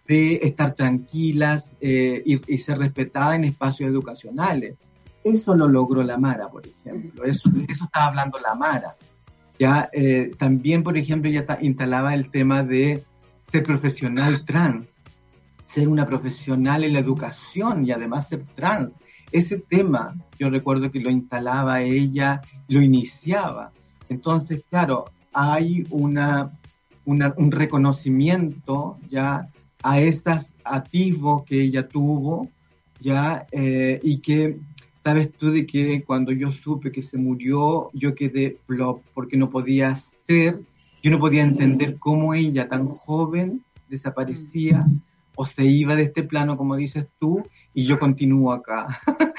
de 0.05 0.41
estar 0.43 0.75
tranquilas 0.75 1.73
eh, 1.79 2.21
y, 2.25 2.57
ser 2.57 2.79
respetadas 2.79 3.35
en 3.35 3.45
espacios 3.45 3.89
educacionales. 3.89 4.75
Eso 5.23 5.55
lo 5.55 5.69
logró 5.69 6.03
la 6.03 6.17
Mara, 6.17 6.49
por 6.49 6.67
ejemplo. 6.67 7.23
Eso, 7.23 7.49
eso 7.69 7.85
estaba 7.85 8.07
hablando 8.07 8.37
la 8.37 8.53
Mara. 8.53 8.97
Ya, 9.57 9.89
eh, 9.93 10.31
también, 10.37 10.83
por 10.83 10.97
ejemplo, 10.97 11.31
ya 11.31 11.45
instalaba 11.61 12.13
el 12.13 12.29
tema 12.29 12.63
de 12.63 13.05
ser 13.49 13.63
profesional 13.63 14.43
trans, 14.43 14.87
ser 15.65 15.87
una 15.87 16.05
profesional 16.05 16.83
en 16.83 16.91
la 16.93 16.99
educación 16.99 17.85
y 17.85 17.91
además 17.91 18.27
ser 18.27 18.43
trans 18.55 18.97
ese 19.31 19.59
tema 19.59 20.15
yo 20.39 20.49
recuerdo 20.49 20.91
que 20.91 20.99
lo 20.99 21.09
instalaba 21.09 21.81
ella, 21.81 22.41
lo 22.67 22.81
iniciaba. 22.81 23.71
Entonces, 24.09 24.63
claro, 24.69 25.05
hay 25.33 25.85
una, 25.89 26.51
un 27.05 27.51
reconocimiento 27.51 28.97
ya 29.09 29.47
a 29.83 29.99
esos 29.99 30.55
atisbos 30.63 31.43
que 31.43 31.61
ella 31.61 31.87
tuvo, 31.87 32.49
ya, 32.99 33.45
eh, 33.51 33.99
y 34.03 34.19
que, 34.19 34.57
sabes 35.03 35.31
tú 35.31 35.51
de 35.51 35.65
que 35.65 36.03
cuando 36.03 36.31
yo 36.31 36.51
supe 36.51 36.91
que 36.91 37.01
se 37.01 37.17
murió, 37.17 37.89
yo 37.93 38.15
quedé 38.15 38.57
flop, 38.65 39.01
porque 39.13 39.37
no 39.37 39.49
podía 39.49 39.95
ser, 39.95 40.59
yo 41.01 41.11
no 41.11 41.19
podía 41.19 41.43
entender 41.43 41.97
cómo 41.97 42.33
ella 42.33 42.67
tan 42.67 42.87
joven 42.89 43.63
desaparecía 43.87 44.85
o 45.37 45.45
se 45.45 45.63
iba 45.63 45.95
de 45.95 46.03
este 46.03 46.23
plano, 46.23 46.57
como 46.57 46.75
dices 46.75 47.07
tú, 47.19 47.47
y 47.73 47.85
yo 47.85 47.97
continúo 47.97 48.51
acá. 48.51 48.99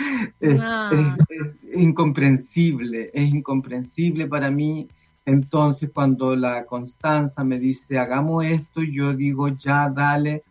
Ah. 0.60 1.16
es, 1.28 1.56
incomprensible, 1.74 3.10
es 3.12 3.28
incomprensible 3.28 4.26
para 4.26 4.50
mí. 4.50 4.88
Entonces, 5.26 5.90
cuando 5.92 6.36
la 6.36 6.64
Constanza 6.64 7.44
me 7.44 7.58
dice, 7.58 7.98
hagamos 7.98 8.44
esto, 8.44 8.82
yo 8.82 9.12
digo, 9.12 9.48
ya, 9.48 9.90
dale. 9.90 10.44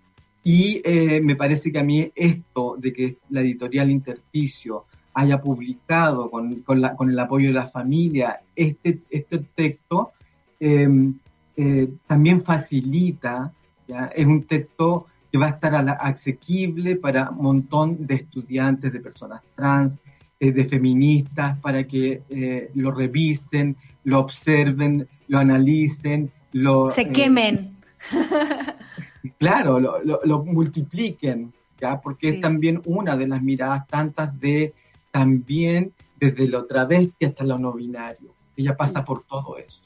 Y 0.43 0.81
eh, 0.83 1.21
me 1.21 1.35
parece 1.35 1.71
que 1.71 1.79
a 1.79 1.83
mí 1.83 2.11
esto 2.13 2.75
de 2.77 2.93
que 2.93 3.17
la 3.29 3.41
editorial 3.41 3.89
Intersticio 3.89 4.85
haya 5.13 5.41
publicado 5.41 6.29
con, 6.29 6.63
la, 6.79 6.95
con 6.95 7.09
el 7.09 7.19
apoyo 7.19 7.47
de 7.47 7.53
la 7.53 7.67
familia 7.67 8.41
este, 8.55 8.99
este 9.09 9.39
texto, 9.39 10.11
em, 10.59 11.17
eh, 11.55 11.89
también 12.05 12.43
facilita, 12.43 13.51
¿ya? 13.87 14.11
es 14.15 14.27
un 14.27 14.43
texto 14.43 15.07
que 15.31 15.37
va 15.37 15.47
a 15.47 15.49
estar 15.49 15.75
asequible 16.01 16.95
para 16.95 17.29
un 17.29 17.43
montón 17.43 18.07
de 18.07 18.15
estudiantes, 18.15 18.93
de 18.93 18.99
personas 18.99 19.41
trans, 19.55 19.97
eh, 20.39 20.51
de 20.51 20.65
feministas, 20.65 21.57
para 21.59 21.85
que 21.85 22.21
eh, 22.29 22.71
lo 22.75 22.91
revisen, 22.91 23.75
lo 24.03 24.19
observen, 24.19 25.07
lo 25.27 25.39
analicen, 25.39 26.31
lo... 26.53 26.89
Se 26.89 27.01
eh, 27.01 27.11
quemen. 27.11 27.75
claro, 29.39 29.79
lo, 29.79 30.45
multipliquen, 30.45 31.53
¿ya? 31.79 31.99
Porque 31.99 32.29
es 32.29 32.41
también 32.41 32.81
una 32.85 33.17
de 33.17 33.27
las 33.27 33.41
miradas 33.41 33.87
tantas 33.87 34.39
de 34.39 34.73
también 35.11 35.93
desde 36.19 36.47
lo 36.47 36.65
travesti 36.65 37.25
hasta 37.25 37.43
lo 37.43 37.57
no 37.57 37.73
binario. 37.73 38.33
Ella 38.55 38.77
pasa 38.77 39.03
por 39.03 39.23
todo 39.23 39.57
eso. 39.57 39.81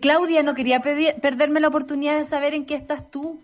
Claudia, 0.00 0.42
no 0.42 0.54
quería 0.54 0.80
perderme 0.80 1.60
la 1.60 1.68
oportunidad 1.68 2.16
de 2.16 2.24
saber 2.24 2.54
en 2.54 2.66
qué 2.66 2.74
estás 2.74 3.10
tú. 3.10 3.40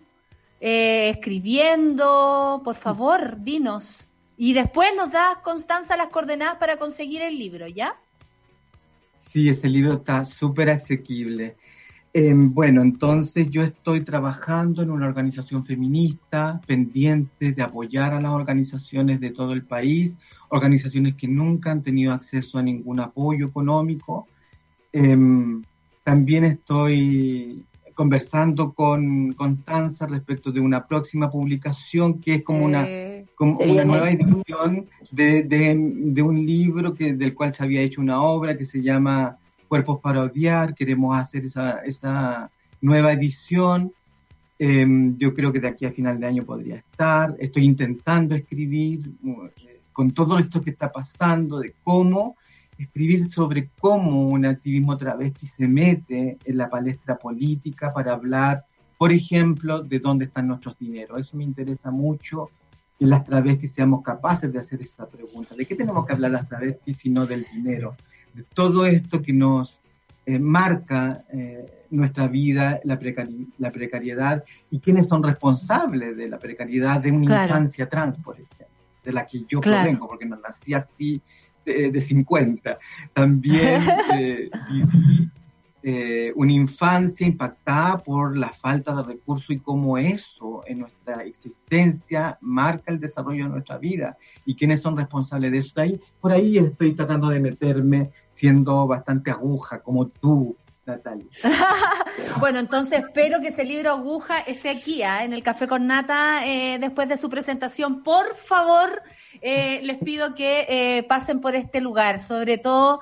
Eh, 0.67 1.11
escribiendo, 1.11 2.63
por 2.65 2.75
favor, 2.75 3.39
dinos. 3.43 4.09
Y 4.39 4.55
después 4.55 4.89
nos 4.97 5.13
das, 5.13 5.37
Constanza, 5.43 5.95
las 5.95 6.09
coordenadas 6.09 6.57
para 6.57 6.79
conseguir 6.79 7.21
el 7.21 7.39
libro, 7.39 7.69
¿ya? 7.69 7.97
Sí, 9.19 9.51
ese 9.51 9.69
libro 9.69 9.93
está 9.93 10.25
súper 10.25 10.71
asequible. 10.71 11.59
Em, 12.15 12.55
bueno, 12.55 12.81
entonces 12.81 13.51
yo 13.51 13.63
estoy 13.63 14.07
trabajando 14.07 14.81
en 14.81 14.91
una 14.91 15.07
organización 15.07 15.67
feminista 15.67 16.63
pendiente 16.67 17.53
de 17.53 17.63
apoyar 17.63 18.15
a 18.15 18.21
las 18.23 18.33
organizaciones 18.33 19.21
de 19.21 19.33
todo 19.33 19.53
el 19.53 19.65
país, 19.65 20.17
organizaciones 20.49 21.15
que 21.17 21.29
nunca 21.29 21.73
han 21.73 21.83
tenido 21.83 22.11
acceso 22.15 22.57
a 22.57 22.63
ningún 22.63 23.01
apoyo 23.01 23.49
económico. 23.49 24.27
Em, 24.95 25.63
también 26.05 26.45
estoy 26.45 27.67
conversando 27.95 28.73
con 28.73 29.33
Constanza 29.33 30.07
respecto 30.07 30.53
de 30.53 30.61
una 30.61 30.87
próxima 30.87 31.31
publicación 31.31 32.21
que 32.21 32.35
es 32.37 32.43
como 32.43 32.65
una, 32.65 32.85
eh, 32.87 33.27
como 33.35 33.59
una 33.59 33.85
nueva 33.85 34.11
edición 34.11 34.89
de, 35.11 35.45
de, 35.45 36.23
un 36.23 36.45
libro 36.45 36.95
que, 36.95 37.15
del 37.15 37.35
cual 37.35 37.55
se 37.55 37.63
había 37.63 37.83
hecho 37.83 38.01
una 38.01 38.21
obra 38.21 38.59
que 38.59 38.67
se 38.67 38.83
llama 38.83 39.39
Cuerpos 39.69 40.01
para 40.01 40.23
Odiar. 40.23 40.75
Queremos 40.75 41.17
hacer 41.17 41.45
esa, 41.45 41.79
esa 41.81 42.51
nueva 42.81 43.13
edición. 43.13 43.93
Em, 44.59 45.17
yo 45.19 45.35
creo 45.35 45.53
que 45.53 45.61
de 45.61 45.69
aquí 45.69 45.87
a 45.87 45.91
final 45.91 46.19
de 46.19 46.27
año 46.27 46.45
podría 46.45 46.77
estar. 46.77 47.35
Estoy 47.39 47.65
intentando 47.65 48.35
escribir 48.35 49.11
eh, 49.57 49.81
con 49.93 50.11
todo 50.11 50.39
esto 50.39 50.61
que 50.61 50.71
está 50.71 50.91
pasando, 50.91 51.61
de 51.61 51.75
cómo 51.85 52.37
escribir 52.79 53.29
sobre 53.29 53.71
cómo 53.81 54.29
un 54.29 54.47
activismo 54.47 54.97
travesti 54.97 55.47
se 55.47 55.67
mete 55.69 56.39
en 56.45 56.57
la 56.57 56.69
palestra 56.69 57.17
política 57.17 57.93
para 57.93 58.13
hablar, 58.13 58.65
por 58.99 59.13
ejemplo, 59.13 59.83
de 59.83 59.99
dónde 59.99 60.27
están 60.27 60.49
nuestros 60.49 60.79
dineros. 60.79 61.21
Eso 61.21 61.37
me 61.37 61.45
interesa 61.45 61.91
mucho, 61.91 62.51
que 62.99 63.07
las 63.07 63.25
travestis 63.25 63.73
seamos 63.73 64.03
capaces 64.03 64.53
de 64.53 64.59
hacer 64.59 64.83
esa 64.83 65.07
pregunta. 65.07 65.55
¿De 65.55 65.67
qué 65.67 65.75
tenemos 65.75 66.07
que 66.07 66.13
hablar 66.13 66.31
las 66.31 66.49
travestis 66.49 66.99
si 66.99 67.11
no 67.11 67.27
del 67.27 67.47
dinero? 67.53 67.97
De 68.33 68.43
todo 68.43 68.87
esto 68.87 69.23
que 69.23 69.33
nos 69.33 69.81
eh, 70.27 70.39
marca 70.39 71.25
eh, 71.33 71.87
nuestra 71.91 72.29
vida, 72.29 72.81
la, 72.85 72.99
la, 73.59 73.71
precariedad 73.71 74.43
y 74.71 74.81
quiénes 74.81 75.07
son 75.07 75.23
responsables 75.23 76.17
de 76.17 76.29
la 76.29 76.39
precariedad 76.39 77.01
de 77.01 77.13
una 77.13 77.45
infancia 77.45 77.89
trans, 77.89 78.17
por 78.19 78.37
ejemplo, 78.37 78.67
de 79.05 79.13
la 79.13 79.27
que 79.27 79.45
yo 79.47 79.61
provengo, 79.61 80.09
porque 80.09 80.25
no 80.25 80.37
nací 80.37 80.73
así 80.73 81.21
de, 81.65 82.01
50. 82.01 82.79
También 83.13 83.83
eh, 84.15 84.51
viví 84.71 85.31
eh, 85.87 86.33
una 86.35 86.53
infancia 86.53 87.27
impactada 87.27 87.99
por 87.99 88.39
la 88.39 88.49
falta 88.49 88.95
de 88.97 89.03
recursos 89.03 89.51
y 89.51 89.59
cómo 89.59 89.99
eso 89.99 90.63
en 90.67 90.79
nuestra 90.79 91.25
existencia 91.25 92.39
marca 92.41 92.91
el 92.91 92.99
desarrollo 92.99 93.45
de 93.45 93.51
nuestra 93.51 93.77
vida 93.77 94.17
y 94.47 94.55
quiénes 94.55 94.81
son 94.81 94.97
responsables 94.97 95.53
de 95.53 95.59
eso. 95.59 95.79
Ahí, 95.79 96.01
por 96.23 96.33
ahí 96.33 96.57
estoy 96.57 96.95
tratando 96.95 97.29
de 97.29 97.39
meterme 97.39 98.13
siendo 98.33 98.87
bastante 98.87 99.31
aguja 99.31 99.81
como 99.81 100.09
tú, 100.09 100.57
Natalia. 100.87 101.27
bueno, 102.41 102.59
entonces 102.59 103.01
espero 103.01 103.41
que 103.41 103.49
ese 103.49 103.65
libro 103.65 103.91
aguja 103.91 104.41
esté 104.41 104.71
aquí, 104.71 105.03
¿ah? 105.03 105.25
en 105.25 105.33
el 105.33 105.43
Café 105.43 105.67
con 105.67 105.87
Nata, 105.87 106.47
eh, 106.47 106.79
después 106.79 107.09
de 107.09 107.17
su 107.17 107.31
presentación. 107.31 108.03
Por 108.03 108.37
favor, 108.37 109.03
eh, 109.41 109.81
les 109.83 109.99
pido 109.99 110.35
que 110.35 110.67
eh, 110.69 111.03
pasen 111.05 111.41
por 111.41 111.55
este 111.55 111.81
lugar, 111.81 112.21
sobre 112.21 112.59
todo 112.59 113.01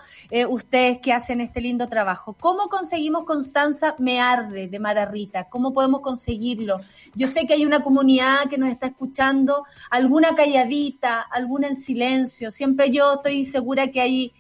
ustedes 0.49 0.99
que 0.99 1.13
hacen 1.13 1.41
este 1.41 1.61
lindo 1.61 1.89
trabajo. 1.89 2.35
¿Cómo 2.39 2.69
conseguimos 2.69 3.25
Constanza 3.25 3.97
Me 3.99 4.21
Arde 4.21 4.69
de 4.69 4.79
Mara 4.79 5.05
Rita? 5.05 5.49
¿Cómo 5.51 5.75
podemos 5.75 6.01
conseguirlo? 6.01 6.81
Yo 7.15 7.29
sé 7.29 7.47
que 7.47 7.55
hay 7.55 7.67
una 7.67 7.83
comunidad 7.83 8.49
que 8.49 8.59
nos 8.59 8.71
está 8.71 8.87
escuchando, 8.87 9.65
alguna 9.91 10.35
calladita, 10.35 11.21
alguna 11.21 11.67
en 11.67 11.77
silencio. 11.77 12.51
Siempre 12.51 12.91
yo 12.91 13.15
estoy 13.15 13.45
segura 13.45 13.89
que 13.89 14.01
hay 14.01 14.33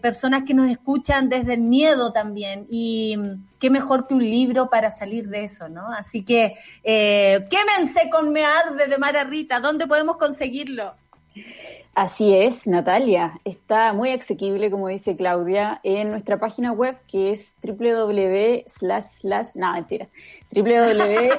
personas 0.00 0.42
que 0.44 0.54
nos 0.54 0.70
escuchan 0.70 1.28
desde 1.28 1.54
el 1.54 1.60
miedo 1.60 2.12
también 2.12 2.66
y 2.68 3.16
mm, 3.16 3.58
qué 3.58 3.70
mejor 3.70 4.06
que 4.06 4.14
un 4.14 4.24
libro 4.24 4.68
para 4.68 4.90
salir 4.90 5.28
de 5.28 5.44
eso, 5.44 5.68
¿no? 5.68 5.92
Así 5.92 6.24
que 6.24 6.56
quémense 6.82 8.10
con 8.10 8.32
Me 8.32 8.44
Arde 8.44 8.88
de 8.88 8.98
Mara 8.98 9.24
Rita, 9.24 9.60
¿dónde 9.60 9.86
podemos 9.86 10.16
conseguirlo? 10.16 10.94
Así 11.98 12.32
es, 12.32 12.66
Natalia. 12.68 13.40
Está 13.44 13.92
muy 13.92 14.10
asequible, 14.10 14.70
como 14.70 14.86
dice 14.86 15.16
Claudia, 15.16 15.80
en 15.82 16.12
nuestra 16.12 16.38
página 16.38 16.70
web 16.70 16.96
que 17.08 17.32
es 17.32 17.56
www 17.60 18.62
slash 18.68 19.56
no, 19.56 19.72
mentira, 19.72 20.06
www 20.52 21.32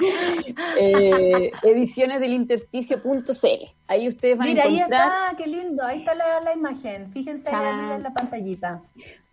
eh, 0.80 1.52
edicionesdelintersticio.cl. 1.62 3.70
Ahí 3.86 4.08
ustedes 4.08 4.36
van 4.36 4.48
a 4.48 4.50
encontrar... 4.50 4.72
Mira, 4.72 4.74
ahí 4.74 4.80
está, 4.80 5.36
qué 5.36 5.46
lindo, 5.46 5.84
ahí 5.84 6.00
está 6.00 6.14
la, 6.42 6.52
imagen. 6.52 7.12
Fíjense 7.12 7.48
ahí 7.48 7.94
en 7.94 8.02
la 8.02 8.12
pantallita. 8.12 8.82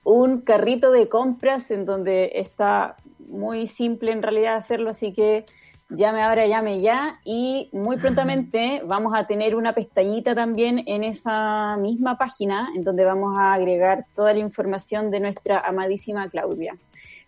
Un 0.03 0.41
carrito 0.41 0.91
de 0.91 1.09
compras 1.09 1.71
en 1.71 1.85
donde 1.85 2.31
está 2.35 2.97
muy 3.17 3.65
simple 3.65 4.11
en 4.11 4.21
realidad 4.21 4.57
hacerlo, 4.57 4.91
así 4.91 5.13
que 5.13 5.45
llame 5.95 6.21
ahora, 6.21 6.45
llame 6.47 6.81
ya. 6.81 7.19
Y 7.23 7.69
muy 7.71 7.97
prontamente 7.97 8.81
vamos 8.85 9.13
a 9.15 9.25
tener 9.25 9.55
una 9.55 9.73
pestañita 9.73 10.35
también 10.35 10.83
en 10.87 11.03
esa 11.03 11.77
misma 11.77 12.17
página, 12.17 12.69
en 12.75 12.83
donde 12.83 13.05
vamos 13.05 13.37
a 13.37 13.53
agregar 13.53 14.05
toda 14.15 14.33
la 14.33 14.39
información 14.39 15.11
de 15.11 15.19
nuestra 15.19 15.59
amadísima 15.59 16.29
Claudia, 16.29 16.75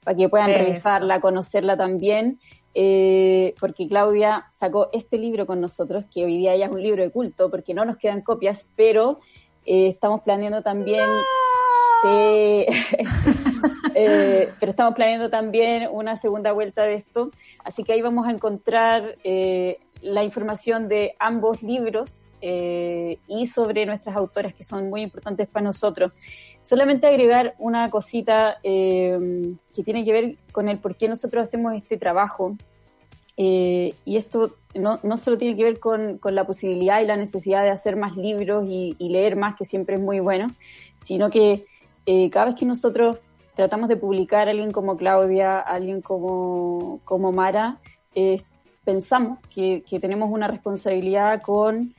para 0.04 0.18
que 0.18 0.30
puedan 0.30 0.54
revisarla, 0.54 1.22
conocerla 1.22 1.78
también. 1.78 2.40
Eh, 2.78 3.56
porque 3.60 3.88
Claudia 3.88 4.48
sacó 4.52 4.90
este 4.92 5.18
libro 5.18 5.46
con 5.46 5.62
nosotros, 5.62 6.04
que 6.14 6.26
hoy 6.26 6.38
día 6.38 6.58
ya 6.58 6.66
es 6.66 6.72
un 6.72 6.84
libro 6.84 7.04
de 7.04 7.10
culto, 7.10 7.50
porque 7.50 7.74
no 7.74 7.86
nos 7.86 7.98
quedan 7.98 8.22
copias, 8.22 8.66
pero 8.76 9.20
eh, 9.66 9.88
estamos 9.88 10.22
planeando 10.22 10.62
también... 10.62 11.06
Sí. 12.06 12.66
Eh, 13.98 14.50
pero 14.60 14.72
estamos 14.72 14.94
planeando 14.94 15.30
también 15.30 15.88
una 15.90 16.18
segunda 16.18 16.52
vuelta 16.52 16.84
de 16.84 16.96
esto, 16.96 17.32
así 17.64 17.86
que 17.86 17.94
ahí 17.94 18.02
vamos 18.02 18.28
a 18.28 18.32
encontrar 18.32 19.16
eh, 19.24 19.80
la 20.02 20.26
información 20.26 20.90
de 20.90 21.16
ambos 21.18 21.64
libros 21.64 22.28
eh, 22.42 23.20
y 23.30 23.48
sobre 23.48 23.86
nuestras 23.86 24.18
autoras 24.18 24.54
que 24.54 24.66
son 24.66 24.90
muy 24.90 25.00
importantes 25.00 25.48
para 25.48 25.64
nosotros. 25.64 26.12
Solamente 26.62 27.08
agregar 27.08 27.56
una 27.58 27.90
cosita 27.90 28.58
que 28.62 29.84
tiene 29.86 30.04
que 30.04 30.12
ver 30.12 30.36
con 30.52 30.68
el 30.68 30.78
por 30.78 30.98
qué 30.98 31.08
nosotros 31.08 31.48
hacemos 31.48 31.74
este 31.74 31.96
trabajo. 31.96 32.58
y 33.38 33.94
esto 34.18 34.58
no, 34.74 35.00
no, 35.04 35.16
solo 35.16 35.38
tiene 35.38 35.56
que 35.56 35.64
ver 35.64 35.80
con, 35.80 36.18
con, 36.18 36.36
la 36.36 36.46
posibilidad 36.46 37.00
y 37.00 37.06
la 37.06 37.16
necesidad 37.16 37.64
de 37.64 37.70
hacer 37.70 37.96
más 37.96 38.18
libros 38.18 38.66
y, 38.68 38.98
y 39.00 39.08
leer 39.08 39.38
más, 39.38 39.56
que 39.56 39.64
siempre 39.64 39.96
es 39.96 40.02
muy 40.02 40.20
bueno, 40.20 40.48
sino 41.02 41.30
que 41.30 41.66
cada 42.32 42.48
vez 42.48 42.56
que 42.56 42.66
nosotros 42.66 43.20
tratamos 43.56 43.90
de 43.90 43.96
publicar 43.96 44.48
a 44.48 44.52
alguien 44.52 44.72
como 44.72 44.98
Claudia, 44.98 45.60
alguien 45.60 46.02
como, 46.02 47.00
como 47.06 47.32
Mara, 47.32 47.80
eh, 48.14 48.42
pensamos 48.84 49.40
que, 49.50 49.84
tenemos 50.00 50.30
una 50.30 50.48
responsabilidad 50.48 51.42
con 51.42 51.96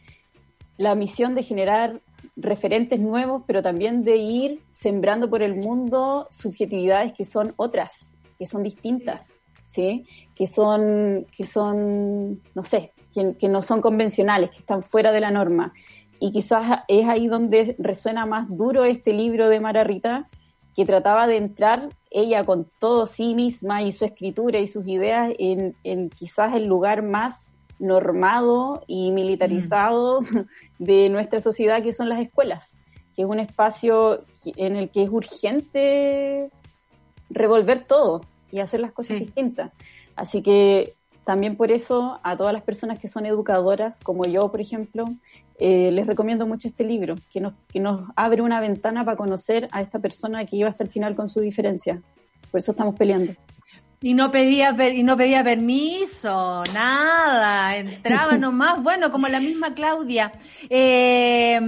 la 0.76 0.94
misión 0.94 1.34
de 1.34 1.42
generar 1.42 2.00
referentes 2.36 3.00
nuevos, 3.00 3.42
pero 3.46 3.62
también 3.62 4.04
de 4.04 4.16
ir 4.16 4.62
sembrando 4.72 5.28
por 5.28 5.42
el 5.42 5.56
mundo 5.56 6.28
subjetividades 6.30 7.14
que 7.14 7.24
son 7.24 7.54
otras, 7.56 8.14
que 8.38 8.46
son 8.46 8.62
distintas, 8.62 9.32
¿sí? 9.66 10.06
que 10.34 10.46
son, 10.46 11.26
que 11.34 11.46
son 11.46 12.42
no 12.54 12.62
sé, 12.62 12.92
que, 13.12 13.34
que 13.38 13.48
no 13.48 13.62
son 13.62 13.80
convencionales, 13.80 14.50
que 14.50 14.58
están 14.58 14.82
fuera 14.82 15.12
de 15.12 15.20
la 15.20 15.30
norma. 15.30 15.72
Y 16.20 16.32
quizás 16.32 16.80
es 16.88 17.06
ahí 17.06 17.28
donde 17.28 17.76
resuena 17.78 18.26
más 18.26 18.46
duro 18.48 18.84
este 18.84 19.12
libro 19.12 19.48
de 19.48 19.60
Mara 19.60 19.84
Rita, 19.84 20.28
que 20.74 20.84
trataba 20.84 21.26
de 21.26 21.38
entrar 21.38 21.88
ella 22.10 22.44
con 22.44 22.70
todo 22.78 23.06
sí 23.06 23.34
misma 23.34 23.82
y 23.82 23.92
su 23.92 24.04
escritura 24.04 24.58
y 24.58 24.68
sus 24.68 24.86
ideas 24.86 25.32
en, 25.38 26.10
quizás 26.10 26.54
el 26.54 26.66
lugar 26.66 27.02
más 27.02 27.54
normado 27.78 28.82
y 28.86 29.10
militarizado 29.10 30.20
mm. 30.20 30.84
de 30.84 31.08
nuestra 31.08 31.40
sociedad, 31.40 31.82
que 31.82 31.92
son 31.94 32.08
las 32.08 32.20
escuelas, 32.20 32.74
que 33.14 33.22
es 33.22 33.28
un 33.28 33.40
espacio 33.40 34.24
en 34.44 34.76
el 34.76 34.90
que 34.90 35.02
es 35.02 35.10
urgente 35.10 36.50
revolver 37.30 37.86
todo 37.86 38.22
y 38.50 38.60
hacer 38.60 38.80
las 38.80 38.92
cosas 38.92 39.18
distintas. 39.18 39.72
Así 40.14 40.42
que 40.42 40.94
también 41.24 41.56
por 41.56 41.72
eso 41.72 42.20
a 42.22 42.36
todas 42.36 42.52
las 42.52 42.62
personas 42.62 42.98
que 42.98 43.08
son 43.08 43.26
educadoras, 43.26 43.98
como 44.00 44.24
yo, 44.24 44.50
por 44.50 44.60
ejemplo, 44.60 45.06
eh, 45.58 45.90
les 45.90 46.06
recomiendo 46.06 46.46
mucho 46.46 46.68
este 46.68 46.84
libro, 46.84 47.14
que 47.30 47.40
nos, 47.40 47.54
que 47.68 47.80
nos 47.80 48.10
abre 48.14 48.42
una 48.42 48.60
ventana 48.60 49.02
para 49.04 49.16
conocer 49.16 49.68
a 49.72 49.80
esta 49.80 49.98
persona 49.98 50.44
que 50.44 50.56
iba 50.56 50.68
hasta 50.68 50.84
el 50.84 50.90
final 50.90 51.14
con 51.14 51.30
su 51.30 51.40
diferencia. 51.40 52.02
Por 52.50 52.60
eso 52.60 52.72
estamos 52.72 52.94
peleando. 52.94 53.32
Y 54.02 54.12
no 54.12 54.30
pedía 54.30 54.76
y 54.92 55.02
no 55.02 55.16
pedía 55.16 55.42
permiso, 55.42 56.62
nada, 56.74 57.78
entraba 57.78 58.36
nomás, 58.38 58.82
bueno, 58.82 59.10
como 59.10 59.28
la 59.28 59.40
misma 59.40 59.72
Claudia. 59.72 60.30
Eh, 60.68 61.58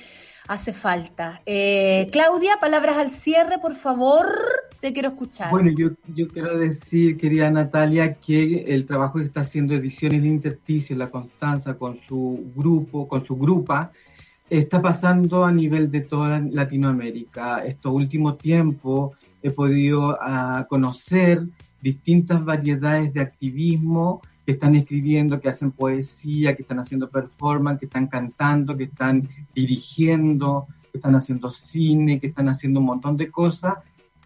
hace 0.48 0.72
falta. 0.72 1.42
Eh, 1.46 2.08
Claudia, 2.10 2.58
palabras 2.60 2.98
al 2.98 3.10
cierre, 3.10 3.58
por 3.58 3.74
favor. 3.74 4.26
Te 4.80 4.92
quiero 4.92 5.10
escuchar. 5.10 5.50
Bueno, 5.50 5.70
yo, 5.70 5.90
yo 6.14 6.26
quiero 6.26 6.58
decir, 6.58 7.18
querida 7.18 7.50
Natalia, 7.50 8.14
que 8.14 8.64
el 8.66 8.86
trabajo 8.86 9.18
que 9.18 9.24
está 9.24 9.42
haciendo 9.42 9.74
Ediciones 9.74 10.22
de 10.22 10.28
Intersticio, 10.28 10.96
la 10.96 11.10
Constanza, 11.10 11.76
con 11.76 11.98
su 11.98 12.50
grupo, 12.56 13.06
con 13.06 13.24
su 13.24 13.36
grupa, 13.36 13.92
está 14.48 14.82
pasando 14.82 15.44
a 15.44 15.52
nivel 15.52 15.90
de 15.90 16.00
toda 16.00 16.40
Latinoamérica. 16.40 17.64
Estos 17.64 17.92
últimos 17.92 18.38
tiempos 18.38 19.16
he 19.42 19.50
podido 19.50 20.14
uh, 20.14 20.66
conocer 20.68 21.46
distintas 21.80 22.44
variedades 22.44 23.14
de 23.14 23.20
activismo 23.20 24.22
que 24.44 24.52
están 24.52 24.74
escribiendo, 24.74 25.40
que 25.40 25.48
hacen 25.48 25.70
poesía, 25.70 26.56
que 26.56 26.62
están 26.62 26.78
haciendo 26.78 27.10
performance, 27.10 27.78
que 27.78 27.86
están 27.86 28.06
cantando, 28.06 28.76
que 28.76 28.84
están 28.84 29.28
dirigiendo 29.54 30.66
que 30.90 30.98
están 30.98 31.14
haciendo 31.14 31.50
cine, 31.50 32.20
que 32.20 32.28
están 32.28 32.48
haciendo 32.48 32.80
un 32.80 32.86
montón 32.86 33.16
de 33.16 33.30
cosas 33.30 33.74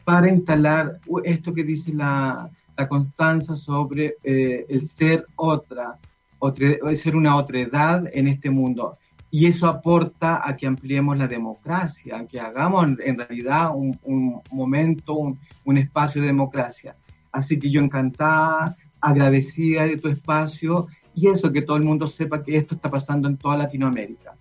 para 0.05 0.31
instalar 0.31 1.01
esto 1.25 1.55
que 1.55 1.65
dice 1.65 1.93
la, 1.93 2.51
la 2.77 2.89
Constanza 2.89 3.57
sobre 3.57 4.17
eh, 4.23 4.67
el 4.69 4.87
ser 4.87 5.27
otra, 5.37 5.99
otra, 6.39 6.69
ser 6.97 7.17
una 7.17 7.37
otra 7.37 7.61
edad 7.61 8.05
en 8.13 8.29
este 8.29 8.51
mundo. 8.51 8.99
Y 9.31 9.47
eso 9.47 9.67
aporta 9.67 10.49
a 10.49 10.57
que 10.57 10.67
ampliemos 10.67 11.19
la 11.19 11.27
democracia, 11.27 12.19
a 12.19 12.27
que 12.27 12.39
hagamos 12.39 12.87
en 13.01 13.19
realidad 13.19 13.75
un, 13.75 13.99
un 14.05 14.41
momento, 14.53 15.15
un, 15.15 15.39
un 15.65 15.77
espacio 15.77 16.21
de 16.21 16.29
democracia. 16.29 16.97
Así 17.33 17.59
que 17.59 17.69
yo 17.69 17.81
encantada, 17.81 18.77
agradecida 19.05 19.87
de 19.87 19.99
tu 19.99 20.09
espacio 20.09 20.89
y 21.15 21.29
eso, 21.29 21.53
que 21.53 21.63
todo 21.63 21.77
el 21.77 21.85
mundo 21.85 22.09
sepa 22.09 22.43
que 22.43 22.57
esto 22.57 22.75
está 22.75 22.91
pasando 22.91 23.29
en 23.29 23.37
toda 23.37 23.57
Latinoamérica. 23.57 24.35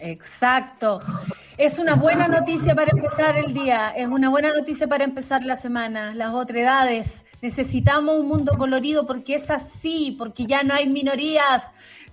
Exacto. 0.00 1.00
Es 1.56 1.78
una 1.78 1.94
buena 1.94 2.26
noticia 2.26 2.74
para 2.74 2.90
empezar 2.90 3.36
el 3.36 3.54
día, 3.54 3.90
es 3.90 4.08
una 4.08 4.28
buena 4.28 4.52
noticia 4.52 4.88
para 4.88 5.04
empezar 5.04 5.44
la 5.44 5.56
semana, 5.56 6.12
las 6.14 6.34
otredades. 6.34 7.24
Necesitamos 7.40 8.18
un 8.18 8.26
mundo 8.26 8.52
colorido 8.58 9.06
porque 9.06 9.36
es 9.36 9.50
así, 9.50 10.16
porque 10.18 10.46
ya 10.46 10.64
no 10.64 10.74
hay 10.74 10.88
minorías. 10.88 11.64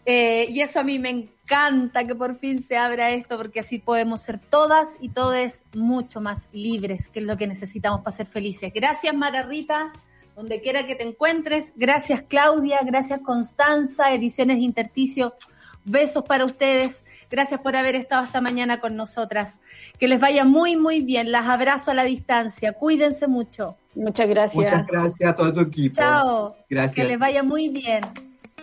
Eh, 0.05 0.47
y 0.49 0.61
eso 0.61 0.79
a 0.79 0.83
mí 0.83 0.99
me 0.99 1.09
encanta 1.09 2.05
que 2.05 2.15
por 2.15 2.37
fin 2.37 2.63
se 2.63 2.77
abra 2.77 3.09
esto, 3.09 3.37
porque 3.37 3.61
así 3.61 3.79
podemos 3.79 4.21
ser 4.21 4.39
todas 4.39 4.97
y 5.01 5.09
todes 5.09 5.65
mucho 5.73 6.21
más 6.21 6.47
libres, 6.51 7.09
que 7.09 7.19
es 7.19 7.25
lo 7.25 7.37
que 7.37 7.47
necesitamos 7.47 8.01
para 8.01 8.15
ser 8.15 8.27
felices. 8.27 8.71
Gracias, 8.73 9.13
Mara 9.15 9.43
Rita 9.43 9.91
donde 10.39 10.61
quiera 10.61 10.87
que 10.87 10.95
te 10.95 11.03
encuentres. 11.03 11.73
Gracias 11.75 12.21
Claudia, 12.21 12.79
gracias 12.85 13.19
Constanza, 13.19 14.13
Ediciones 14.13 14.59
Interticio. 14.59 15.35
Besos 15.83 16.23
para 16.23 16.45
ustedes. 16.45 17.03
Gracias 17.29 17.59
por 17.59 17.75
haber 17.75 17.95
estado 17.95 18.23
esta 18.23 18.39
mañana 18.39 18.79
con 18.79 18.95
nosotras. 18.95 19.59
Que 19.97 20.07
les 20.07 20.17
vaya 20.17 20.45
muy, 20.45 20.77
muy 20.77 21.01
bien. 21.01 21.33
Las 21.33 21.47
abrazo 21.47 21.91
a 21.91 21.93
la 21.93 22.05
distancia. 22.05 22.71
Cuídense 22.71 23.27
mucho. 23.27 23.75
Muchas 23.95 24.29
gracias. 24.29 24.55
Muchas 24.55 24.87
gracias 24.87 25.29
a 25.29 25.35
todo 25.35 25.53
tu 25.53 25.59
equipo. 25.59 25.95
Chao. 25.95 26.55
Gracias. 26.69 26.95
Que 26.95 27.03
les 27.03 27.19
vaya 27.19 27.43
muy 27.43 27.67
bien. 27.67 27.99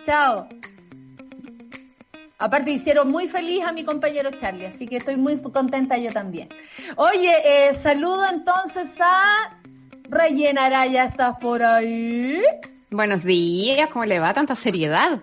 Chao. 0.03 0.47
Aparte 2.39 2.71
hicieron 2.71 3.11
muy 3.11 3.27
feliz 3.27 3.63
a 3.63 3.71
mi 3.71 3.83
compañero 3.83 4.31
Charlie, 4.31 4.65
así 4.65 4.87
que 4.87 4.97
estoy 4.97 5.17
muy 5.17 5.37
contenta 5.41 5.97
yo 5.97 6.11
también. 6.11 6.49
Oye, 6.95 7.33
eh, 7.45 7.73
saludo 7.75 8.27
entonces 8.31 8.99
a 8.99 9.59
Rellenará, 10.09 10.85
ya 10.87 11.05
estás 11.05 11.37
por 11.37 11.63
ahí. 11.63 12.41
Buenos 12.89 13.23
días, 13.23 13.89
¿cómo 13.91 14.05
le 14.05 14.19
va 14.19 14.33
tanta 14.33 14.55
seriedad? 14.55 15.21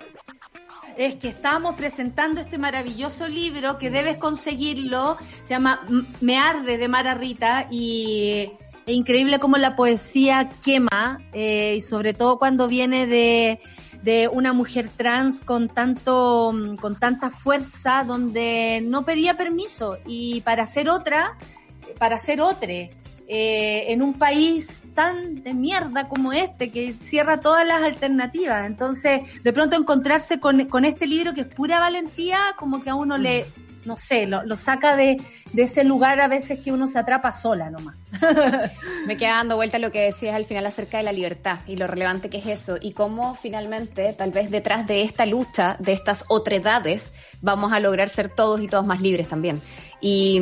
Es 0.97 1.17
que 1.17 1.29
estamos 1.29 1.75
presentando 1.75 2.41
este 2.41 2.59
maravilloso 2.59 3.27
libro 3.27 3.79
que 3.79 3.91
debes 3.91 4.19
conseguirlo. 4.19 5.17
Se 5.43 5.51
llama 5.51 5.85
Me 6.21 6.39
Arde 6.39 6.77
de 6.77 6.89
Mara 6.89 7.15
Rita 7.15 7.67
y 7.71 8.53
es 8.87 8.95
increíble 8.95 9.39
cómo 9.39 9.57
la 9.57 9.75
poesía 9.75 10.51
quema 10.63 11.19
eh, 11.33 11.75
y 11.79 11.81
sobre 11.81 12.13
todo 12.13 12.39
cuando 12.39 12.69
viene 12.69 13.07
de, 13.07 13.61
de 14.03 14.29
una 14.29 14.53
mujer 14.53 14.91
trans 14.95 15.41
con 15.41 15.69
tanto 15.69 16.55
con 16.81 16.97
tanta 16.97 17.31
fuerza 17.31 18.05
donde 18.05 18.83
no 18.85 19.05
pedía 19.05 19.37
permiso 19.37 19.97
y 20.07 20.43
para 20.43 20.67
ser 20.67 20.91
otra 20.91 21.39
para 21.99 22.19
ser 22.19 22.43
otra 22.43 22.91
eh, 23.27 23.87
en 23.89 24.03
un 24.03 24.15
país 24.15 24.83
tan 24.95 25.43
de 25.43 25.55
mierda 25.55 26.09
como 26.09 26.33
este, 26.33 26.71
que 26.71 26.95
cierra 27.01 27.41
todas 27.41 27.67
las 27.67 27.83
alternativas. 27.83 28.67
Entonces, 28.67 29.23
de 29.43 29.53
pronto 29.53 29.77
encontrarse 29.77 30.41
con, 30.41 30.67
con 30.67 30.85
este 30.85 31.07
libro 31.07 31.33
que 31.35 31.43
es 31.43 31.47
pura 31.47 31.81
valentía, 31.81 32.39
como 32.59 32.83
que 32.83 32.91
a 32.91 32.95
uno 32.95 33.17
le, 33.17 33.47
no 33.85 33.97
sé, 33.97 34.27
lo, 34.27 34.45
lo 34.45 34.57
saca 34.57 34.95
de, 34.95 35.17
de, 35.55 35.63
ese 35.63 35.85
lugar 35.85 36.21
a 36.21 36.29
veces 36.29 36.61
que 36.61 36.73
uno 36.73 36.87
se 36.87 36.99
atrapa 36.99 37.33
sola 37.33 37.71
nomás. 37.71 37.97
Me 39.07 39.17
queda 39.17 39.37
dando 39.37 39.57
vuelta 39.57 39.79
lo 39.79 39.91
que 39.91 40.01
decías 40.01 40.35
al 40.35 40.45
final 40.45 40.67
acerca 40.67 40.99
de 40.99 41.05
la 41.05 41.13
libertad 41.13 41.61
y 41.67 41.77
lo 41.77 41.87
relevante 41.87 42.29
que 42.29 42.39
es 42.39 42.47
eso 42.47 42.77
y 42.81 42.93
cómo 42.93 43.35
finalmente, 43.35 44.13
tal 44.13 44.31
vez 44.31 44.51
detrás 44.51 44.87
de 44.87 45.03
esta 45.03 45.27
lucha, 45.27 45.77
de 45.79 45.93
estas 45.93 46.25
otredades, 46.29 47.13
vamos 47.41 47.73
a 47.73 47.81
lograr 47.81 48.09
ser 48.09 48.29
todos 48.29 48.61
y 48.61 48.69
todas 48.69 48.87
más 48.87 49.01
libres 49.01 49.29
también. 49.29 49.61
Y, 50.01 50.39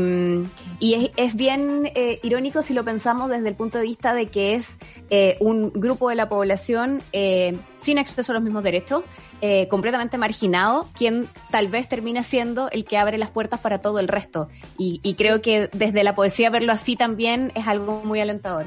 y 0.80 0.94
es, 0.94 1.10
es, 1.16 1.36
bien 1.36 1.89
eh, 1.94 2.18
irónico 2.24 2.62
si 2.62 2.74
lo 2.74 2.82
pensamos 2.82 3.30
desde 3.30 3.48
el 3.48 3.55
punto 3.55 3.78
de 3.78 3.84
vista 3.84 4.12
de 4.12 4.26
que 4.26 4.55
es 4.55 4.76
eh, 5.09 5.36
un 5.39 5.70
grupo 5.72 6.09
de 6.09 6.16
la 6.16 6.28
población 6.28 7.01
eh, 7.12 7.56
sin 7.82 7.98
acceso 7.98 8.32
a 8.32 8.34
los 8.34 8.44
mismos 8.44 8.64
derechos, 8.64 9.05
eh, 9.40 9.66
completamente 9.68 10.18
marginado, 10.18 10.89
quien 10.94 11.28
tal 11.51 11.66
vez 11.66 11.89
termina 11.89 12.22
siendo 12.22 12.70
el 12.70 12.84
que 12.84 12.97
abre 12.97 13.18
las 13.18 13.30
puertas 13.30 13.60
para 13.60 13.80
todo 13.80 13.98
el 13.98 14.09
resto. 14.09 14.48
Y, 14.78 15.01
y 15.02 15.14
creo 15.14 15.42
que 15.42 15.68
desde 15.72 16.04
la 16.04 16.14
poesía 16.14 16.50
verlo 16.50 16.72
así 16.72 16.96
también 16.96 17.52
es 17.54 17.66
algo 17.66 18.02
muy 18.04 18.20
alentador. 18.20 18.66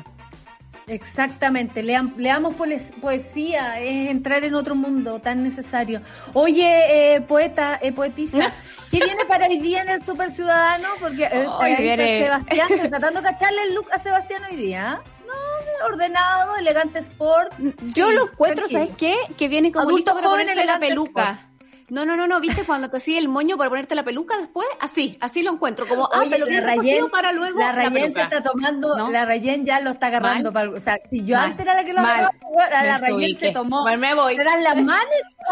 Exactamente, 0.88 1.82
Leam, 1.82 2.14
leamos 2.18 2.56
poesía, 3.02 3.82
es 3.82 4.12
entrar 4.12 4.44
en 4.44 4.54
otro 4.54 4.76
mundo 4.76 5.20
tan 5.20 5.44
necesario. 5.44 6.02
Oye, 6.34 7.16
eh, 7.16 7.22
poeta, 7.22 7.80
eh, 7.82 7.92
poetisa, 7.92 8.54
¿qué 8.92 9.00
viene 9.00 9.26
para 9.26 9.48
hoy 9.48 9.58
día 9.58 9.82
en 9.82 9.90
el 9.90 10.02
Super 10.04 10.30
Ciudadano? 10.30 10.90
Porque 11.00 11.24
eh, 11.24 11.48
hoy 11.48 11.76
viene... 11.78 12.26
Sebastián, 12.26 12.68
estoy 12.72 12.90
tratando 12.92 13.22
de 13.22 13.30
cacharle 13.30 13.64
el 13.64 13.74
look 13.74 13.88
a 13.92 13.98
Sebastián 13.98 14.44
hoy 14.50 14.58
día. 14.58 15.02
No, 15.26 15.88
ordenado, 15.88 16.56
elegante 16.58 17.00
sport. 17.00 17.52
Yo 17.94 18.10
sí, 18.10 18.14
lo 18.14 18.30
encuentro, 18.30 18.68
¿sabes 18.68 18.92
qué? 18.96 19.16
Que 19.38 19.48
viene 19.48 19.72
como 19.72 19.90
adulto 19.90 20.14
joven, 20.14 20.50
elegante 20.50 20.66
la 20.66 20.80
peluca. 20.80 21.32
Sport. 21.32 21.55
No, 21.88 22.04
no, 22.04 22.16
no, 22.16 22.26
no, 22.26 22.40
¿viste 22.40 22.64
cuando 22.64 22.90
te 22.90 23.00
sigue 23.00 23.20
el 23.20 23.28
moño 23.30 23.58
para 23.58 23.70
ponerte 23.70 23.94
la 23.94 24.04
peluca 24.04 24.36
después? 24.38 24.68
Así, 24.80 25.18
así 25.22 25.44
lo 25.44 25.52
encuentro, 25.52 25.88
como, 25.88 26.10
ah, 26.12 26.24
pero 26.30 26.48
bien 26.48 26.64
recogido 26.64 27.10
para 27.10 27.32
luego 27.32 27.60
La 27.60 27.74
Rayen 27.74 28.12
se 28.12 28.22
está 28.22 28.42
tomando, 28.42 28.98
¿No? 28.98 29.12
la 29.12 29.24
Rayen 29.26 29.66
ya 29.66 29.80
lo 29.82 29.92
está 29.92 30.08
agarrando, 30.08 30.52
para, 30.52 30.72
o 30.72 30.80
sea, 30.80 30.98
si 31.08 31.24
yo 31.24 31.36
Mal. 31.36 31.52
antes 31.52 31.64
era 31.64 31.76
la 31.76 31.84
que 31.84 31.94
lo 31.94 32.00
agarraba, 32.00 32.32
la 32.70 32.98
Rayen 32.98 33.38
se 33.38 33.52
tomó, 33.52 33.84
Mal 33.84 34.00
me 34.00 34.16
voy. 34.16 34.36
te 34.36 34.44
dan 34.44 34.64
las 34.64 34.76
manos 34.78 35.06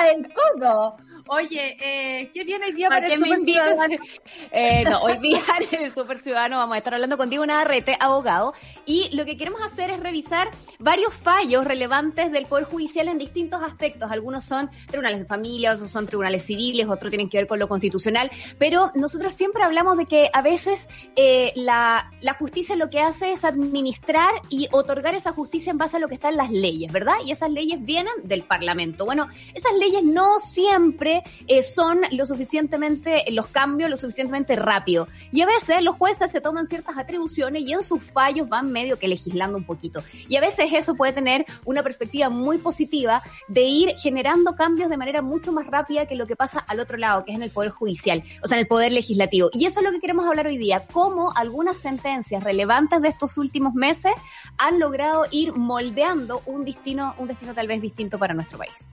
y 0.04 0.16
el 0.16 0.34
codo. 0.34 0.98
Oye, 1.28 1.78
eh, 1.80 2.32
¿qué 2.34 2.44
viene 2.44 2.66
hoy 2.66 2.74
día 2.74 2.90
para, 2.90 3.02
para 3.02 3.14
el 3.14 3.20
Super 3.20 3.40
Ciudadano? 3.40 3.96
Eh, 4.52 4.84
no, 4.84 5.00
hoy 5.00 5.18
día 5.18 5.40
en 5.72 5.84
el 5.84 5.92
Super 5.92 6.20
Ciudadano 6.20 6.58
vamos 6.58 6.76
a 6.76 6.78
estar 6.78 6.94
hablando 6.94 7.18
contigo, 7.18 7.46
Navarrete, 7.46 7.96
abogado, 8.00 8.54
y 8.86 9.10
lo 9.16 9.26
que 9.26 9.36
queremos 9.38 9.62
hacer 9.62 9.90
es 9.90 10.00
revisar 10.00 10.52
varios 10.80 11.14
fallos 11.14 11.66
relevantes 11.66 12.32
del 12.32 12.46
Poder 12.46 12.66
Judicial 12.66 13.08
en 13.08 13.18
distintos 13.18 13.62
aspectos. 13.64 14.12
Algunos 14.12 14.44
son 14.44 14.70
tribunales 14.88 15.22
de 15.22 15.26
familia, 15.26 15.74
otros 15.74 15.90
son 15.90 16.06
tribunales 16.06 16.44
civiles, 16.44 16.88
otros 16.88 17.10
tienen 17.10 17.30
que 17.30 17.38
ver 17.38 17.48
con 17.48 17.58
lo 17.58 17.68
constitucional, 17.68 18.30
pero 18.60 18.92
nosotros 18.96 19.34
siempre 19.34 19.64
hablamos 19.64 19.98
de 19.98 20.06
que 20.06 20.30
a 20.32 20.42
veces 20.42 20.88
eh, 21.16 21.52
la, 21.56 22.12
la 22.22 22.34
justicia 22.34 22.76
lo 22.76 22.90
que 22.90 23.00
hace 23.00 23.32
es 23.32 23.44
administrar 23.44 24.34
y 24.50 24.68
otorgar 24.72 25.16
esa 25.16 25.32
justicia 25.32 25.72
en 25.72 25.78
base 25.78 25.98
a 25.98 26.00
lo 26.00 26.08
que 26.08 26.16
está 26.16 26.30
en 26.30 26.38
las 26.38 26.52
leyes, 26.52 26.92
¿verdad? 26.92 27.16
Y 27.26 27.32
esas 27.32 27.50
leyes 27.50 27.84
vienen 27.84 28.14
del 28.24 28.44
Parlamento. 28.44 29.06
Bueno, 29.06 29.28
esas 29.54 29.74
leyes 29.76 30.04
no 30.04 30.40
siempre 30.40 31.13
eh, 31.48 31.62
son 31.62 32.02
lo 32.12 32.26
suficientemente, 32.26 33.26
los 33.32 33.48
cambios 33.48 33.90
lo 33.90 33.98
suficientemente 33.98 34.56
rápido. 34.56 35.08
Y 35.32 35.42
a 35.42 35.46
veces 35.46 35.82
los 35.82 35.96
jueces 35.96 36.32
se 36.32 36.42
toman 36.42 36.68
ciertas 36.68 36.98
atribuciones 36.98 37.64
y 37.64 37.74
en 37.74 37.84
sus 37.84 38.02
fallos 38.02 38.50
van 38.50 38.72
medio 38.72 38.98
que 38.98 39.08
legislando 39.08 39.58
un 39.58 39.66
poquito. 39.66 40.04
Y 40.28 40.36
a 40.38 40.42
veces 40.42 40.72
eso 40.74 40.96
puede 40.96 41.14
tener 41.14 41.46
una 41.66 41.84
perspectiva 41.84 42.30
muy 42.30 42.58
positiva 42.58 43.22
de 43.48 43.62
ir 43.62 43.96
generando 43.98 44.56
cambios 44.56 44.90
de 44.90 44.98
manera 44.98 45.22
mucho 45.22 45.52
más 45.52 45.68
rápida 45.68 46.06
que 46.06 46.16
lo 46.16 46.26
que 46.26 46.36
pasa 46.36 46.60
al 46.60 46.80
otro 46.80 46.98
lado, 46.98 47.26
que 47.26 47.32
es 47.32 47.38
en 47.38 47.44
el 47.44 47.52
Poder 47.52 47.72
Judicial, 47.72 48.24
o 48.42 48.48
sea, 48.48 48.58
en 48.58 48.62
el 48.62 48.68
Poder 48.68 48.92
Legislativo. 48.92 49.50
Y 49.54 49.66
eso 49.66 49.80
es 49.80 49.86
lo 49.86 49.92
que 49.92 50.00
queremos 50.00 50.26
hablar 50.26 50.48
hoy 50.48 50.58
día, 50.58 50.86
cómo 50.92 51.34
algunas 51.36 51.78
sentencias 51.78 52.44
relevantes 52.44 53.02
de 53.02 53.10
estos 53.10 53.38
últimos 53.38 53.74
meses 53.74 54.14
han 54.58 54.80
logrado 54.80 55.26
ir 55.32 55.54
moldeando 55.56 56.42
un 56.46 56.66
destino, 56.66 57.16
un 57.18 57.28
destino 57.28 57.54
tal 57.54 57.68
vez 57.68 57.82
distinto 57.82 58.18
para 58.18 58.34
nuestro 58.34 58.58
país. 58.58 58.88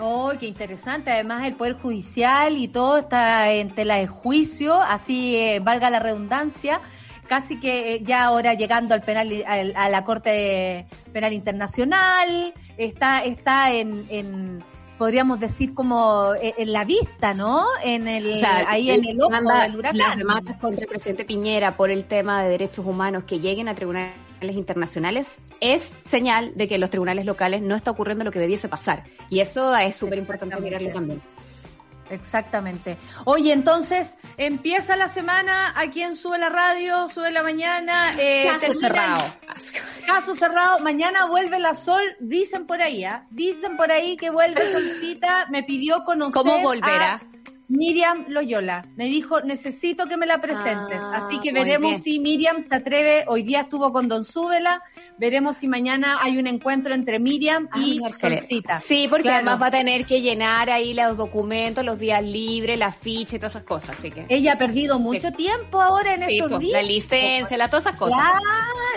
Oh, 0.00 0.32
qué 0.38 0.46
interesante. 0.46 1.10
Además, 1.10 1.46
el 1.46 1.54
Poder 1.54 1.74
Judicial 1.74 2.56
y 2.56 2.68
todo 2.68 2.98
está 2.98 3.52
en 3.52 3.74
tela 3.74 3.96
de 3.96 4.06
juicio, 4.06 4.80
así 4.80 5.36
eh, 5.36 5.60
valga 5.60 5.90
la 5.90 5.98
redundancia. 5.98 6.80
Casi 7.28 7.60
que 7.60 7.94
eh, 7.94 8.02
ya 8.04 8.24
ahora 8.24 8.54
llegando 8.54 8.94
al 8.94 9.02
penal, 9.02 9.44
al, 9.46 9.72
a 9.76 9.88
la 9.88 10.04
Corte 10.04 10.86
Penal 11.12 11.32
Internacional, 11.32 12.52
está, 12.76 13.24
está 13.24 13.72
en, 13.72 14.06
en 14.10 14.64
podríamos 14.98 15.40
decir 15.40 15.72
como 15.72 16.34
en, 16.40 16.54
en, 16.58 16.72
la 16.72 16.84
vista, 16.84 17.32
¿no? 17.32 17.64
En 17.82 18.08
el, 18.08 18.34
o 18.34 18.36
sea, 18.36 18.64
ahí 18.68 18.90
en 18.90 19.06
el 19.06 19.20
ojo 19.20 19.32
del 19.32 19.76
huracán. 19.76 19.98
Las 19.98 20.16
demandas 20.16 20.56
contra 20.56 20.84
el 20.84 20.88
presidente 20.88 21.24
Piñera 21.24 21.76
por 21.76 21.90
el 21.90 22.04
tema 22.04 22.42
de 22.42 22.50
derechos 22.50 22.84
humanos 22.84 23.24
que 23.24 23.40
lleguen 23.40 23.68
a 23.68 23.74
tribunales 23.74 24.12
internacionales 24.50 25.36
es 25.60 25.88
señal 26.08 26.52
de 26.56 26.68
que 26.68 26.74
en 26.74 26.80
los 26.80 26.90
tribunales 26.90 27.24
locales 27.24 27.62
no 27.62 27.74
está 27.74 27.90
ocurriendo 27.90 28.24
lo 28.24 28.30
que 28.30 28.38
debiese 28.38 28.68
pasar. 28.68 29.04
Y 29.30 29.40
eso 29.40 29.74
es 29.76 29.96
súper 29.96 30.18
importante 30.18 30.60
mirarlo 30.60 30.90
también. 30.90 31.22
Exactamente. 32.10 32.98
Oye, 33.24 33.52
entonces 33.52 34.18
empieza 34.36 34.96
la 34.96 35.08
semana 35.08 35.72
aquí 35.76 36.02
en 36.02 36.14
Sube 36.14 36.38
la 36.38 36.50
Radio, 36.50 37.08
Sube 37.08 37.30
la 37.30 37.42
Mañana. 37.42 38.14
Eh, 38.18 38.48
caso 38.60 38.74
cerrado. 38.74 39.34
Caso 40.06 40.36
cerrado. 40.36 40.78
Mañana 40.80 41.26
vuelve 41.26 41.58
la 41.58 41.74
Sol, 41.74 42.02
dicen 42.20 42.66
por 42.66 42.82
ahí, 42.82 43.04
¿eh? 43.04 43.22
Dicen 43.30 43.78
por 43.78 43.90
ahí 43.90 44.16
que 44.16 44.28
vuelve 44.28 44.60
Solcita. 44.72 45.46
Me 45.50 45.62
pidió 45.62 46.04
conocer. 46.04 46.34
¿Cómo 46.34 46.60
volverá? 46.60 47.14
A, 47.14 47.22
Miriam 47.76 48.26
Loyola. 48.28 48.84
Me 48.96 49.06
dijo, 49.06 49.40
necesito 49.40 50.04
que 50.06 50.18
me 50.18 50.26
la 50.26 50.42
presentes. 50.42 50.98
Ah, 51.00 51.22
Así 51.24 51.40
que 51.40 51.52
veremos 51.52 52.02
si 52.02 52.20
Miriam 52.20 52.60
se 52.60 52.74
atreve. 52.74 53.24
Hoy 53.28 53.42
día 53.42 53.62
estuvo 53.62 53.90
con 53.92 54.08
Don 54.08 54.24
Súbela. 54.24 54.82
Veremos 55.16 55.56
si 55.56 55.68
mañana 55.68 56.18
hay 56.20 56.36
un 56.36 56.46
encuentro 56.46 56.92
entre 56.92 57.18
Miriam 57.18 57.68
y 57.74 57.92
Ay, 57.92 58.00
excelente. 58.06 58.40
Solcita. 58.42 58.80
Sí, 58.80 59.06
porque 59.08 59.22
Claro. 59.24 59.36
además 59.38 59.62
va 59.62 59.66
a 59.68 59.70
tener 59.70 60.04
que 60.04 60.20
llenar 60.20 60.68
ahí 60.68 60.92
los 60.92 61.16
documentos, 61.16 61.82
los 61.82 61.98
días 61.98 62.22
libres, 62.22 62.78
la 62.78 62.92
ficha 62.92 63.36
y 63.36 63.38
todas 63.38 63.52
esas 63.52 63.64
cosas. 63.64 63.96
Así 63.98 64.10
que. 64.10 64.26
Ella 64.28 64.52
ha 64.52 64.58
perdido 64.58 64.98
mucho 64.98 65.32
tiempo 65.32 65.80
ahora 65.80 66.14
en 66.14 66.20
Sí, 66.26 66.34
estos 66.36 66.50
pues, 66.50 66.60
días. 66.60 66.82
la 66.82 66.86
licencia, 66.86 67.56
la- 67.56 67.68
todas 67.68 67.86
esas 67.86 67.98
cosas. 67.98 68.18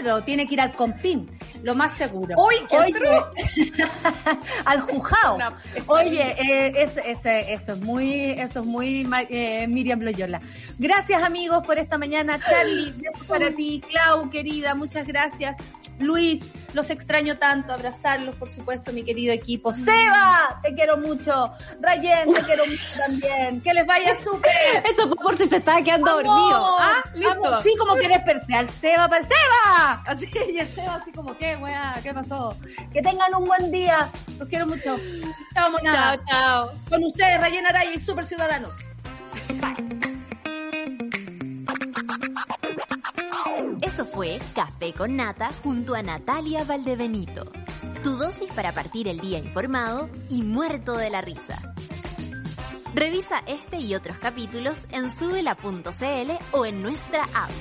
Claro, 0.01 0.21
tiene 0.25 0.45
que 0.47 0.55
ir 0.55 0.61
al 0.61 0.73
compín, 0.75 1.29
lo 1.63 1.75
más 1.75 1.95
seguro. 1.95 2.35
Uy, 2.37 2.55
qué 2.69 2.77
Oye, 2.77 2.93
al 4.65 4.81
jujao. 4.81 5.37
No, 5.37 5.53
Oye, 5.87 6.21
eh, 6.41 6.73
es- 6.75 6.97
ese- 6.97 7.53
eso 7.53 7.73
es 7.73 7.79
muy, 7.79 8.31
eso 8.31 8.59
es 8.59 8.64
muy 8.65 9.07
eh, 9.29 9.67
Miriam 9.67 10.01
Loyola. 10.01 10.41
Gracias 10.77 11.23
amigos 11.23 11.65
por 11.65 11.77
esta 11.77 11.97
mañana. 11.97 12.39
Charlie, 12.39 12.91
besos 12.97 13.25
para 13.27 13.51
ti. 13.51 13.81
Clau, 13.87 14.29
querida, 14.29 14.75
muchas 14.75 15.07
gracias. 15.07 15.55
Luis, 15.99 16.53
los 16.73 16.89
extraño 16.89 17.37
tanto. 17.37 17.73
Abrazarlos, 17.73 18.35
por 18.35 18.49
supuesto, 18.49 18.91
mi 18.91 19.03
querido 19.03 19.33
equipo. 19.33 19.73
Seba, 19.73 20.59
te 20.61 20.73
quiero 20.73 20.97
mucho. 20.97 21.51
Rayen, 21.79 22.33
te 22.33 22.41
quiero 22.41 22.65
mucho 22.65 22.83
también. 22.97 23.61
Que 23.61 23.73
les 23.73 23.85
vaya 23.85 24.15
súper. 24.17 24.83
Eso 24.83 25.07
fue 25.07 25.15
por 25.15 25.37
si 25.37 25.47
te 25.47 25.57
estaba 25.57 25.81
quedando 25.81 26.11
dormido. 26.11 26.77
Ah, 26.79 27.01
listo. 27.13 27.63
sí, 27.63 27.73
como 27.77 27.95
que 27.95 28.07
desperté 28.07 28.55
al 28.55 28.69
Seba 28.69 29.07
para 29.07 29.23
¡Seba! 29.23 30.03
Así, 30.05 30.27
y 30.53 30.59
el 30.59 30.67
Seba 30.67 30.95
así 30.95 31.11
como, 31.11 31.37
¿qué, 31.37 31.55
weá? 31.55 31.93
¿Qué 32.03 32.13
pasó? 32.13 32.55
Que 32.91 33.01
tengan 33.01 33.33
un 33.35 33.45
buen 33.45 33.71
día. 33.71 34.09
Los 34.37 34.49
quiero 34.49 34.67
mucho. 34.67 34.95
Chao, 35.53 35.71
monada. 35.71 36.17
Chao, 36.17 36.25
chao. 36.27 36.71
Con 36.89 37.03
ustedes, 37.03 37.39
Rayen 37.39 37.65
Araya 37.65 37.93
y 37.93 37.99
Super 37.99 38.25
Ciudadanos. 38.55 38.75
Eso 43.81 44.05
fue 44.05 44.39
Café 44.53 44.93
con 44.93 45.15
Nata 45.15 45.51
junto 45.63 45.95
a 45.95 46.01
Natalia 46.01 46.63
Valdebenito. 46.63 47.51
Tu 48.03 48.17
dosis 48.17 48.51
para 48.53 48.71
partir 48.71 49.07
el 49.07 49.19
día 49.19 49.39
informado 49.39 50.09
y 50.29 50.43
muerto 50.43 50.95
de 50.97 51.09
la 51.09 51.21
risa. 51.21 51.73
Revisa 52.93 53.43
este 53.45 53.77
y 53.77 53.93
otros 53.93 54.17
capítulos 54.19 54.77
en 54.91 55.09
subela.cl 55.17 56.31
o 56.51 56.65
en 56.65 56.81
nuestra 56.81 57.23
app. 57.23 57.51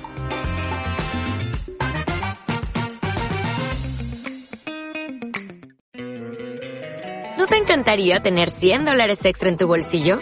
¿No 7.37 7.47
te 7.47 7.57
encantaría 7.57 8.21
tener 8.21 8.49
100 8.49 8.85
dólares 8.85 9.25
extra 9.25 9.49
en 9.49 9.57
tu 9.57 9.67
bolsillo? 9.67 10.21